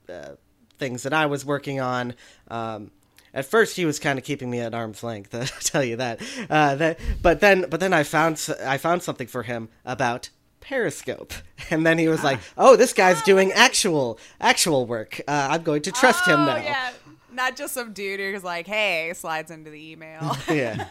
uh, 0.10 0.36
things 0.80 1.04
that 1.04 1.14
I 1.14 1.28
was 1.28 1.46
working 1.46 1.80
on. 1.80 2.16
Um, 2.48 2.92
at 3.34 3.46
first, 3.46 3.76
he 3.76 3.86
was 3.86 4.00
kind 4.00 4.20
of 4.20 4.26
keeping 4.26 4.50
me 4.50 4.60
at 4.60 4.74
arm's 4.74 5.04
length. 5.04 5.34
I'll 5.36 5.46
tell 5.62 5.84
you 5.84 5.96
that. 5.98 6.22
Uh, 6.50 6.76
that. 6.76 7.00
But 7.22 7.40
then, 7.40 7.66
but 7.70 7.80
then 7.80 7.94
I 7.94 8.04
found 8.04 8.34
s- 8.34 8.50
I 8.50 8.78
found 8.78 9.04
something 9.04 9.28
for 9.28 9.44
him 9.44 9.70
about 9.86 10.30
Periscope, 10.60 11.34
and 11.70 11.86
then 11.86 11.98
he 11.98 12.08
was 12.08 12.24
like, 12.24 12.40
"Oh, 12.58 12.76
this 12.76 12.94
guy's 12.94 13.22
doing 13.24 13.52
actual 13.54 14.20
actual 14.40 14.86
work. 14.86 15.22
Uh, 15.28 15.48
I'm 15.52 15.64
going 15.64 15.82
to 15.84 15.92
trust 15.92 16.28
him 16.28 16.42
oh, 16.42 16.46
now." 16.46 16.58
yeah. 16.58 16.92
Not 17.34 17.56
just 17.56 17.74
some 17.74 17.94
dude 17.94 18.20
who's 18.20 18.44
like, 18.44 18.68
hey, 18.68 19.14
slides 19.16 19.52
into 19.52 19.72
the 19.72 19.92
email. 19.92 20.36
yeah. 20.50 20.88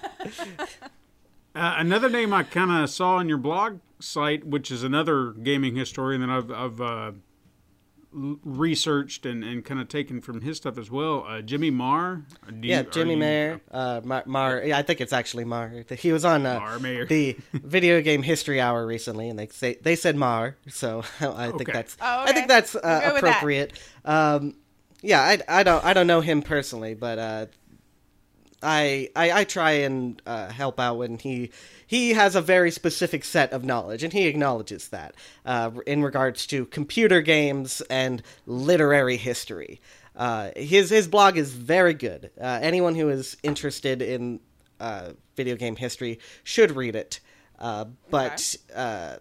Uh, 1.55 1.75
another 1.77 2.09
name 2.09 2.33
I 2.33 2.45
kind 2.45 2.71
of 2.71 2.89
saw 2.89 3.17
on 3.17 3.29
your 3.29 3.37
blog 3.37 3.81
site, 4.01 4.47
which 4.47 4.71
is 4.71 4.83
another 4.83 5.33
gaming 5.33 5.77
historian 5.77 6.23
that 6.23 6.31
I've, 6.31 6.51
I've 6.51 6.81
uh, 6.81 7.13
l- 7.13 7.15
researched 8.13 9.25
and, 9.27 9.45
and 9.45 9.65
kind 9.65 9.81
of 9.81 9.89
taken 9.89 10.21
from 10.21 10.41
his 10.41 10.57
stuff 10.57 10.79
as 10.79 10.91
well. 10.91 11.25
Uh, 11.27 11.41
Jimmy 11.43 11.71
Maher. 11.71 12.23
Do 12.49 12.67
you- 12.67 12.75
Yeah, 12.75 12.83
Jimmy 12.83 13.13
you- 13.13 13.17
Mayer, 13.19 13.61
uh, 13.71 14.01
Mar, 14.05 14.23
Mar. 14.27 14.63
Yeah, 14.65 14.79
I 14.79 14.83
think 14.83 15.01
it's 15.01 15.13
actually 15.13 15.45
Marr. 15.45 15.85
He 15.97 16.13
was 16.13 16.25
on 16.25 16.47
uh, 16.47 16.59
Mar 16.59 16.79
the 17.07 17.37
Video 17.53 18.01
Game 18.01 18.23
History 18.23 18.61
Hour 18.61 18.87
recently, 18.87 19.29
and 19.29 19.39
they 19.39 19.47
say 19.49 19.79
they 19.83 19.97
said 19.97 20.17
Marr, 20.17 20.57
so 20.69 21.03
I 21.21 21.47
think 21.51 21.63
Okay. 21.63 21.73
that's 21.73 21.97
Oh, 22.01 22.21
I 22.27 22.33
think 22.33 22.49
that's 22.49 22.75
I'm 22.75 22.81
uh, 22.85 23.01
good 23.01 23.03
that. 23.15 23.17
appropriate. 23.19 23.73
Um, 24.05 24.57
yeah, 25.03 25.21
I, 25.23 25.39
I 25.49 25.63
don't 25.63 25.85
I 25.85 25.93
don't 25.95 26.07
know 26.07 26.21
him 26.21 26.43
personally, 26.43 26.95
but 26.95 27.19
uh, 27.19 27.47
I, 28.63 29.09
I 29.17 29.33
I 29.33 29.45
try 29.45 29.73
and 29.73 30.21
uh, 30.27 30.49
help 30.49 30.79
out 30.79 30.99
when 30.99 31.19
he 31.19 31.51
he 31.87 32.13
has 32.13 32.35
a 32.35 32.43
very 32.43 32.71
specific 32.71 33.25
set 33.25 33.53
of 33.53 33.65
knowledge, 33.65 34.03
and 34.03 34.13
he 34.13 34.27
acknowledges 34.27 34.89
that 34.89 35.15
uh, 35.45 35.71
in 35.87 36.03
regards 36.03 36.47
to 36.49 36.67
computer 36.67 37.21
games 37.21 37.81
and 37.91 38.23
literary 38.47 39.17
history. 39.17 39.81
Uh, 40.17 40.51
his 40.57 40.91
his 40.91 41.09
blog 41.09 41.37
is 41.37 41.53
very 41.53 41.95
good. 41.95 42.31
Uh, 42.41 42.59
anyone 42.61 42.95
who 42.95 43.09
is 43.09 43.37
interested 43.43 44.03
in 44.03 44.41
uh, 44.81 45.13
video 45.37 45.57
game 45.57 45.77
history 45.77 46.19
should 46.43 46.73
read 46.73 46.97
it. 46.97 47.21
Uh, 47.59 47.85
but 48.11 48.57
uh, 48.75 49.17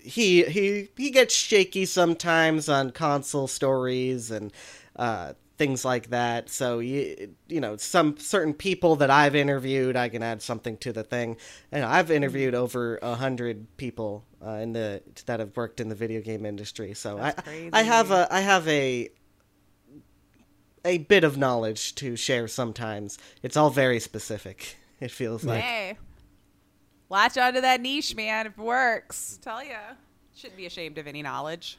he 0.00 0.44
he 0.44 0.88
he 0.96 1.10
gets 1.10 1.34
shaky 1.34 1.84
sometimes 1.84 2.68
on 2.68 2.90
console 2.90 3.46
stories 3.46 4.30
and 4.30 4.52
uh, 4.96 5.32
things 5.58 5.84
like 5.84 6.10
that. 6.10 6.48
So 6.48 6.78
you 6.78 7.34
you 7.48 7.60
know 7.60 7.76
some 7.76 8.16
certain 8.16 8.54
people 8.54 8.96
that 8.96 9.10
I've 9.10 9.34
interviewed, 9.34 9.96
I 9.96 10.08
can 10.08 10.22
add 10.22 10.40
something 10.40 10.76
to 10.78 10.92
the 10.92 11.02
thing. 11.02 11.36
And 11.70 11.84
I've 11.84 12.10
interviewed 12.10 12.54
over 12.54 12.98
a 13.02 13.16
hundred 13.16 13.76
people 13.76 14.24
uh, 14.44 14.52
in 14.52 14.72
the 14.72 15.02
that 15.26 15.40
have 15.40 15.56
worked 15.56 15.80
in 15.80 15.88
the 15.88 15.94
video 15.94 16.20
game 16.20 16.46
industry. 16.46 16.94
So 16.94 17.18
I 17.18 17.32
crazy. 17.32 17.70
I 17.72 17.82
have 17.82 18.10
a 18.10 18.32
I 18.32 18.40
have 18.40 18.66
a 18.68 19.10
a 20.84 20.98
bit 20.98 21.24
of 21.24 21.36
knowledge 21.36 21.94
to 21.96 22.16
share 22.16 22.48
sometimes. 22.48 23.18
It's 23.42 23.56
all 23.56 23.70
very 23.70 24.00
specific. 24.00 24.76
It 25.00 25.12
feels 25.12 25.44
like. 25.44 25.62
hey, 25.62 25.96
latch 27.08 27.38
onto 27.38 27.60
that 27.60 27.80
niche, 27.80 28.16
man. 28.16 28.48
If 28.48 28.58
it 28.58 28.64
works, 28.64 29.38
tell 29.40 29.62
ya. 29.62 29.76
Shouldn't 30.34 30.56
be 30.56 30.66
ashamed 30.66 30.98
of 30.98 31.06
any 31.06 31.22
knowledge. 31.22 31.78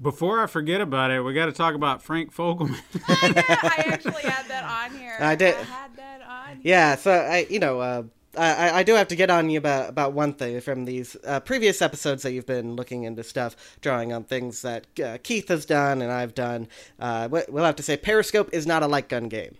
Before 0.00 0.40
I 0.42 0.46
forget 0.46 0.80
about 0.80 1.10
it, 1.12 1.20
we 1.20 1.32
got 1.34 1.46
to 1.46 1.52
talk 1.52 1.74
about 1.74 2.02
Frank 2.02 2.34
Fogleman. 2.34 2.80
I 3.08 3.84
actually 3.86 4.22
had 4.22 4.46
that 4.48 4.64
on 4.92 4.98
here. 4.98 5.16
I 5.20 5.34
did. 5.36 5.54
I 5.54 5.62
had 5.62 5.96
that 5.96 6.20
on. 6.22 6.48
Here. 6.56 6.60
Yeah, 6.62 6.96
so 6.96 7.12
I, 7.12 7.46
you 7.48 7.60
know, 7.60 7.80
uh, 7.80 8.02
I, 8.36 8.80
I 8.80 8.82
do 8.82 8.94
have 8.94 9.06
to 9.08 9.16
get 9.16 9.30
on 9.30 9.48
you 9.50 9.58
about 9.58 9.88
about 9.88 10.12
one 10.12 10.32
thing 10.32 10.60
from 10.60 10.84
these 10.84 11.16
uh, 11.24 11.38
previous 11.40 11.80
episodes 11.80 12.24
that 12.24 12.32
you've 12.32 12.44
been 12.46 12.74
looking 12.74 13.04
into 13.04 13.22
stuff, 13.22 13.54
drawing 13.80 14.12
on 14.12 14.24
things 14.24 14.62
that 14.62 14.86
uh, 15.00 15.18
Keith 15.22 15.46
has 15.48 15.64
done 15.64 16.02
and 16.02 16.10
I've 16.10 16.34
done. 16.34 16.66
Uh, 16.98 17.28
we- 17.30 17.42
we'll 17.48 17.64
have 17.64 17.76
to 17.76 17.82
say 17.84 17.96
Periscope 17.96 18.50
is 18.52 18.66
not 18.66 18.82
a 18.82 18.88
light 18.88 19.08
gun 19.08 19.28
game. 19.28 19.56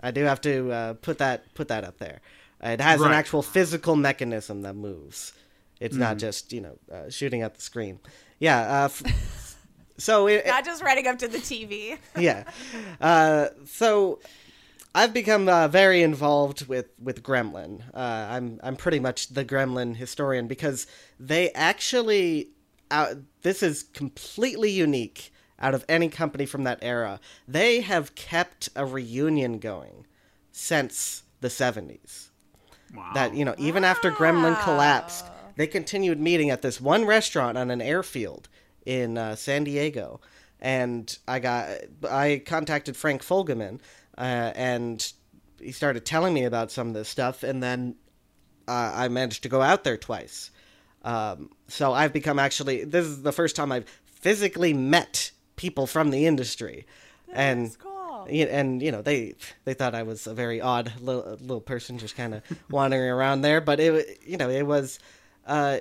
I 0.00 0.10
do 0.12 0.24
have 0.24 0.40
to 0.42 0.72
uh, 0.72 0.94
put 0.94 1.18
that 1.18 1.52
put 1.54 1.68
that 1.68 1.84
up 1.84 1.98
there. 1.98 2.20
Uh, 2.64 2.68
It 2.68 2.80
has 2.80 3.02
an 3.02 3.12
actual 3.12 3.42
physical 3.42 3.96
mechanism 3.96 4.62
that 4.62 4.74
moves. 4.74 5.34
It's 5.78 5.96
not 5.96 6.16
just 6.16 6.54
you 6.54 6.62
know 6.62 6.78
uh, 6.90 7.10
shooting 7.10 7.42
at 7.42 7.54
the 7.54 7.60
screen. 7.60 8.00
Yeah. 8.38 8.88
F- 9.96 10.02
so 10.02 10.26
it, 10.26 10.46
Not 10.46 10.64
just 10.64 10.82
running 10.82 11.06
up 11.06 11.18
to 11.18 11.28
the 11.28 11.38
TV. 11.38 11.98
yeah. 12.18 12.44
Uh, 13.00 13.48
so 13.66 14.20
I've 14.94 15.12
become 15.12 15.48
uh, 15.48 15.68
very 15.68 16.02
involved 16.02 16.66
with 16.66 16.86
with 17.02 17.22
Gremlin. 17.22 17.82
Uh, 17.92 17.98
I'm 18.30 18.60
I'm 18.62 18.76
pretty 18.76 19.00
much 19.00 19.28
the 19.28 19.44
Gremlin 19.44 19.96
historian 19.96 20.46
because 20.46 20.86
they 21.18 21.50
actually 21.52 22.50
uh, 22.90 23.14
this 23.42 23.62
is 23.62 23.82
completely 23.82 24.70
unique 24.70 25.32
out 25.58 25.74
of 25.74 25.84
any 25.88 26.08
company 26.08 26.46
from 26.46 26.64
that 26.64 26.78
era. 26.82 27.20
They 27.48 27.80
have 27.80 28.14
kept 28.14 28.68
a 28.76 28.84
reunion 28.84 29.58
going 29.58 30.06
since 30.52 31.24
the 31.40 31.48
70s 31.48 32.28
wow. 32.94 33.10
that 33.14 33.34
you 33.34 33.44
know 33.44 33.54
even 33.58 33.84
after 33.84 34.10
gremlin 34.10 34.58
collapsed 34.62 35.26
they 35.56 35.66
continued 35.66 36.18
meeting 36.20 36.48
at 36.48 36.62
this 36.62 36.80
one 36.80 37.04
restaurant 37.04 37.58
on 37.58 37.70
an 37.70 37.82
airfield 37.82 38.48
in 38.86 39.18
uh, 39.18 39.36
san 39.36 39.64
diego. 39.64 40.20
And 40.60 41.16
i 41.28 41.38
got 41.38 41.68
i 42.08 42.42
contacted 42.44 42.96
frank 42.96 43.22
fogleman 43.22 43.80
uh, 44.16 44.52
and 44.54 45.12
he 45.60 45.72
started 45.72 46.04
telling 46.04 46.34
me 46.34 46.44
about 46.44 46.70
some 46.70 46.88
of 46.88 46.94
this 46.94 47.08
stuff. 47.08 47.42
And 47.42 47.62
then 47.62 47.96
uh, 48.68 48.92
i 48.94 49.08
managed 49.08 49.42
to 49.44 49.48
go 49.48 49.62
out 49.62 49.84
there 49.84 49.96
twice. 49.96 50.50
Um, 51.02 51.50
so 51.68 51.92
i've 51.92 52.12
become 52.12 52.38
actually 52.38 52.84
this 52.84 53.06
is 53.06 53.22
the 53.22 53.32
first 53.32 53.56
time 53.56 53.72
i've 53.72 53.88
physically 54.04 54.72
met 54.72 55.32
people 55.56 55.86
from 55.86 56.10
the 56.10 56.26
industry. 56.26 56.86
And 57.32 57.76
cool. 57.78 58.26
and 58.28 58.80
you 58.80 58.92
know 58.92 59.02
they 59.02 59.34
they 59.64 59.74
thought 59.74 59.94
I 59.94 60.02
was 60.02 60.26
a 60.26 60.34
very 60.34 60.60
odd 60.60 60.92
little, 61.00 61.36
little 61.40 61.60
person 61.60 61.98
just 61.98 62.16
kind 62.16 62.34
of 62.34 62.42
wandering 62.70 63.10
around 63.10 63.42
there, 63.42 63.60
but 63.60 63.80
it 63.80 64.20
you 64.24 64.36
know 64.36 64.48
it 64.48 64.62
was 64.62 64.98
uh, 65.46 65.78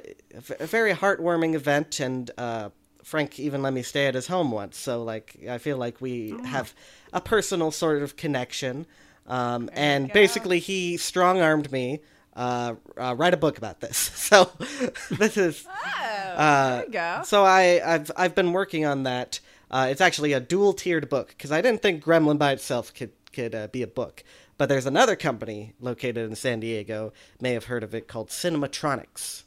a 0.59 0.67
very 0.67 0.93
heartwarming 0.93 1.53
event, 1.53 1.99
and 1.99 2.29
uh, 2.37 2.69
Frank 3.03 3.39
even 3.39 3.61
let 3.61 3.73
me 3.73 3.83
stay 3.83 4.07
at 4.07 4.15
his 4.15 4.27
home 4.27 4.51
once, 4.51 4.77
so 4.77 5.03
like 5.03 5.35
I 5.49 5.57
feel 5.57 5.77
like 5.77 6.01
we 6.01 6.35
have 6.45 6.73
a 7.11 7.21
personal 7.21 7.71
sort 7.71 8.01
of 8.01 8.15
connection, 8.15 8.85
um, 9.27 9.69
and 9.73 10.11
basically 10.11 10.59
he 10.59 10.97
strong 10.97 11.41
armed 11.41 11.71
me. 11.71 11.99
Uh, 12.35 12.73
uh, 12.97 13.13
write 13.15 13.33
a 13.35 13.37
book 13.37 13.57
about 13.59 13.79
this. 13.79 14.09
So 14.15 14.49
this 15.11 15.37
is 15.37 15.67
Oh, 15.67 16.35
uh, 16.35 16.75
there 16.77 16.85
you 16.87 16.91
go. 16.91 17.21
so 17.23 17.43
I, 17.43 17.79
I've 17.85 18.09
I've 18.17 18.33
been 18.33 18.53
working 18.53 18.85
on 18.85 19.03
that. 19.03 19.39
Uh, 19.69 19.87
it's 19.91 20.01
actually 20.01 20.33
a 20.33 20.39
dual 20.39 20.73
tiered 20.73 21.09
book 21.09 21.29
because 21.29 21.51
I 21.51 21.61
didn't 21.61 21.81
think 21.83 22.03
Gremlin 22.03 22.39
by 22.39 22.51
itself 22.53 22.93
could 22.93 23.11
could 23.33 23.53
uh, 23.53 23.67
be 23.67 23.83
a 23.83 23.87
book. 23.87 24.23
But 24.57 24.69
there's 24.69 24.85
another 24.85 25.15
company 25.15 25.73
located 25.79 26.29
in 26.29 26.35
San 26.35 26.59
Diego. 26.59 27.11
May 27.41 27.53
have 27.53 27.65
heard 27.65 27.83
of 27.83 27.93
it 27.93 28.07
called 28.07 28.29
Cinematronics. 28.29 29.43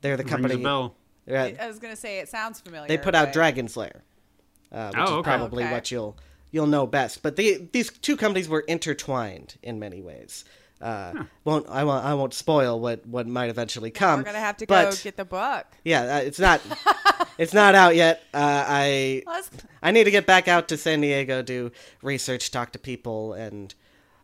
They're 0.00 0.16
the 0.16 0.24
Rings 0.24 0.30
company. 0.30 0.62
A 1.28 1.56
I 1.62 1.66
was 1.66 1.78
gonna 1.78 1.96
say 1.96 2.18
it 2.18 2.28
sounds 2.28 2.60
familiar. 2.60 2.88
they 2.88 2.98
put 2.98 3.14
out 3.14 3.26
but- 3.28 3.32
Dragon's 3.34 3.76
Lair, 3.76 4.02
uh, 4.72 4.88
which 4.88 4.96
Oh, 4.98 5.18
is 5.20 5.24
probably 5.24 5.64
Okay. 5.64 5.72
what 5.72 5.90
you'll 5.90 6.16
you'll 6.50 6.66
know 6.66 6.86
best. 6.86 7.22
But 7.22 7.36
the, 7.36 7.68
these 7.72 7.90
two 7.90 8.16
companies 8.16 8.48
were 8.48 8.60
intertwined 8.60 9.56
in 9.62 9.78
many 9.78 10.00
ways. 10.02 10.44
Uh, 10.80 11.24
Won't 11.44 11.68
I 11.68 11.84
won't 11.84 12.04
I 12.04 12.14
won't 12.14 12.34
spoil 12.34 12.78
what, 12.78 13.06
what 13.06 13.26
might 13.26 13.48
eventually 13.48 13.90
come. 13.90 14.20
We're 14.20 14.24
gonna 14.24 14.38
have 14.38 14.56
to 14.58 14.66
but, 14.66 14.90
go 14.90 14.96
get 15.02 15.16
the 15.16 15.24
book. 15.24 15.66
Yeah, 15.84 16.16
uh, 16.16 16.20
it's 16.20 16.38
not 16.38 16.60
it's 17.38 17.54
not 17.54 17.74
out 17.74 17.94
yet. 17.96 18.22
Uh, 18.34 18.64
I 18.68 19.22
Let's, 19.26 19.50
I 19.82 19.92
need 19.92 20.04
to 20.04 20.10
get 20.10 20.26
back 20.26 20.46
out 20.48 20.68
to 20.68 20.76
San 20.76 21.00
Diego, 21.00 21.40
do 21.42 21.70
research, 22.02 22.50
talk 22.50 22.72
to 22.72 22.78
people, 22.78 23.32
and 23.32 23.74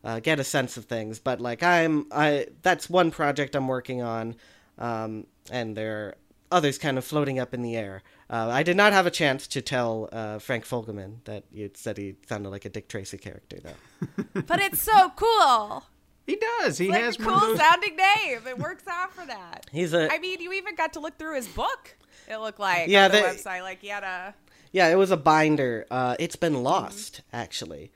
uh, 0.04 0.20
get 0.20 0.38
a 0.40 0.44
sense 0.44 0.76
of 0.76 0.84
things. 0.84 1.18
But 1.18 1.40
like 1.40 1.62
I'm, 1.62 2.06
I 2.12 2.48
that's 2.62 2.90
one 2.90 3.10
project 3.10 3.54
I'm 3.54 3.68
working 3.68 4.02
on, 4.02 4.34
um, 4.76 5.26
and 5.50 5.76
there 5.76 5.96
are 5.96 6.14
others 6.50 6.78
kind 6.78 6.98
of 6.98 7.04
floating 7.04 7.38
up 7.38 7.54
in 7.54 7.62
the 7.62 7.76
air. 7.76 8.02
Uh, 8.28 8.48
I 8.50 8.62
did 8.62 8.76
not 8.76 8.92
have 8.92 9.06
a 9.06 9.10
chance 9.10 9.46
to 9.48 9.60
tell 9.62 10.08
uh, 10.12 10.38
Frank 10.38 10.64
Fogleman 10.66 11.24
that 11.24 11.44
you 11.52 11.70
said 11.74 11.96
he 11.98 12.16
sounded 12.28 12.50
like 12.50 12.64
a 12.64 12.68
Dick 12.68 12.88
Tracy 12.88 13.18
character, 13.18 13.58
though. 13.62 14.24
but 14.46 14.60
it's 14.60 14.82
so 14.82 15.10
cool. 15.16 15.84
He 16.26 16.36
does. 16.60 16.78
He 16.78 16.88
Like 16.88 17.02
has 17.02 17.16
a 17.16 17.22
cool 17.22 17.38
those. 17.40 17.58
sounding 17.58 17.96
name. 17.96 18.40
It 18.46 18.58
works 18.58 18.84
out 18.88 19.12
for 19.12 19.26
that. 19.26 19.66
He's 19.72 19.92
a 19.94 20.12
I 20.12 20.18
mean, 20.18 20.40
you 20.40 20.52
even 20.52 20.74
got 20.76 20.92
to 20.92 21.00
look 21.00 21.18
through 21.18 21.34
his 21.36 21.48
book. 21.48 21.96
It 22.28 22.36
looked 22.38 22.60
like 22.60 22.88
Yeah, 22.88 23.06
on 23.06 23.10
the 23.10 23.16
they- 23.16 23.22
website. 23.24 23.62
Like 23.62 23.80
he 23.80 23.88
had 23.88 24.04
a. 24.04 24.34
Yeah, 24.72 24.88
it 24.88 24.94
was 24.94 25.10
a 25.10 25.16
binder. 25.16 25.86
Uh, 25.90 26.14
it's 26.20 26.36
been 26.36 26.62
lost, 26.62 27.22
actually. 27.32 27.90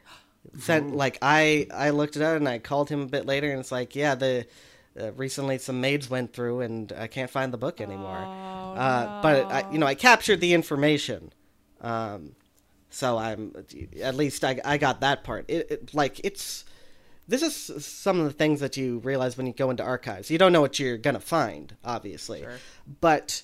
Sent 0.58 0.94
like 0.94 1.18
I 1.22 1.66
I 1.72 1.90
looked 1.90 2.16
it 2.16 2.22
up 2.22 2.36
and 2.36 2.48
I 2.48 2.58
called 2.58 2.88
him 2.88 3.00
a 3.00 3.06
bit 3.06 3.26
later 3.26 3.50
and 3.50 3.58
it's 3.60 3.72
like 3.72 3.96
yeah 3.96 4.14
the 4.14 4.46
uh, 5.00 5.12
recently 5.12 5.58
some 5.58 5.80
maids 5.80 6.08
went 6.08 6.32
through 6.32 6.60
and 6.60 6.92
I 6.92 7.06
can't 7.06 7.30
find 7.30 7.52
the 7.52 7.58
book 7.58 7.80
anymore. 7.80 8.18
uh, 8.18 9.22
But 9.22 9.46
I, 9.52 9.70
you 9.72 9.78
know 9.78 9.86
I 9.86 9.94
captured 9.94 10.40
the 10.40 10.54
information, 10.54 11.32
um, 11.80 12.34
So 12.90 13.18
I'm 13.18 13.52
at 14.02 14.14
least 14.14 14.44
I 14.44 14.60
I 14.64 14.78
got 14.78 15.00
that 15.00 15.24
part. 15.24 15.44
It, 15.48 15.70
it 15.70 15.94
like 15.94 16.20
it's 16.24 16.64
this 17.26 17.42
is 17.42 17.84
some 17.86 18.20
of 18.20 18.26
the 18.26 18.32
things 18.32 18.60
that 18.60 18.76
you 18.76 18.98
realize 18.98 19.36
when 19.36 19.46
you 19.46 19.52
go 19.54 19.70
into 19.70 19.82
archives. 19.82 20.30
You 20.30 20.38
don't 20.38 20.52
know 20.52 20.60
what 20.60 20.78
you're 20.78 20.98
gonna 20.98 21.20
find, 21.20 21.74
obviously, 21.84 22.42
but 23.00 23.42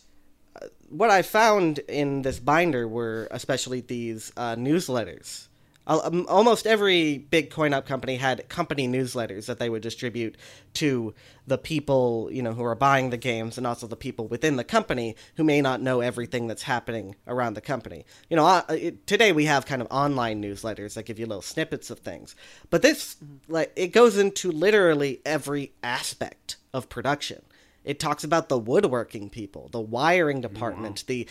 uh, 0.60 0.66
what 0.89 1.10
I 1.10 1.22
found 1.22 1.78
in 1.89 2.22
this 2.22 2.39
binder 2.39 2.86
were 2.86 3.27
especially 3.31 3.81
these 3.81 4.32
uh, 4.36 4.55
newsletters. 4.56 5.48
Um, 5.91 6.25
Almost 6.29 6.69
every 6.69 7.19
big 7.19 7.51
coin 7.51 7.75
up 7.75 7.85
company 7.85 8.17
had 8.17 8.49
company 8.49 8.87
newsletters 8.87 9.47
that 9.47 9.59
they 9.59 9.69
would 9.69 9.83
distribute 9.83 10.37
to 10.75 11.15
the 11.49 11.59
people, 11.59 12.29
you 12.31 12.43
know, 12.43 12.53
who 12.53 12.62
are 12.62 12.77
buying 12.77 13.11
the 13.11 13.17
games 13.17 13.59
and 13.59 13.67
also 13.67 13.89
the 13.89 13.97
people 13.97 14.29
within 14.29 14.55
the 14.55 14.62
company 14.62 15.17
who 15.35 15.43
may 15.43 15.61
not 15.61 15.83
know 15.83 16.01
everything 16.01 16.47
that's 16.47 16.62
happening 16.62 17.17
around 17.27 17.55
the 17.55 17.61
company. 17.61 18.07
You 18.29 18.37
know, 18.37 18.47
uh, 18.47 18.62
it, 18.69 19.07
today 19.09 19.33
we 19.33 19.47
have 19.47 19.67
kind 19.67 19.83
of 19.83 19.89
online 19.91 20.41
newsletters 20.41 20.95
that 20.95 21.07
give 21.07 21.19
you 21.19 21.27
little 21.27 21.43
snippets 21.43 21.91
of 21.91 21.99
things. 21.99 22.37
But 22.71 22.83
this 22.83 23.17
like 23.49 23.73
it 23.75 23.89
goes 23.89 24.17
into 24.17 24.53
literally 24.53 25.21
every 25.27 25.73
aspect 25.83 26.57
of 26.73 26.89
production. 26.89 27.43
It 27.85 27.98
talks 27.98 28.24
about 28.24 28.48
the 28.48 28.59
woodworking 28.59 29.31
people, 29.31 29.69
the 29.73 29.81
wiring 29.81 30.40
department, 30.40 31.05
the 31.07 31.27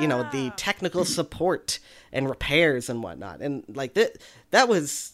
you 0.00 0.08
know 0.08 0.28
the 0.32 0.50
technical 0.56 1.04
support 1.04 1.78
and 2.12 2.28
repairs 2.28 2.88
and 2.88 3.02
whatnot, 3.02 3.40
and 3.40 3.64
like 3.68 3.94
that. 3.94 4.18
That 4.50 4.68
was, 4.68 5.12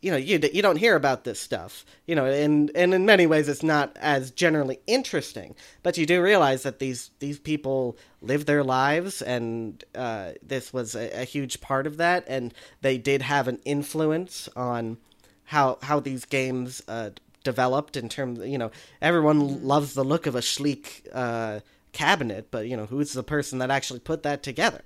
you 0.00 0.12
know, 0.12 0.16
you 0.16 0.38
you 0.52 0.62
don't 0.62 0.76
hear 0.76 0.94
about 0.94 1.24
this 1.24 1.40
stuff, 1.40 1.84
you 2.06 2.14
know, 2.14 2.24
and 2.24 2.70
and 2.76 2.94
in 2.94 3.04
many 3.04 3.26
ways 3.26 3.48
it's 3.48 3.64
not 3.64 3.96
as 3.96 4.30
generally 4.30 4.78
interesting, 4.86 5.56
but 5.82 5.98
you 5.98 6.06
do 6.06 6.22
realize 6.22 6.62
that 6.62 6.78
these 6.78 7.10
these 7.18 7.40
people 7.40 7.98
live 8.22 8.46
their 8.46 8.62
lives, 8.62 9.20
and 9.22 9.82
uh, 9.96 10.32
this 10.40 10.72
was 10.72 10.94
a, 10.94 11.22
a 11.22 11.24
huge 11.24 11.60
part 11.60 11.84
of 11.86 11.96
that, 11.96 12.24
and 12.28 12.54
they 12.80 12.96
did 12.96 13.22
have 13.22 13.48
an 13.48 13.58
influence 13.64 14.48
on 14.54 14.98
how 15.46 15.78
how 15.82 15.98
these 15.98 16.24
games 16.24 16.80
uh, 16.86 17.10
developed 17.50 17.94
in 17.96 18.06
terms 18.08 18.34
you 18.54 18.58
know 18.62 18.70
everyone 19.00 19.40
loves 19.72 19.90
the 19.94 20.04
look 20.12 20.24
of 20.30 20.34
a 20.34 20.42
sleek 20.42 20.84
uh, 21.22 21.54
cabinet 21.92 22.42
but 22.50 22.62
you 22.70 22.76
know 22.78 22.86
who's 22.92 23.12
the 23.12 23.22
person 23.34 23.58
that 23.60 23.70
actually 23.70 24.00
put 24.10 24.22
that 24.22 24.42
together 24.42 24.82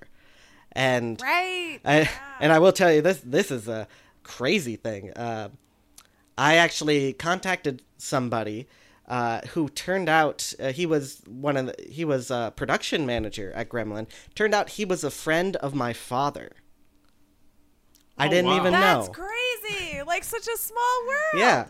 and 0.71 1.21
Right. 1.21 1.79
I, 1.85 2.09
and 2.39 2.49
I 2.55 2.59
will 2.63 2.71
tell 2.81 2.91
you 2.95 3.01
this 3.01 3.19
this 3.37 3.49
is 3.51 3.67
a 3.67 3.87
crazy 4.23 4.77
thing 4.87 5.11
uh, 5.27 5.49
I 6.37 6.51
actually 6.65 7.13
contacted 7.13 7.75
somebody 7.97 8.67
uh, 9.17 9.41
who 9.53 9.67
turned 9.69 10.09
out 10.09 10.53
uh, 10.59 10.71
he 10.79 10.85
was 10.85 11.21
one 11.27 11.57
of 11.57 11.65
the, 11.67 11.75
he 11.99 12.05
was 12.05 12.31
a 12.31 12.53
production 12.55 13.05
manager 13.05 13.51
at 13.53 13.67
Gremlin 13.69 14.07
turned 14.39 14.55
out 14.55 14.69
he 14.79 14.85
was 14.85 15.03
a 15.03 15.11
friend 15.11 15.55
of 15.57 15.75
my 15.75 15.91
father 15.93 16.51
I 18.17 18.27
Oh, 18.27 18.29
didn't 18.29 18.51
wow. 18.51 18.57
even 18.59 18.71
That's 18.73 19.07
know 19.07 19.13
That's 19.13 19.17
crazy. 19.17 20.01
Like 20.03 20.23
such 20.23 20.47
a 20.47 20.57
small 20.57 20.97
world. 21.07 21.35
yeah. 21.45 21.67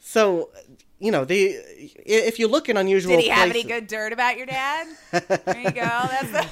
So, 0.00 0.50
you 0.98 1.12
know, 1.12 1.24
the 1.24 1.56
if 2.04 2.38
you 2.38 2.48
look 2.48 2.68
in 2.68 2.76
unusual 2.76 3.16
Did 3.16 3.22
he 3.22 3.28
have 3.28 3.50
any 3.50 3.62
places, 3.62 3.70
good 3.70 3.86
dirt 3.86 4.12
about 4.12 4.36
your 4.36 4.46
dad? 4.46 4.88
there 5.12 5.60
you 5.60 5.70
go. 5.70 5.80
That's 5.82 6.30
the- 6.32 6.46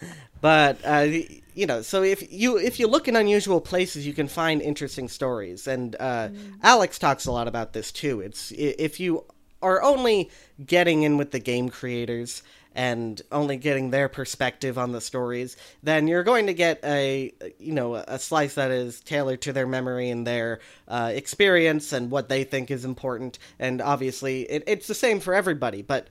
but 0.40 0.78
uh, 0.84 1.06
you 1.54 1.66
know, 1.66 1.82
so 1.82 2.02
if 2.02 2.32
you 2.32 2.56
if 2.58 2.80
you 2.80 2.86
look 2.86 3.08
in 3.08 3.16
unusual 3.16 3.60
places, 3.60 4.06
you 4.06 4.12
can 4.12 4.28
find 4.28 4.62
interesting 4.62 5.08
stories. 5.08 5.66
And 5.66 5.96
uh, 6.00 6.28
Alex 6.62 6.98
talks 6.98 7.26
a 7.26 7.32
lot 7.32 7.48
about 7.48 7.72
this 7.72 7.92
too. 7.92 8.20
It's 8.20 8.50
if 8.52 8.98
you 8.98 9.24
are 9.60 9.82
only 9.82 10.30
getting 10.64 11.02
in 11.02 11.16
with 11.18 11.30
the 11.30 11.38
game 11.38 11.68
creators 11.68 12.42
and 12.74 13.20
only 13.30 13.56
getting 13.56 13.90
their 13.90 14.08
perspective 14.08 14.78
on 14.78 14.92
the 14.92 15.00
stories, 15.00 15.56
then 15.82 16.08
you're 16.08 16.22
going 16.22 16.46
to 16.46 16.54
get 16.54 16.80
a 16.84 17.32
you 17.58 17.72
know 17.72 17.94
a 17.94 18.18
slice 18.18 18.54
that 18.54 18.70
is 18.70 19.00
tailored 19.00 19.42
to 19.42 19.52
their 19.52 19.66
memory 19.66 20.10
and 20.10 20.26
their 20.26 20.60
uh, 20.88 21.10
experience 21.14 21.92
and 21.92 22.10
what 22.10 22.28
they 22.28 22.44
think 22.44 22.70
is 22.70 22.84
important. 22.84 23.38
And 23.58 23.80
obviously, 23.80 24.42
it, 24.42 24.64
it's 24.66 24.86
the 24.86 24.94
same 24.94 25.20
for 25.20 25.34
everybody. 25.34 25.82
But 25.82 26.08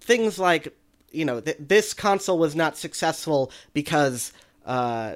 things 0.00 0.38
like 0.38 0.74
you 1.10 1.24
know 1.24 1.40
th- 1.40 1.58
this 1.60 1.94
console 1.94 2.38
was 2.38 2.56
not 2.56 2.76
successful 2.76 3.52
because 3.72 4.32
uh, 4.66 5.14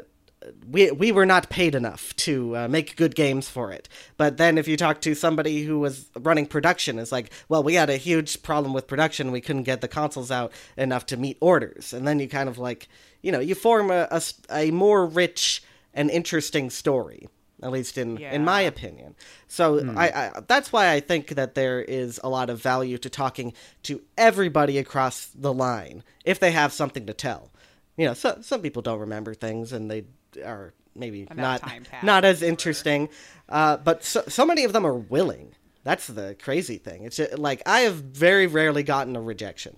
we 0.69 0.90
we 0.90 1.12
were 1.12 1.27
not 1.27 1.51
paid 1.51 1.74
enough 1.74 2.14
to 2.16 2.56
uh, 2.56 2.69
make 2.69 2.97
good 2.97 3.14
games 3.14 3.48
for 3.48 3.73
it. 3.73 3.89
But 4.16 4.36
then 4.36 4.59
if 4.59 4.69
you 4.69 4.77
talk 4.77 5.01
to 5.02 5.14
somebody 5.14 5.64
who 5.64 5.78
was 5.78 6.09
running 6.19 6.47
production, 6.47 6.98
it's 6.98 7.12
like, 7.12 7.31
well, 7.48 7.62
we 7.62 7.74
had 7.74 7.90
a 7.90 7.97
huge 7.97 8.43
problem 8.43 8.73
with 8.73 8.86
production. 8.86 9.32
We 9.32 9.40
couldn't 9.40 9.64
get 9.64 9.81
the 9.81 9.89
consoles 9.89 10.31
out 10.31 10.52
enough 10.77 11.06
to 11.06 11.16
meet 11.16 11.39
orders. 11.40 11.93
And 11.93 12.06
then 12.06 12.19
you 12.19 12.28
kind 12.28 12.48
of 12.48 12.59
like, 12.59 12.89
you 13.23 13.32
know, 13.32 13.40
you 13.40 13.55
form 13.55 13.90
a 13.90 14.20
a 14.51 14.70
more 14.70 15.06
rich 15.06 15.62
and 15.94 16.10
interesting 16.10 16.70
story. 16.70 17.28
At 17.62 17.70
least 17.70 17.97
in 17.97 18.19
in 18.19 18.44
my 18.44 18.60
opinion. 18.62 19.14
So 19.47 19.94
I, 19.97 20.09
I 20.09 20.40
that's 20.48 20.73
why 20.73 20.90
I 20.90 20.98
think 20.98 21.28
that 21.28 21.55
there 21.55 21.81
is 21.81 22.19
a 22.24 22.28
lot 22.28 22.51
of 22.51 22.60
value 22.60 22.98
to 22.98 23.09
talking 23.09 23.52
to 23.85 24.02
everybody 24.19 24.78
across 24.78 25.27
the 25.27 25.52
line 25.52 26.02
if 26.24 26.40
they 26.40 26.51
have 26.51 26.73
something 26.73 27.06
to 27.06 27.14
tell. 27.14 27.52
You 27.97 28.06
know, 28.06 28.14
so, 28.14 28.39
some 28.40 28.62
people 28.62 28.82
don't 28.82 28.98
remember 28.98 29.35
things 29.35 29.73
and 29.73 29.90
they 29.90 30.05
are 30.39 30.75
maybe 30.95 31.23
Enough 31.23 31.37
not 31.37 31.63
time 31.63 31.85
not 32.03 32.25
as 32.25 32.43
interesting. 32.43 33.09
Uh, 33.49 33.77
but 33.77 34.05
so, 34.05 34.23
so 34.29 34.47
many 34.47 34.65
of 34.65 34.73
them 34.73 34.87
are 34.87 34.95
willing. 34.95 35.55
That's 35.85 36.07
the 36.07 36.37
crazy 36.41 36.79
thing. 36.79 37.05
It's 37.05 37.17
just, 37.17 37.39
like 37.39 37.63
I 37.67 37.81
have 37.81 37.97
very 37.97 38.47
rarely 38.47 38.83
gotten 38.83 39.17
a 39.17 39.21
rejection, 39.21 39.77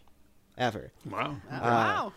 ever. 0.58 0.92
Wow. 1.10 1.36
wow. 1.50 2.12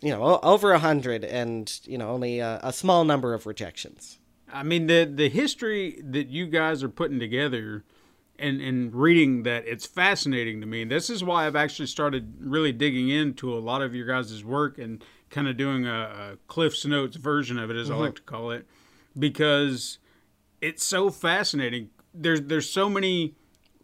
You 0.00 0.10
know, 0.10 0.40
over 0.42 0.72
a 0.72 0.78
hundred, 0.78 1.22
and 1.22 1.70
you 1.84 1.98
know, 1.98 2.08
only 2.10 2.38
a, 2.38 2.60
a 2.62 2.72
small 2.72 3.04
number 3.04 3.34
of 3.34 3.46
rejections. 3.46 4.18
I 4.52 4.62
mean 4.62 4.86
the 4.86 5.10
the 5.12 5.28
history 5.28 6.00
that 6.02 6.28
you 6.28 6.46
guys 6.46 6.82
are 6.82 6.88
putting 6.88 7.18
together 7.18 7.84
and 8.38 8.60
and 8.60 8.94
reading 8.94 9.42
that 9.42 9.66
it's 9.66 9.86
fascinating 9.86 10.60
to 10.60 10.66
me. 10.66 10.84
This 10.84 11.10
is 11.10 11.24
why 11.24 11.46
I've 11.46 11.56
actually 11.56 11.86
started 11.86 12.34
really 12.40 12.72
digging 12.72 13.08
into 13.08 13.52
a 13.52 13.58
lot 13.58 13.82
of 13.82 13.94
your 13.94 14.06
guys' 14.06 14.44
work 14.44 14.78
and 14.78 15.04
kind 15.30 15.48
of 15.48 15.56
doing 15.56 15.86
a, 15.86 15.92
a 15.92 16.36
Cliff's 16.46 16.84
Notes 16.84 17.16
version 17.16 17.58
of 17.58 17.70
it, 17.70 17.76
as 17.76 17.90
I 17.90 17.94
like 17.94 18.10
mm-hmm. 18.10 18.16
to 18.16 18.22
call 18.22 18.50
it, 18.50 18.66
because 19.18 19.98
it's 20.60 20.84
so 20.84 21.10
fascinating. 21.10 21.90
There's 22.14 22.42
there's 22.42 22.70
so 22.70 22.88
many 22.88 23.34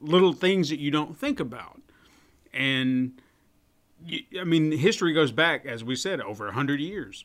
little 0.00 0.32
things 0.32 0.68
that 0.70 0.78
you 0.78 0.90
don't 0.90 1.16
think 1.16 1.40
about, 1.40 1.80
and 2.52 3.20
you, 4.04 4.20
I 4.40 4.44
mean 4.44 4.72
history 4.72 5.12
goes 5.12 5.32
back, 5.32 5.66
as 5.66 5.84
we 5.84 5.96
said, 5.96 6.20
over 6.20 6.48
a 6.48 6.52
hundred 6.52 6.80
years. 6.80 7.24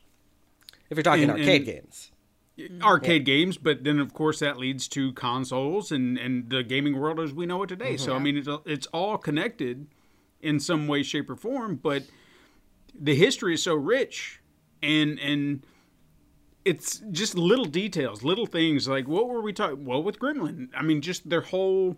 If 0.90 0.96
you're 0.96 1.02
talking 1.02 1.24
And- 1.24 1.32
arcade 1.32 1.62
and- 1.62 1.66
games, 1.66 2.12
arcade 2.82 3.24
games, 3.24 3.56
but 3.56 3.84
then 3.84 3.98
of 3.98 4.12
course 4.12 4.40
that 4.40 4.58
leads 4.58 4.88
to 4.88 5.12
consoles 5.12 5.92
and 5.92 6.18
and 6.18 6.50
the 6.50 6.62
gaming 6.62 6.98
world 6.98 7.20
as 7.20 7.32
we 7.32 7.46
know 7.46 7.62
it 7.62 7.68
today. 7.68 7.94
Mm-hmm. 7.94 8.04
So 8.04 8.14
I 8.14 8.18
mean 8.18 8.36
it's 8.36 8.48
it's 8.66 8.86
all 8.88 9.16
connected 9.16 9.86
in 10.40 10.60
some 10.60 10.86
way, 10.86 11.02
shape, 11.02 11.30
or 11.30 11.36
form. 11.36 11.76
But 11.76 12.04
the 13.00 13.14
history 13.14 13.54
is 13.54 13.62
so 13.62 13.74
rich, 13.74 14.40
and 14.82 15.18
and 15.18 15.62
it's 16.64 17.02
just 17.10 17.34
little 17.34 17.64
details, 17.64 18.22
little 18.22 18.46
things 18.46 18.88
like 18.88 19.08
what 19.08 19.28
were 19.28 19.40
we 19.40 19.52
talking? 19.52 19.84
Well, 19.84 20.02
with 20.02 20.18
Gremlin, 20.18 20.68
I 20.74 20.82
mean 20.82 21.00
just 21.00 21.28
their 21.28 21.40
whole 21.40 21.96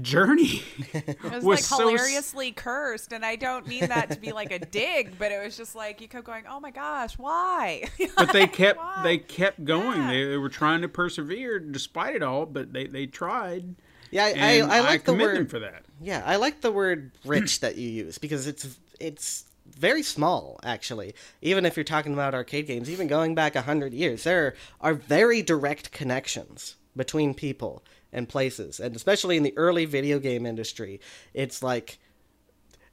journey. 0.00 0.62
It 0.94 1.22
was, 1.22 1.32
was 1.32 1.44
like 1.44 1.58
so 1.58 1.88
hilariously 1.88 2.52
cursed, 2.52 3.12
and 3.12 3.24
I 3.24 3.36
don't 3.36 3.66
mean 3.66 3.86
that 3.88 4.10
to 4.10 4.20
be 4.20 4.32
like 4.32 4.52
a 4.52 4.58
dig, 4.58 5.18
but 5.18 5.32
it 5.32 5.42
was 5.42 5.56
just 5.56 5.74
like 5.74 6.00
you 6.00 6.08
kept 6.08 6.24
going, 6.24 6.44
"Oh 6.48 6.60
my 6.60 6.70
gosh, 6.70 7.18
why?" 7.18 7.84
but 8.16 8.32
they 8.32 8.46
kept 8.46 8.78
Why? 8.78 9.00
they 9.02 9.18
kept 9.18 9.64
going. 9.64 10.02
Yeah. 10.02 10.08
They, 10.10 10.24
they 10.24 10.36
were 10.36 10.48
trying 10.48 10.82
to 10.82 10.88
persevere 10.88 11.58
despite 11.58 12.14
it 12.14 12.22
all, 12.22 12.46
but 12.46 12.72
they 12.72 12.86
they 12.86 13.06
tried. 13.06 13.74
yeah, 14.10 14.24
I, 14.26 14.28
And 14.30 14.72
I, 14.72 14.76
I 14.76 14.80
like 14.80 15.04
the 15.04 15.14
word 15.14 15.36
them 15.36 15.46
for 15.46 15.60
that. 15.60 15.84
Yeah, 16.00 16.22
I 16.24 16.36
like 16.36 16.60
the 16.60 16.72
word 16.72 17.12
rich 17.24 17.60
that 17.60 17.76
you 17.76 17.88
use 17.88 18.18
because 18.18 18.46
it's 18.46 18.78
it's 19.00 19.44
very 19.66 20.02
small 20.02 20.60
actually. 20.62 21.14
Even 21.42 21.64
if 21.64 21.76
you're 21.76 21.84
talking 21.84 22.12
about 22.12 22.34
arcade 22.34 22.66
games, 22.66 22.90
even 22.90 23.06
going 23.06 23.34
back 23.34 23.56
a 23.56 23.62
hundred 23.62 23.92
years, 23.94 24.24
there 24.24 24.54
are 24.80 24.94
very 24.94 25.42
direct 25.42 25.92
connections 25.92 26.76
between 26.96 27.34
people 27.34 27.82
and 28.12 28.28
places, 28.28 28.78
and 28.78 28.94
especially 28.94 29.36
in 29.36 29.42
the 29.42 29.56
early 29.56 29.84
video 29.84 30.18
game 30.18 30.46
industry, 30.46 31.00
it's 31.32 31.62
like 31.62 31.98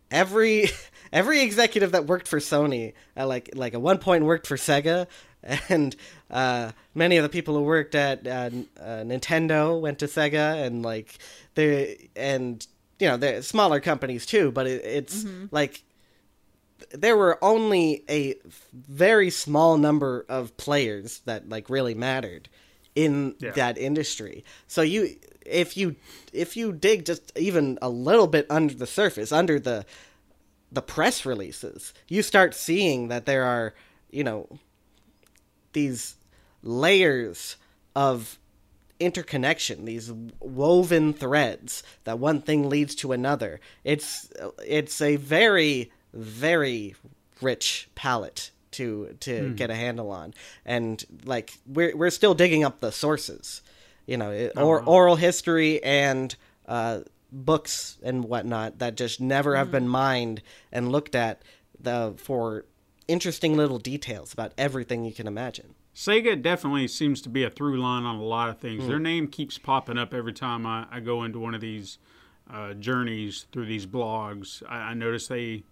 every 0.10 0.70
every 1.14 1.42
executive 1.42 1.92
that 1.92 2.08
worked 2.08 2.28
for 2.28 2.40
Sony, 2.40 2.94
uh, 3.18 3.28
like 3.28 3.50
like 3.54 3.74
at 3.74 3.82
one 3.82 3.98
point 3.98 4.26
worked 4.26 4.48
for 4.48 4.58
Sega, 4.58 5.08
and 5.70 5.96
uh, 6.30 6.72
many 6.96 7.18
of 7.18 7.24
the 7.24 7.30
people 7.30 7.56
who 7.56 7.62
worked 7.62 7.96
at 7.96 8.26
uh, 8.28 8.50
uh, 8.80 9.04
Nintendo 9.04 9.80
went 9.80 10.00
to 10.00 10.06
Sega, 10.06 10.66
and 10.66 10.84
like 10.84 11.18
they 11.56 12.10
and 12.16 12.66
you 13.00 13.08
know 13.08 13.18
they're 13.18 13.42
smaller 13.42 13.80
companies 13.80 14.26
too, 14.26 14.52
but 14.52 14.68
it, 14.68 14.84
it's 14.84 15.26
like 15.52 15.84
there 16.92 17.16
were 17.18 17.38
only 17.44 18.04
a 18.10 18.36
very 18.74 19.30
small 19.30 19.78
number 19.78 20.26
of 20.30 20.56
players 20.58 21.20
that 21.26 21.48
like 21.50 21.70
really 21.70 21.94
mattered 21.94 22.50
in 22.96 23.36
Yeah. 23.40 23.52
that 23.52 23.78
industry. 23.78 24.44
So 24.68 24.82
you 24.82 25.16
if 25.46 25.76
you 25.78 25.96
if 26.34 26.56
you 26.58 26.72
dig 26.72 27.06
just 27.06 27.32
even 27.38 27.78
a 27.82 27.90
little 27.90 28.28
bit 28.28 28.46
under 28.50 28.74
the 28.74 28.88
surface, 28.88 29.32
under 29.32 29.60
the 29.60 29.86
the 30.72 30.82
press 30.82 31.26
releases, 31.26 31.94
you 32.08 32.22
start 32.22 32.54
seeing 32.56 33.08
that 33.10 33.26
there 33.26 33.44
are 33.44 33.74
you 34.10 34.24
know, 34.26 34.48
these 35.74 36.16
layers 36.64 37.56
of 37.96 38.38
interconnection, 39.00 39.86
these 39.86 40.12
woven 40.40 41.14
threads 41.14 41.82
that 42.04 42.20
one 42.20 42.42
thing 42.42 42.70
leads 42.70 42.94
to 42.96 43.12
another. 43.14 43.60
It's 43.84 44.30
it's 44.60 45.02
a 45.02 45.16
very 45.16 45.92
very 46.14 46.96
rich 47.42 47.90
palette 47.96 48.52
to 48.72 49.16
to 49.22 49.54
get 49.54 49.70
a 49.70 49.76
handle 49.76 50.12
on, 50.12 50.34
and 50.66 51.04
like 51.26 51.58
we're 51.66 51.96
we're 51.96 52.10
still 52.10 52.34
digging 52.34 52.64
up 52.64 52.80
the 52.80 52.92
sources, 52.92 53.62
you 54.06 54.18
know, 54.18 54.32
it, 54.32 54.54
or 54.58 54.84
oral 54.84 55.18
history 55.18 55.84
and 55.84 56.36
uh, 56.68 57.00
books 57.32 57.98
and 58.04 58.24
whatnot 58.24 58.80
that 58.80 58.96
just 58.96 59.20
never 59.20 59.56
have 59.56 59.72
been 59.72 59.88
mined 59.88 60.42
and 60.72 60.92
looked 60.92 61.16
at 61.16 61.42
the 61.80 62.14
for 62.18 62.66
interesting 63.08 63.58
little 63.58 63.80
details 63.80 64.32
about 64.34 64.54
everything 64.58 65.04
you 65.04 65.14
can 65.14 65.28
imagine. 65.28 65.76
Sega 65.94 66.42
definitely 66.42 66.88
seems 66.88 67.22
to 67.22 67.30
be 67.30 67.44
a 67.44 67.50
through 67.50 67.78
line 67.78 68.04
on 68.04 68.16
a 68.16 68.24
lot 68.24 68.50
of 68.50 68.60
things. 68.60 68.88
Their 68.88 69.00
name 69.00 69.28
keeps 69.28 69.58
popping 69.58 69.98
up 69.98 70.14
every 70.14 70.32
time 70.32 70.66
I, 70.66 70.86
I 70.90 71.02
go 71.02 71.24
into 71.24 71.40
one 71.40 71.54
of 71.54 71.60
these 71.60 71.98
uh, 72.50 72.74
journeys 72.74 73.46
through 73.52 73.66
these 73.66 73.86
blogs. 73.86 74.64
I, 74.70 74.78
I 74.78 74.94
notice 74.94 75.28
they 75.28 75.64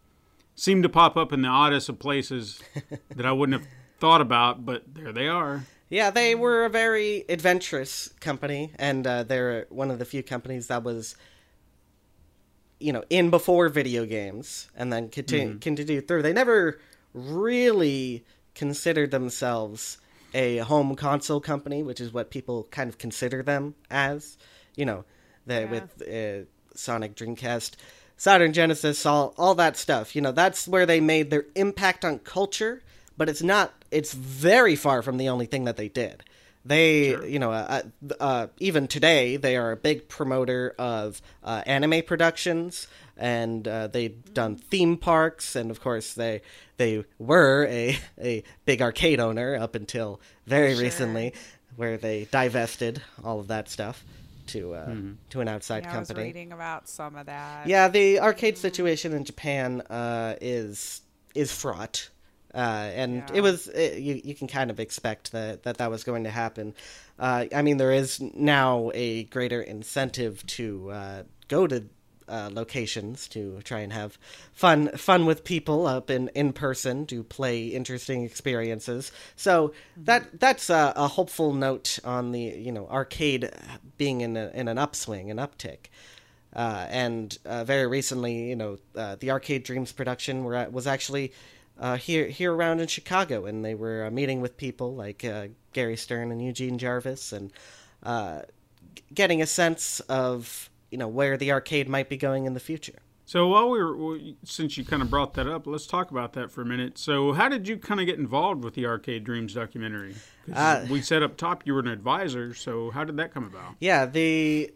seem 0.60 0.84
to 0.84 0.90
pop 0.90 1.15
up 1.15 1.31
in 1.31 1.41
the 1.41 1.48
oddest 1.48 1.88
of 1.88 1.98
places 1.99 2.60
that 3.15 3.26
I 3.26 3.31
wouldn't 3.31 3.61
have 3.61 3.72
thought 3.99 4.19
about, 4.19 4.65
but 4.65 4.84
there 4.94 5.14
they 5.14 5.27
are. 5.27 5.65
Yeah, 5.90 6.11
they 6.11 6.36
were 6.36 6.65
a 6.65 6.69
very 6.69 7.23
adventurous 7.30 8.10
company, 8.19 8.73
and 8.77 9.07
uh, 9.07 9.23
they're 9.23 9.65
one 9.69 9.90
of 9.90 9.99
the 9.99 10.06
few 10.06 10.22
companies 10.22 10.68
that 10.68 10.84
was, 10.84 11.15
you 12.80 12.94
know, 12.94 13.03
in 13.10 13.30
before 13.30 13.69
video 13.69 14.06
games, 14.06 14.69
and 14.76 14.91
then 14.94 15.10
continue 15.10 15.57
continue 15.57 16.02
through. 16.02 16.22
They 16.22 16.34
never 16.34 16.80
really 17.14 18.23
considered 18.53 19.11
themselves 19.11 19.98
a 20.34 20.57
home 20.57 20.95
console 20.95 21.40
company, 21.40 21.81
which 21.81 21.99
is 21.99 22.14
what 22.14 22.30
people 22.30 22.68
kind 22.69 22.90
of 22.90 22.98
consider 22.98 23.41
them 23.41 23.76
as. 23.90 24.38
You 24.76 24.86
know, 24.86 25.06
the, 25.45 25.61
Yeah. 25.61 25.72
with 25.72 26.02
uh, 26.07 26.45
Sonic, 26.76 27.15
Dreamcast, 27.15 27.72
Saturn, 28.20 28.52
Genesis, 28.52 29.06
all 29.06 29.34
all 29.38 29.56
that 29.56 29.78
stuff. 29.78 30.14
You 30.14 30.22
know, 30.22 30.34
that's 30.34 30.68
where 30.68 30.86
they 30.86 31.00
made 31.00 31.30
their 31.30 31.46
impact 31.56 32.04
on 32.04 32.20
culture. 32.20 32.84
But 33.18 33.30
it's 33.30 33.41
not. 33.41 33.74
It's 33.91 34.14
very 34.14 34.76
far 34.76 35.02
from 35.02 35.18
the 35.18 35.30
only 35.30 35.46
thing 35.46 35.64
that 35.64 35.78
they 35.78 35.88
did. 35.88 36.24
They, 36.66 37.16
you 37.26 37.40
know, 37.40 37.54
uh, 37.54 37.84
uh, 38.20 38.48
even 38.60 38.90
today, 38.90 39.38
they 39.38 39.56
are 39.56 39.72
a 39.72 39.78
big 39.78 40.10
promoter 40.10 40.76
of 40.78 41.22
uh, 41.44 41.64
anime 41.66 42.04
productions, 42.06 42.88
and 43.16 43.66
uh, 43.66 43.88
they've 43.88 44.22
done 44.34 44.58
theme 44.58 44.98
parks, 44.98 45.56
and 45.56 45.72
of 45.72 45.80
course, 45.80 46.14
they 46.14 46.41
they 46.76 47.06
were 47.20 47.66
a 47.70 47.98
a 48.22 48.44
big 48.66 48.82
arcade 48.82 49.22
owner 49.22 49.56
up 49.56 49.76
until 49.76 50.20
very 50.46 50.76
recently, 50.76 51.34
where 51.78 51.98
they 51.98 52.28
divested 52.32 53.02
all 53.24 53.40
of 53.40 53.48
that 53.48 53.70
stuff 53.70 54.04
to 54.49 54.73
uh, 54.76 54.95
to 55.30 55.41
an 55.41 55.47
outside 55.47 55.84
Yeah, 55.84 55.95
I 55.95 55.99
was 55.99 56.09
company. 56.09 56.27
reading 56.27 56.51
about 56.51 56.88
some 56.89 57.15
of 57.15 57.26
that. 57.26 57.67
Yeah, 57.67 57.88
the 57.88 58.19
arcade 58.19 58.57
situation 58.57 59.13
in 59.13 59.23
Japan 59.26 59.81
uh, 59.89 60.35
is 60.41 61.01
is 61.35 61.51
fraught, 61.51 62.09
uh, 62.53 62.57
and 62.57 63.15
Yeah. 63.15 63.35
it 63.35 63.41
was 63.41 63.67
it, 63.69 63.99
you 63.99 64.21
you 64.23 64.35
can 64.35 64.47
kind 64.47 64.71
of 64.71 64.80
expect 64.80 65.31
that 65.31 65.63
that, 65.63 65.77
that 65.77 65.89
was 65.89 66.03
going 66.03 66.23
to 66.26 66.31
happen. 66.31 66.73
Uh, 67.17 67.45
I 67.55 67.61
mean, 67.61 67.77
there 67.77 67.91
is 67.91 68.19
now 68.19 68.91
a 68.93 69.23
greater 69.26 69.61
incentive 69.61 70.45
to 70.57 70.91
uh, 70.91 71.23
go 71.47 71.67
to. 71.67 71.84
Uh, 72.30 72.49
locations 72.53 73.27
to 73.27 73.60
try 73.64 73.80
and 73.80 73.91
have 73.91 74.19
fun 74.53 74.89
fun 74.89 75.26
with 75.26 75.43
people 75.43 75.88
up 75.88 76.11
in, 76.11 76.30
in 76.35 76.53
person 76.53 77.07
to 77.07 77.23
play 77.23 77.68
interesting 77.68 78.23
experiences. 78.23 79.11
So 79.35 79.73
that 79.97 80.39
that's 80.39 80.69
a, 80.69 80.93
a 80.95 81.07
hopeful 81.07 81.53
note 81.53 81.97
on 82.03 82.31
the 82.31 82.41
you 82.41 82.72
know 82.72 82.88
arcade 82.88 83.49
being 83.97 84.22
in 84.22 84.38
a, 84.38 84.51
in 84.53 84.68
an 84.68 84.77
upswing, 84.77 85.31
an 85.31 85.38
uptick. 85.38 85.89
Uh, 86.53 86.85
and 86.89 87.38
uh, 87.45 87.64
very 87.64 87.88
recently, 87.88 88.49
you 88.49 88.56
know, 88.56 88.77
uh, 88.95 89.15
the 89.19 89.31
Arcade 89.31 89.64
Dreams 89.64 89.91
production 89.91 90.43
were 90.43 90.56
at, 90.56 90.72
was 90.72 90.88
actually 90.88 91.31
uh, 91.80 91.97
here 91.97 92.27
here 92.27 92.53
around 92.53 92.80
in 92.80 92.88
Chicago, 92.88 93.45
and 93.45 93.64
they 93.64 93.76
were 93.76 94.06
uh, 94.06 94.11
meeting 94.11 94.41
with 94.41 94.57
people 94.57 94.95
like 94.95 95.23
uh, 95.23 95.47
Gary 95.73 95.95
Stern 95.95 96.31
and 96.31 96.43
Eugene 96.43 96.77
Jarvis, 96.77 97.31
and 97.31 97.51
uh, 98.03 98.41
g- 98.95 99.03
getting 99.14 99.41
a 99.41 99.45
sense 99.45 99.99
of 100.01 100.69
you 100.91 100.98
know 100.98 101.07
where 101.07 101.38
the 101.38 101.52
arcade 101.52 101.88
might 101.90 102.10
be 102.10 102.18
going 102.18 102.45
in 102.45 102.53
the 102.53 102.60
future. 102.60 102.99
So 103.26 103.48
while 103.48 103.70
we 103.70 103.84
were, 103.84 104.20
since 104.44 104.76
you 104.76 104.84
kind 104.84 105.03
of 105.03 105.11
brought 105.11 105.36
that 105.36 105.48
up, 105.48 105.68
let's 105.68 105.86
talk 105.86 106.10
about 106.10 106.34
that 106.34 106.49
for 106.49 106.61
a 106.61 106.66
minute. 106.66 106.98
So 106.98 107.32
how 107.34 107.48
did 107.48 107.68
you 107.68 107.78
kind 107.78 107.99
of 107.99 108.07
get 108.07 108.18
involved 108.18 108.64
with 108.64 108.74
the 108.74 108.88
Arcade 108.88 109.24
Dreams 109.24 109.53
documentary? 109.53 110.16
Uh, 110.52 110.88
we 110.90 110.99
said 110.99 111.22
up 111.22 111.38
top 111.38 111.68
you 111.68 111.76
were 111.76 111.80
an 111.80 111.88
advisor. 111.88 112.56
So 112.56 112.90
how 112.90 113.03
did 113.03 113.18
that 113.18 113.32
come 113.32 113.44
about? 113.44 113.76
Yeah, 113.80 114.07
the 114.07 114.74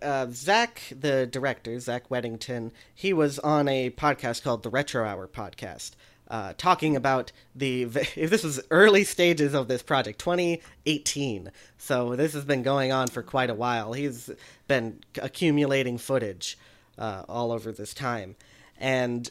uh, 0.00 0.26
Zach, 0.30 0.92
the 0.94 1.26
director, 1.26 1.78
Zach 1.80 2.08
Weddington, 2.08 2.72
he 2.94 3.12
was 3.12 3.38
on 3.38 3.68
a 3.68 3.90
podcast 3.90 4.42
called 4.42 4.62
the 4.62 4.70
Retro 4.70 5.06
Hour 5.06 5.26
podcast, 5.26 5.92
uh, 6.32 6.54
talking 6.56 6.96
about 6.96 7.30
the. 7.54 7.82
If 7.82 8.14
this 8.30 8.42
was 8.42 8.60
early 8.70 9.04
stages 9.04 9.54
of 9.54 9.68
this 9.68 9.82
project, 9.82 10.18
2018. 10.18 11.52
So 11.76 12.16
this 12.16 12.32
has 12.32 12.44
been 12.44 12.62
going 12.62 12.90
on 12.90 13.08
for 13.08 13.22
quite 13.22 13.50
a 13.50 13.54
while. 13.54 13.92
He's 13.92 14.30
been 14.66 15.00
accumulating 15.20 15.98
footage 15.98 16.58
uh, 16.98 17.24
all 17.28 17.52
over 17.52 17.70
this 17.70 17.94
time, 17.94 18.34
and 18.78 19.30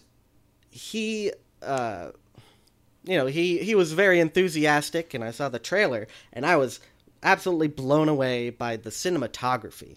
he. 0.69 1.33
Uh, 1.61 2.11
you 3.03 3.17
know, 3.17 3.25
he 3.25 3.57
he 3.57 3.73
was 3.73 3.93
very 3.93 4.19
enthusiastic, 4.19 5.15
and 5.15 5.23
I 5.23 5.31
saw 5.31 5.49
the 5.49 5.57
trailer, 5.57 6.07
and 6.31 6.45
I 6.45 6.55
was 6.55 6.79
absolutely 7.23 7.67
blown 7.67 8.09
away 8.09 8.51
by 8.51 8.75
the 8.75 8.91
cinematography. 8.91 9.95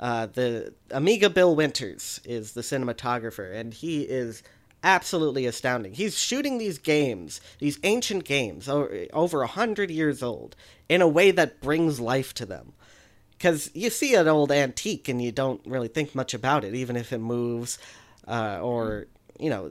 Uh, 0.00 0.26
the 0.26 0.72
Amiga 0.90 1.28
Bill 1.28 1.54
Winters 1.54 2.18
is 2.24 2.52
the 2.52 2.62
cinematographer, 2.62 3.54
and 3.54 3.74
he 3.74 4.02
is 4.02 4.42
absolutely 4.82 5.46
astounding. 5.46 5.94
He's 5.94 6.18
shooting 6.18 6.58
these 6.58 6.78
games, 6.78 7.40
these 7.58 7.78
ancient 7.82 8.24
games, 8.24 8.68
over 8.68 9.42
a 9.42 9.46
hundred 9.46 9.90
years 9.90 10.22
old, 10.22 10.56
in 10.88 11.02
a 11.02 11.08
way 11.08 11.30
that 11.30 11.60
brings 11.60 12.00
life 12.00 12.32
to 12.34 12.46
them. 12.46 12.72
Because 13.32 13.70
you 13.74 13.90
see 13.90 14.14
an 14.14 14.28
old 14.28 14.50
antique 14.50 15.08
and 15.08 15.20
you 15.20 15.30
don't 15.30 15.60
really 15.66 15.88
think 15.88 16.14
much 16.14 16.32
about 16.32 16.64
it, 16.64 16.74
even 16.74 16.96
if 16.96 17.12
it 17.12 17.18
moves, 17.18 17.78
uh, 18.26 18.60
or 18.62 19.06
you 19.38 19.50
know, 19.50 19.70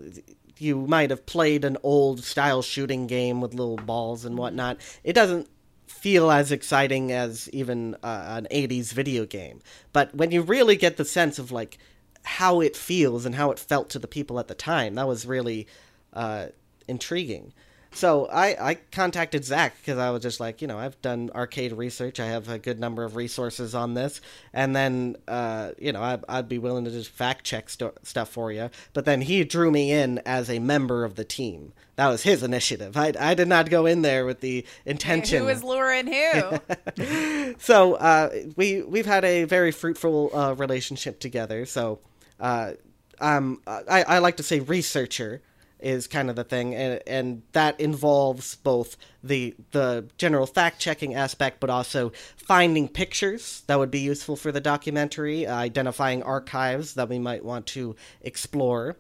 you 0.58 0.86
might 0.88 1.10
have 1.10 1.26
played 1.26 1.66
an 1.66 1.78
old 1.84 2.24
style 2.24 2.62
shooting 2.62 3.08
game 3.08 3.42
with 3.42 3.54
little 3.54 3.78
balls 3.78 4.26
and 4.26 4.38
whatnot. 4.38 4.78
It 5.04 5.14
doesn't 5.14 5.50
feel 5.88 6.32
as 6.32 6.52
exciting 6.52 7.12
as 7.12 7.50
even 7.50 7.96
uh, 8.04 8.40
an 8.44 8.48
80s 8.52 8.94
video 8.94 9.26
game. 9.26 9.62
But 9.94 10.14
when 10.16 10.32
you 10.32 10.42
really 10.42 10.76
get 10.76 10.98
the 10.98 11.06
sense 11.06 11.40
of 11.40 11.52
like 11.52 11.78
how 12.26 12.60
it 12.62 12.76
feels 12.76 13.26
and 13.26 13.36
how 13.36 13.52
it 13.52 13.60
felt 13.60 13.90
to 13.92 14.00
the 14.00 14.08
people 14.08 14.40
at 14.40 14.48
the 14.48 14.56
time, 14.56 14.96
that 14.96 15.08
was 15.08 15.26
really 15.26 15.68
uh, 16.14 16.48
intriguing. 16.88 17.54
So 17.96 18.26
I, 18.26 18.72
I 18.72 18.74
contacted 18.92 19.46
Zach 19.46 19.78
because 19.78 19.98
I 19.98 20.10
was 20.10 20.22
just 20.22 20.42
like, 20.42 20.62
you 20.62 20.68
know, 20.68 20.78
I've 20.78 21.02
done 21.02 21.32
arcade 21.34 21.72
research. 21.72 22.20
I 22.20 22.26
have 22.26 22.50
a 22.50 22.60
good 22.60 22.78
number 22.78 23.06
of 23.06 23.16
resources 23.16 23.74
on 23.74 23.94
this. 23.94 24.20
And 24.52 24.76
then, 24.76 25.16
uh, 25.30 25.72
you 25.78 25.94
know, 25.94 26.02
I, 26.02 26.20
I'd 26.28 26.50
be 26.50 26.58
willing 26.58 26.84
to 26.84 26.92
just 26.92 27.10
fact 27.10 27.46
check 27.46 27.70
sto- 27.70 27.94
stuff 28.04 28.28
for 28.28 28.52
you. 28.52 28.70
But 28.92 29.06
then 29.06 29.22
he 29.22 29.46
drew 29.46 29.72
me 29.72 29.94
in 29.94 30.20
as 30.26 30.50
a 30.50 30.60
member 30.60 31.06
of 31.06 31.16
the 31.16 31.24
team. 31.24 31.72
That 31.96 32.10
was 32.10 32.24
his 32.24 32.44
initiative. 32.44 32.98
I, 32.98 33.14
I 33.18 33.34
did 33.34 33.48
not 33.48 33.70
go 33.70 33.86
in 33.86 34.02
there 34.02 34.26
with 34.26 34.42
the 34.42 34.66
intention. 34.86 35.44
Who 35.44 35.48
is 35.48 35.64
luring 35.64 36.08
who? 36.08 37.56
so 37.60 37.94
uh, 37.94 38.30
we 38.58 38.82
we've 38.84 39.06
had 39.06 39.24
a 39.24 39.46
very 39.46 39.72
fruitful 39.72 40.36
uh, 40.36 40.54
relationship 40.56 41.22
together. 41.22 41.66
So 41.66 42.00
uh, 42.40 42.74
um, 43.20 43.62
I, 43.68 44.04
I 44.04 44.18
like 44.20 44.38
to 44.38 44.44
say 44.44 44.60
researcher 44.60 45.42
is 45.80 46.08
kind 46.08 46.30
of 46.30 46.36
the 46.36 46.44
thing, 46.44 46.74
and, 46.74 47.02
and 47.06 47.44
that 47.52 47.80
involves 47.80 48.56
both 48.56 48.98
the 49.24 49.56
the 49.72 50.08
general 50.18 50.48
fact 50.48 50.80
checking 50.80 51.14
aspect, 51.14 51.60
but 51.60 51.70
also 51.70 52.12
finding 52.38 52.88
pictures 52.88 53.64
that 53.68 53.78
would 53.78 53.92
be 53.92 54.00
useful 54.00 54.36
for 54.36 54.52
the 54.52 54.62
documentary, 54.62 55.46
uh, 55.46 55.56
identifying 55.56 56.24
archives 56.24 56.94
that 56.96 57.10
we 57.10 57.20
might 57.20 57.44
want 57.44 57.68
to 57.68 57.96
explore, 58.22 58.98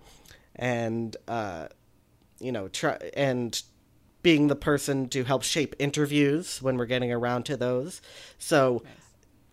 and 0.55 1.17
uh, 1.27 1.67
you 2.39 2.51
know 2.51 2.67
try 2.67 2.97
and 3.15 3.63
being 4.21 4.47
the 4.47 4.55
person 4.55 5.07
to 5.07 5.23
help 5.23 5.43
shape 5.43 5.75
interviews 5.77 6.59
when 6.59 6.77
we're 6.77 6.87
getting 6.87 7.11
around 7.11 7.43
to 7.45 7.55
those. 7.55 8.01
So, 8.39 8.81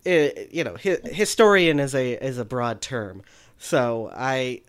it, 0.03 0.49
you 0.51 0.63
know, 0.63 0.75
hi- 0.83 0.97
historian 1.03 1.79
is 1.79 1.93
a 1.93 2.13
is 2.13 2.39
a 2.39 2.45
broad 2.45 2.81
term. 2.81 3.21
So 3.63 4.11
I 4.13 4.61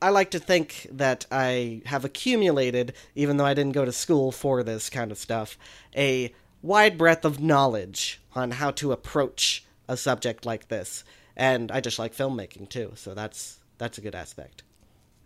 I 0.00 0.10
like 0.10 0.30
to 0.30 0.38
think 0.38 0.86
that 0.92 1.26
I 1.32 1.82
have 1.86 2.04
accumulated, 2.04 2.94
even 3.16 3.36
though 3.36 3.44
I 3.44 3.52
didn't 3.52 3.72
go 3.72 3.84
to 3.84 3.90
school 3.90 4.30
for 4.30 4.62
this 4.62 4.88
kind 4.88 5.10
of 5.10 5.18
stuff, 5.18 5.58
a 5.96 6.32
wide 6.62 6.96
breadth 6.96 7.24
of 7.24 7.40
knowledge 7.40 8.20
on 8.32 8.52
how 8.52 8.70
to 8.70 8.92
approach 8.92 9.64
a 9.88 9.96
subject 9.96 10.46
like 10.46 10.68
this. 10.68 11.02
And 11.36 11.72
I 11.72 11.80
just 11.80 11.98
like 11.98 12.14
filmmaking 12.14 12.68
too, 12.68 12.92
so 12.94 13.12
that's 13.12 13.58
that's 13.78 13.98
a 13.98 14.00
good 14.00 14.14
aspect. 14.14 14.62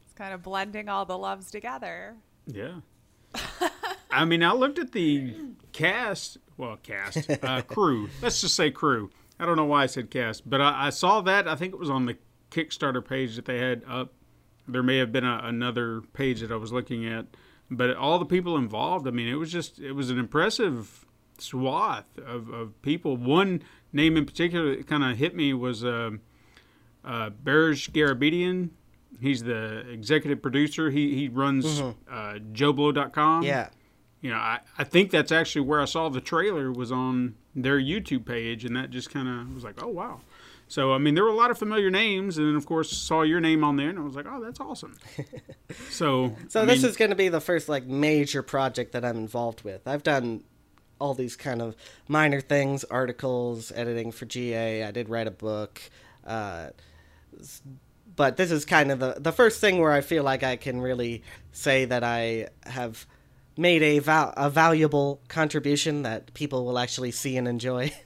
it's 0.06 0.14
kind 0.14 0.32
of 0.32 0.42
blending 0.42 0.88
all 0.88 1.04
the 1.04 1.18
loves 1.18 1.50
together. 1.50 2.16
Yeah. 2.46 2.80
I 4.10 4.24
mean, 4.24 4.42
I 4.42 4.52
looked 4.52 4.78
at 4.78 4.92
the 4.92 5.34
cast. 5.72 6.38
Well, 6.56 6.78
cast 6.82 7.28
uh, 7.42 7.60
crew. 7.60 8.08
Let's 8.22 8.40
just 8.40 8.54
say 8.54 8.70
crew. 8.70 9.10
I 9.38 9.44
don't 9.44 9.56
know 9.56 9.64
why 9.66 9.82
I 9.82 9.86
said 9.86 10.10
cast, 10.10 10.48
but 10.48 10.62
I, 10.62 10.86
I 10.86 10.90
saw 10.90 11.20
that. 11.22 11.46
I 11.46 11.56
think 11.56 11.74
it 11.74 11.78
was 11.78 11.90
on 11.90 12.06
the 12.06 12.16
Kickstarter 12.54 13.06
page 13.06 13.36
that 13.36 13.44
they 13.44 13.58
had 13.58 13.82
up. 13.88 14.12
There 14.66 14.82
may 14.82 14.98
have 14.98 15.12
been 15.12 15.24
a, 15.24 15.40
another 15.44 16.00
page 16.12 16.40
that 16.40 16.50
I 16.50 16.56
was 16.56 16.72
looking 16.72 17.06
at, 17.06 17.26
but 17.70 17.96
all 17.96 18.18
the 18.18 18.24
people 18.24 18.56
involved. 18.56 19.06
I 19.06 19.10
mean, 19.10 19.28
it 19.28 19.34
was 19.34 19.52
just 19.52 19.78
it 19.78 19.92
was 19.92 20.10
an 20.10 20.18
impressive 20.18 21.04
swath 21.38 22.18
of, 22.18 22.48
of 22.48 22.80
people. 22.82 23.16
One 23.16 23.62
name 23.92 24.16
in 24.16 24.24
particular 24.24 24.76
that 24.76 24.86
kind 24.86 25.04
of 25.04 25.16
hit 25.16 25.34
me 25.34 25.52
was 25.52 25.84
uh, 25.84 26.10
uh, 27.04 27.30
Garabedian. 27.30 28.70
He's 29.20 29.42
the 29.42 29.88
executive 29.90 30.42
producer. 30.42 30.90
He 30.90 31.14
he 31.14 31.28
runs 31.28 31.80
uh, 31.80 32.38
JoBlo.com. 32.52 33.42
Yeah. 33.42 33.68
You 34.20 34.30
know, 34.30 34.36
I, 34.36 34.60
I 34.78 34.84
think 34.84 35.10
that's 35.10 35.30
actually 35.30 35.62
where 35.62 35.80
I 35.80 35.84
saw 35.84 36.08
the 36.08 36.20
trailer 36.20 36.72
was 36.72 36.90
on 36.90 37.34
their 37.54 37.78
YouTube 37.78 38.24
page, 38.24 38.64
and 38.64 38.74
that 38.74 38.90
just 38.90 39.10
kind 39.10 39.28
of 39.28 39.54
was 39.54 39.64
like, 39.64 39.82
oh 39.82 39.88
wow. 39.88 40.20
So 40.68 40.92
I 40.92 40.98
mean, 40.98 41.14
there 41.14 41.24
were 41.24 41.30
a 41.30 41.34
lot 41.36 41.50
of 41.50 41.58
familiar 41.58 41.90
names, 41.90 42.38
and 42.38 42.46
then 42.48 42.56
of 42.56 42.66
course 42.66 42.90
saw 42.90 43.22
your 43.22 43.40
name 43.40 43.62
on 43.64 43.76
there, 43.76 43.90
and 43.90 43.98
I 43.98 44.02
was 44.02 44.16
like, 44.16 44.26
oh, 44.28 44.42
that's 44.42 44.60
awesome. 44.60 44.96
so 45.90 46.34
So 46.48 46.62
I 46.62 46.64
this 46.64 46.82
mean, 46.82 46.90
is 46.90 46.96
going 46.96 47.10
to 47.10 47.16
be 47.16 47.28
the 47.28 47.40
first 47.40 47.68
like 47.68 47.86
major 47.86 48.42
project 48.42 48.92
that 48.92 49.04
I'm 49.04 49.16
involved 49.16 49.62
with. 49.62 49.86
I've 49.86 50.02
done 50.02 50.42
all 51.00 51.14
these 51.14 51.36
kind 51.36 51.60
of 51.60 51.76
minor 52.08 52.40
things, 52.40 52.84
articles, 52.84 53.72
editing 53.72 54.10
for 54.12 54.24
GA. 54.26 54.84
I 54.84 54.90
did 54.90 55.08
write 55.08 55.26
a 55.26 55.30
book, 55.32 55.80
uh, 56.26 56.68
but 58.16 58.36
this 58.36 58.50
is 58.50 58.64
kind 58.64 58.90
of 58.90 58.98
the 59.00 59.16
the 59.18 59.32
first 59.32 59.60
thing 59.60 59.78
where 59.80 59.92
I 59.92 60.00
feel 60.00 60.22
like 60.22 60.42
I 60.42 60.56
can 60.56 60.80
really 60.80 61.22
say 61.52 61.84
that 61.84 62.02
I 62.04 62.48
have 62.64 63.06
made 63.56 63.82
a 63.82 63.98
val- 64.00 64.34
a 64.36 64.50
valuable 64.50 65.20
contribution 65.28 66.02
that 66.02 66.32
people 66.34 66.64
will 66.64 66.78
actually 66.78 67.10
see 67.10 67.36
and 67.36 67.46
enjoy. 67.46 67.92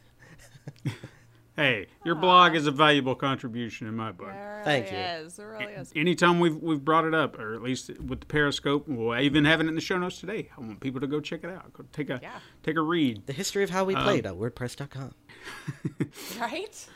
hey, 1.59 1.87
your 2.05 2.15
blog 2.15 2.55
is 2.55 2.67
a 2.67 2.71
valuable 2.71 3.15
contribution 3.15 3.87
in 3.87 3.95
my 3.95 4.13
book. 4.13 4.29
There 4.29 4.63
Thank 4.65 4.91
you. 4.93 4.97
Is. 4.97 5.39
It 5.39 5.43
really 5.43 5.65
is. 5.75 5.93
Anytime 5.95 6.41
we've 6.41 6.57
we've 6.57 6.85
brought 6.85 7.05
it 7.05 7.15
up, 7.15 7.39
or 7.39 7.55
at 7.55 7.63
least 7.63 7.91
with 8.01 8.21
the 8.21 8.27
Periscope, 8.27 8.87
we'll 8.89 9.19
even 9.19 9.45
have 9.45 9.61
it 9.61 9.67
in 9.67 9.75
the 9.75 9.81
show 9.81 9.99
notes 9.99 10.19
today. 10.21 10.49
I 10.57 10.61
want 10.61 10.81
people 10.81 11.01
to 11.01 11.07
go 11.07 11.21
check 11.21 11.45
it 11.45 11.51
out. 11.51 11.73
Go 11.73 11.85
take 11.93 12.09
a 12.11 12.21
Yeah. 12.23 12.39
take 12.63 12.77
a 12.77 12.81
read. 12.83 13.27
the 13.27 13.33
history 13.33 13.63
of 13.65 13.71
how 13.71 13.85
we 13.85 13.95
played 13.95 14.27
um, 14.27 14.35
at 14.35 14.41
WordPress.com. 14.55 15.15
Right? 16.41 16.87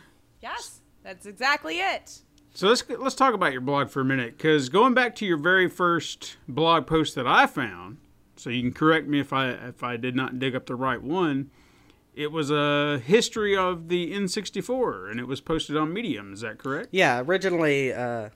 Yes. 0.41 0.81
That's 1.03 1.27
exactly 1.27 1.79
it. 1.81 2.21
So 2.55 2.69
let's 2.69 2.85
let's 2.89 3.15
talk 3.15 3.35
about 3.35 3.53
your 3.53 3.61
blog 3.61 3.89
for 3.91 4.01
a 4.01 4.05
minute, 4.05 4.37
because 4.37 4.69
going 4.69 4.95
back 4.95 5.15
to 5.17 5.27
your 5.27 5.37
very 5.39 5.69
first 5.69 6.37
blog 6.49 6.87
post 6.87 7.15
that 7.15 7.27
I 7.27 7.47
found, 7.47 7.97
so 8.37 8.51
you 8.51 8.63
can 8.63 8.73
correct 8.73 9.09
me 9.09 9.19
if 9.21 9.33
I 9.33 9.51
if 9.51 9.83
I 9.83 9.97
did 9.97 10.15
not 10.15 10.39
dig 10.39 10.55
up 10.55 10.67
the 10.67 10.75
right 10.77 11.03
one. 11.03 11.51
It 12.15 12.31
was 12.31 12.51
a 12.51 12.99
history 12.99 13.57
of 13.57 13.89
the 13.89 14.13
N64, 14.13 15.11
and 15.11 15.19
it 15.19 15.27
was 15.27 15.41
posted 15.41 15.77
on 15.77 15.93
Medium. 15.93 16.35
Is 16.35 16.43
that 16.43 16.59
correct? 16.59 16.89
Yeah, 16.91 17.23
originally 17.25 17.93
uh, 17.93 18.29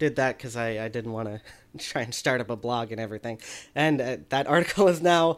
did 0.00 0.16
that 0.16 0.36
because 0.36 0.56
I, 0.56 0.84
I 0.84 0.88
didn't 0.88 1.12
want 1.12 1.28
to 1.28 1.40
try 1.78 2.02
and 2.02 2.12
start 2.12 2.40
up 2.40 2.50
a 2.50 2.56
blog 2.56 2.90
and 2.90 3.00
everything. 3.00 3.40
And 3.76 4.00
uh, 4.00 4.16
that 4.30 4.46
article 4.48 4.88
is 4.88 5.00
now 5.00 5.36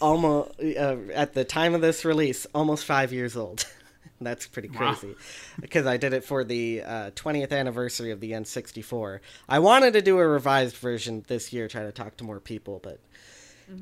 almost, 0.00 0.52
uh, 0.60 0.96
at 1.12 1.34
the 1.34 1.44
time 1.44 1.74
of 1.74 1.80
this 1.80 2.04
release, 2.04 2.46
almost 2.54 2.84
five 2.84 3.12
years 3.12 3.36
old. 3.36 3.66
That's 4.20 4.46
pretty 4.46 4.68
crazy 4.68 5.14
because 5.60 5.84
I 5.84 5.98
did 5.98 6.14
it 6.14 6.24
for 6.24 6.42
the 6.42 6.82
uh, 6.82 7.10
20th 7.10 7.52
anniversary 7.52 8.12
of 8.12 8.20
the 8.20 8.32
N64. 8.32 9.20
I 9.46 9.58
wanted 9.58 9.92
to 9.92 10.00
do 10.00 10.18
a 10.18 10.26
revised 10.26 10.76
version 10.76 11.22
this 11.28 11.52
year, 11.52 11.68
try 11.68 11.82
to 11.82 11.92
talk 11.92 12.16
to 12.18 12.24
more 12.24 12.40
people, 12.40 12.80
but 12.82 12.98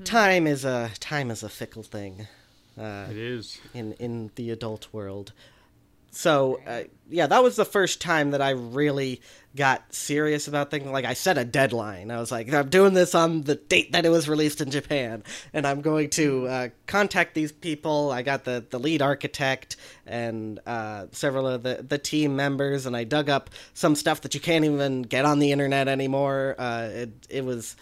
time 0.05 0.49
is 0.49 0.65
a 0.65 0.91
time 0.99 1.31
is 1.31 1.45
a 1.45 1.49
fickle 1.49 1.85
thing 1.85 2.27
uh, 2.79 3.07
It 3.11 3.17
is. 3.17 3.61
in 3.73 3.93
in 3.95 4.31
the 4.35 4.51
adult 4.51 4.89
world. 4.93 5.33
So 6.11 6.61
uh, 6.65 6.85
yeah, 7.11 7.27
that 7.27 7.43
was 7.43 7.57
the 7.57 7.65
first 7.65 8.01
time 8.01 8.31
that 8.31 8.41
I 8.41 8.51
really 8.51 9.21
got 9.57 9.83
serious 9.93 10.47
about 10.47 10.71
things. 10.71 10.87
Like 10.87 11.05
I 11.05 11.15
set 11.15 11.39
a 11.39 11.45
deadline. 11.45 12.13
I 12.13 12.21
was 12.21 12.31
like, 12.31 12.53
I'm 12.55 12.69
doing 12.69 12.95
this 12.95 13.17
on 13.17 13.43
the 13.43 13.57
date 13.57 13.91
that 13.93 14.07
it 14.07 14.11
was 14.11 14.29
released 14.29 14.61
in 14.61 14.71
Japan, 14.71 15.25
and 15.53 15.67
I'm 15.67 15.81
going 15.81 16.11
to 16.11 16.47
uh, 16.47 16.69
contact 16.87 17.35
these 17.35 17.51
people. 17.51 18.13
I 18.13 18.23
got 18.23 18.45
the 18.45 18.65
the 18.71 18.79
lead 18.79 19.03
architect 19.03 19.75
and 20.07 20.61
uh, 20.67 21.07
several 21.11 21.49
of 21.49 21.65
the 21.65 21.85
the 21.89 21.99
team 21.99 22.37
members, 22.37 22.87
and 22.87 22.97
I 22.97 23.03
dug 23.03 23.29
up 23.29 23.51
some 23.73 23.97
stuff 23.97 24.21
that 24.21 24.35
you 24.35 24.41
can't 24.41 24.65
even 24.65 25.03
get 25.03 25.25
on 25.25 25.41
the 25.41 25.51
internet 25.51 25.89
anymore. 25.89 26.55
Uh, 26.57 26.91
it 26.93 27.11
it 27.29 27.45
was 27.45 27.75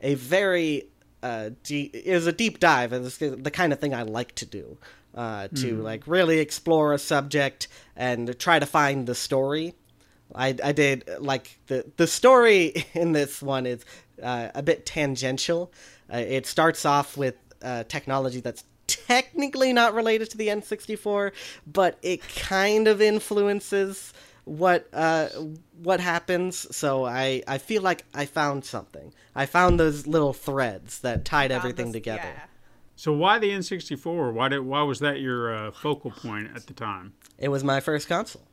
a 0.00 0.14
very 0.14 0.84
uh, 1.22 1.50
de- 1.64 1.90
it 1.92 2.14
was 2.14 2.26
a 2.26 2.32
deep 2.32 2.60
dive. 2.60 2.92
and 2.92 3.04
the 3.06 3.50
kind 3.50 3.72
of 3.72 3.78
thing 3.78 3.94
I 3.94 4.02
like 4.02 4.34
to 4.36 4.46
do. 4.46 4.78
Uh, 5.12 5.48
to 5.48 5.82
like 5.82 6.06
really 6.06 6.38
explore 6.38 6.92
a 6.92 6.98
subject 6.98 7.66
and 7.96 8.38
try 8.38 8.60
to 8.60 8.66
find 8.66 9.08
the 9.08 9.14
story. 9.14 9.74
I, 10.32 10.54
I 10.62 10.70
did 10.70 11.08
like 11.18 11.58
the 11.66 11.84
the 11.96 12.06
story 12.06 12.86
in 12.94 13.10
this 13.10 13.42
one 13.42 13.66
is 13.66 13.84
uh, 14.22 14.50
a 14.54 14.62
bit 14.62 14.86
tangential. 14.86 15.72
Uh, 16.12 16.18
it 16.18 16.46
starts 16.46 16.86
off 16.86 17.16
with 17.16 17.34
uh, 17.60 17.82
technology 17.88 18.40
that's 18.40 18.62
technically 18.86 19.72
not 19.72 19.94
related 19.94 20.30
to 20.30 20.36
the 20.36 20.48
N64, 20.48 21.32
but 21.66 21.98
it 22.02 22.20
kind 22.28 22.86
of 22.86 23.00
influences 23.02 24.12
what 24.44 24.88
uh, 24.92 25.28
what 25.82 26.00
happens. 26.00 26.74
So 26.76 27.04
I 27.04 27.42
I 27.46 27.58
feel 27.58 27.82
like 27.82 28.04
I 28.14 28.26
found 28.26 28.64
something. 28.64 29.12
I 29.34 29.46
found 29.46 29.78
those 29.80 30.06
little 30.06 30.32
threads 30.32 31.00
that 31.00 31.24
tied 31.24 31.52
everything 31.52 31.86
this- 31.86 31.94
together. 32.00 32.22
yeah. 32.34 32.44
So 32.96 33.12
why 33.14 33.38
the 33.38 33.48
N64? 33.50 34.32
Why 34.34 34.48
did 34.48 34.60
why 34.60 34.82
was 34.82 34.98
that 35.00 35.20
your 35.20 35.54
uh, 35.54 35.70
focal 35.70 36.10
point 36.10 36.50
at 36.54 36.66
the 36.66 36.74
time? 36.74 37.14
It 37.38 37.48
was 37.48 37.64
my 37.64 37.80
first 37.80 38.08
console. 38.08 38.46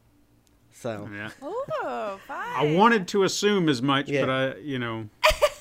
So 0.73 1.09
Yeah. 1.14 1.31
Ooh, 1.43 2.18
fun. 2.27 2.38
I 2.55 2.72
wanted 2.73 3.07
to 3.09 3.23
assume 3.23 3.68
as 3.68 3.81
much, 3.81 4.07
Yeah. 4.07 4.26
but 4.26 4.30
I, 4.30 4.55
you 4.59 4.80
know, 4.80 5.09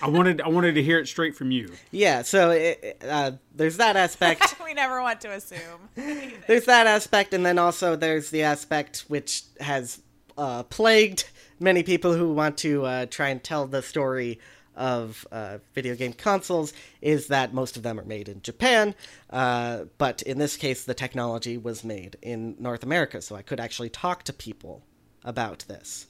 I 0.00 0.08
wanted 0.08 0.40
I 0.40 0.48
wanted 0.48 0.74
to 0.74 0.82
hear 0.82 0.98
it 0.98 1.08
straight 1.08 1.36
from 1.36 1.50
you. 1.50 1.72
yeah, 1.90 2.22
so 2.22 2.50
it, 2.50 3.02
uh, 3.06 3.32
there's 3.54 3.78
that 3.78 3.96
aspect. 3.96 4.56
we 4.64 4.74
never 4.74 5.02
want 5.02 5.20
to 5.22 5.30
assume. 5.32 5.88
there's 6.46 6.66
that 6.66 6.86
aspect, 6.86 7.34
and 7.34 7.44
then 7.44 7.58
also 7.58 7.96
there's 7.96 8.30
the 8.30 8.42
aspect 8.42 9.04
which 9.08 9.42
has 9.60 10.00
uh, 10.36 10.62
plagued 10.64 11.24
many 11.58 11.82
people 11.82 12.14
who 12.14 12.32
want 12.32 12.56
to 12.58 12.84
uh, 12.84 13.06
try 13.06 13.28
and 13.28 13.42
tell 13.42 13.66
the 13.66 13.82
story 13.82 14.38
of 14.76 15.26
uh, 15.32 15.58
video 15.74 15.96
game 15.96 16.12
consoles 16.12 16.72
is 17.02 17.26
that 17.26 17.52
most 17.52 17.76
of 17.76 17.82
them 17.82 17.98
are 17.98 18.04
made 18.04 18.28
in 18.28 18.40
Japan, 18.42 18.94
uh, 19.30 19.84
but 19.98 20.22
in 20.22 20.38
this 20.38 20.56
case, 20.56 20.84
the 20.84 20.94
technology 20.94 21.58
was 21.58 21.82
made 21.82 22.16
in 22.22 22.54
North 22.60 22.84
America, 22.84 23.20
so 23.20 23.34
I 23.34 23.42
could 23.42 23.58
actually 23.58 23.88
talk 23.88 24.22
to 24.24 24.32
people 24.32 24.84
about 25.24 25.64
this. 25.66 26.06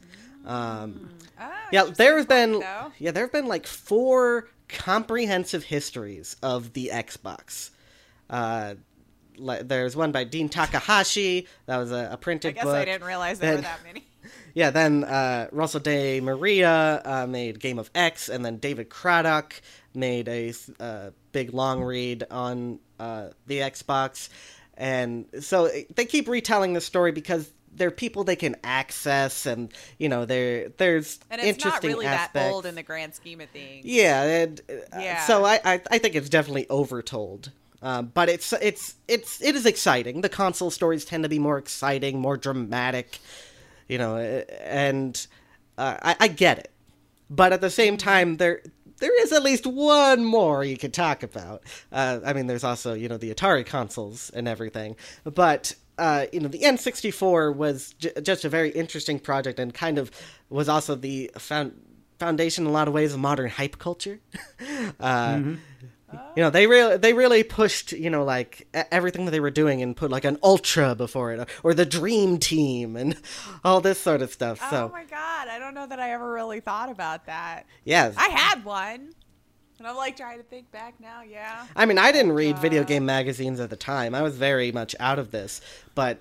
Um, 0.49 1.11
Oh, 1.41 1.51
yeah, 1.71 1.85
there 1.85 2.17
have 2.19 2.27
been 2.29 2.59
though. 2.61 2.93
yeah, 2.99 3.13
there 3.13 3.23
have 3.25 3.33
been 3.33 3.47
like 3.47 3.67
four 3.67 4.49
comprehensive 4.69 5.63
histories 5.65 6.37
of 6.43 6.73
the 6.73 6.91
Xbox. 6.93 7.71
Uh, 8.29 8.75
there's 9.63 9.95
one 9.95 10.11
by 10.11 10.25
Dean 10.25 10.49
Takahashi. 10.49 11.47
That 11.67 11.77
was 11.77 11.93
a, 11.93 12.09
a 12.13 12.17
printed 12.17 12.51
I 12.51 12.53
guess 12.55 12.65
book. 12.65 12.75
I 12.75 12.85
didn't 12.85 13.07
realize 13.07 13.39
there 13.39 13.55
were 13.55 13.61
that 13.61 13.85
many. 13.85 14.05
Yeah, 14.55 14.71
then 14.71 15.05
uh, 15.05 15.49
Rusel 15.53 15.81
DeMaria 15.81 17.07
uh, 17.07 17.27
made 17.29 17.61
Game 17.61 17.79
of 17.79 17.89
X, 17.95 18.29
and 18.29 18.45
then 18.45 18.57
David 18.57 18.91
Craddock 18.91 19.61
made 19.95 20.29
a 20.29 20.53
uh, 20.81 21.11
big 21.31 21.55
long 21.55 21.83
read 21.85 22.25
on 22.31 22.81
uh, 22.99 23.29
the 23.47 23.59
Xbox. 23.61 24.29
And 24.75 25.27
so 25.41 25.71
they 25.95 26.05
keep 26.05 26.29
retelling 26.29 26.73
the 26.73 26.81
story 26.81 27.13
because 27.13 27.51
they're 27.79 27.91
people 27.91 28.25
they 28.25 28.37
can 28.37 28.57
access, 28.65 29.47
and 29.47 29.73
you 29.99 30.09
know, 30.09 30.25
there 30.25 30.69
there's 30.77 31.19
And 31.31 31.41
it's 31.41 31.65
not 31.65 31.83
really 31.83 32.07
aspects. 32.07 32.35
that 32.35 32.53
old 32.53 32.67
in 32.67 32.75
the 32.75 32.83
grand 32.83 33.15
scheme 33.15 33.41
of 33.41 33.49
things. 33.51 33.85
Yeah, 33.85 34.23
and, 34.23 34.61
uh, 34.69 34.99
Yeah. 34.99 35.25
So 35.27 35.45
I, 35.45 35.61
I 35.65 35.81
I 35.91 35.99
think 35.99 36.15
it's 36.15 36.29
definitely 36.29 36.67
overtold. 36.67 37.51
Um, 37.81 38.11
but 38.13 38.29
it's 38.29 38.53
it's 38.55 38.97
it's 39.07 39.41
it 39.41 39.55
is 39.55 39.65
exciting. 39.65 40.21
The 40.21 40.29
console 40.29 40.71
stories 40.71 41.05
tend 41.05 41.23
to 41.23 41.29
be 41.29 41.39
more 41.39 41.59
exciting, 41.59 42.21
more 42.21 42.37
dramatic, 42.37 43.21
you 43.89 43.99
know, 43.99 44.17
and 44.17 45.27
uh, 45.77 45.97
I, 46.03 46.17
I 46.21 46.29
get 46.29 46.59
it. 46.59 46.71
But 47.31 47.53
at 47.53 47.61
the 47.61 47.71
same 47.71 47.97
time, 47.97 48.39
there 48.39 48.63
there 48.99 49.23
is 49.23 49.33
at 49.33 49.43
least 49.45 49.67
one 49.67 50.25
more 50.25 50.65
you 50.65 50.77
could 50.77 50.93
talk 50.93 51.23
about. 51.23 51.63
Uh, 51.93 52.19
I 52.25 52.33
mean, 52.33 52.49
there's 52.49 52.65
also 52.65 52.95
you 52.95 53.09
know 53.09 53.17
the 53.17 53.33
Atari 53.33 53.65
consoles 53.65 54.31
and 54.31 54.49
everything, 54.49 54.97
but 55.23 55.75
uh, 55.99 56.27
you 56.33 56.41
know 56.41 56.49
the 56.49 56.61
N64 56.61 57.55
was 57.55 57.95
j- 57.99 58.13
just 58.23 58.45
a 58.45 58.49
very 58.49 58.71
interesting 58.71 59.19
project 59.19 59.59
and 59.59 59.75
kind 59.75 59.99
of 59.99 60.11
was 60.49 60.69
also 60.69 60.95
the 60.95 61.31
found 61.39 61.73
foundation 62.19 62.65
in 62.65 62.71
a 62.71 62.73
lot 62.73 62.89
of 62.89 62.95
ways 62.95 63.13
of 63.15 63.21
modern 63.21 63.51
hype 63.51 63.79
culture. 63.79 64.21
uh, 65.01 65.41
You 66.37 66.43
know, 66.43 66.51
they 66.51 66.67
really 66.67 66.97
they 66.97 67.13
really 67.13 67.43
pushed 67.43 67.93
you 67.93 68.09
know 68.09 68.25
like 68.25 68.67
everything 68.73 69.27
that 69.27 69.31
they 69.33 69.41
were 69.41 69.51
doing 69.51 69.83
and 69.83 69.95
put 69.95 70.11
like 70.11 70.25
an 70.25 70.39
ultra 70.43 70.95
before 70.95 71.33
it 71.33 71.49
or 71.63 71.75
the 71.75 71.85
dream 71.85 72.39
team 72.39 72.97
and 72.97 73.17
all 73.65 73.81
this 73.83 74.01
sort 74.01 74.23
of 74.23 74.33
stuff. 74.33 74.59
Oh 74.63 74.71
so 74.71 74.89
my 74.91 75.05
god, 75.05 75.49
I 75.49 75.59
don't 75.59 75.75
know 75.75 75.87
that 75.87 76.01
I 76.01 76.13
ever 76.13 76.33
really 76.33 76.61
thought 76.61 76.91
about 76.91 77.27
that. 77.27 77.67
Yes, 77.85 78.15
I 78.17 78.29
had 78.29 78.65
one. 78.65 79.13
And 79.79 79.87
I'm 79.87 79.97
like 79.97 80.17
trying 80.17 80.39
to 80.39 80.45
think 80.45 80.71
back 80.73 80.95
now. 81.01 81.23
Yeah. 81.23 81.67
I 81.77 81.87
mean, 81.87 81.99
I 81.99 82.11
didn't 82.13 82.33
read 82.33 82.59
video 82.59 82.85
game 82.85 83.07
magazines 83.07 83.61
at 83.61 83.71
the 83.71 83.77
time. 83.77 84.15
I 84.15 84.23
was 84.23 84.37
very 84.37 84.73
much 84.73 84.95
out 84.99 85.19
of 85.19 85.31
this, 85.31 85.61
but 85.95 86.19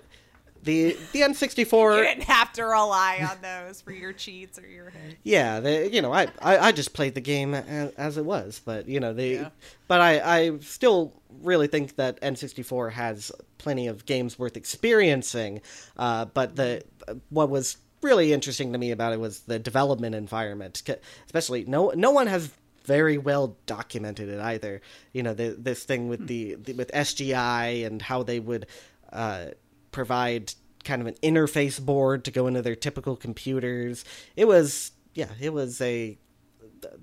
the 0.63 0.97
the 1.13 1.21
N64 1.21 2.03
didn't 2.03 2.23
have 2.23 2.51
to 2.53 2.63
rely 2.63 3.25
on 3.29 3.37
those 3.41 3.81
for 3.81 3.91
your 3.91 4.11
cheats 4.13 4.59
or 4.59 4.67
your 4.67 4.89
hits. 4.89 5.15
yeah, 5.23 5.59
the, 5.59 5.89
you 5.91 6.01
know, 6.01 6.11
I, 6.13 6.27
I 6.41 6.57
I 6.57 6.71
just 6.71 6.93
played 6.93 7.15
the 7.15 7.21
game 7.21 7.53
as, 7.53 7.91
as 7.93 8.17
it 8.17 8.25
was, 8.25 8.61
but 8.63 8.87
you 8.87 8.99
know, 8.99 9.13
they 9.13 9.35
Yeah. 9.35 9.49
but 9.87 10.01
I 10.01 10.19
I 10.49 10.59
still 10.59 11.13
really 11.41 11.67
think 11.67 11.95
that 11.95 12.19
N64 12.21 12.91
has 12.93 13.31
plenty 13.59 13.87
of 13.87 14.05
games 14.05 14.37
worth 14.37 14.57
experiencing. 14.57 15.61
Uh, 15.97 16.25
but 16.25 16.55
the 16.55 16.83
what 17.29 17.49
was 17.49 17.77
really 18.01 18.33
interesting 18.33 18.71
to 18.73 18.77
me 18.77 18.91
about 18.91 19.13
it 19.13 19.19
was 19.19 19.39
the 19.41 19.57
development 19.57 20.13
environment 20.13 20.83
especially 21.25 21.65
no 21.65 21.91
no 21.95 22.11
one 22.11 22.27
has 22.27 22.51
very 22.87 23.17
well 23.17 23.57
documented 23.65 24.29
it 24.29 24.39
either. 24.39 24.81
You 25.11 25.21
know, 25.21 25.33
the, 25.33 25.55
this 25.59 25.83
thing 25.83 26.07
with 26.07 26.25
the, 26.27 26.55
the 26.55 26.73
with 26.73 26.89
SGI 26.93 27.85
and 27.85 28.01
how 28.01 28.23
they 28.23 28.39
would 28.39 28.65
uh, 29.11 29.47
provide 29.91 30.53
kind 30.85 31.01
of 31.01 31.07
an 31.07 31.15
interface 31.15 31.83
board 31.83 32.23
to 32.23 32.31
go 32.31 32.47
into 32.47 32.61
their 32.61 32.75
typical 32.75 33.17
computers. 33.17 34.05
It 34.35 34.47
was 34.47 34.91
yeah, 35.13 35.29
it 35.39 35.53
was 35.53 35.81
a 35.81 36.17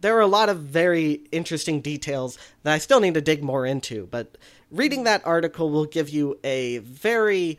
there 0.00 0.16
are 0.16 0.20
a 0.20 0.26
lot 0.26 0.48
of 0.48 0.60
very 0.60 1.24
interesting 1.30 1.80
details 1.80 2.38
that 2.62 2.72
I 2.72 2.78
still 2.78 3.00
need 3.00 3.14
to 3.14 3.20
dig 3.20 3.42
more 3.42 3.66
into, 3.66 4.06
but 4.10 4.38
reading 4.70 5.04
that 5.04 5.26
article 5.26 5.68
will 5.68 5.84
give 5.84 6.08
you 6.08 6.38
a 6.42 6.78
very 6.78 7.58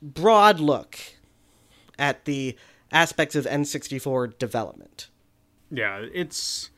broad 0.00 0.60
look 0.60 0.98
at 1.98 2.24
the 2.24 2.56
aspects 2.90 3.34
of 3.34 3.44
N64 3.44 4.38
development. 4.38 5.09
Yeah, 5.70 6.04
it's 6.12 6.70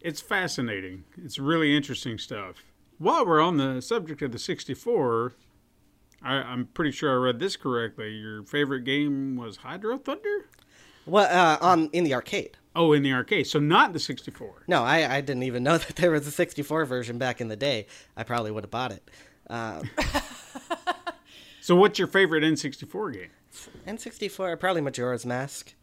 it's 0.00 0.20
fascinating. 0.20 1.04
It's 1.22 1.38
really 1.38 1.76
interesting 1.76 2.18
stuff. 2.18 2.64
While 2.98 3.26
we're 3.26 3.40
on 3.40 3.56
the 3.56 3.80
subject 3.80 4.20
of 4.22 4.32
the 4.32 4.38
64, 4.38 5.34
I, 6.22 6.34
I'm 6.34 6.66
pretty 6.66 6.90
sure 6.90 7.10
I 7.12 7.14
read 7.14 7.38
this 7.38 7.56
correctly. 7.56 8.10
Your 8.10 8.42
favorite 8.42 8.84
game 8.84 9.36
was 9.36 9.58
Hydro 9.58 9.98
Thunder? 9.98 10.46
Well, 11.06 11.26
uh, 11.30 11.58
on 11.64 11.88
in 11.92 12.04
the 12.04 12.14
arcade. 12.14 12.56
Oh, 12.76 12.92
in 12.92 13.02
the 13.02 13.12
arcade. 13.12 13.46
So 13.46 13.58
not 13.58 13.92
the 13.92 13.98
64. 13.98 14.64
No, 14.68 14.82
I, 14.82 15.16
I 15.16 15.20
didn't 15.20 15.42
even 15.44 15.62
know 15.62 15.78
that 15.78 15.96
there 15.96 16.10
was 16.10 16.26
a 16.26 16.30
64 16.30 16.84
version 16.84 17.18
back 17.18 17.40
in 17.40 17.48
the 17.48 17.56
day. 17.56 17.86
I 18.16 18.22
probably 18.22 18.50
would 18.50 18.64
have 18.64 18.70
bought 18.70 18.92
it. 18.92 19.10
Um, 19.48 19.88
So 21.60 21.76
what's 21.76 21.98
your 21.98 22.08
favorite 22.08 22.42
N64 22.42 23.12
game? 23.12 23.30
N64, 23.86 24.58
probably 24.58 24.80
Majora's 24.80 25.26
Mask. 25.26 25.74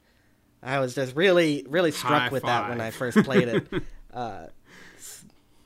I 0.62 0.80
was 0.80 0.96
just 0.96 1.16
really, 1.16 1.66
really 1.68 1.92
struck 1.92 2.24
High 2.24 2.30
with 2.30 2.44
that 2.44 2.70
when 2.70 2.82
I 2.82 2.92
first 2.92 3.18
played 3.20 3.48
it. 3.48 3.68
uh, 4.14 4.48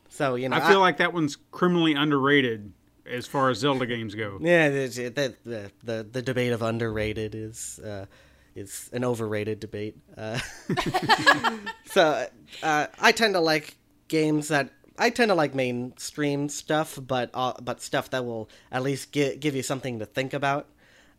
so 0.10 0.36
you 0.36 0.50
know, 0.50 0.58
I 0.58 0.68
feel 0.70 0.80
like 0.80 0.98
that 0.98 1.14
one's 1.14 1.38
criminally 1.52 1.94
underrated 1.94 2.74
as 3.06 3.26
far 3.28 3.50
as 3.50 3.60
Zelda 3.60 3.86
games 3.86 4.16
go. 4.16 4.38
yeah, 4.42 4.70
the 4.70 4.88
the 4.88 5.36
the, 5.44 5.72
the, 5.84 6.08
the 6.12 6.22
debate 6.22 6.52
of 6.52 6.62
underrated 6.62 7.36
is 7.36 7.80
uh, 7.80 8.06
is 8.56 8.90
an 8.94 9.04
overrated 9.04 9.60
debate. 9.60 9.98
Uh, 10.18 10.40
so 11.86 12.28
uh, 12.62 12.88
I 13.00 13.12
tend 13.12 13.34
to 13.34 13.40
like 13.40 13.78
games 14.08 14.50
that 14.50 14.70
I 14.98 15.10
tend 15.10 15.30
to 15.30 15.36
like 15.36 15.56
mainstream 15.56 16.50
stuff, 16.50 17.00
but 17.02 17.32
uh, 17.34 17.54
but 17.62 17.82
stuff 17.82 18.10
that 18.12 18.26
will 18.26 18.50
at 18.72 18.84
least 18.84 19.12
gi- 19.12 19.38
give 19.38 19.56
you 19.56 19.64
something 19.64 20.00
to 20.00 20.06
think 20.06 20.34
about. 20.34 20.68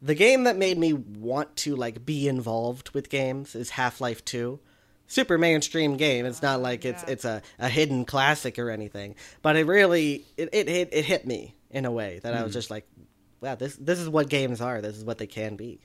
The 0.04 0.14
game 0.16 0.44
that 0.44 0.56
made 0.56 0.76
me 0.78 0.92
want 0.92 1.54
to 1.58 1.76
like 1.76 2.04
be 2.04 2.26
involved 2.26 2.90
with 2.90 3.08
games 3.08 3.54
is 3.54 3.70
Half 3.70 4.00
Life 4.00 4.24
Two. 4.24 4.58
Super 5.06 5.38
mainstream 5.38 5.96
game. 5.96 6.26
It's 6.26 6.42
not 6.42 6.60
like 6.60 6.84
it's 6.84 7.04
yeah. 7.04 7.10
it's 7.12 7.24
a, 7.24 7.42
a 7.58 7.68
hidden 7.68 8.04
classic 8.04 8.58
or 8.58 8.70
anything, 8.70 9.14
but 9.42 9.56
it 9.56 9.66
really 9.66 10.24
it 10.36 10.48
it 10.52 10.68
hit 10.68 10.88
it 10.92 11.04
hit 11.04 11.26
me 11.26 11.54
in 11.70 11.84
a 11.84 11.90
way 11.90 12.18
that 12.22 12.34
I 12.34 12.42
was 12.42 12.52
just 12.52 12.70
like, 12.70 12.86
wow, 13.40 13.54
this 13.54 13.76
this 13.76 14.00
is 14.00 14.08
what 14.08 14.28
games 14.28 14.60
are. 14.60 14.80
This 14.80 14.96
is 14.96 15.04
what 15.04 15.18
they 15.18 15.26
can 15.26 15.56
be. 15.56 15.80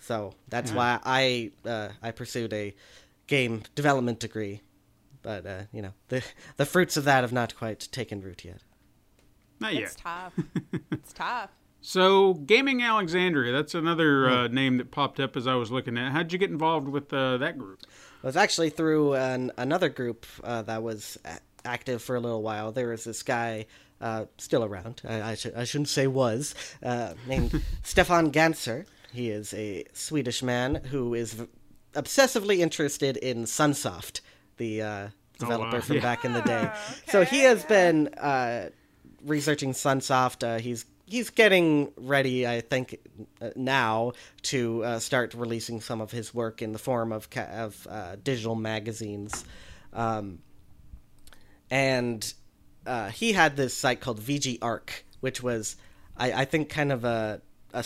So 0.00 0.34
that's 0.48 0.72
why 0.72 0.98
I 1.04 1.52
uh, 1.64 1.90
I 2.02 2.10
pursued 2.10 2.52
a 2.52 2.74
game 3.26 3.62
development 3.74 4.18
degree, 4.18 4.60
but 5.22 5.46
uh, 5.46 5.62
you 5.72 5.82
know 5.82 5.92
the 6.08 6.22
the 6.56 6.66
fruits 6.66 6.96
of 6.96 7.04
that 7.04 7.22
have 7.22 7.32
not 7.32 7.54
quite 7.54 7.88
taken 7.92 8.20
root 8.20 8.44
yet. 8.44 8.60
Not 9.60 9.72
It's 9.72 9.80
yet. 9.80 9.96
tough. 9.98 10.32
it's 10.90 11.12
tough. 11.12 11.50
So 11.82 12.34
Gaming 12.34 12.82
Alexandria, 12.82 13.52
that's 13.52 13.74
another 13.74 14.28
uh, 14.28 14.48
name 14.48 14.76
that 14.78 14.90
popped 14.90 15.18
up 15.18 15.36
as 15.36 15.46
I 15.46 15.54
was 15.54 15.70
looking 15.70 15.96
at. 15.96 16.12
How'd 16.12 16.32
you 16.32 16.38
get 16.38 16.50
involved 16.50 16.88
with 16.88 17.12
uh, 17.12 17.38
that 17.38 17.58
group? 17.58 17.80
It 17.82 18.26
was 18.26 18.36
actually 18.36 18.70
through 18.70 19.14
an, 19.14 19.50
another 19.56 19.88
group 19.88 20.26
uh, 20.44 20.62
that 20.62 20.82
was 20.82 21.18
active 21.64 22.02
for 22.02 22.16
a 22.16 22.20
little 22.20 22.42
while. 22.42 22.70
There 22.70 22.88
was 22.88 23.04
this 23.04 23.22
guy 23.22 23.66
uh, 24.00 24.26
still 24.36 24.64
around. 24.64 25.00
I, 25.08 25.22
I, 25.30 25.34
should, 25.34 25.54
I 25.54 25.64
shouldn't 25.64 25.88
say 25.88 26.06
was 26.06 26.54
uh, 26.82 27.14
named 27.26 27.62
Stefan 27.82 28.30
Ganser. 28.30 28.86
He 29.12 29.30
is 29.30 29.54
a 29.54 29.84
Swedish 29.92 30.42
man 30.42 30.76
who 30.90 31.14
is 31.14 31.32
v- 31.32 31.46
obsessively 31.94 32.58
interested 32.58 33.16
in 33.16 33.44
Sunsoft, 33.44 34.20
the 34.58 34.82
uh, 34.82 35.08
developer 35.38 35.76
wow. 35.76 35.80
from 35.80 35.96
Yeah. 35.96 36.02
back 36.02 36.24
in 36.24 36.32
the 36.34 36.42
day. 36.42 36.70
Ah, 36.70 36.94
so 37.08 37.24
he 37.24 37.40
has 37.40 37.62
yeah. 37.62 37.68
been 37.68 38.08
uh, 38.14 38.68
researching 39.24 39.72
Sunsoft. 39.72 40.46
Uh, 40.46 40.58
he's 40.60 40.84
he's 41.10 41.30
getting 41.30 41.92
ready, 41.96 42.46
I 42.46 42.60
think, 42.60 42.96
uh, 43.42 43.50
now 43.56 44.12
to 44.42 44.84
uh, 44.84 44.98
start 45.00 45.34
releasing 45.34 45.80
some 45.80 46.00
of 46.00 46.12
his 46.12 46.32
work 46.32 46.62
in 46.62 46.72
the 46.72 46.78
form 46.78 47.12
of 47.12 47.28
ca- 47.28 47.50
of 47.50 47.86
uh, 47.90 48.16
digital 48.22 48.54
magazines. 48.54 49.44
Um, 49.92 50.38
and 51.70 52.32
uh, 52.86 53.10
he 53.10 53.32
had 53.32 53.56
this 53.56 53.74
site 53.74 54.00
called 54.00 54.20
VG 54.20 54.58
Arc, 54.62 55.04
which 55.20 55.42
was, 55.42 55.76
I, 56.16 56.32
I 56.32 56.44
think, 56.44 56.68
kind 56.68 56.92
of 56.92 57.04
a 57.04 57.42
a 57.72 57.82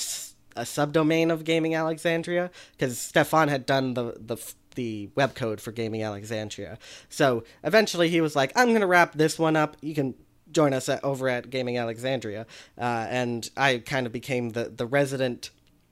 subdomain 0.63 1.31
of 1.33 1.45
Gaming 1.45 1.75
Alexandria, 1.75 2.51
because 2.73 2.99
Stefan 2.99 3.49
had 3.49 3.67
done 3.67 3.95
the 3.95 4.15
the 4.19 4.37
the 4.75 5.09
web 5.15 5.35
code 5.35 5.61
for 5.61 5.73
Gaming 5.73 6.03
Alexandria. 6.03 6.79
So 7.09 7.45
eventually, 7.63 8.09
he 8.09 8.21
was 8.21 8.37
like, 8.37 8.53
"I'm 8.55 8.69
going 8.69 8.81
to 8.81 8.87
wrap 8.87 9.15
this 9.15 9.39
one 9.39 9.57
up. 9.57 9.77
You 9.81 9.95
can." 9.95 10.15
Join 10.55 10.73
us 10.73 10.89
at, 10.89 11.05
over 11.05 11.29
at 11.29 11.51
Gaming 11.51 11.77
Alexandria, 11.77 12.47
uh, 12.79 13.07
and 13.11 13.51
I 13.57 13.79
kind 13.79 14.07
of 14.07 14.13
became 14.13 14.51
the, 14.51 14.73
the 14.75 14.87
resident 14.87 15.51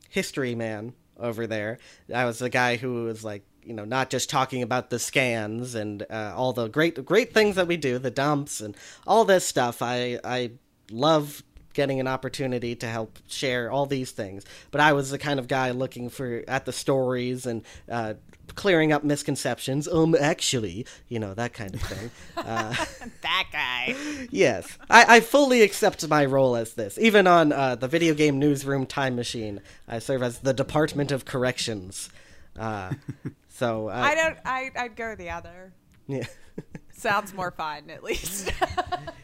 history 0.09 0.55
man 0.55 0.95
over 1.19 1.47
there. 1.47 1.79
I 2.15 2.25
was 2.25 2.39
the 2.39 2.49
guy 2.49 2.77
who 2.77 3.05
was 3.05 3.25
like, 3.25 3.43
you 3.65 3.75
know, 3.75 3.85
not 3.85 4.09
just 4.09 4.31
talking 4.31 4.63
about 4.63 4.91
the 4.91 4.99
scans 4.99 5.75
and 5.75 6.05
uh, 6.11 6.33
all 6.37 6.53
the 6.53 6.69
great 6.69 7.05
great 7.05 7.35
things 7.35 7.57
that 7.57 7.67
we 7.67 7.77
do, 7.77 7.99
the 7.99 8.11
dumps 8.11 8.61
and 8.61 8.77
all 9.07 9.25
this 9.25 9.45
stuff. 9.45 9.83
I 9.83 10.19
I 10.25 10.53
love 10.91 11.43
getting 11.74 12.01
an 12.01 12.07
opportunity 12.09 12.74
to 12.77 12.86
help 12.86 13.19
share 13.28 13.70
all 13.70 13.86
these 13.86 14.11
things. 14.11 14.44
But 14.70 14.81
I 14.81 14.93
was 14.93 15.11
the 15.11 15.19
kind 15.19 15.39
of 15.40 15.49
guy 15.49 15.70
looking 15.70 16.09
for 16.09 16.43
at 16.49 16.65
the 16.66 16.73
stories 16.73 17.47
and 17.47 17.62
uh, 17.90 18.15
clearing 18.55 18.93
up 18.93 19.03
misconceptions. 19.05 19.89
Um, 19.89 20.15
actually, 20.19 20.86
you 21.09 21.19
know 21.19 21.35
that 21.35 21.53
kind 21.55 21.74
of 21.74 21.81
thing. 21.82 22.11
Uh, 22.36 22.74
That 23.23 23.47
guy. 23.53 23.94
yes, 24.31 24.77
I, 24.90 25.16
I 25.16 25.20
fully 25.20 25.62
accept 25.62 26.07
my 26.09 26.24
role 26.24 26.57
as 26.57 26.74
this. 26.74 26.99
Even 26.99 27.27
on 27.28 27.53
uh, 27.53 27.77
the 27.77 27.86
video 27.89 28.15
game 28.15 28.39
newsroom 28.40 28.85
time 28.85 29.15
machine, 29.15 29.61
I 29.86 30.01
serve 30.01 30.23
as 30.24 30.40
the 30.40 30.53
Department 30.53 31.12
of 31.12 31.24
Corrections. 31.24 32.11
Uh, 32.59 32.94
so 33.49 33.89
uh, 33.89 33.93
I 33.93 34.15
don't. 34.16 34.36
I 34.44 34.70
I'd 34.77 34.97
go 34.97 35.15
the 35.15 35.31
other. 35.31 35.73
yeah, 36.09 36.24
Sounds 36.93 37.32
more 37.32 37.53
fun, 37.53 37.90
at 37.90 38.03
least. 38.03 38.53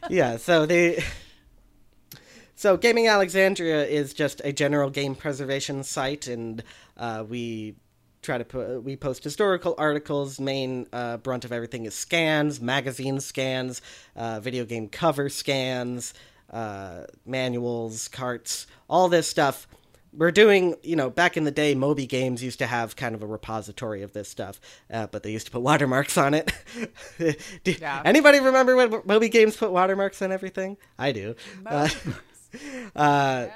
yeah. 0.09 0.37
So 0.37 0.65
the 0.65 1.03
so 2.59 2.77
Gaming 2.77 3.07
Alexandria 3.07 3.85
is 3.87 4.13
just 4.13 4.41
a 4.43 4.53
general 4.53 4.91
game 4.91 5.15
preservation 5.15 5.85
site, 5.85 6.27
and 6.27 6.63
uh, 6.97 7.25
we 7.29 7.77
try 8.21 8.37
to 8.37 8.45
put 8.45 8.83
we 8.83 8.97
post 8.97 9.23
historical 9.23 9.77
articles. 9.79 10.41
Main 10.41 10.89
uh, 10.93 11.19
brunt 11.19 11.45
of 11.45 11.53
everything 11.53 11.85
is 11.87 11.95
scans, 11.95 12.61
magazine 12.61 13.21
scans, 13.21 13.81
uh, 14.17 14.41
video 14.41 14.65
game 14.65 14.89
cover 14.89 15.29
scans, 15.29 16.15
uh, 16.53 17.05
manuals, 17.25 18.09
carts, 18.09 18.67
all 18.91 19.09
this 19.09 19.29
stuff. 19.29 19.69
We're 20.13 20.33
doing, 20.33 20.75
you 20.83 20.97
know, 20.97 21.11
back 21.11 21.37
in 21.37 21.45
the 21.45 21.51
day, 21.53 21.75
Moby 21.77 22.07
Games 22.07 22.43
used 22.43 22.59
to 22.61 22.67
have 22.67 22.97
kind 22.97 23.15
of 23.15 23.23
a 23.23 23.27
repository 23.27 24.03
of 24.03 24.15
this 24.15 24.29
stuff, 24.29 24.59
uh, 24.91 25.07
but 25.07 25.23
they 25.23 25.31
used 25.31 25.47
to 25.47 25.53
put 25.53 25.61
watermarks 25.61 26.17
on 26.19 26.35
it. 26.35 26.51
Do- 27.63 27.73
Yeah. 27.79 28.03
Anybody 28.05 28.41
remember 28.41 28.75
when 28.75 29.03
Moby 29.05 29.29
Games 29.29 29.57
put 29.57 29.71
watermarks 29.71 30.21
on 30.23 30.33
everything? 30.33 30.77
I 30.99 31.13
do. 31.13 31.37
Uh, 32.95 32.99
uh, 32.99 33.49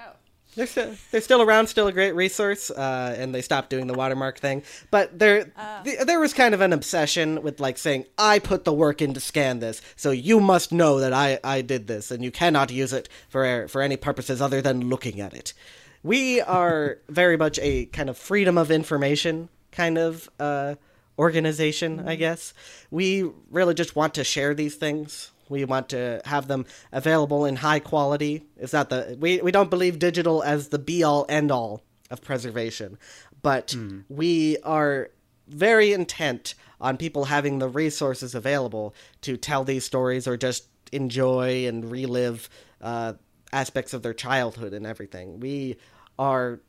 they're 0.55 0.67
still 0.67 0.95
they're 1.11 1.21
still 1.23 1.41
around, 1.41 1.69
still 1.69 1.87
a 1.87 1.93
great 1.93 2.13
resource, 2.13 2.71
uh, 2.71 3.17
and 3.19 3.35
they 3.35 3.41
stopped 3.41 3.71
doing 3.71 3.87
the 3.87 3.95
watermark 3.95 4.39
thing. 4.39 4.63
But 4.91 5.19
there 5.19 5.51
th- 5.85 6.01
there 6.01 6.21
was 6.21 6.35
kind 6.35 6.53
of 6.53 6.61
an 6.61 6.73
obsession 6.75 7.43
with 7.43 7.59
like 7.59 7.79
saying, 7.79 8.05
"I 8.19 8.39
put 8.39 8.65
the 8.65 8.73
work 8.73 9.01
in 9.01 9.15
to 9.15 9.21
scan 9.21 9.61
this, 9.61 9.81
so 9.97 10.11
you 10.11 10.41
must 10.41 10.71
know 10.71 11.01
that 11.01 11.15
I 11.15 11.39
I 11.43 11.63
did 11.63 11.87
this, 11.87 12.11
and 12.11 12.23
you 12.23 12.31
cannot 12.31 12.71
use 12.71 12.93
it 12.93 13.09
for 13.31 13.67
for 13.69 13.81
any 13.81 13.97
purposes 13.97 14.43
other 14.43 14.61
than 14.61 14.89
looking 14.89 15.21
at 15.21 15.33
it." 15.33 15.55
We 16.03 16.43
are 16.43 16.99
very 17.09 17.39
much 17.39 17.59
a 17.63 17.87
kind 17.87 18.11
of 18.11 18.19
freedom 18.19 18.59
of 18.59 18.71
information 18.71 19.49
kind 19.73 19.99
of 19.99 20.29
uh, 20.39 20.77
organization, 21.19 22.07
I 22.07 22.15
guess. 22.15 22.55
We 22.91 23.29
really 23.51 23.75
just 23.75 23.97
want 23.97 24.15
to 24.15 24.25
share 24.25 24.55
these 24.55 24.77
things. 24.77 25.32
We 25.53 25.65
want 25.65 25.91
to 25.91 26.21
have 26.25 26.49
them 26.49 26.67
available 26.91 27.45
in 27.45 27.57
high 27.57 27.79
quality. 27.79 28.43
It's 28.57 28.73
not 28.73 28.91
the 28.91 29.17
we, 29.21 29.41
we 29.41 29.53
don't 29.53 29.71
believe 29.71 30.01
digital 30.01 30.43
as 30.43 30.69
the 30.69 30.79
be 30.79 31.05
all 31.05 31.25
end 31.29 31.53
all 31.53 31.83
of 32.11 32.21
preservation, 32.23 32.99
but 33.43 33.77
we 34.09 34.59
are 34.65 35.11
very 35.47 35.93
intent 35.93 36.55
on 36.81 36.97
people 36.97 37.27
having 37.27 37.59
the 37.59 37.69
resources 37.69 38.35
available 38.35 38.95
to 39.21 39.37
tell 39.37 39.63
these 39.65 39.85
stories 39.85 40.27
or 40.27 40.37
just 40.37 40.67
enjoy 40.91 41.67
and 41.67 41.91
relive 41.91 42.49
uh, 42.81 43.13
aspects 43.53 43.93
of 43.93 44.03
their 44.03 44.15
childhood 44.15 44.73
and 44.73 44.87
everything. 44.87 45.41
We 45.41 45.77
are 46.19 46.61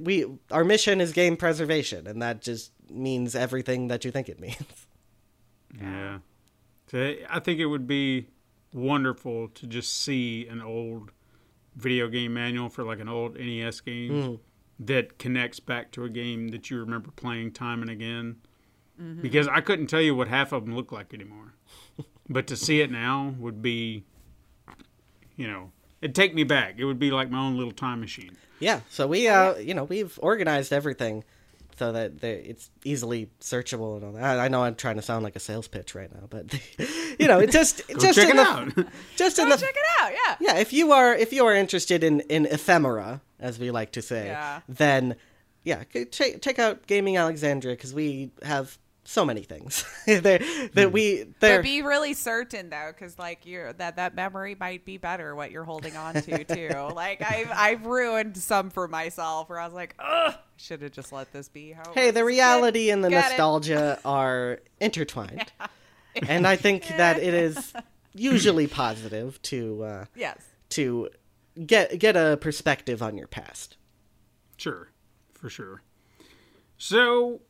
we 0.00 0.26
our 0.50 0.64
mission 0.64 1.00
is 1.00 1.12
game 1.12 1.36
preservation, 1.36 2.06
and 2.06 2.22
that 2.22 2.42
just 2.42 2.72
means 2.90 3.34
everything 3.34 3.88
that 3.88 4.04
you 4.04 4.10
think 4.10 4.28
it 4.28 4.40
means. 4.40 4.86
Yeah. 5.80 6.18
So 6.90 7.14
I 7.28 7.40
think 7.40 7.58
it 7.60 7.66
would 7.66 7.86
be 7.86 8.28
wonderful 8.72 9.48
to 9.48 9.66
just 9.66 10.02
see 10.02 10.46
an 10.48 10.60
old 10.62 11.10
video 11.74 12.08
game 12.08 12.34
manual 12.34 12.68
for 12.68 12.84
like 12.84 13.00
an 13.00 13.08
old 13.08 13.38
NES 13.38 13.80
game 13.80 14.38
that 14.78 15.18
connects 15.18 15.60
back 15.60 15.90
to 15.92 16.04
a 16.04 16.08
game 16.08 16.48
that 16.48 16.70
you 16.70 16.78
remember 16.78 17.10
playing 17.10 17.52
time 17.52 17.82
and 17.82 17.90
again. 17.90 18.36
Because 19.20 19.46
I 19.46 19.60
couldn't 19.60 19.88
tell 19.88 20.00
you 20.00 20.14
what 20.14 20.28
half 20.28 20.52
of 20.52 20.64
them 20.64 20.74
look 20.74 20.90
like 20.90 21.12
anymore. 21.12 21.52
but 22.30 22.46
to 22.46 22.56
see 22.56 22.80
it 22.80 22.90
now 22.90 23.34
would 23.38 23.60
be, 23.60 24.04
you 25.36 25.46
know, 25.46 25.70
it'd 26.00 26.14
take 26.14 26.34
me 26.34 26.44
back. 26.44 26.76
It 26.78 26.86
would 26.86 26.98
be 26.98 27.10
like 27.10 27.30
my 27.30 27.38
own 27.38 27.58
little 27.58 27.72
time 27.72 28.00
machine. 28.00 28.36
Yeah, 28.58 28.80
so 28.88 29.06
we 29.06 29.28
uh 29.28 29.56
you 29.56 29.74
know 29.74 29.84
we've 29.84 30.18
organized 30.22 30.72
everything 30.72 31.24
so 31.78 31.92
that 31.92 32.20
they, 32.20 32.34
it's 32.36 32.70
easily 32.84 33.28
searchable 33.40 33.96
and 33.96 34.04
all 34.04 34.12
that. 34.12 34.22
I, 34.24 34.46
I 34.46 34.48
know 34.48 34.62
I'm 34.64 34.74
trying 34.74 34.96
to 34.96 35.02
sound 35.02 35.24
like 35.24 35.36
a 35.36 35.40
sales 35.40 35.68
pitch 35.68 35.94
right 35.94 36.12
now, 36.12 36.26
but 36.28 36.54
you 37.18 37.26
know, 37.28 37.38
it 37.38 37.50
just 37.50 37.86
Go 37.92 37.98
just 37.98 38.18
check 38.18 38.30
in 38.30 38.38
it 38.38 38.44
the, 38.74 38.82
out. 38.82 38.86
just 39.16 39.38
in 39.38 39.48
the 39.48 39.56
check 39.56 39.74
it 39.76 39.84
out. 40.02 40.12
Yeah. 40.12 40.36
yeah 40.54 40.58
if 40.58 40.72
you 40.72 40.92
are 40.92 41.14
if 41.14 41.32
you 41.32 41.44
are 41.46 41.54
interested 41.54 42.02
in 42.02 42.20
in 42.22 42.46
ephemera 42.46 43.20
as 43.38 43.58
we 43.58 43.70
like 43.70 43.92
to 43.92 44.02
say 44.02 44.26
Yeah. 44.28 44.60
then 44.68 45.16
yeah 45.64 45.82
c- 45.92 46.06
check 46.06 46.40
check 46.40 46.58
out 46.58 46.86
gaming 46.86 47.16
alexandria 47.16 47.74
because 47.74 47.92
we 47.92 48.30
have 48.42 48.78
so 49.08 49.24
many 49.24 49.42
things 49.42 49.84
they 50.06 50.18
that 50.74 50.90
we 50.92 51.24
they're 51.40 51.58
But 51.58 51.62
be 51.62 51.82
really 51.82 52.12
certain 52.14 52.70
though, 52.70 52.90
because 52.92 53.18
like 53.18 53.46
you're 53.46 53.72
that 53.74 53.96
that 53.96 54.14
memory 54.14 54.56
might 54.58 54.84
be 54.84 54.98
better 54.98 55.34
what 55.34 55.50
you're 55.50 55.64
holding 55.64 55.96
on 55.96 56.14
to 56.14 56.44
too. 56.44 56.90
like 56.94 57.22
I've 57.22 57.50
I've 57.54 57.86
ruined 57.86 58.36
some 58.36 58.70
for 58.70 58.88
myself 58.88 59.48
where 59.48 59.60
I 59.60 59.64
was 59.64 59.74
like, 59.74 59.94
ugh, 59.98 60.34
should 60.56 60.82
have 60.82 60.92
just 60.92 61.12
let 61.12 61.32
this 61.32 61.48
be. 61.48 61.72
How 61.72 61.92
hey 61.94 62.10
the 62.10 62.24
reality 62.24 62.86
Get- 62.86 62.92
and 62.94 63.04
the 63.04 63.10
get 63.10 63.26
it. 63.26 63.28
nostalgia 63.30 63.98
are 64.04 64.60
intertwined 64.80 65.52
and 66.26 66.46
i 66.46 66.56
think 66.56 66.86
that 66.88 67.18
it 67.18 67.34
is 67.34 67.72
usually 68.14 68.66
positive 68.66 69.40
to 69.42 69.82
uh 69.84 70.04
Yes. 70.14 70.38
to 70.70 71.10
get 71.66 71.98
get 71.98 72.16
a 72.16 72.36
perspective 72.40 73.02
on 73.02 73.16
your 73.16 73.26
past 73.28 73.76
Sure, 74.58 74.88
for 75.34 75.50
sure. 75.50 75.82
So 76.78 77.40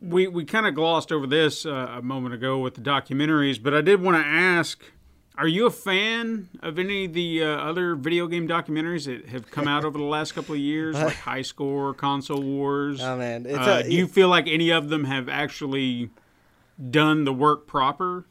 we 0.00 0.26
we 0.28 0.44
kind 0.44 0.66
of 0.66 0.74
glossed 0.74 1.10
over 1.12 1.26
this 1.26 1.64
uh, 1.66 1.94
a 1.98 2.02
moment 2.02 2.34
ago 2.34 2.58
with 2.58 2.74
the 2.74 2.80
documentaries, 2.80 3.62
but 3.62 3.74
I 3.74 3.80
did 3.80 4.00
want 4.02 4.16
to 4.22 4.26
ask: 4.26 4.82
Are 5.38 5.48
you 5.48 5.66
a 5.66 5.70
fan 5.70 6.48
of 6.62 6.78
any 6.78 7.06
of 7.06 7.12
the 7.14 7.42
uh, 7.44 7.46
other 7.48 7.94
video 7.94 8.26
game 8.26 8.46
documentaries 8.46 9.06
that 9.06 9.28
have 9.30 9.50
come 9.50 9.66
out 9.68 9.84
over 9.84 9.96
the 9.98 10.04
last 10.04 10.32
couple 10.32 10.54
of 10.54 10.60
years, 10.60 10.94
like 10.94 11.16
High 11.30 11.42
Score, 11.42 11.94
Console 11.94 12.42
Wars? 12.42 13.00
Oh, 13.02 13.16
man, 13.16 13.46
it's 13.46 13.58
uh, 13.58 13.82
a- 13.84 13.88
do 13.88 13.94
you 13.94 14.06
feel 14.06 14.28
like 14.28 14.46
any 14.48 14.70
of 14.70 14.88
them 14.88 15.04
have 15.04 15.28
actually 15.28 16.10
done 16.90 17.24
the 17.24 17.32
work 17.32 17.66
proper? 17.66 18.26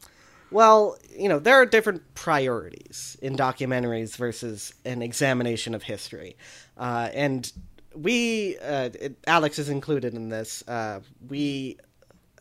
Well, 0.52 0.96
you 1.10 1.28
know, 1.28 1.40
there 1.40 1.56
are 1.56 1.66
different 1.66 2.14
priorities 2.14 3.16
in 3.20 3.34
documentaries 3.36 4.16
versus 4.16 4.72
an 4.84 5.02
examination 5.02 5.74
of 5.74 5.82
history. 5.82 6.36
Uh, 6.78 7.10
and 7.12 7.52
we, 7.96 8.56
uh, 8.58 8.90
it, 8.94 9.18
Alex 9.26 9.58
is 9.58 9.68
included 9.68 10.14
in 10.14 10.28
this, 10.28 10.62
uh, 10.68 11.00
we 11.28 11.78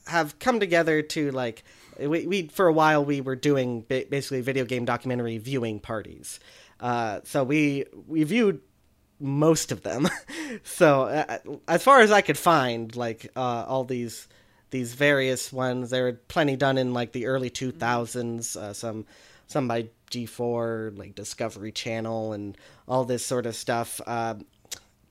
have 0.07 0.37
come 0.39 0.59
together 0.59 1.01
to, 1.01 1.31
like, 1.31 1.63
we, 1.99 2.27
we 2.27 2.47
for 2.47 2.67
a 2.67 2.73
while 2.73 3.05
we 3.05 3.21
were 3.21 3.35
doing 3.35 3.85
ba- 3.87 4.05
basically 4.09 4.41
video 4.41 4.65
game 4.65 4.85
documentary 4.85 5.37
viewing 5.37 5.79
parties. 5.79 6.39
Uh, 6.79 7.21
so 7.23 7.43
we, 7.43 7.85
we 8.07 8.23
viewed 8.23 8.59
most 9.19 9.71
of 9.71 9.83
them. 9.83 10.07
so 10.63 11.03
uh, 11.03 11.37
as 11.67 11.83
far 11.83 12.01
as 12.01 12.11
I 12.11 12.21
could 12.21 12.37
find, 12.37 12.95
like 12.95 13.31
uh, 13.35 13.65
all 13.67 13.83
these 13.83 14.27
these 14.71 14.93
various 14.93 15.53
ones, 15.53 15.89
there 15.89 16.03
were 16.03 16.19
plenty 16.27 16.55
done 16.55 16.77
in 16.77 16.93
like 16.93 17.11
the 17.11 17.27
early 17.27 17.49
two 17.49 17.71
thousands. 17.71 18.55
Uh, 18.55 18.73
some 18.73 19.05
some 19.47 19.67
by 19.67 19.87
G 20.09 20.25
four, 20.25 20.91
like 20.95 21.15
Discovery 21.15 21.71
Channel, 21.71 22.33
and 22.33 22.57
all 22.87 23.05
this 23.05 23.25
sort 23.25 23.45
of 23.45 23.55
stuff. 23.55 24.01
Uh, 24.05 24.35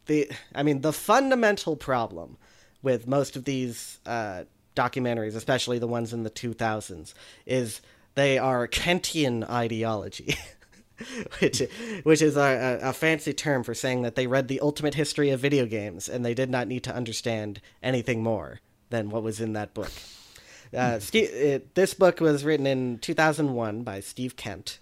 the 0.07 0.31
I 0.55 0.63
mean, 0.63 0.81
the 0.81 0.93
fundamental 0.93 1.77
problem 1.77 2.37
with 2.83 3.07
most 3.07 3.37
of 3.37 3.45
these 3.45 3.99
uh, 4.07 4.45
documentaries, 4.77 5.35
especially 5.35 5.79
the 5.79 5.87
ones 5.87 6.13
in 6.13 6.23
the 6.23 6.31
two 6.31 6.53
thousands, 6.53 7.15
is 7.47 7.81
they 8.15 8.39
are 8.39 8.69
Kentian 8.69 9.49
ideology. 9.49 10.37
which 11.41 11.61
which 12.05 12.23
is 12.23 12.37
a, 12.37 12.79
a, 12.83 12.91
a 12.91 12.93
fancy 12.93 13.33
term 13.33 13.65
for 13.65 13.75
saying 13.75 14.03
that 14.03 14.15
they 14.15 14.29
read 14.29 14.47
the 14.47 14.61
ultimate 14.61 14.95
history 14.95 15.31
of 15.31 15.41
video 15.41 15.67
games 15.67 16.09
and 16.09 16.25
they 16.25 16.35
did 16.35 16.49
not 16.49 16.69
need 16.69 16.85
to 16.85 16.95
understand 16.95 17.61
anything 17.83 18.23
more 18.23 18.61
than 18.91 19.11
what 19.11 19.23
was 19.23 19.41
in 19.41 19.55
that 19.55 19.75
book. 19.75 19.91
Uh, 20.73 20.99
Steve, 20.99 21.31
it, 21.31 21.75
this 21.75 21.95
book 21.95 22.21
was 22.21 22.45
written 22.45 22.67
in 22.67 22.99
2001 22.99 23.83
by 23.83 24.01
Steve 24.01 24.37
Kent, 24.37 24.79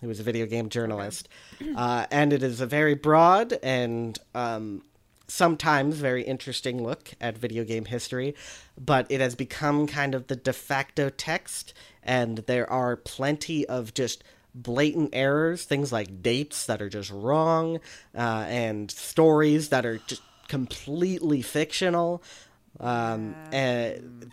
who 0.00 0.08
was 0.08 0.20
a 0.20 0.22
video 0.22 0.46
game 0.46 0.68
journalist, 0.68 1.28
uh, 1.76 2.06
and 2.10 2.32
it 2.32 2.42
is 2.42 2.60
a 2.60 2.66
very 2.66 2.94
broad 2.94 3.58
and 3.62 4.18
um, 4.34 4.82
sometimes 5.28 5.96
very 5.96 6.22
interesting 6.22 6.82
look 6.82 7.14
at 7.20 7.36
video 7.38 7.64
game 7.64 7.86
history, 7.86 8.34
but 8.78 9.06
it 9.10 9.20
has 9.20 9.34
become 9.34 9.86
kind 9.86 10.14
of 10.14 10.26
the 10.26 10.36
de 10.36 10.52
facto 10.52 11.08
text, 11.08 11.74
and 12.02 12.38
there 12.46 12.70
are 12.70 12.96
plenty 12.96 13.66
of 13.66 13.94
just 13.94 14.22
blatant 14.54 15.10
errors, 15.12 15.64
things 15.64 15.92
like 15.92 16.22
dates 16.22 16.66
that 16.66 16.80
are 16.80 16.88
just 16.88 17.10
wrong, 17.10 17.80
uh, 18.14 18.44
and 18.48 18.90
stories 18.90 19.68
that 19.70 19.84
are 19.84 19.98
just 20.06 20.22
completely 20.48 21.42
fictional. 21.42 22.22
Um, 22.78 23.34
and, 23.52 24.32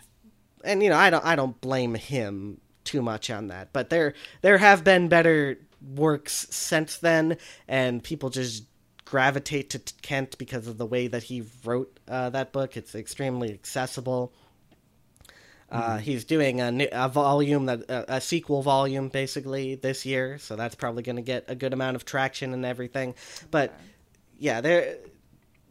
and 0.62 0.82
you 0.82 0.88
know, 0.90 0.96
I 0.96 1.10
don't 1.10 1.24
I 1.24 1.36
don't 1.36 1.60
blame 1.60 1.94
him 1.94 2.60
too 2.84 3.02
much 3.02 3.30
on 3.30 3.48
that, 3.48 3.72
but 3.72 3.90
there 3.90 4.14
there 4.42 4.58
have 4.58 4.84
been 4.84 5.08
better 5.08 5.58
works 5.94 6.46
since 6.50 6.98
then, 6.98 7.36
and 7.68 8.02
people 8.02 8.30
just 8.30 8.64
gravitate 9.04 9.70
to 9.70 9.80
Kent 10.02 10.38
because 10.38 10.66
of 10.66 10.78
the 10.78 10.86
way 10.86 11.06
that 11.06 11.24
he 11.24 11.44
wrote 11.64 11.98
uh, 12.08 12.30
that 12.30 12.52
book. 12.52 12.76
It's 12.76 12.94
extremely 12.94 13.52
accessible. 13.52 14.32
Uh, 15.70 15.98
he's 15.98 16.24
doing 16.24 16.60
a, 16.60 16.70
new- 16.70 16.88
a 16.92 17.08
volume 17.08 17.66
that 17.66 17.80
a, 17.90 18.16
a 18.16 18.20
sequel 18.20 18.62
volume 18.62 19.08
basically 19.08 19.74
this 19.74 20.06
year, 20.06 20.38
so 20.38 20.56
that's 20.56 20.74
probably 20.74 21.02
going 21.02 21.16
to 21.16 21.22
get 21.22 21.44
a 21.48 21.54
good 21.54 21.72
amount 21.72 21.96
of 21.96 22.04
traction 22.04 22.52
and 22.52 22.64
everything. 22.64 23.14
But 23.50 23.72
yeah, 24.38 24.60
there 24.60 24.98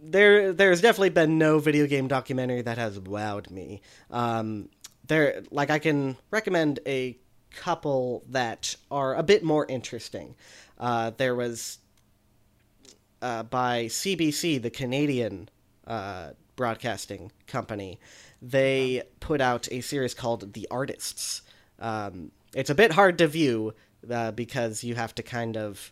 there 0.02 0.52
there's 0.52 0.82
definitely 0.82 1.12
been 1.12 1.38
no 1.38 1.60
video 1.60 1.88
game 1.88 2.08
documentary 2.08 2.62
that 2.64 2.78
has 2.78 3.00
wowed 3.00 3.50
me. 3.50 3.82
Um, 4.12 4.70
there 5.14 5.44
like 5.52 5.70
I 5.70 5.80
can 5.80 6.18
recommend 6.32 6.80
a 6.88 7.18
couple 7.52 8.24
that 8.30 8.76
are 8.90 9.16
a 9.16 9.24
bit 9.24 9.44
more 9.44 9.66
interesting. 9.68 10.36
Uh, 10.80 11.12
there 11.18 11.36
was 11.36 11.78
uh, 13.22 13.44
by 13.44 13.86
CBC, 13.86 14.62
the 14.62 14.70
Canadian 14.70 15.50
uh, 15.88 16.32
broadcasting 16.56 17.32
company. 17.48 18.00
They 18.42 19.04
put 19.20 19.40
out 19.40 19.68
a 19.72 19.82
series 19.82 20.14
called 20.14 20.54
The 20.54 20.68
Artists. 20.70 21.42
Um, 21.80 22.32
it's 22.54 22.70
a 22.70 22.76
bit 22.76 22.92
hard 22.92 23.18
to 23.20 23.28
view 23.28 23.74
uh, 24.12 24.32
because 24.32 24.84
you 24.84 24.96
have 24.96 25.14
to 25.16 25.24
kind 25.24 25.56
of. 25.56 25.92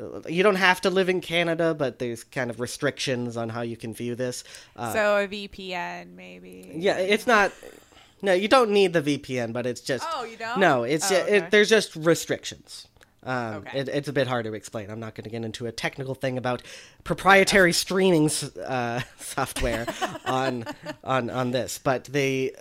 uh, 0.00 0.20
You 0.28 0.42
don't 0.42 0.56
have 0.56 0.80
to 0.82 0.90
live 0.90 1.08
in 1.10 1.20
Canada, 1.20 1.74
but 1.74 1.98
there's 1.98 2.24
kind 2.24 2.50
of 2.50 2.60
restrictions 2.60 3.36
on 3.36 3.48
how 3.50 3.60
you 3.62 3.76
can 3.76 3.92
view 3.92 4.14
this. 4.14 4.44
Uh, 4.76 4.92
so 4.92 5.16
a 5.24 5.28
VPN 5.28 6.14
maybe. 6.14 6.70
yeah, 6.74 6.96
it's 6.96 7.26
not. 7.26 7.52
No, 8.22 8.32
you 8.32 8.46
don't 8.48 8.70
need 8.70 8.92
the 8.92 9.02
VPN, 9.02 9.52
but 9.52 9.66
it's 9.66 9.80
just. 9.80 10.06
Oh, 10.12 10.24
you 10.24 10.36
don't? 10.36 10.58
No, 10.60 10.84
it's 10.84 11.10
Oh, 11.10 11.16
okay. 11.16 11.36
it, 11.38 11.50
there's 11.50 11.68
just 11.68 11.96
restrictions. 11.96 12.86
Um, 13.24 13.56
Okay. 13.56 13.80
it, 13.80 13.88
it's 13.88 14.08
a 14.08 14.12
bit 14.12 14.26
hard 14.26 14.44
to 14.46 14.54
explain. 14.54 14.90
I'm 14.90 14.98
not 15.00 15.14
going 15.14 15.24
to 15.24 15.30
get 15.30 15.44
into 15.44 15.66
a 15.66 15.72
technical 15.72 16.14
thing 16.14 16.38
about 16.38 16.62
proprietary 17.04 17.72
streaming 17.72 18.30
uh, 18.64 19.00
software 19.18 19.86
on 20.24 20.64
on 21.04 21.30
on 21.30 21.50
this, 21.52 21.78
but 21.78 22.04
they 22.04 22.52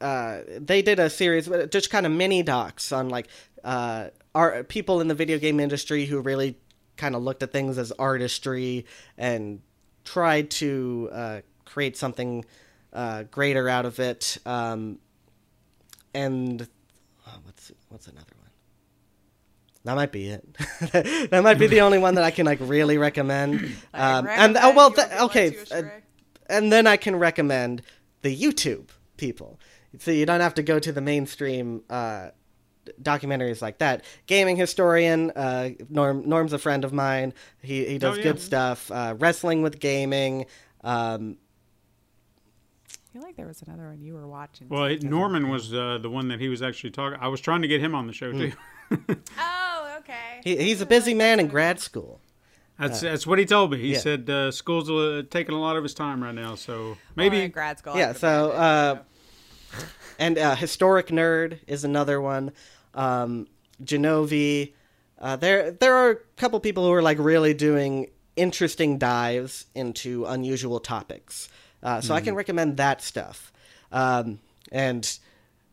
uh, 0.00 0.40
they 0.58 0.82
did 0.82 0.98
a 0.98 1.10
series, 1.10 1.48
just 1.70 1.90
kind 1.90 2.06
of 2.06 2.12
mini 2.12 2.42
docs 2.42 2.92
on 2.92 3.08
like 3.08 3.26
uh, 3.64 4.08
are 4.34 4.62
people 4.64 5.00
in 5.00 5.08
the 5.08 5.14
video 5.14 5.38
game 5.38 5.58
industry 5.60 6.06
who 6.06 6.20
really 6.20 6.56
kind 6.96 7.14
of 7.16 7.22
looked 7.22 7.42
at 7.42 7.52
things 7.52 7.78
as 7.78 7.92
artistry 7.92 8.86
and 9.16 9.60
tried 10.04 10.50
to 10.50 11.08
uh, 11.12 11.40
create 11.64 11.96
something 11.96 12.44
uh, 12.92 13.24
greater 13.24 13.68
out 13.68 13.86
of 13.86 13.98
it. 14.00 14.38
Um, 14.46 14.98
and 16.14 16.66
oh, 17.26 17.38
what's 17.44 17.72
what's 17.88 18.06
another 18.06 18.26
one? 18.36 18.48
That 19.84 19.94
might 19.94 20.12
be 20.12 20.28
it. 20.28 20.44
that 21.30 21.40
might 21.42 21.58
be 21.58 21.66
the 21.66 21.80
only 21.82 21.98
one 21.98 22.16
that 22.16 22.24
I 22.24 22.30
can 22.30 22.46
like 22.46 22.58
really 22.60 22.98
recommend. 22.98 23.74
Um, 23.94 24.26
and 24.28 24.56
oh 24.60 24.74
well, 24.74 24.90
th- 24.90 25.08
okay, 25.22 25.50
led 25.50 25.66
to 25.66 25.74
a 25.74 25.78
uh, 25.80 25.90
and 26.50 26.72
then 26.72 26.86
I 26.86 26.96
can 26.96 27.16
recommend 27.16 27.82
the 28.22 28.34
YouTube 28.36 28.88
people. 29.16 29.58
So 29.98 30.10
you 30.10 30.26
don't 30.26 30.40
have 30.40 30.54
to 30.54 30.62
go 30.62 30.78
to 30.78 30.92
the 30.92 31.00
mainstream 31.00 31.82
uh, 31.88 32.30
documentaries 33.02 33.62
like 33.62 33.78
that. 33.78 34.04
Gaming 34.26 34.56
historian, 34.56 35.30
uh, 35.30 35.70
Norm 35.88 36.28
Norm's 36.28 36.52
a 36.52 36.58
friend 36.58 36.84
of 36.84 36.92
mine. 36.92 37.32
He 37.62 37.84
he 37.86 37.98
does 37.98 38.14
Oh, 38.14 38.16
yeah. 38.18 38.22
good 38.24 38.40
stuff. 38.40 38.90
Uh, 38.90 39.14
wrestling 39.18 39.62
with 39.62 39.78
gaming. 39.78 40.46
Um, 40.84 41.36
feel 43.18 43.26
like 43.26 43.36
there 43.36 43.46
was 43.46 43.62
another 43.62 43.88
one 43.88 44.00
you 44.00 44.14
were 44.14 44.26
watching. 44.26 44.68
Well, 44.68 44.84
it, 44.84 45.02
Norman 45.02 45.48
was 45.48 45.74
uh, 45.74 45.98
the 46.00 46.10
one 46.10 46.28
that 46.28 46.40
he 46.40 46.48
was 46.48 46.62
actually 46.62 46.90
talking. 46.90 47.18
I 47.20 47.28
was 47.28 47.40
trying 47.40 47.62
to 47.62 47.68
get 47.68 47.80
him 47.80 47.94
on 47.94 48.06
the 48.06 48.12
show 48.12 48.32
too. 48.32 48.52
oh, 49.38 49.96
okay. 49.98 50.40
he, 50.44 50.56
he's 50.56 50.80
a 50.80 50.86
busy 50.86 51.14
man 51.14 51.40
in 51.40 51.48
grad 51.48 51.80
school. 51.80 52.20
That's 52.78 53.00
that's 53.00 53.26
what 53.26 53.40
he 53.40 53.44
told 53.44 53.72
me. 53.72 53.78
He 53.78 53.94
yeah. 53.94 53.98
said 53.98 54.30
uh, 54.30 54.52
school's 54.52 54.88
uh, 54.88 55.24
taking 55.30 55.54
a 55.54 55.60
lot 55.60 55.76
of 55.76 55.82
his 55.82 55.94
time 55.94 56.22
right 56.22 56.34
now, 56.34 56.54
so 56.54 56.96
Maybe 57.16 57.30
maybe 57.30 57.44
in 57.46 57.50
grad 57.50 57.78
school. 57.78 57.96
Yeah, 57.96 58.12
so 58.12 58.52
uh, 58.52 58.98
and 60.20 60.38
uh, 60.38 60.54
historic 60.54 61.08
nerd 61.08 61.58
is 61.66 61.82
another 61.82 62.20
one. 62.20 62.52
Um, 62.94 63.48
Genovi. 63.82 64.74
Uh, 65.18 65.34
there 65.34 65.72
there 65.72 65.96
are 65.96 66.10
a 66.10 66.16
couple 66.36 66.60
people 66.60 66.86
who 66.86 66.92
are 66.92 67.02
like 67.02 67.18
really 67.18 67.52
doing 67.52 68.10
interesting 68.36 68.98
dives 68.98 69.66
into 69.74 70.24
unusual 70.26 70.78
topics. 70.78 71.48
Uh, 71.82 72.00
so 72.00 72.14
I 72.14 72.20
can 72.20 72.34
recommend 72.34 72.76
that 72.78 73.02
stuff. 73.02 73.52
Um, 73.92 74.40
and 74.72 75.18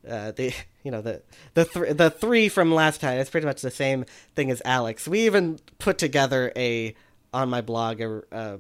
uh, 0.08 0.32
the 0.32 0.54
you 0.84 0.92
know 0.92 1.02
the 1.02 1.22
the 1.54 1.66
th- 1.66 1.98
the 1.98 2.10
three 2.10 2.50
from 2.50 2.74
last 2.74 3.02
time 3.02 3.20
it's 3.20 3.30
pretty 3.30 3.48
much 3.48 3.62
the 3.62 3.72
same 3.72 4.06
thing 4.36 4.52
as 4.52 4.62
Alex. 4.66 5.08
We 5.08 5.26
even 5.26 5.60
put 5.80 5.98
together 5.98 6.52
a 6.56 6.96
on 7.34 7.50
my 7.50 7.62
blog 7.62 8.02
a, 8.02 8.22
a 8.32 8.60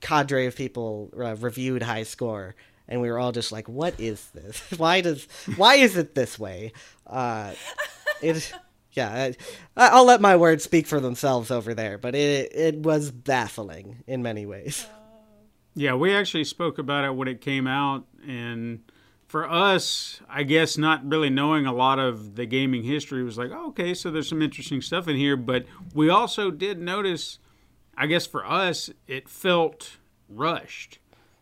cadre 0.00 0.46
of 0.46 0.56
people 0.56 1.10
uh, 1.18 1.36
reviewed 1.36 1.82
High 1.82 2.02
Score, 2.02 2.54
and 2.88 3.00
we 3.00 3.10
were 3.10 3.18
all 3.18 3.32
just 3.32 3.52
like, 3.52 3.68
"What 3.68 3.98
is 4.00 4.26
this? 4.30 4.62
why 4.76 5.00
does 5.00 5.26
why 5.56 5.76
is 5.76 5.96
it 5.96 6.14
this 6.14 6.38
way?" 6.38 6.72
Uh, 7.06 7.54
it 8.22 8.52
yeah, 8.92 9.32
I, 9.76 9.88
I'll 9.88 10.06
let 10.06 10.20
my 10.20 10.36
words 10.36 10.64
speak 10.64 10.86
for 10.86 11.00
themselves 11.00 11.50
over 11.50 11.74
there, 11.74 11.98
but 11.98 12.14
it 12.14 12.52
it 12.54 12.76
was 12.76 13.10
baffling 13.10 14.02
in 14.06 14.22
many 14.22 14.46
ways. 14.46 14.86
Yeah, 15.74 15.94
we 15.94 16.14
actually 16.14 16.44
spoke 16.44 16.78
about 16.78 17.04
it 17.04 17.14
when 17.14 17.26
it 17.28 17.40
came 17.40 17.66
out, 17.66 18.06
and 18.26 18.80
for 19.26 19.50
us, 19.50 20.20
I 20.28 20.44
guess 20.44 20.78
not 20.78 21.04
really 21.04 21.30
knowing 21.30 21.66
a 21.66 21.72
lot 21.72 21.98
of 21.98 22.36
the 22.36 22.46
gaming 22.46 22.84
history 22.84 23.24
was 23.24 23.36
like, 23.36 23.50
oh, 23.52 23.68
okay, 23.68 23.92
so 23.92 24.10
there's 24.10 24.28
some 24.28 24.42
interesting 24.42 24.80
stuff 24.80 25.08
in 25.08 25.16
here. 25.16 25.36
But 25.36 25.66
we 25.92 26.08
also 26.08 26.52
did 26.52 26.80
notice, 26.80 27.40
I 27.96 28.06
guess 28.06 28.26
for 28.26 28.46
us, 28.46 28.90
it 29.08 29.28
felt 29.28 29.96
rushed. 30.28 31.00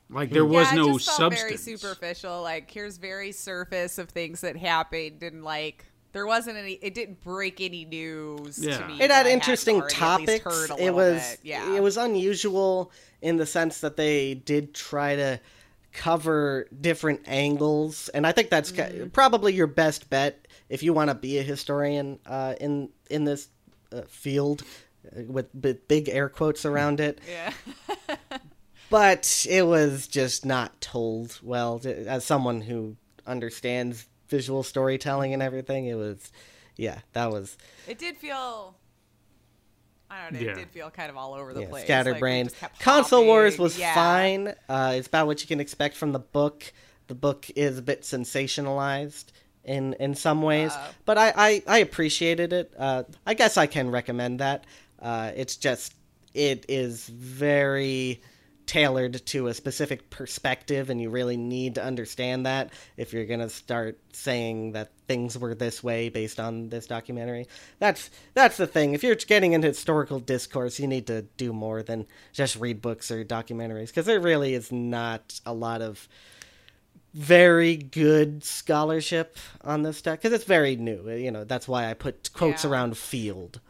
Like 0.09 0.31
there 0.31 0.45
was 0.45 0.69
yeah, 0.69 0.73
it 0.73 0.77
no 0.77 0.93
just 0.95 1.07
felt 1.07 1.35
substance. 1.35 1.43
Very 1.43 1.79
superficial. 1.79 2.43
Like 2.43 2.71
here's 2.71 2.97
very 2.97 3.33
surface 3.33 3.99
of 3.99 4.09
things 4.09 4.41
that 4.43 4.57
happened, 4.57 5.23
and 5.23 5.45
like 5.45 5.85
there 6.13 6.27
wasn't 6.27 6.57
any. 6.57 6.73
It 6.75 6.95
didn't 6.95 7.23
break 7.23 7.61
any 7.61 7.85
news 7.85 8.59
Yeah. 8.59 8.79
to 8.79 8.87
me. 8.89 9.01
It 9.01 9.11
had 9.11 9.27
interesting 9.27 9.77
hadn't 9.77 10.01
already 10.01 10.25
at 10.25 10.29
least 10.29 10.43
topics. 10.45 10.81
It 10.81 10.95
was 10.95 11.23
bit. 11.31 11.41
yeah. 11.43 11.75
it 11.77 11.83
was 11.83 11.97
unusual 11.97 12.93
in 13.21 13.37
the 13.37 13.47
sense 13.47 13.81
that 13.81 13.97
they 13.97 14.35
did 14.35 14.75
try 14.75 15.17
to 15.17 15.41
cover 15.93 16.67
different 16.81 17.21
angles, 17.27 18.09
and 18.11 18.27
I 18.27 18.33
think 18.33 18.49
that's 18.51 18.73
Mm-hmm. 18.73 19.09
probably 19.09 19.53
your 19.55 19.67
best 19.67 20.09
bet 20.09 20.47
if 20.71 20.83
you 20.83 20.93
want 20.95 21.09
to 21.11 21.15
be 21.15 21.39
a 21.39 21.43
historian 21.43 22.19
uh, 22.27 22.55
in 22.61 22.89
in 23.11 23.25
this 23.25 23.49
uh, 23.93 24.03
field 24.09 24.63
uh, 25.15 25.23
with 25.25 25.49
b- 25.61 25.77
big 25.89 26.09
air 26.09 26.29
quotes 26.31 26.65
around 26.65 26.99
it. 27.01 27.21
yeah. 27.29 27.53
but 28.91 29.47
it 29.49 29.67
was 29.67 30.07
just 30.07 30.45
not 30.45 30.81
told 30.81 31.39
well 31.43 31.81
as 31.85 32.25
someone 32.25 32.63
who 32.63 32.97
understands 33.27 34.07
visual 34.33 34.63
storytelling 34.63 35.33
and 35.35 35.43
everything 35.43 35.87
it 35.87 35.95
was 35.95 36.33
yeah 36.77 36.99
that 37.13 37.31
was 37.31 37.57
It 37.87 37.99
did 37.99 38.17
feel. 38.17 38.75
I 40.11 40.23
don't 40.23 40.33
know. 40.35 40.41
It 40.41 40.47
Yeah. 40.47 40.55
did 40.55 40.71
feel 40.71 40.91
kind 40.91 41.11
of 41.11 41.17
all 41.17 41.33
over 41.35 41.53
the 41.55 41.63
yeah, 41.63 41.69
place. 41.69 41.85
scatterbrained 41.85 42.51
Like, 42.53 42.63
we 42.63 42.69
just 42.69 42.81
console 42.83 43.25
wars 43.27 43.59
was 43.59 43.79
Yeah. 43.79 43.95
fine 43.95 44.55
uh, 44.69 44.95
it's 44.97 45.07
about 45.07 45.27
what 45.27 45.41
you 45.43 45.47
can 45.49 45.61
expect 45.61 45.97
from 45.97 46.13
the 46.13 46.19
book 46.19 46.73
the 47.09 47.15
book 47.15 47.47
is 47.57 47.79
a 47.79 47.83
bit 47.83 48.03
sensationalized 48.03 49.27
in 49.65 49.93
in 49.95 50.15
some 50.15 50.43
ways 50.43 50.73
Uh. 50.73 50.89
but 51.05 51.17
I, 51.19 51.33
I 51.37 51.63
i 51.69 51.79
appreciated 51.79 52.53
it 52.53 52.73
uh 52.79 53.05
i 53.27 53.35
guess 53.35 53.57
i 53.57 53.67
can 53.67 53.91
recommend 53.91 54.41
that 54.41 54.65
uh 55.01 55.31
it's 55.37 55.57
just 55.57 55.95
it 56.35 56.65
is 56.69 57.07
very 57.07 58.21
tailored 58.67 59.25
to 59.27 59.49
a 59.49 59.55
specific 59.55 60.09
perspective 60.11 60.89
and 60.91 61.01
you 61.01 61.11
really 61.11 61.37
need 61.37 61.75
to 61.75 61.83
understand 61.85 62.47
that 62.47 62.71
if 62.97 63.13
you're 63.13 63.27
going 63.27 63.41
to 63.41 63.49
start 63.49 63.99
saying 64.13 64.73
that 64.73 64.91
things 65.09 65.37
were 65.37 65.55
this 65.55 65.83
way 65.83 66.09
based 66.09 66.39
on 66.41 66.69
this 66.69 66.87
documentary. 66.87 67.47
That's 67.79 68.11
that's 68.35 68.57
the 68.57 68.67
thing. 68.67 68.95
If 68.95 69.03
you're 69.03 69.15
getting 69.15 69.53
into 69.53 69.69
historical 69.69 70.21
discourse 70.21 70.79
you 70.81 70.87
need 70.87 71.07
to 71.09 71.23
do 71.37 71.53
more 71.53 71.83
than 71.83 72.07
just 72.33 72.57
read 72.57 72.81
books 72.81 73.11
or 73.11 73.25
documentaries 73.25 73.89
because 73.89 74.07
there 74.07 74.21
really 74.21 74.55
is 74.55 74.71
not 74.73 75.41
a 75.45 75.53
lot 75.53 75.83
of 75.83 76.09
very 77.15 77.77
good 77.77 78.43
scholarship 78.43 79.37
on 79.63 79.83
this 79.83 79.99
stuff 79.99 80.19
because 80.19 80.33
it's 80.33 80.45
very 80.45 80.77
new. 80.77 81.11
You 81.11 81.31
know 81.31 81.45
that's 81.45 81.69
why 81.69 81.91
i 81.91 81.95
put 81.95 82.33
quotes 82.33 82.65
Yeah. 82.65 82.71
around 82.71 82.97
field 82.97 83.61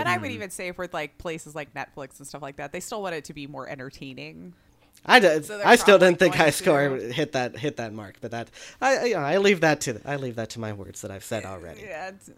And 0.00 0.08
I 0.08 0.18
would 0.18 0.30
even 0.30 0.50
say 0.50 0.72
for 0.72 0.88
like 0.92 1.18
places 1.18 1.54
like 1.54 1.74
Netflix 1.74 2.18
and 2.18 2.26
stuff 2.26 2.42
like 2.42 2.56
that, 2.56 2.72
they 2.72 2.80
still 2.80 3.02
want 3.02 3.14
it 3.14 3.24
to 3.26 3.34
be 3.34 3.46
more 3.46 3.68
entertaining. 3.68 4.54
I 5.04 5.20
did. 5.20 5.44
So 5.44 5.60
I 5.64 5.76
still 5.76 5.98
didn't 5.98 6.18
think 6.18 6.34
High 6.34 6.50
Score 6.50 6.88
to- 6.88 7.12
hit 7.12 7.32
that 7.32 7.56
hit 7.56 7.76
that 7.78 7.92
mark, 7.92 8.16
but 8.20 8.30
that 8.30 8.50
I 8.80 8.98
I- 8.98 9.04
you 9.04 9.14
know, 9.14 9.20
I 9.20 9.38
leave 9.38 9.60
that 9.60 9.80
to 9.82 10.00
I 10.04 10.16
leave 10.16 10.36
that 10.36 10.50
to 10.50 10.60
my 10.60 10.72
words 10.72 11.00
that 11.02 11.10
I've 11.10 11.24
said 11.24 11.44
already. 11.44 11.82
Yeah. 11.82 12.08
It's, 12.08 12.30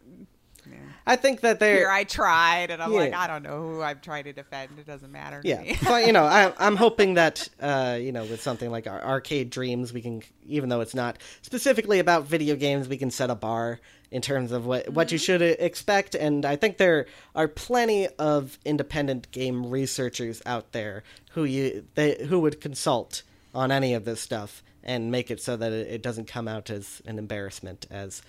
yeah. 0.67 0.79
I 1.07 1.17
think 1.17 1.41
that 1.43 1.61
Here 1.61 1.77
they're 1.77 1.91
I 1.91 2.05
tried, 2.05 2.71
and 2.71 2.83
I'm 2.83 2.93
like, 2.93 3.13
I 3.13 3.27
don't 3.27 3.43
know 3.43 3.61
who 3.61 3.83
I'm 3.83 4.01
trying 4.01 4.25
to 4.25 4.33
defend. 4.33 4.71
It 4.79 4.87
doesn't 4.87 5.13
matter. 5.13 5.43
To 5.43 5.49
yeah. 5.49 5.77
so 5.77 5.97
you 5.99 6.13
know, 6.13 6.25
I, 6.25 6.55
I'm 6.59 6.77
hoping 6.77 7.15
that 7.15 7.49
uh, 7.61 7.99
you 8.01 8.13
know 8.13 8.25
with 8.25 8.41
something 8.41 8.71
like 8.71 8.87
our 8.87 9.03
Arcade 9.05 9.51
Dreams, 9.51 9.93
we 9.93 10.01
can 10.01 10.23
even 10.47 10.71
though 10.71 10.81
it's 10.81 10.95
not 10.95 11.19
specifically 11.43 11.99
about 11.99 12.25
video 12.25 12.57
games, 12.57 12.89
we 12.89 12.97
can 12.97 13.11
set 13.11 13.29
a 13.29 13.35
bar 13.35 13.81
in 14.15 14.23
terms 14.23 14.53
of 14.53 14.65
what 14.65 14.89
what 14.91 15.11
you 15.11 15.19
should 15.19 15.43
expect. 15.43 16.15
And 16.15 16.47
I 16.47 16.55
think 16.55 16.79
there 16.79 17.07
are 17.35 17.49
plenty 17.49 18.07
of 18.17 18.61
independent 18.65 19.29
game 19.33 19.67
researchers 19.67 20.41
out 20.47 20.71
there 20.71 21.03
who 21.33 21.43
you 21.43 21.85
they 21.97 22.25
who 22.29 22.39
would 22.39 22.61
consult 22.61 23.25
on 23.53 23.73
any 23.73 23.93
of 23.93 24.05
this 24.05 24.21
stuff 24.21 24.63
and 24.85 25.11
make 25.11 25.33
it 25.33 25.43
so 25.43 25.57
that 25.57 25.73
it, 25.73 25.89
it 25.89 26.03
doesn't 26.03 26.29
come 26.29 26.47
out 26.47 26.71
as 26.71 27.03
an 27.07 27.19
embarrassment 27.19 27.87
as 27.91 28.23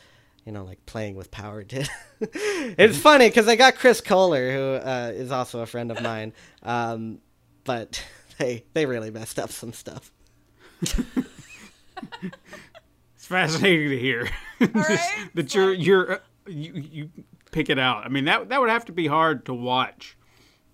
you 0.44 0.52
know 0.52 0.64
like 0.64 0.84
playing 0.88 1.16
with 1.16 1.30
power 1.30 1.62
did. 1.72 1.88
It's 2.20 2.98
funny 2.98 3.30
because 3.30 3.48
I 3.48 3.56
got 3.56 3.76
chris 3.76 4.02
kohler 4.02 4.52
who 4.52 4.88
uh, 4.88 5.12
is 5.14 5.30
also 5.32 5.60
a 5.60 5.68
friend 5.68 5.92
of 5.92 6.02
mine 6.12 6.34
um, 6.64 7.20
but 7.64 8.04
they 8.40 8.64
they 8.74 8.88
really 8.88 9.12
messed 9.12 9.38
up 9.38 9.52
some 9.52 9.72
stuff 9.72 10.12
It's 13.26 13.32
fascinating 13.32 13.90
to 13.90 13.98
hear 13.98 14.30
right? 14.60 15.00
that 15.34 15.56
you're 15.56 15.74
you're 15.74 16.12
uh, 16.14 16.18
you 16.48 16.74
you 16.76 17.10
pick 17.52 17.72
it 17.72 17.80
out. 17.80 18.06
I 18.06 18.10
mean 18.10 18.26
that 18.26 18.50
that 18.50 18.62
would 18.62 18.70
have 18.70 18.86
to 18.86 18.92
be 18.92 19.08
hard 19.08 19.46
to 19.48 19.54
watch 19.56 20.16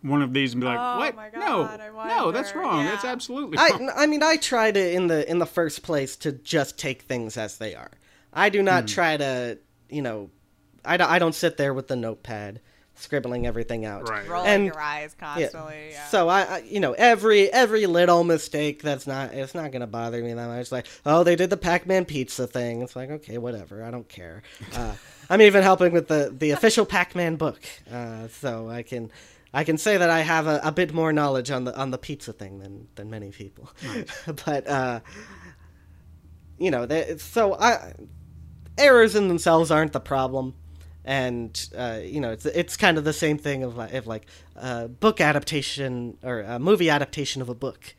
one 0.02 0.22
of 0.22 0.34
these 0.34 0.52
and 0.54 0.60
be 0.60 0.68
like, 0.68 0.78
Oh 0.78 0.98
what? 0.98 1.16
my 1.16 1.30
no, 1.34 1.64
I 1.64 1.78
no, 2.10 2.32
that's 2.34 2.54
wonder. 2.54 2.70
wrong. 2.70 2.86
That's 2.86 3.06
absolutely 3.06 3.58
wrong. 3.58 3.90
I, 3.96 4.04
I 4.04 4.06
mean 4.08 4.22
i 4.22 4.36
try 4.36 4.70
to 4.70 4.92
in 4.94 5.08
the 5.08 5.30
in 5.32 5.40
the 5.40 5.46
first 5.46 5.82
place 5.82 6.18
to 6.18 6.34
just 6.34 6.78
take 6.78 7.04
things 7.04 7.38
as 7.38 7.58
they 7.58 7.74
are 7.74 7.92
i 8.34 8.50
do 8.50 8.62
not 8.62 8.86
try 8.88 9.16
to 9.16 9.58
you 9.90 10.02
know 10.02 10.30
I, 10.84 10.98
don't- 10.98 11.10
I 11.10 11.20
don't 11.20 11.36
sit 11.36 11.56
there 11.58 11.74
with 11.74 11.88
the 11.88 11.96
notepad 11.96 12.60
scribbling 12.96 13.48
everything 13.48 13.86
out 13.86 14.08
Right. 14.08 14.28
Rolling 14.28 14.48
And- 14.48 14.66
your 14.66 14.80
eyes 14.80 15.16
constantly. 15.18 15.90
Yeah. 15.92 16.08
So 16.08 16.30
I, 16.30 16.42
I, 16.42 16.58
you 16.60 16.80
know, 16.80 16.94
every 16.94 17.52
every 17.52 17.86
little 17.88 18.24
mistake 18.24 18.82
that's 18.82 19.08
not 19.08 19.34
it's 19.34 19.56
not 19.56 19.72
gonna 19.72 19.88
bother 19.88 20.22
me 20.24 20.34
that 20.34 20.48
much. 20.48 20.72
Like, 20.72 20.88
oh, 21.06 21.24
they 21.24 21.36
did 21.36 21.50
the 21.50 21.58
Pac-Man 21.58 22.06
pizza 22.06 22.48
thing. 22.48 22.82
It's 22.82 22.96
like, 22.96 23.10
okay, 23.10 23.38
whatever. 23.38 23.84
I 23.84 23.92
don't 23.92 24.08
care. 24.08 24.44
Uh, 24.76 24.94
I'm 25.30 25.42
even 25.42 25.64
helping 25.64 25.94
with 25.94 26.08
the 26.08 26.34
the 26.38 26.52
official 26.52 26.86
Pac-Man 26.86 27.38
book, 27.38 27.62
uh, 27.92 28.28
so 28.28 28.70
I 28.70 28.84
can 28.84 29.12
I 29.54 29.64
can 29.64 29.78
say 29.78 29.98
that 29.98 30.10
I 30.10 30.22
have 30.22 30.48
a, 30.48 30.60
a 30.64 30.72
bit 30.72 30.94
more 30.94 31.12
knowledge 31.12 31.52
on 31.52 31.64
the 31.64 31.76
on 31.78 31.92
the 31.92 31.98
pizza 31.98 32.34
thing 32.34 32.60
than 32.60 32.88
than 32.96 33.10
many 33.10 33.32
people. 33.32 33.72
but 34.46 34.68
uh, 34.68 35.00
you 36.58 36.70
know, 36.72 36.86
they, 36.86 37.18
so 37.18 37.56
I 37.56 37.94
errors 38.78 39.16
in 39.16 39.28
themselves 39.28 39.72
aren't 39.72 39.94
the 39.94 40.00
problem 40.00 40.54
and 41.06 41.70
uh, 41.78 42.00
you 42.04 42.20
know 42.20 42.32
it's 42.32 42.46
it's 42.46 42.78
kind 42.78 42.98
of 42.98 43.04
the 43.04 43.14
same 43.14 43.38
thing 43.38 43.64
of 43.64 43.78
like, 43.78 43.94
of 43.94 44.08
like 44.08 44.26
uh, 44.56 44.88
book 44.88 45.20
adaptation 45.22 46.18
or 46.24 46.42
a 46.42 46.60
movie 46.60 46.90
adaptation 46.90 47.42
of 47.42 47.50
a 47.50 47.56
book 47.56 47.96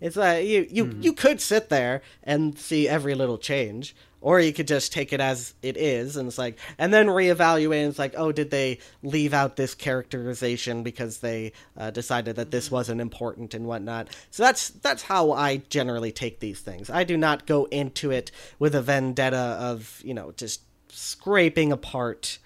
It's 0.00 0.16
like 0.16 0.46
you 0.46 0.66
you 0.70 0.96
you 1.00 1.12
could 1.12 1.40
sit 1.40 1.68
there 1.68 2.02
and 2.22 2.58
see 2.58 2.88
every 2.88 3.14
little 3.14 3.36
change, 3.36 3.94
or 4.22 4.40
you 4.40 4.52
could 4.52 4.66
just 4.66 4.92
take 4.92 5.12
it 5.12 5.20
as 5.20 5.54
it 5.62 5.76
is, 5.76 6.16
and 6.16 6.26
it's 6.26 6.38
like, 6.38 6.58
and 6.78 6.92
then 6.92 7.06
reevaluate. 7.06 7.80
And 7.80 7.90
it's 7.90 7.98
like, 7.98 8.14
oh, 8.16 8.32
did 8.32 8.50
they 8.50 8.78
leave 9.02 9.34
out 9.34 9.56
this 9.56 9.74
characterization 9.74 10.82
because 10.82 11.18
they 11.18 11.52
uh, 11.76 11.90
decided 11.90 12.36
that 12.36 12.50
this 12.50 12.70
wasn't 12.70 13.02
important 13.02 13.52
and 13.52 13.66
whatnot? 13.66 14.08
So 14.30 14.42
that's 14.42 14.70
that's 14.70 15.02
how 15.02 15.32
I 15.32 15.58
generally 15.68 16.12
take 16.12 16.40
these 16.40 16.60
things. 16.60 16.88
I 16.88 17.04
do 17.04 17.18
not 17.18 17.46
go 17.46 17.66
into 17.66 18.10
it 18.10 18.30
with 18.58 18.74
a 18.74 18.82
vendetta 18.82 19.58
of 19.60 20.00
you 20.02 20.14
know 20.14 20.32
just 20.32 20.62
scraping 20.92 21.72
apart 21.72 22.38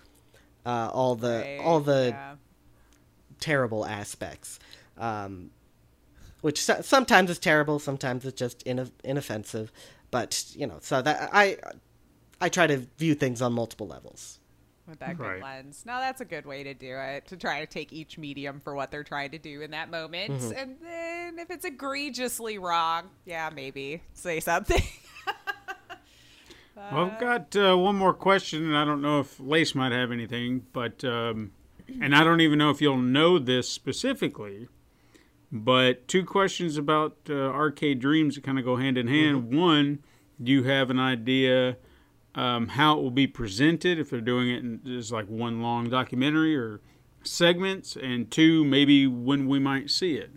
uh, 0.66 0.90
all 0.92 1.14
the 1.14 1.42
Right, 1.44 1.60
all 1.62 1.80
the 1.80 2.08
yeah. 2.10 2.34
terrible 3.40 3.84
aspects. 3.84 4.58
Um, 4.96 5.50
which 6.40 6.62
so- 6.62 6.80
sometimes 6.82 7.30
is 7.30 7.38
terrible, 7.38 7.78
sometimes 7.78 8.24
it's 8.24 8.38
just 8.38 8.66
ino- 8.66 8.90
inoffensive. 9.02 9.72
But 10.10 10.44
you 10.54 10.66
know, 10.66 10.78
so 10.80 11.02
that 11.02 11.30
I 11.32 11.58
I 12.40 12.48
try 12.48 12.66
to 12.66 12.78
view 12.98 13.14
things 13.14 13.40
on 13.42 13.52
multiple 13.52 13.86
levels. 13.86 14.38
with 14.86 14.98
that 14.98 15.16
good 15.16 15.24
Right. 15.26 15.42
lens. 15.42 15.82
No, 15.86 15.98
that's 15.98 16.20
a 16.20 16.26
good 16.26 16.44
way 16.44 16.62
to 16.62 16.74
do 16.74 16.94
it. 16.98 17.26
To 17.28 17.38
try 17.38 17.60
to 17.60 17.66
take 17.66 17.90
each 17.90 18.18
medium 18.18 18.60
for 18.60 18.74
what 18.74 18.90
they're 18.90 19.02
trying 19.02 19.30
to 19.30 19.38
do 19.38 19.62
in 19.62 19.70
that 19.70 19.90
moment, 19.90 20.30
Mm-hmm. 20.32 20.58
and 20.58 20.76
then 20.82 21.38
if 21.38 21.50
it's 21.50 21.64
egregiously 21.64 22.58
wrong, 22.58 23.08
yeah, 23.24 23.48
maybe 23.54 24.02
say 24.12 24.40
something. 24.40 24.82
Well, 26.76 27.06
I've 27.06 27.20
got 27.20 27.56
uh, 27.56 27.76
one 27.76 27.96
more 27.96 28.12
question, 28.12 28.64
and 28.64 28.76
I 28.76 28.84
don't 28.84 29.00
know 29.00 29.20
if 29.20 29.38
Lace 29.38 29.74
might 29.74 29.92
have 29.92 30.10
anything, 30.10 30.66
but 30.72 31.04
um, 31.04 31.52
and 32.00 32.14
I 32.14 32.24
don't 32.24 32.40
even 32.40 32.58
know 32.58 32.70
if 32.70 32.80
you'll 32.80 32.98
know 32.98 33.38
this 33.38 33.68
specifically. 33.68 34.68
But 35.52 36.08
two 36.08 36.24
questions 36.24 36.76
about 36.76 37.16
uh, 37.30 37.34
arcade 37.34 38.00
dreams 38.00 38.34
that 38.34 38.42
kind 38.42 38.58
of 38.58 38.64
go 38.64 38.76
hand 38.76 38.98
in 38.98 39.06
hand. 39.06 39.54
One, 39.54 40.02
do 40.42 40.50
you 40.50 40.64
have 40.64 40.90
an 40.90 40.98
idea 40.98 41.76
um, 42.34 42.68
how 42.68 42.98
it 42.98 43.02
will 43.02 43.12
be 43.12 43.28
presented? 43.28 44.00
If 44.00 44.10
they're 44.10 44.20
doing 44.20 44.50
it 44.50 44.64
in 44.64 44.80
just 44.84 45.12
like 45.12 45.26
one 45.26 45.62
long 45.62 45.88
documentary 45.88 46.56
or 46.56 46.80
segments, 47.22 47.96
and 47.96 48.30
two, 48.30 48.64
maybe 48.64 49.06
when 49.06 49.46
we 49.46 49.60
might 49.60 49.90
see 49.90 50.16
it. 50.16 50.30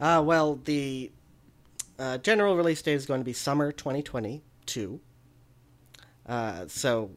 Uh, 0.00 0.22
well, 0.24 0.60
the 0.64 1.10
uh, 1.98 2.18
general 2.18 2.56
release 2.56 2.80
date 2.80 2.94
is 2.94 3.06
going 3.06 3.20
to 3.20 3.24
be 3.24 3.32
summer 3.32 3.72
2022. 3.72 5.00
Uh, 6.26 6.66
so 6.68 7.10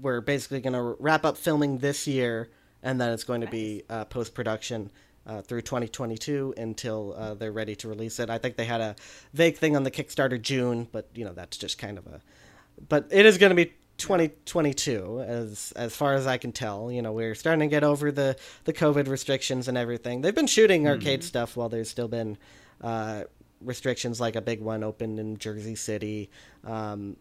we're 0.00 0.20
basically 0.20 0.60
going 0.60 0.72
to 0.72 0.96
wrap 0.98 1.24
up 1.24 1.36
filming 1.36 1.78
this 1.78 2.06
year, 2.06 2.50
and 2.82 3.00
then 3.00 3.12
it's 3.12 3.24
going 3.24 3.40
to 3.40 3.46
be 3.46 3.84
uh, 3.88 4.04
post 4.04 4.34
production 4.34 4.90
uh, 5.26 5.42
through 5.42 5.62
2022 5.62 6.54
until 6.56 7.14
uh, 7.16 7.34
they're 7.34 7.52
ready 7.52 7.76
to 7.76 7.88
release 7.88 8.18
it. 8.18 8.30
I 8.30 8.38
think 8.38 8.56
they 8.56 8.64
had 8.64 8.80
a 8.80 8.96
vague 9.34 9.58
thing 9.58 9.76
on 9.76 9.82
the 9.82 9.90
Kickstarter 9.90 10.40
June, 10.40 10.88
but 10.90 11.08
you 11.14 11.24
know 11.24 11.32
that's 11.32 11.56
just 11.56 11.78
kind 11.78 11.98
of 11.98 12.06
a. 12.06 12.20
But 12.88 13.08
it 13.10 13.26
is 13.26 13.38
going 13.38 13.50
to 13.50 13.56
be 13.56 13.74
2022 13.98 15.24
as 15.26 15.72
as 15.76 15.94
far 15.94 16.14
as 16.14 16.26
I 16.26 16.38
can 16.38 16.52
tell. 16.52 16.90
You 16.90 17.02
know, 17.02 17.12
we're 17.12 17.34
starting 17.34 17.60
to 17.60 17.66
get 17.66 17.84
over 17.84 18.10
the 18.10 18.36
the 18.64 18.72
COVID 18.72 19.08
restrictions 19.08 19.68
and 19.68 19.76
everything. 19.76 20.22
They've 20.22 20.34
been 20.34 20.46
shooting 20.46 20.88
arcade 20.88 21.22
stuff 21.24 21.56
while 21.56 21.68
there's 21.68 21.90
still 21.90 22.08
been 22.08 22.38
uh, 22.80 23.24
restrictions, 23.60 24.20
like 24.20 24.36
a 24.36 24.40
big 24.40 24.60
one 24.60 24.82
opened 24.82 25.18
in 25.18 25.36
Jersey 25.36 25.74
City. 25.74 26.30
Um, 26.64 27.16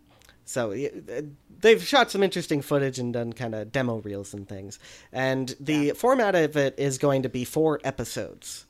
so 0.48 0.72
uh, 0.72 1.22
they've 1.60 1.84
shot 1.84 2.10
some 2.10 2.24
interesting 2.24 2.61
footage 2.61 2.98
and 2.99 3.14
done 3.14 3.34
kind 3.34 3.53
of 3.53 3.72
demo 3.72 3.98
reels 3.98 4.34
and 4.34 4.48
things. 4.48 4.80
And 5.11 5.56
the 5.60 5.91
format 5.91 6.36
of 6.36 6.56
it 6.56 6.74
is 6.78 6.98
going 6.98 7.24
to 7.24 7.30
be 7.30 7.44
four 7.44 7.80
episodes. 7.84 8.65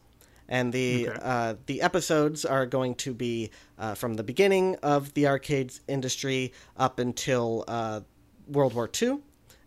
And 0.49 0.73
the 0.73 1.09
Okay. 1.09 1.19
uh, 1.21 1.55
the 1.65 1.81
episodes 1.81 2.45
are 2.45 2.65
going 2.65 2.95
to 2.95 3.13
be 3.13 3.51
uh, 3.77 3.93
from 3.95 4.15
the 4.15 4.23
beginning 4.23 4.75
of 4.81 5.13
the 5.13 5.27
arcades 5.27 5.81
industry 5.87 6.53
up 6.77 6.99
until 6.99 7.63
uh, 7.67 8.01
World 8.47 8.73
War 8.73 8.89
II, 9.01 9.19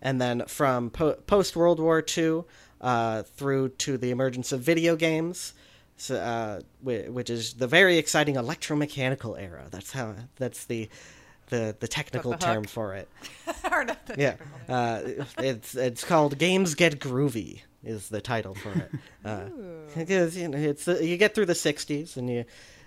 and 0.03 0.21
then 0.21 0.45
from 0.49 0.91
po- 0.91 1.17
post 1.27 1.55
World 1.55 1.79
War 1.81 2.03
II 2.19 2.45
uh, 2.81 3.23
through 3.23 3.69
to 3.85 3.99
the 3.99 4.11
emergence 4.11 4.53
of 4.53 4.63
video 4.63 4.97
games, 4.97 5.53
so, 5.99 6.17
uh, 6.17 6.61
which 6.83 7.29
is 7.29 7.53
the 7.55 7.67
very 7.67 7.99
exciting 7.99 8.37
electromechanical 8.37 9.39
era. 9.39 9.69
That's 9.71 9.93
how 9.93 10.15
that's 10.37 10.65
the 10.65 10.89
the, 11.51 11.77
the 11.79 11.89
technical 11.89 12.33
the 12.33 12.39
term 12.39 12.65
for 12.65 12.95
it. 12.95 13.09
Or 13.71 13.85
not 13.85 14.07
the 14.07 14.15
Yeah, 14.19 14.31
technical 14.33 14.75
uh, 14.75 15.01
it's 15.39 15.75
it's 15.75 16.05
called 16.05 16.39
Games 16.39 16.75
Get 16.75 16.99
Groovy 16.99 17.61
is 17.85 18.09
the 18.09 18.21
title 18.21 18.55
for 18.55 18.73
it. 18.73 18.91
Uh, 19.25 19.51
because 19.95 20.35
you 20.37 20.49
know 20.49 20.57
it's 20.57 20.89
uh, 20.89 20.99
you 21.01 21.17
get 21.19 21.35
through 21.35 21.45
the 21.47 21.53
'60s 21.53 22.17
and 22.17 22.31
you 22.31 22.45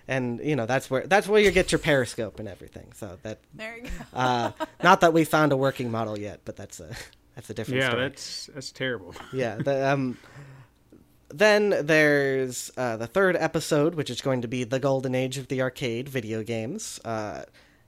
and 0.08 0.40
you 0.40 0.56
know 0.56 0.66
that's 0.66 0.90
where 0.90 1.06
that's 1.06 1.28
where 1.28 1.40
you 1.40 1.52
get 1.52 1.72
your 1.72 1.78
periscope 1.80 2.40
and 2.40 2.48
everything. 2.50 2.92
So 2.96 3.20
that 3.22 3.40
There 3.54 3.78
you 3.78 3.84
go. 3.84 3.90
uh, 4.18 4.52
not 4.82 5.02
that 5.02 5.14
we 5.14 5.24
found 5.26 5.52
a 5.52 5.58
working 5.58 5.92
model 5.92 6.18
yet, 6.18 6.42
but 6.44 6.56
that's 6.56 6.80
a 6.80 6.96
that's 7.36 7.50
a 7.52 7.54
different 7.54 7.82
Yeah, 7.82 7.90
story. 7.90 8.02
that's 8.02 8.50
that's 8.54 8.72
terrible. 8.72 9.14
yeah. 9.34 9.58
The, 9.58 9.92
um, 9.92 10.18
then 11.30 11.70
there's 11.86 12.72
uh, 12.78 12.98
the 12.98 13.08
third 13.08 13.36
episode, 13.36 13.96
which 13.96 14.10
is 14.10 14.22
going 14.22 14.42
to 14.42 14.48
be 14.48 14.64
the 14.64 14.80
golden 14.80 15.16
age 15.16 15.38
of 15.38 15.48
the 15.48 15.62
arcade 15.62 16.10
video 16.10 16.44
games. 16.44 17.00
Uh, 17.06 17.44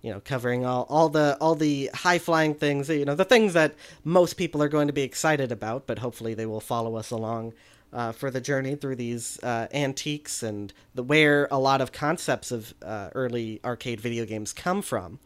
you 0.05 0.11
know, 0.11 0.21
covering 0.23 0.63
all, 0.67 0.85
all 0.87 1.09
the 1.09 1.35
all 1.41 1.55
the 1.55 1.89
high 1.91 2.19
flying 2.19 2.53
things. 2.53 2.89
You 2.89 3.05
know, 3.05 3.15
the 3.15 3.25
things 3.25 3.53
that 3.53 3.73
most 4.03 4.35
people 4.35 4.61
are 4.61 4.69
going 4.69 4.85
to 4.85 4.93
be 4.93 5.01
excited 5.01 5.51
about, 5.51 5.87
but 5.87 5.97
hopefully 5.97 6.35
they 6.35 6.45
will 6.45 6.61
follow 6.61 6.95
us 6.95 7.09
along. 7.09 7.53
Uh, 7.91 8.11
for 8.11 8.29
the 8.29 8.41
journey 8.41 8.75
through 8.75 8.95
these 8.95 9.41
uh, 9.41 9.67
antiques 9.73 10.43
and 10.43 10.73
the 10.95 11.01
where 11.01 11.47
a 11.49 11.57
lot 11.57 11.79
of 11.79 11.93
concepts 11.93 12.51
of 12.51 12.73
uh, 12.83 13.09
early 13.15 13.61
arcade 13.63 14.01
video 14.01 14.25
games 14.25 14.51
come 14.51 14.81
from, 14.81 15.17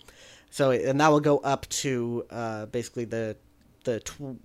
so 0.51 0.69
and 0.69 1.01
that 1.01 1.07
will 1.07 1.19
go 1.19 1.39
up 1.39 1.68
to 1.69 2.23
uh, 2.30 2.68
basically 2.68 3.06
the 3.06 3.35
the 3.85 3.99
tw- 4.01 4.39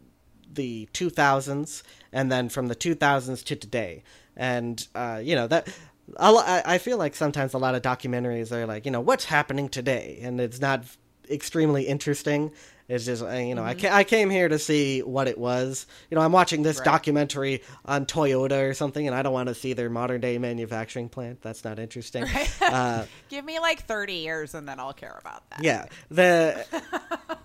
the 0.52 0.88
2000s 0.94 1.82
and 2.12 2.32
then 2.32 2.48
from 2.48 2.68
the 2.68 2.76
2000s 2.76 3.44
to 3.44 3.56
today 3.56 4.02
and 4.36 4.86
uh, 4.94 5.20
you 5.22 5.34
know 5.34 5.48
that 5.48 5.68
I 6.18 6.62
I 6.64 6.78
feel 6.78 6.98
like 6.98 7.14
sometimes 7.14 7.54
a 7.54 7.58
lot 7.58 7.74
of 7.74 7.82
documentaries 7.82 8.52
are 8.52 8.66
like 8.66 8.84
you 8.86 8.90
know 8.92 9.00
what's 9.00 9.24
happening 9.24 9.68
today? 9.68 10.18
And 10.22 10.40
it's 10.40 10.60
not 10.60 10.84
extremely 11.30 11.84
interesting. 11.84 12.52
It's 12.86 13.06
just 13.06 13.22
you 13.22 13.54
know 13.54 13.64
I, 13.64 13.72
ca- 13.72 13.88
I 13.94 14.04
came 14.04 14.28
here 14.28 14.46
to 14.46 14.58
see 14.58 15.00
what 15.00 15.26
it 15.26 15.38
was. 15.38 15.86
You 16.10 16.16
know 16.16 16.20
i'm 16.20 16.32
watching 16.32 16.62
this 16.62 16.76
Right. 16.80 16.84
documentary 16.84 17.62
on 17.86 18.04
toyota 18.04 18.68
or 18.68 18.74
something 18.74 19.06
and 19.06 19.16
i 19.16 19.22
don't 19.22 19.32
want 19.32 19.48
to 19.48 19.54
see 19.54 19.72
their 19.72 19.88
modern 19.88 20.20
day 20.20 20.36
manufacturing 20.36 21.08
plant. 21.08 21.40
That's 21.40 21.64
not 21.64 21.78
interesting. 21.78 22.26
Uh, 22.60 23.06
Give 23.30 23.42
me 23.42 23.58
like 23.58 23.84
30 23.86 24.12
years 24.14 24.54
and 24.54 24.68
then 24.68 24.78
I'll 24.80 24.92
care 24.92 25.16
about 25.18 25.48
that. 25.50 25.62
yeah. 25.64 25.86
The 26.10 26.66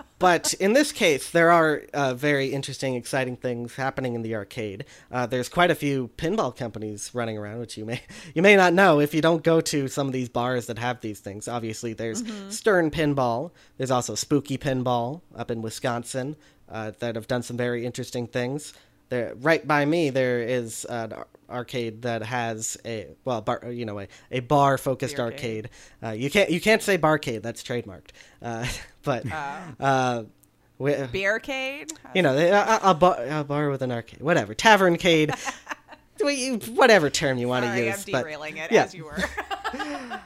but 0.19 0.53
in 0.55 0.73
this 0.73 0.91
case 0.91 1.31
there 1.31 1.51
are 1.51 1.83
uh, 1.93 2.13
very 2.13 2.47
interesting 2.47 2.95
exciting 2.95 3.37
things 3.37 3.75
happening 3.75 4.13
in 4.13 4.21
the 4.21 4.35
arcade. 4.35 4.85
Uh, 5.11 5.25
there's 5.25 5.49
quite 5.49 5.71
a 5.71 5.75
few 5.75 6.09
pinball 6.17 6.55
companies 6.55 7.11
running 7.13 7.37
around 7.37 7.59
which 7.59 7.77
you 7.77 7.85
may 7.85 8.01
you 8.35 8.41
may 8.41 8.55
not 8.55 8.73
know 8.73 8.99
if 8.99 9.13
you 9.13 9.21
don't 9.21 9.43
go 9.43 9.61
to 9.61 9.87
some 9.87 10.07
of 10.07 10.13
these 10.13 10.29
bars 10.29 10.67
that 10.67 10.77
have 10.77 11.01
these 11.01 11.19
things. 11.19 11.47
Obviously 11.47 11.93
there's 11.93 12.23
stern 12.49 12.91
pinball. 12.91 13.51
There's 13.77 13.91
also 13.91 14.15
spooky 14.15 14.57
pinball 14.57 15.21
up 15.35 15.49
in 15.49 15.61
wisconsin 15.61 16.35
uh, 16.69 16.91
that 16.99 17.15
have 17.15 17.27
done 17.27 17.41
some 17.41 17.57
very 17.57 17.85
interesting 17.85 18.27
things. 18.27 18.73
There 19.09 19.33
right 19.35 19.65
by 19.67 19.85
me 19.85 20.09
there 20.09 20.41
is 20.41 20.85
an 20.85 21.13
arcade 21.49 22.03
that 22.03 22.23
has 22.23 22.77
a 22.85 23.07
well 23.25 23.41
bar 23.41 23.71
you 23.71 23.85
know 23.85 23.99
a, 23.99 24.07
a 24.31 24.39
bar 24.39 24.77
focused 24.77 25.19
arcade, 25.19 25.65
arcade. 25.65 25.69
Uh, 26.03 26.11
you 26.11 26.29
can't 26.29 26.49
you 26.49 26.61
can't 26.61 26.81
say 26.81 26.97
barcade 26.97 27.41
that's 27.41 27.63
trademarked 27.63 28.11
uh, 28.41 28.65
but 29.03 29.25
uh, 29.79 30.23
we, 30.77 30.93
Beercade? 30.93 31.91
you 32.15 32.21
know 32.21 32.37
a, 32.37 32.91
a, 32.91 32.93
bar, 32.93 33.17
a 33.27 33.43
bar 33.43 33.69
with 33.69 33.81
an 33.81 33.91
arcade 33.91 34.21
whatever 34.21 34.53
taverncade 34.53 35.33
whatever 36.75 37.09
term 37.09 37.37
you 37.37 37.47
want 37.47 37.65
to 37.65 37.85
use 37.85 38.05
I'm 38.07 38.11
but 38.11 38.25
it 38.27 38.71
yeah. 38.71 38.83
as 38.83 38.93
you 38.93 39.05
were. 39.05 39.17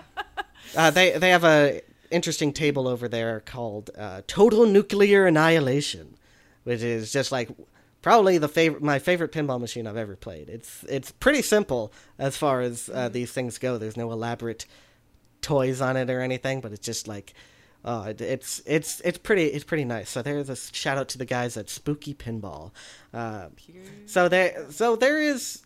uh, 0.75 0.91
they 0.91 1.17
they 1.17 1.29
have 1.29 1.43
a 1.43 1.81
interesting 2.11 2.53
table 2.53 2.87
over 2.87 3.07
there 3.07 3.39
called 3.41 3.89
uh, 3.97 4.21
Total 4.27 4.65
Nuclear 4.65 5.25
Annihilation, 5.25 6.15
which 6.63 6.81
is 6.81 7.11
just 7.11 7.31
like 7.31 7.49
probably 8.03 8.37
the 8.37 8.47
favorite 8.47 8.83
my 8.83 8.99
favorite 8.99 9.31
pinball 9.31 9.59
machine 9.59 9.87
I've 9.87 9.97
ever 9.97 10.15
played. 10.15 10.49
It's 10.49 10.83
it's 10.87 11.11
pretty 11.11 11.41
simple 11.41 11.91
as 12.19 12.37
far 12.37 12.61
as 12.61 12.91
uh, 12.93 13.09
these 13.09 13.31
things 13.31 13.57
go. 13.57 13.79
There's 13.79 13.97
no 13.97 14.11
elaborate 14.11 14.67
toys 15.41 15.81
on 15.81 15.97
it 15.97 16.11
or 16.11 16.21
anything, 16.21 16.61
but 16.61 16.71
it's 16.71 16.85
just 16.85 17.07
like 17.07 17.33
oh, 17.85 18.03
it, 18.03 18.21
it's 18.21 18.61
it's 18.65 19.01
it's 19.01 19.17
pretty 19.17 19.45
it's 19.45 19.63
pretty 19.63 19.85
nice. 19.85 20.09
So 20.09 20.21
there's 20.21 20.49
a 20.49 20.55
shout 20.55 20.97
out 20.97 21.09
to 21.09 21.17
the 21.17 21.25
guys 21.25 21.57
at 21.57 21.69
Spooky 21.69 22.13
Pinball. 22.13 22.71
Uh, 23.13 23.47
so 24.05 24.29
there 24.29 24.67
so 24.69 24.95
there 24.95 25.19
is 25.19 25.63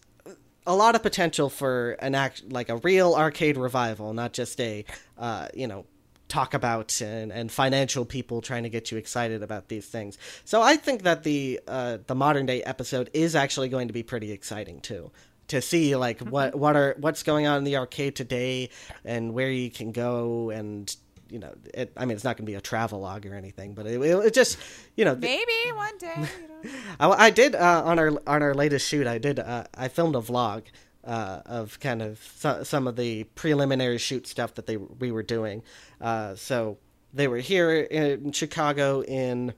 a 0.66 0.76
lot 0.76 0.96
of 0.96 1.04
potential 1.04 1.50
for 1.50 1.92
an 2.00 2.14
act 2.16 2.44
like 2.52 2.70
a 2.70 2.78
real 2.78 3.16
arcade 3.16 3.58
revival, 3.58 4.14
not 4.14 4.34
just 4.34 4.60
a 4.62 4.86
uh, 5.18 5.48
you 5.54 5.68
know 5.68 5.86
talk 6.28 6.54
about 6.54 7.00
and, 7.02 7.32
and 7.32 7.52
financial 7.52 8.06
people 8.06 8.42
trying 8.42 8.64
to 8.64 8.70
get 8.70 8.92
you 8.92 8.98
excited 8.98 9.42
about 9.44 9.68
these 9.70 9.86
things. 9.86 10.18
So 10.46 10.62
I 10.62 10.76
think 10.76 11.04
that 11.04 11.24
the 11.24 11.60
uh, 11.68 11.98
the 12.08 12.16
modern 12.16 12.46
day 12.46 12.62
episode 12.64 13.10
is 13.14 13.36
actually 13.36 13.70
going 13.70 13.88
to 13.88 13.94
be 13.94 14.04
pretty 14.04 14.32
exciting 14.32 14.82
too. 14.82 15.12
to 15.48 15.62
see 15.62 15.96
like 15.96 16.20
Mm-hmm. 16.20 16.30
what 16.32 16.56
what 16.56 16.76
are 16.76 16.96
what's 17.00 17.24
going 17.24 17.48
on 17.48 17.58
in 17.60 17.64
the 17.64 17.78
arcade 17.78 18.16
today 18.16 18.70
and 19.06 19.34
where 19.34 19.50
you 19.50 19.70
can 19.72 19.92
go 19.94 20.50
and 20.50 20.94
you 21.30 21.40
know 21.40 21.54
it, 21.74 21.92
I 21.96 22.04
mean 22.06 22.16
it's 22.16 22.24
not 22.24 22.36
going 22.38 22.46
to 22.46 22.52
be 22.52 22.56
a 22.56 22.62
travel 22.62 23.00
log 23.00 23.26
or 23.26 23.34
anything 23.34 23.74
but 23.74 23.86
it, 23.88 24.02
it, 24.02 24.34
just 24.34 24.58
you 24.98 25.06
know 25.06 25.16
Maybe 25.16 25.60
one 25.74 25.98
day. 25.98 26.26
I, 27.00 27.08
I 27.28 27.30
did 27.30 27.56
uh, 27.56 27.84
on 27.86 28.00
our 28.00 28.10
on 28.28 28.42
our 28.44 28.54
latest 28.54 28.88
shoot. 28.90 29.08
I 29.08 29.18
did. 29.20 29.40
Uh, 29.40 29.64
I 29.76 29.88
filmed 29.88 30.16
a 30.16 30.20
vlog 30.20 30.64
uh, 31.08 31.42
of 31.46 31.80
kind 31.80 32.02
of 32.02 32.20
so, 32.36 32.64
some 32.64 32.86
of 32.86 32.98
the 32.98 33.24
preliminary 33.36 33.98
shoot 33.98 34.28
stuff 34.28 34.54
that 34.56 34.68
they 34.68 34.78
we 34.78 35.12
were 35.12 35.24
doing. 35.24 35.64
Uh, 36.02 36.36
so 36.36 36.78
they 37.14 37.28
were 37.28 37.38
here 37.38 37.72
in 37.72 38.34
Chicago 38.34 39.02
in 39.04 39.54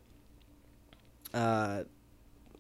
uh, 1.34 1.84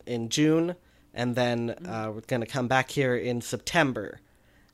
in 0.05 0.29
June, 0.29 0.75
and 1.13 1.35
then 1.35 1.69
uh, 1.87 2.11
we're 2.13 2.21
going 2.21 2.41
to 2.41 2.47
come 2.47 2.67
back 2.67 2.89
here 2.89 3.15
in 3.15 3.41
September 3.41 4.19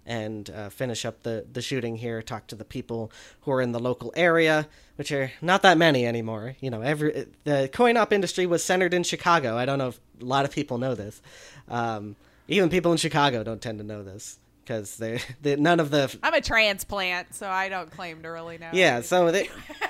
and 0.06 0.50
uh, 0.52 0.70
finish 0.70 1.04
up 1.04 1.24
the, 1.24 1.46
the 1.52 1.62
shooting 1.62 1.98
here. 1.98 2.22
Talk 2.22 2.48
to 2.48 2.56
the 2.56 2.64
people 2.64 3.12
who 3.42 3.52
are 3.52 3.62
in 3.62 3.72
the 3.72 3.80
local 3.80 4.14
area, 4.16 4.68
which 4.98 5.12
are 5.12 5.32
not 5.42 5.62
that 5.64 5.78
many 5.78 6.06
anymore. 6.06 6.56
You 6.62 6.70
know, 6.70 6.82
every 6.82 7.28
the 7.44 7.70
coin 7.74 7.98
op 7.98 8.14
industry 8.14 8.46
was 8.46 8.64
centered 8.64 8.94
in 8.94 9.04
Chicago. 9.04 9.58
I 9.58 9.66
don't 9.66 9.80
know 9.80 9.90
if 9.90 10.00
a 10.22 10.26
lot 10.26 10.46
of 10.46 10.52
people 10.52 10.78
know 10.78 10.96
this. 10.96 11.22
Um, 11.68 12.16
even 12.48 12.70
people 12.70 12.92
in 12.92 12.98
Chicago 12.98 13.44
don't 13.44 13.62
tend 13.62 13.80
to 13.80 13.84
know 13.84 14.04
this 14.04 14.40
because 14.64 14.98
they, 14.98 15.20
they 15.42 15.56
none 15.56 15.80
of 15.80 15.90
the 15.92 16.16
I'm 16.24 16.34
a 16.34 16.42
transplant, 16.42 17.34
so 17.34 17.48
I 17.48 17.70
don't 17.70 17.92
claim 17.92 18.22
to 18.24 18.30
really 18.30 18.58
know. 18.58 18.70
yeah, 18.74 19.02
so 19.02 19.32
they, 19.32 19.50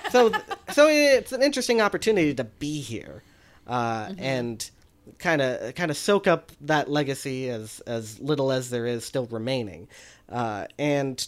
so 0.10 0.32
so 0.74 0.88
it's 0.88 1.32
an 1.32 1.42
interesting 1.42 1.82
opportunity 1.82 2.34
to 2.34 2.44
be 2.44 2.82
here, 2.82 3.24
uh, 3.68 4.14
and 4.18 4.70
kind 5.20 5.42
of 5.42 5.76
kind 5.76 5.92
of 5.92 5.98
soak 5.98 6.28
up 6.28 6.52
that 6.62 6.90
legacy 6.90 7.50
as 7.50 7.80
as 7.82 8.20
little 8.20 8.52
as 8.52 8.70
there 8.70 8.86
is 8.86 9.06
still 9.06 9.26
remaining, 9.28 9.88
uh, 10.30 10.66
and 10.78 11.28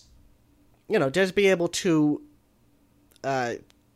you 0.87 0.99
know 0.99 1.09
just 1.09 1.35
be 1.35 1.47
able 1.47 1.67
to 1.67 2.21
uh, 3.23 3.53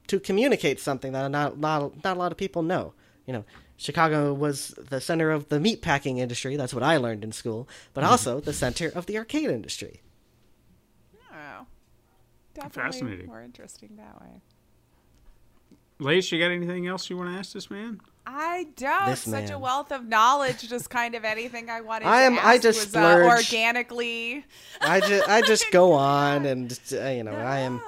to 0.08 0.20
communicate 0.20 0.80
something 0.80 1.12
that 1.14 1.30
not 1.32 1.58
not 1.58 2.04
not 2.04 2.18
a 2.18 2.20
lot 2.20 2.32
of 2.32 2.38
people 2.38 2.64
know. 2.64 2.94
You 3.28 3.34
know, 3.34 3.46
Chicago 3.82 4.32
was 4.32 4.76
the 4.78 5.02
center 5.02 5.32
of 5.32 5.50
the 5.50 5.58
meatpacking 5.58 6.20
industry. 6.20 6.56
That's 6.56 6.72
what 6.72 6.84
I 6.84 6.98
learned 6.98 7.24
in 7.24 7.32
school, 7.32 7.68
but 7.96 8.04
also 8.04 8.40
the 8.40 8.54
center 8.54 8.92
of 8.94 9.08
the 9.08 9.18
arcade 9.18 9.50
industry. 9.50 10.02
Oh, 11.34 11.66
definitely 12.54 12.82
Fascinating. 12.84 13.26
more 13.26 13.42
interesting 13.42 13.96
that 13.98 14.22
way. 14.22 14.42
Lace, 15.98 16.32
you 16.32 16.38
got 16.38 16.52
anything 16.52 16.86
else 16.86 17.10
you 17.10 17.18
want 17.18 17.32
to 17.32 17.38
ask 17.40 17.54
this 17.54 17.72
man? 17.72 18.00
I 18.28 18.68
don't. 18.76 19.08
This 19.08 19.22
Such 19.22 19.50
a 19.50 19.58
wealth 19.58 19.92
of 19.92 20.06
knowledge. 20.06 20.62
Just 20.70 20.92
kind 20.92 21.16
of 21.16 21.26
anything 21.26 21.72
I 21.72 21.82
wanted. 21.82 22.08
I 22.08 22.20
to 22.20 22.26
am- 22.26 22.40
I 22.40 22.60
just 22.60 22.94
was, 22.94 22.96
uh, 22.96 23.36
organically. 23.36 24.46
I 24.80 25.00
just 25.00 25.28
I 25.28 25.42
just 25.42 25.72
go 25.72 25.94
on 25.94 26.46
and 26.46 26.80
uh, 26.94 27.08
you 27.08 27.24
know 27.24 27.32
I 27.34 27.60
am. 27.62 27.82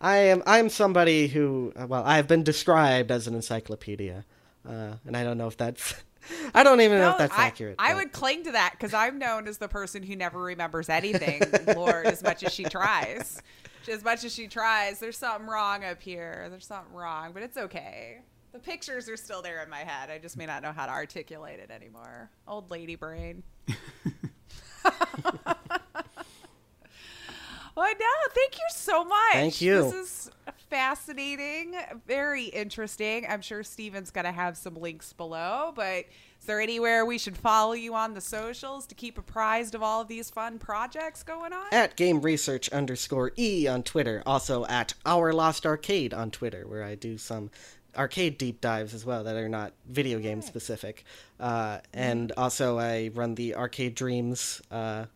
I 0.00 0.16
am 0.16 0.42
I'm 0.44 0.68
somebody 0.70 1.28
who 1.28 1.72
uh, 1.76 1.86
well 1.86 2.02
I've 2.04 2.26
been 2.26 2.42
described 2.42 3.12
as 3.12 3.28
an 3.28 3.34
encyclopedia, 3.36 4.24
uh, 4.68 4.94
and 5.06 5.16
I 5.16 5.24
don't 5.24 5.38
know 5.38 5.46
if 5.48 5.56
that's 5.56 5.94
I 6.54 6.62
don't 6.62 6.80
even 6.80 6.98
know 6.98 7.12
if 7.12 7.18
that's 7.18 7.36
I, 7.36 7.46
accurate. 7.46 7.76
I 7.78 7.90
but- 7.90 7.96
would 7.96 8.12
cling 8.12 8.44
to 8.44 8.52
that 8.52 8.72
because 8.72 8.94
I'm 8.94 9.18
known 9.18 9.48
as 9.48 9.58
the 9.58 9.68
person 9.68 10.02
who 10.02 10.16
never 10.16 10.40
remembers 10.40 10.88
anything, 10.88 11.42
Lord, 11.74 12.06
as 12.06 12.22
much 12.22 12.42
as 12.42 12.52
she 12.52 12.64
tries. 12.64 13.40
As 13.90 14.04
much 14.04 14.24
as 14.24 14.34
she 14.34 14.46
tries, 14.46 15.00
there's 15.00 15.16
something 15.16 15.48
wrong 15.48 15.84
up 15.84 16.00
here. 16.02 16.46
There's 16.50 16.66
something 16.66 16.94
wrong, 16.94 17.32
but 17.32 17.42
it's 17.42 17.56
okay. 17.56 18.20
The 18.52 18.58
pictures 18.58 19.08
are 19.08 19.16
still 19.16 19.42
there 19.42 19.62
in 19.62 19.70
my 19.70 19.78
head. 19.78 20.10
I 20.10 20.18
just 20.18 20.36
may 20.36 20.44
not 20.46 20.62
know 20.62 20.72
how 20.72 20.86
to 20.86 20.92
articulate 20.92 21.58
it 21.58 21.70
anymore. 21.70 22.30
Old 22.46 22.70
lady 22.70 22.94
brain. 22.94 23.42
Well, 27.76 27.92
no, 27.98 28.06
thank 28.34 28.56
you 28.56 28.64
so 28.72 29.04
much. 29.04 29.32
Thank 29.32 29.60
you. 29.60 29.84
This 29.84 29.94
is 29.94 30.30
fascinating, 30.70 31.74
very 32.06 32.44
interesting. 32.44 33.26
I'm 33.28 33.42
sure 33.42 33.62
Stephen's 33.64 34.10
going 34.10 34.24
to 34.24 34.32
have 34.32 34.56
some 34.56 34.76
links 34.76 35.12
below, 35.12 35.72
but 35.74 36.06
is 36.38 36.46
there 36.46 36.60
anywhere 36.60 37.04
we 37.04 37.18
should 37.18 37.36
follow 37.36 37.72
you 37.72 37.94
on 37.94 38.14
the 38.14 38.20
socials 38.20 38.86
to 38.86 38.94
keep 38.94 39.18
apprised 39.18 39.74
of 39.74 39.82
all 39.82 40.00
of 40.00 40.08
these 40.08 40.30
fun 40.30 40.58
projects 40.58 41.22
going 41.24 41.52
on? 41.52 41.66
at 41.72 41.96
game 41.96 42.20
research 42.20 42.68
underscore 42.70 43.32
e 43.36 43.66
on 43.66 43.82
Twitter, 43.82 44.22
also 44.24 44.64
at 44.66 44.94
our 45.04 45.32
lost 45.32 45.66
arcade 45.66 46.14
on 46.14 46.30
Twitter, 46.30 46.66
where 46.66 46.84
I 46.84 46.94
do 46.94 47.18
some 47.18 47.50
arcade 47.96 48.38
deep 48.38 48.60
dives 48.60 48.94
as 48.94 49.04
well 49.04 49.24
that 49.24 49.34
are 49.34 49.48
not 49.48 49.72
video 49.88 50.20
game 50.20 50.40
specific, 50.40 51.04
uh, 51.40 51.78
and 51.92 52.30
also 52.36 52.78
I 52.78 53.10
run 53.12 53.34
the 53.34 53.56
Arcade 53.56 53.96
Dreams. 53.96 54.62
Uh, 54.70 55.06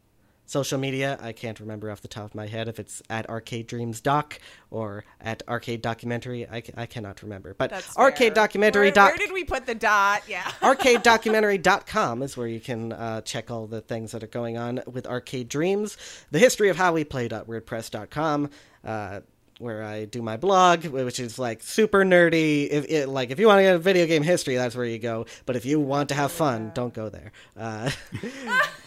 Social 0.46 0.78
media, 0.78 1.18
I 1.22 1.32
can't 1.32 1.58
remember 1.58 1.90
off 1.90 2.02
the 2.02 2.08
top 2.08 2.26
of 2.26 2.34
my 2.34 2.46
head 2.46 2.68
if 2.68 2.78
it's 2.78 3.02
at 3.08 3.28
Arcade 3.30 3.66
Dreams 3.66 4.00
Doc 4.00 4.38
or 4.70 5.04
at 5.20 5.42
Arcade 5.48 5.80
Documentary. 5.80 6.46
I, 6.46 6.62
I 6.76 6.84
cannot 6.86 7.22
remember. 7.22 7.54
But 7.54 7.70
That's 7.70 7.96
Arcade 7.96 8.34
fair. 8.34 8.44
Documentary 8.44 8.86
Where, 8.86 8.92
doc- 8.92 9.10
where 9.10 9.18
did 9.18 9.32
we 9.32 9.44
put 9.44 9.64
the 9.66 9.74
dot? 9.74 10.22
Yeah. 10.28 10.42
arcadedocumentary.com 10.60 12.22
is 12.24 12.36
where 12.36 12.46
you 12.46 12.60
can 12.60 12.92
uh, 12.92 13.20
check 13.22 13.50
all 13.50 13.66
the 13.66 13.80
things 13.80 14.12
that 14.12 14.22
are 14.22 14.26
going 14.28 14.58
on 14.58 14.80
with 14.86 15.06
Arcade 15.06 15.48
Dreams, 15.48 15.96
the 16.30 16.38
history 16.38 16.68
of 16.68 16.76
how 16.76 16.92
we 16.92 17.04
played.wordpress.com, 17.04 18.50
uh, 18.84 19.20
where 19.58 19.82
I 19.82 20.04
do 20.04 20.20
my 20.20 20.36
blog, 20.36 20.84
which 20.86 21.20
is 21.20 21.38
like 21.38 21.62
super 21.62 22.04
nerdy. 22.04 22.68
If 22.68 22.86
it, 22.90 23.08
like 23.08 23.30
if 23.30 23.38
you 23.38 23.46
want 23.46 23.58
to 23.60 23.62
get 23.62 23.74
a 23.76 23.78
video 23.78 24.06
game 24.06 24.22
history, 24.22 24.56
that's 24.56 24.74
where 24.76 24.84
you 24.84 24.98
go. 24.98 25.26
But 25.46 25.56
if 25.56 25.64
you 25.64 25.80
want 25.80 26.08
to 26.10 26.14
have 26.14 26.32
fun, 26.32 26.72
don't 26.74 26.92
go 26.92 27.08
there. 27.08 27.32
Uh, 27.56 27.90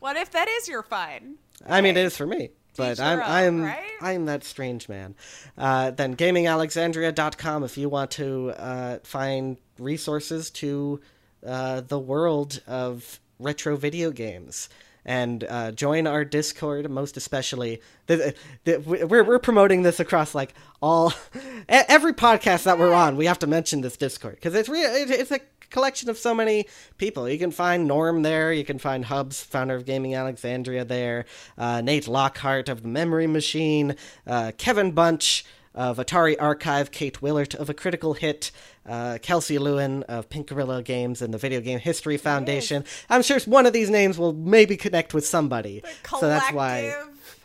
what 0.00 0.16
if 0.16 0.30
that 0.32 0.48
is 0.48 0.68
your 0.68 0.82
fun? 0.82 1.36
I 1.66 1.80
mean, 1.80 1.96
it 1.96 2.04
is 2.04 2.16
for 2.16 2.26
me. 2.26 2.50
But 2.76 2.94
Teach 2.94 3.00
I'm 3.00 3.20
I'm 3.20 3.62
right? 3.64 3.90
I'm 4.00 4.24
that 4.26 4.44
strange 4.44 4.88
man. 4.88 5.14
Uh, 5.58 5.90
then 5.90 6.16
gamingalexandria.com 6.16 7.64
if 7.64 7.76
you 7.76 7.88
want 7.88 8.12
to 8.12 8.50
uh, 8.56 8.98
find 9.02 9.56
resources 9.78 10.50
to 10.50 11.00
uh, 11.46 11.80
the 11.80 11.98
world 11.98 12.62
of 12.66 13.20
retro 13.38 13.76
video 13.76 14.10
games. 14.10 14.68
And 15.04 15.44
uh, 15.44 15.72
join 15.72 16.06
our 16.06 16.26
Discord, 16.26 16.90
most 16.90 17.16
especially. 17.16 17.80
The, 18.06 18.34
the, 18.64 18.78
we're 18.80 19.24
we're 19.24 19.38
promoting 19.38 19.82
this 19.82 19.98
across 19.98 20.34
like 20.34 20.52
all 20.82 21.12
every 21.68 22.12
podcast 22.12 22.64
that 22.64 22.78
we're 22.78 22.94
on. 22.94 23.16
We 23.16 23.24
have 23.26 23.38
to 23.40 23.46
mention 23.46 23.80
this 23.80 23.96
Discord 23.96 24.34
because 24.34 24.54
it's 24.54 24.68
real. 24.68 24.90
It's 24.92 25.30
a 25.30 25.40
collection 25.70 26.10
of 26.10 26.18
so 26.18 26.34
many 26.34 26.66
people. 26.98 27.28
You 27.28 27.38
can 27.38 27.50
find 27.50 27.86
Norm 27.86 28.22
there. 28.22 28.52
You 28.52 28.64
can 28.64 28.78
find 28.78 29.04
Hubz, 29.04 29.42
founder 29.42 29.76
of 29.76 29.86
Gaming 29.86 30.14
Alexandria, 30.14 30.84
there. 30.84 31.24
Uh, 31.56 31.80
Nate 31.80 32.08
Lockhart 32.08 32.68
of 32.68 32.82
the 32.82 32.88
Memory 32.88 33.26
Machine. 33.26 33.96
Uh, 34.26 34.52
Kevin 34.58 34.92
Bunch 34.92 35.44
of 35.74 35.98
Atari 35.98 36.36
Archive. 36.38 36.90
Kate 36.90 37.20
Willaert 37.20 37.54
of 37.54 37.70
A 37.70 37.74
Critical 37.74 38.14
Hit. 38.14 38.50
Uh, 38.86 39.18
Kelsey 39.22 39.58
Lewin 39.58 40.02
of 40.04 40.28
Pink 40.28 40.48
Gorilla 40.48 40.82
Games 40.82 41.22
and 41.22 41.32
the 41.32 41.38
Video 41.38 41.60
Game 41.60 41.78
History 41.78 42.16
Foundation. 42.16 42.84
I'm 43.08 43.22
sure 43.22 43.38
one 43.40 43.66
of 43.66 43.72
these 43.72 43.88
names 43.88 44.18
will 44.18 44.32
maybe 44.32 44.76
connect 44.76 45.14
with 45.14 45.26
somebody. 45.26 45.82
So 46.18 46.26
that's 46.26 46.52
why. 46.52 46.94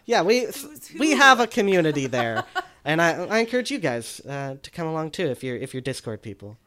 Yeah, 0.08 0.22
we 0.22 0.48
we 1.00 1.12
have 1.12 1.40
a 1.40 1.48
community 1.48 2.06
there, 2.08 2.46
and 2.84 3.02
I 3.02 3.26
I 3.26 3.40
encourage 3.40 3.72
you 3.72 3.80
guys 3.80 4.22
uh, 4.22 4.56
to 4.62 4.72
come 4.72 4.88
along 4.88 5.12
too 5.12 5.28
if 5.28 5.44
you're 5.44 5.58
if 5.58 5.74
you're 5.74 5.82
Discord 5.82 6.22
people. 6.22 6.58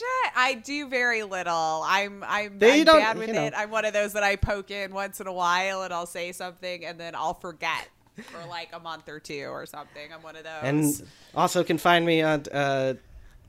I. 0.00 0.30
I 0.34 0.54
do 0.54 0.88
very 0.88 1.22
little. 1.22 1.82
I'm 1.86 2.24
I'm, 2.26 2.52
I'm 2.52 2.58
bad 2.58 3.18
with 3.18 3.30
know. 3.30 3.44
it. 3.44 3.54
I'm 3.56 3.70
one 3.70 3.84
of 3.84 3.92
those 3.92 4.14
that 4.14 4.22
I 4.22 4.36
poke 4.36 4.70
in 4.70 4.92
once 4.92 5.20
in 5.20 5.26
a 5.26 5.32
while 5.32 5.82
and 5.82 5.92
I'll 5.92 6.06
say 6.06 6.32
something 6.32 6.84
and 6.84 6.98
then 6.98 7.14
I'll 7.14 7.34
forget 7.34 7.88
for 8.16 8.46
like 8.48 8.70
a 8.72 8.80
month 8.80 9.08
or 9.08 9.20
two 9.20 9.46
or 9.46 9.66
something. 9.66 10.12
I'm 10.12 10.22
one 10.22 10.36
of 10.36 10.44
those. 10.44 10.62
And 10.62 11.08
also 11.34 11.64
can 11.64 11.78
find 11.78 12.04
me 12.04 12.22
on 12.22 12.44
uh, 12.52 12.94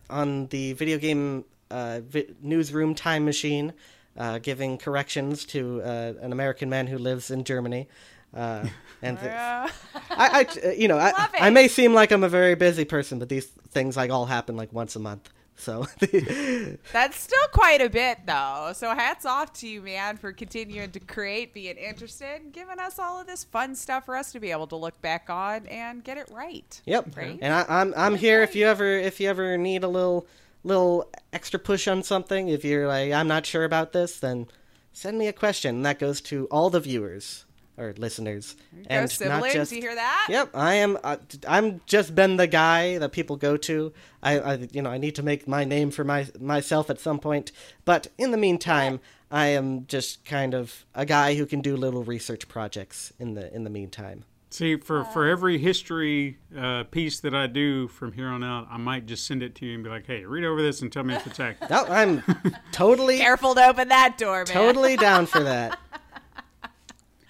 on 0.09 0.47
the 0.47 0.73
video 0.73 0.97
game 0.97 1.45
uh, 1.71 2.01
vi- 2.01 2.33
newsroom 2.41 2.95
time 2.95 3.25
machine, 3.25 3.73
uh, 4.17 4.39
giving 4.39 4.77
corrections 4.77 5.45
to 5.45 5.81
uh, 5.83 6.13
an 6.21 6.31
American 6.31 6.69
man 6.69 6.87
who 6.87 6.97
lives 6.97 7.31
in 7.31 7.43
Germany. 7.43 7.87
Uh, 8.33 8.67
and 9.01 9.19
th- 9.19 9.31
I, 9.31 9.71
I, 10.09 10.71
you 10.73 10.87
know, 10.87 10.97
I, 10.97 11.29
I 11.33 11.49
may 11.49 11.67
seem 11.67 11.93
like 11.93 12.11
I'm 12.11 12.23
a 12.23 12.29
very 12.29 12.55
busy 12.55 12.85
person, 12.85 13.19
but 13.19 13.29
these 13.29 13.45
things 13.45 13.97
like 13.97 14.11
all 14.11 14.25
happen 14.25 14.55
like 14.55 14.71
once 14.71 14.95
a 14.95 14.99
month. 14.99 15.29
So 15.55 15.85
That's 16.91 17.19
still 17.19 17.47
quite 17.51 17.81
a 17.81 17.89
bit 17.89 18.19
though. 18.25 18.71
So 18.73 18.93
hats 18.93 19.25
off 19.25 19.53
to 19.53 19.67
you, 19.67 19.81
man, 19.81 20.17
for 20.17 20.31
continuing 20.31 20.91
to 20.91 20.99
create, 20.99 21.53
being 21.53 21.77
interested, 21.77 22.41
and 22.41 22.53
giving 22.53 22.79
us 22.79 22.99
all 22.99 23.21
of 23.21 23.27
this 23.27 23.43
fun 23.43 23.75
stuff 23.75 24.05
for 24.05 24.15
us 24.15 24.31
to 24.33 24.39
be 24.39 24.51
able 24.51 24.67
to 24.67 24.75
look 24.75 24.99
back 25.01 25.29
on 25.29 25.67
and 25.67 26.03
get 26.03 26.17
it 26.17 26.29
right. 26.31 26.81
Yep. 26.85 27.15
Right? 27.15 27.39
And 27.41 27.53
I, 27.53 27.65
I'm 27.69 27.93
I'm 27.95 28.15
here 28.15 28.41
if 28.41 28.55
you 28.55 28.65
ever 28.65 28.85
if 28.85 29.19
you 29.19 29.29
ever 29.29 29.57
need 29.57 29.83
a 29.83 29.87
little 29.87 30.27
little 30.63 31.09
extra 31.31 31.59
push 31.59 31.87
on 31.87 32.03
something. 32.03 32.49
If 32.49 32.65
you're 32.65 32.87
like 32.87 33.11
I'm 33.11 33.27
not 33.27 33.45
sure 33.45 33.63
about 33.63 33.93
this, 33.93 34.19
then 34.19 34.47
send 34.91 35.17
me 35.17 35.27
a 35.27 35.33
question. 35.33 35.77
And 35.77 35.85
that 35.85 35.99
goes 35.99 36.19
to 36.21 36.47
all 36.51 36.69
the 36.69 36.79
viewers 36.79 37.45
or 37.77 37.93
listeners. 37.97 38.55
And 38.87 39.09
siblings, 39.09 39.41
not 39.41 39.51
just 39.51 39.71
you 39.71 39.81
hear 39.81 39.95
that? 39.95 40.27
Yep, 40.29 40.49
I 40.53 40.75
am. 40.75 40.97
Uh, 41.03 41.17
I'm 41.47 41.81
just 41.85 42.15
been 42.15 42.37
the 42.37 42.47
guy 42.47 42.97
that 42.97 43.11
people 43.11 43.35
go 43.35 43.57
to. 43.57 43.93
I, 44.21 44.39
I, 44.39 44.53
you 44.71 44.81
know, 44.81 44.89
I 44.89 44.97
need 44.97 45.15
to 45.15 45.23
make 45.23 45.47
my 45.47 45.63
name 45.63 45.91
for 45.91 46.03
my 46.03 46.27
myself 46.39 46.89
at 46.89 46.99
some 46.99 47.19
point. 47.19 47.51
But 47.85 48.07
in 48.17 48.31
the 48.31 48.37
meantime, 48.37 48.99
I 49.31 49.47
am 49.47 49.87
just 49.87 50.25
kind 50.25 50.53
of 50.53 50.85
a 50.93 51.05
guy 51.05 51.35
who 51.35 51.45
can 51.45 51.61
do 51.61 51.75
little 51.75 52.03
research 52.03 52.47
projects 52.47 53.13
in 53.19 53.33
the 53.33 53.53
in 53.53 53.63
the 53.63 53.69
meantime. 53.69 54.25
See, 54.53 54.75
for, 54.75 55.03
for 55.05 55.27
every 55.27 55.57
history 55.57 56.37
uh, 56.55 56.83
piece 56.83 57.19
that 57.21 57.33
I 57.33 57.47
do 57.47 57.87
from 57.87 58.11
here 58.11 58.27
on 58.27 58.43
out, 58.43 58.67
I 58.69 58.77
might 58.77 59.07
just 59.07 59.25
send 59.25 59.41
it 59.41 59.55
to 59.55 59.65
you 59.65 59.73
and 59.73 59.83
be 59.83 59.89
like, 59.89 60.05
hey, 60.05 60.25
read 60.25 60.43
over 60.43 60.61
this 60.61 60.83
and 60.83 60.91
tell 60.93 61.03
me 61.03 61.15
if 61.15 61.25
it's 61.25 61.39
accurate. 61.39 61.71
No, 61.71 61.85
I'm 61.85 62.21
totally, 62.71 63.17
Careful 63.17 63.55
to 63.55 63.65
open 63.67 63.87
that 63.87 64.19
door, 64.19 64.37
man. 64.37 64.45
totally 64.45 64.95
down 64.95 65.25
for 65.25 65.41
that. 65.41 65.79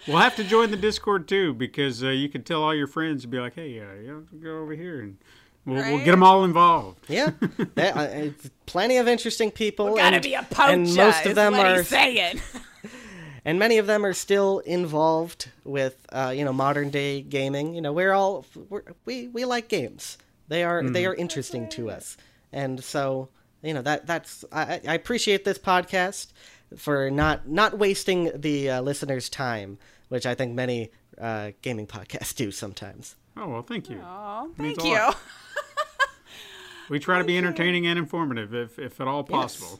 We'll 0.07 0.17
have 0.17 0.35
to 0.35 0.43
join 0.43 0.71
the 0.71 0.77
Discord 0.77 1.27
too 1.27 1.53
because 1.53 2.03
uh, 2.03 2.09
you 2.09 2.29
can 2.29 2.43
tell 2.43 2.61
all 2.63 2.75
your 2.75 2.87
friends 2.87 3.23
and 3.23 3.31
be 3.31 3.39
like, 3.39 3.55
hey, 3.55 3.79
uh, 3.79 3.93
you 4.01 4.07
know, 4.07 4.39
go 4.41 4.61
over 4.61 4.73
here 4.73 5.01
and 5.01 5.17
we'll, 5.65 5.83
we'll 5.83 6.03
get 6.03 6.11
them 6.11 6.23
all 6.23 6.43
involved. 6.43 6.99
Yeah, 7.07 7.31
there, 7.75 7.97
uh, 7.97 8.29
plenty 8.65 8.97
of 8.97 9.07
interesting 9.07 9.51
people. 9.51 9.95
Gotta 9.95 10.17
and, 10.17 10.23
be 10.23 10.33
a 10.33 10.43
poacher. 10.43 10.73
and 10.73 10.95
most 10.95 11.25
of 11.25 11.35
them 11.35 11.53
are 11.53 11.83
saying. 11.83 12.41
and 13.45 13.59
many 13.59 13.77
of 13.77 13.87
them 13.87 14.05
are 14.05 14.13
still 14.13 14.59
involved 14.59 15.49
with 15.63 16.05
uh, 16.11 16.33
you 16.35 16.43
know 16.43 16.53
modern 16.53 16.89
day 16.89 17.21
gaming. 17.21 17.73
You 17.73 17.81
know, 17.81 17.93
we're 17.93 18.13
all 18.13 18.45
we're, 18.69 18.83
we 19.05 19.29
we 19.29 19.45
like 19.45 19.69
games. 19.69 20.17
They 20.49 20.63
are 20.63 20.83
they 20.83 21.05
are 21.05 21.15
interesting 21.15 21.69
to 21.69 21.89
us, 21.89 22.17
and 22.51 22.83
so 22.83 23.29
you 23.61 23.73
know 23.73 23.81
that 23.81 24.05
that's 24.05 24.43
I, 24.51 24.81
I 24.87 24.93
appreciate 24.93 25.45
this 25.45 25.57
podcast 25.57 26.33
for 26.77 27.09
not 27.11 27.47
not 27.47 27.77
wasting 27.77 28.31
the 28.35 28.69
uh, 28.69 28.81
listeners' 28.81 29.29
time, 29.29 29.77
which 30.09 30.25
I 30.25 30.35
think 30.35 30.53
many 30.53 30.91
uh, 31.19 31.51
gaming 31.61 31.87
podcasts 31.87 32.35
do 32.35 32.51
sometimes. 32.51 33.15
Oh, 33.35 33.47
well, 33.49 33.61
thank 33.63 33.89
you. 33.89 33.97
Means 34.57 34.77
thank 34.77 34.83
you. 34.83 35.09
We 36.89 36.99
try 36.99 37.17
to 37.19 37.23
be 37.23 37.37
entertaining 37.37 37.87
and 37.87 37.97
informative 37.97 38.53
if, 38.53 38.77
if 38.77 38.99
at 38.99 39.07
all 39.07 39.23
possible. 39.23 39.79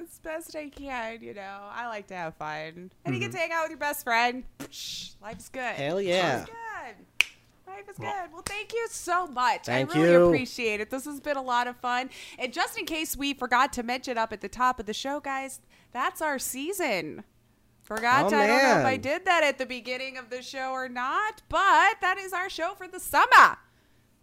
As 0.00 0.18
best 0.20 0.54
I 0.54 0.68
can, 0.68 1.20
you 1.22 1.34
know. 1.34 1.58
I 1.72 1.88
like 1.88 2.06
to 2.06 2.14
have 2.14 2.36
fun. 2.36 2.48
And 2.68 2.90
you 3.06 3.12
Mm-hmm. 3.12 3.20
get 3.20 3.32
to 3.32 3.36
hang 3.38 3.50
out 3.52 3.62
with 3.64 3.70
your 3.70 3.78
best 3.78 4.04
friend. 4.04 4.44
Psh, 4.60 5.14
life's 5.20 5.48
good. 5.48 5.60
Hell 5.74 6.00
yeah. 6.00 6.36
Life's 6.38 6.50
good. 6.50 7.26
Life 7.66 7.88
is 7.90 7.96
good. 7.98 8.32
Well, 8.32 8.42
thank 8.46 8.72
you 8.72 8.86
so 8.90 9.26
much. 9.26 9.66
Thank 9.66 9.94
I 9.94 9.98
really 10.00 10.12
you. 10.12 10.26
appreciate 10.26 10.80
it. 10.80 10.88
This 10.90 11.04
has 11.04 11.20
been 11.20 11.36
a 11.36 11.42
lot 11.42 11.66
of 11.66 11.76
fun. 11.78 12.10
And 12.38 12.52
just 12.52 12.78
in 12.78 12.86
case 12.86 13.16
we 13.16 13.34
forgot 13.34 13.72
to 13.74 13.82
mention 13.82 14.16
up 14.16 14.32
at 14.32 14.40
the 14.40 14.48
top 14.48 14.78
of 14.78 14.86
the 14.86 14.94
show, 14.94 15.18
guys, 15.18 15.60
that's 15.92 16.20
our 16.20 16.38
season. 16.38 17.24
Forgot. 17.82 18.26
Oh, 18.26 18.30
to, 18.30 18.36
I 18.36 18.46
don't 18.46 18.62
know 18.62 18.78
if 18.78 18.86
I 18.86 18.96
did 18.96 19.24
that 19.24 19.42
at 19.42 19.58
the 19.58 19.66
beginning 19.66 20.16
of 20.16 20.30
the 20.30 20.42
show 20.42 20.70
or 20.70 20.88
not, 20.88 21.42
but 21.48 21.96
that 22.00 22.18
is 22.18 22.32
our 22.32 22.48
show 22.48 22.74
for 22.76 22.86
the 22.86 23.00
summer. 23.00 23.58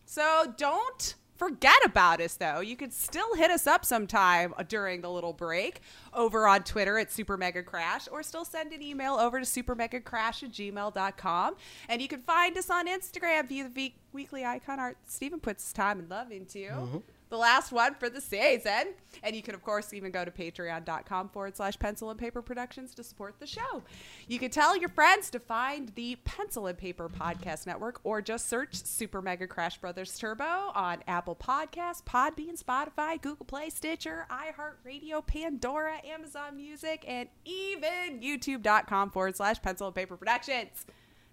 So 0.06 0.54
don't 0.56 1.16
forget 1.36 1.78
about 1.86 2.22
us, 2.22 2.36
though. 2.36 2.62
You 2.62 2.76
could 2.76 2.94
still 2.94 3.36
hit 3.36 3.52
us 3.52 3.68
up 3.68 3.84
sometime 3.84 4.54
during 4.70 5.02
the 5.02 5.12
little 5.12 5.34
break 5.34 5.82
over 6.14 6.48
on 6.48 6.64
Twitter 6.64 6.98
at 6.98 7.12
Super 7.12 7.36
Mega 7.36 7.62
Crash, 7.62 8.08
or 8.12 8.24
still 8.24 8.46
send 8.46 8.74
an 8.74 8.82
email 8.82 9.16
over 9.16 9.40
to 9.40 9.46
supermegacrash 9.46 10.44
at 10.44 10.52
gmail.com. 10.52 11.56
And 11.90 12.02
you 12.02 12.08
can 12.08 12.22
find 12.22 12.58
us 12.58 12.70
on 12.70 12.88
Instagram 12.88 13.50
via 13.50 13.70
the 13.70 13.94
weekly 14.14 14.46
icon 14.46 14.80
art 14.80 14.98
Stephen 15.08 15.40
puts 15.40 15.74
time 15.74 16.00
and 16.00 16.10
love 16.10 16.32
into. 16.32 16.60
Mm-hmm. 16.60 16.98
The 17.30 17.38
last 17.38 17.72
one 17.72 17.96
for 17.96 18.10
the 18.10 18.22
season. 18.22 18.94
And 19.24 19.36
you 19.36 19.42
can, 19.42 19.54
of 19.54 19.64
course, 19.64 19.94
even 19.94 20.12
go 20.12 20.24
to 20.24 20.32
patreon.com 20.32 21.30
forward 21.30 21.58
slash 21.58 21.78
pencil 21.78 22.10
and 22.10 22.20
paper 22.20 22.42
productions 22.42 22.94
to 22.96 23.04
support 23.04 23.36
the 23.40 23.48
show. 23.48 23.84
You 24.28 24.40
can 24.40 24.50
tell 24.50 24.78
your 24.78 24.90
friends 24.90 25.30
to 25.32 25.40
find 25.40 25.90
the 25.96 26.16
Pencil 26.24 26.68
and 26.68 26.78
Paper 26.78 27.10
Podcast 27.10 27.68
Network 27.68 28.00
or 28.04 28.22
just 28.22 28.48
search 28.48 28.76
Super 28.76 29.22
Mega 29.22 29.48
Crash 29.48 29.78
Brothers 29.78 30.18
Turbo 30.18 30.72
on 30.74 31.00
Apple 31.08 31.36
Podcasts, 31.36 32.04
Podbean, 32.04 32.62
Spotify, 32.62 33.22
Google 33.22 33.46
Play, 33.46 33.70
Stitcher, 33.70 34.26
iHeartRadio, 34.32 35.26
Pandora, 35.26 36.00
Amazon 36.06 36.56
Music, 36.56 37.04
and 37.08 37.28
even 37.44 38.22
youtube.com 38.22 39.12
forward 39.12 39.36
slash 39.36 39.62
pencil 39.62 39.88
and 39.88 39.96
paper 39.96 40.16
productions. 40.16 40.86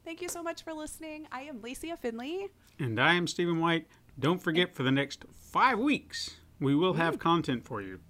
Thank 0.05 0.21
you 0.21 0.29
so 0.29 0.43
much 0.43 0.63
for 0.63 0.73
listening. 0.73 1.27
I 1.33 1.43
am 1.43 1.63
Lacey 1.63 1.93
Finley. 2.01 2.49
And 2.79 3.01
I 3.01 3.15
am 3.15 3.27
Stephen 3.27 3.61
White. 3.61 3.87
Don't 4.19 4.43
forget, 4.43 4.75
for 4.75 4.83
the 4.83 4.93
next 4.93 5.25
five 5.53 5.79
weeks, 5.79 6.37
we 6.61 6.75
will 6.75 6.95
have 6.95 7.19
content 7.19 7.65
for 7.65 7.81
you. 7.83 8.01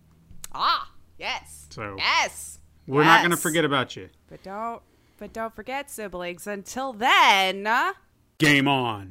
Ah, 0.53 0.91
yes. 1.19 1.67
So- 1.71 1.97
yes. 1.99 2.59
We're 2.87 3.05
not 3.05 3.21
going 3.21 3.31
to 3.31 3.37
forget 3.39 3.65
about 3.65 3.97
you. 3.97 4.11
But 4.29 4.43
don't 4.43 4.83
but 5.19 5.33
don't 5.33 5.55
forget 5.55 5.91
siblings. 5.91 6.47
Until 6.47 6.93
then, 6.93 7.67
Game 8.39 8.69
on. 8.69 9.11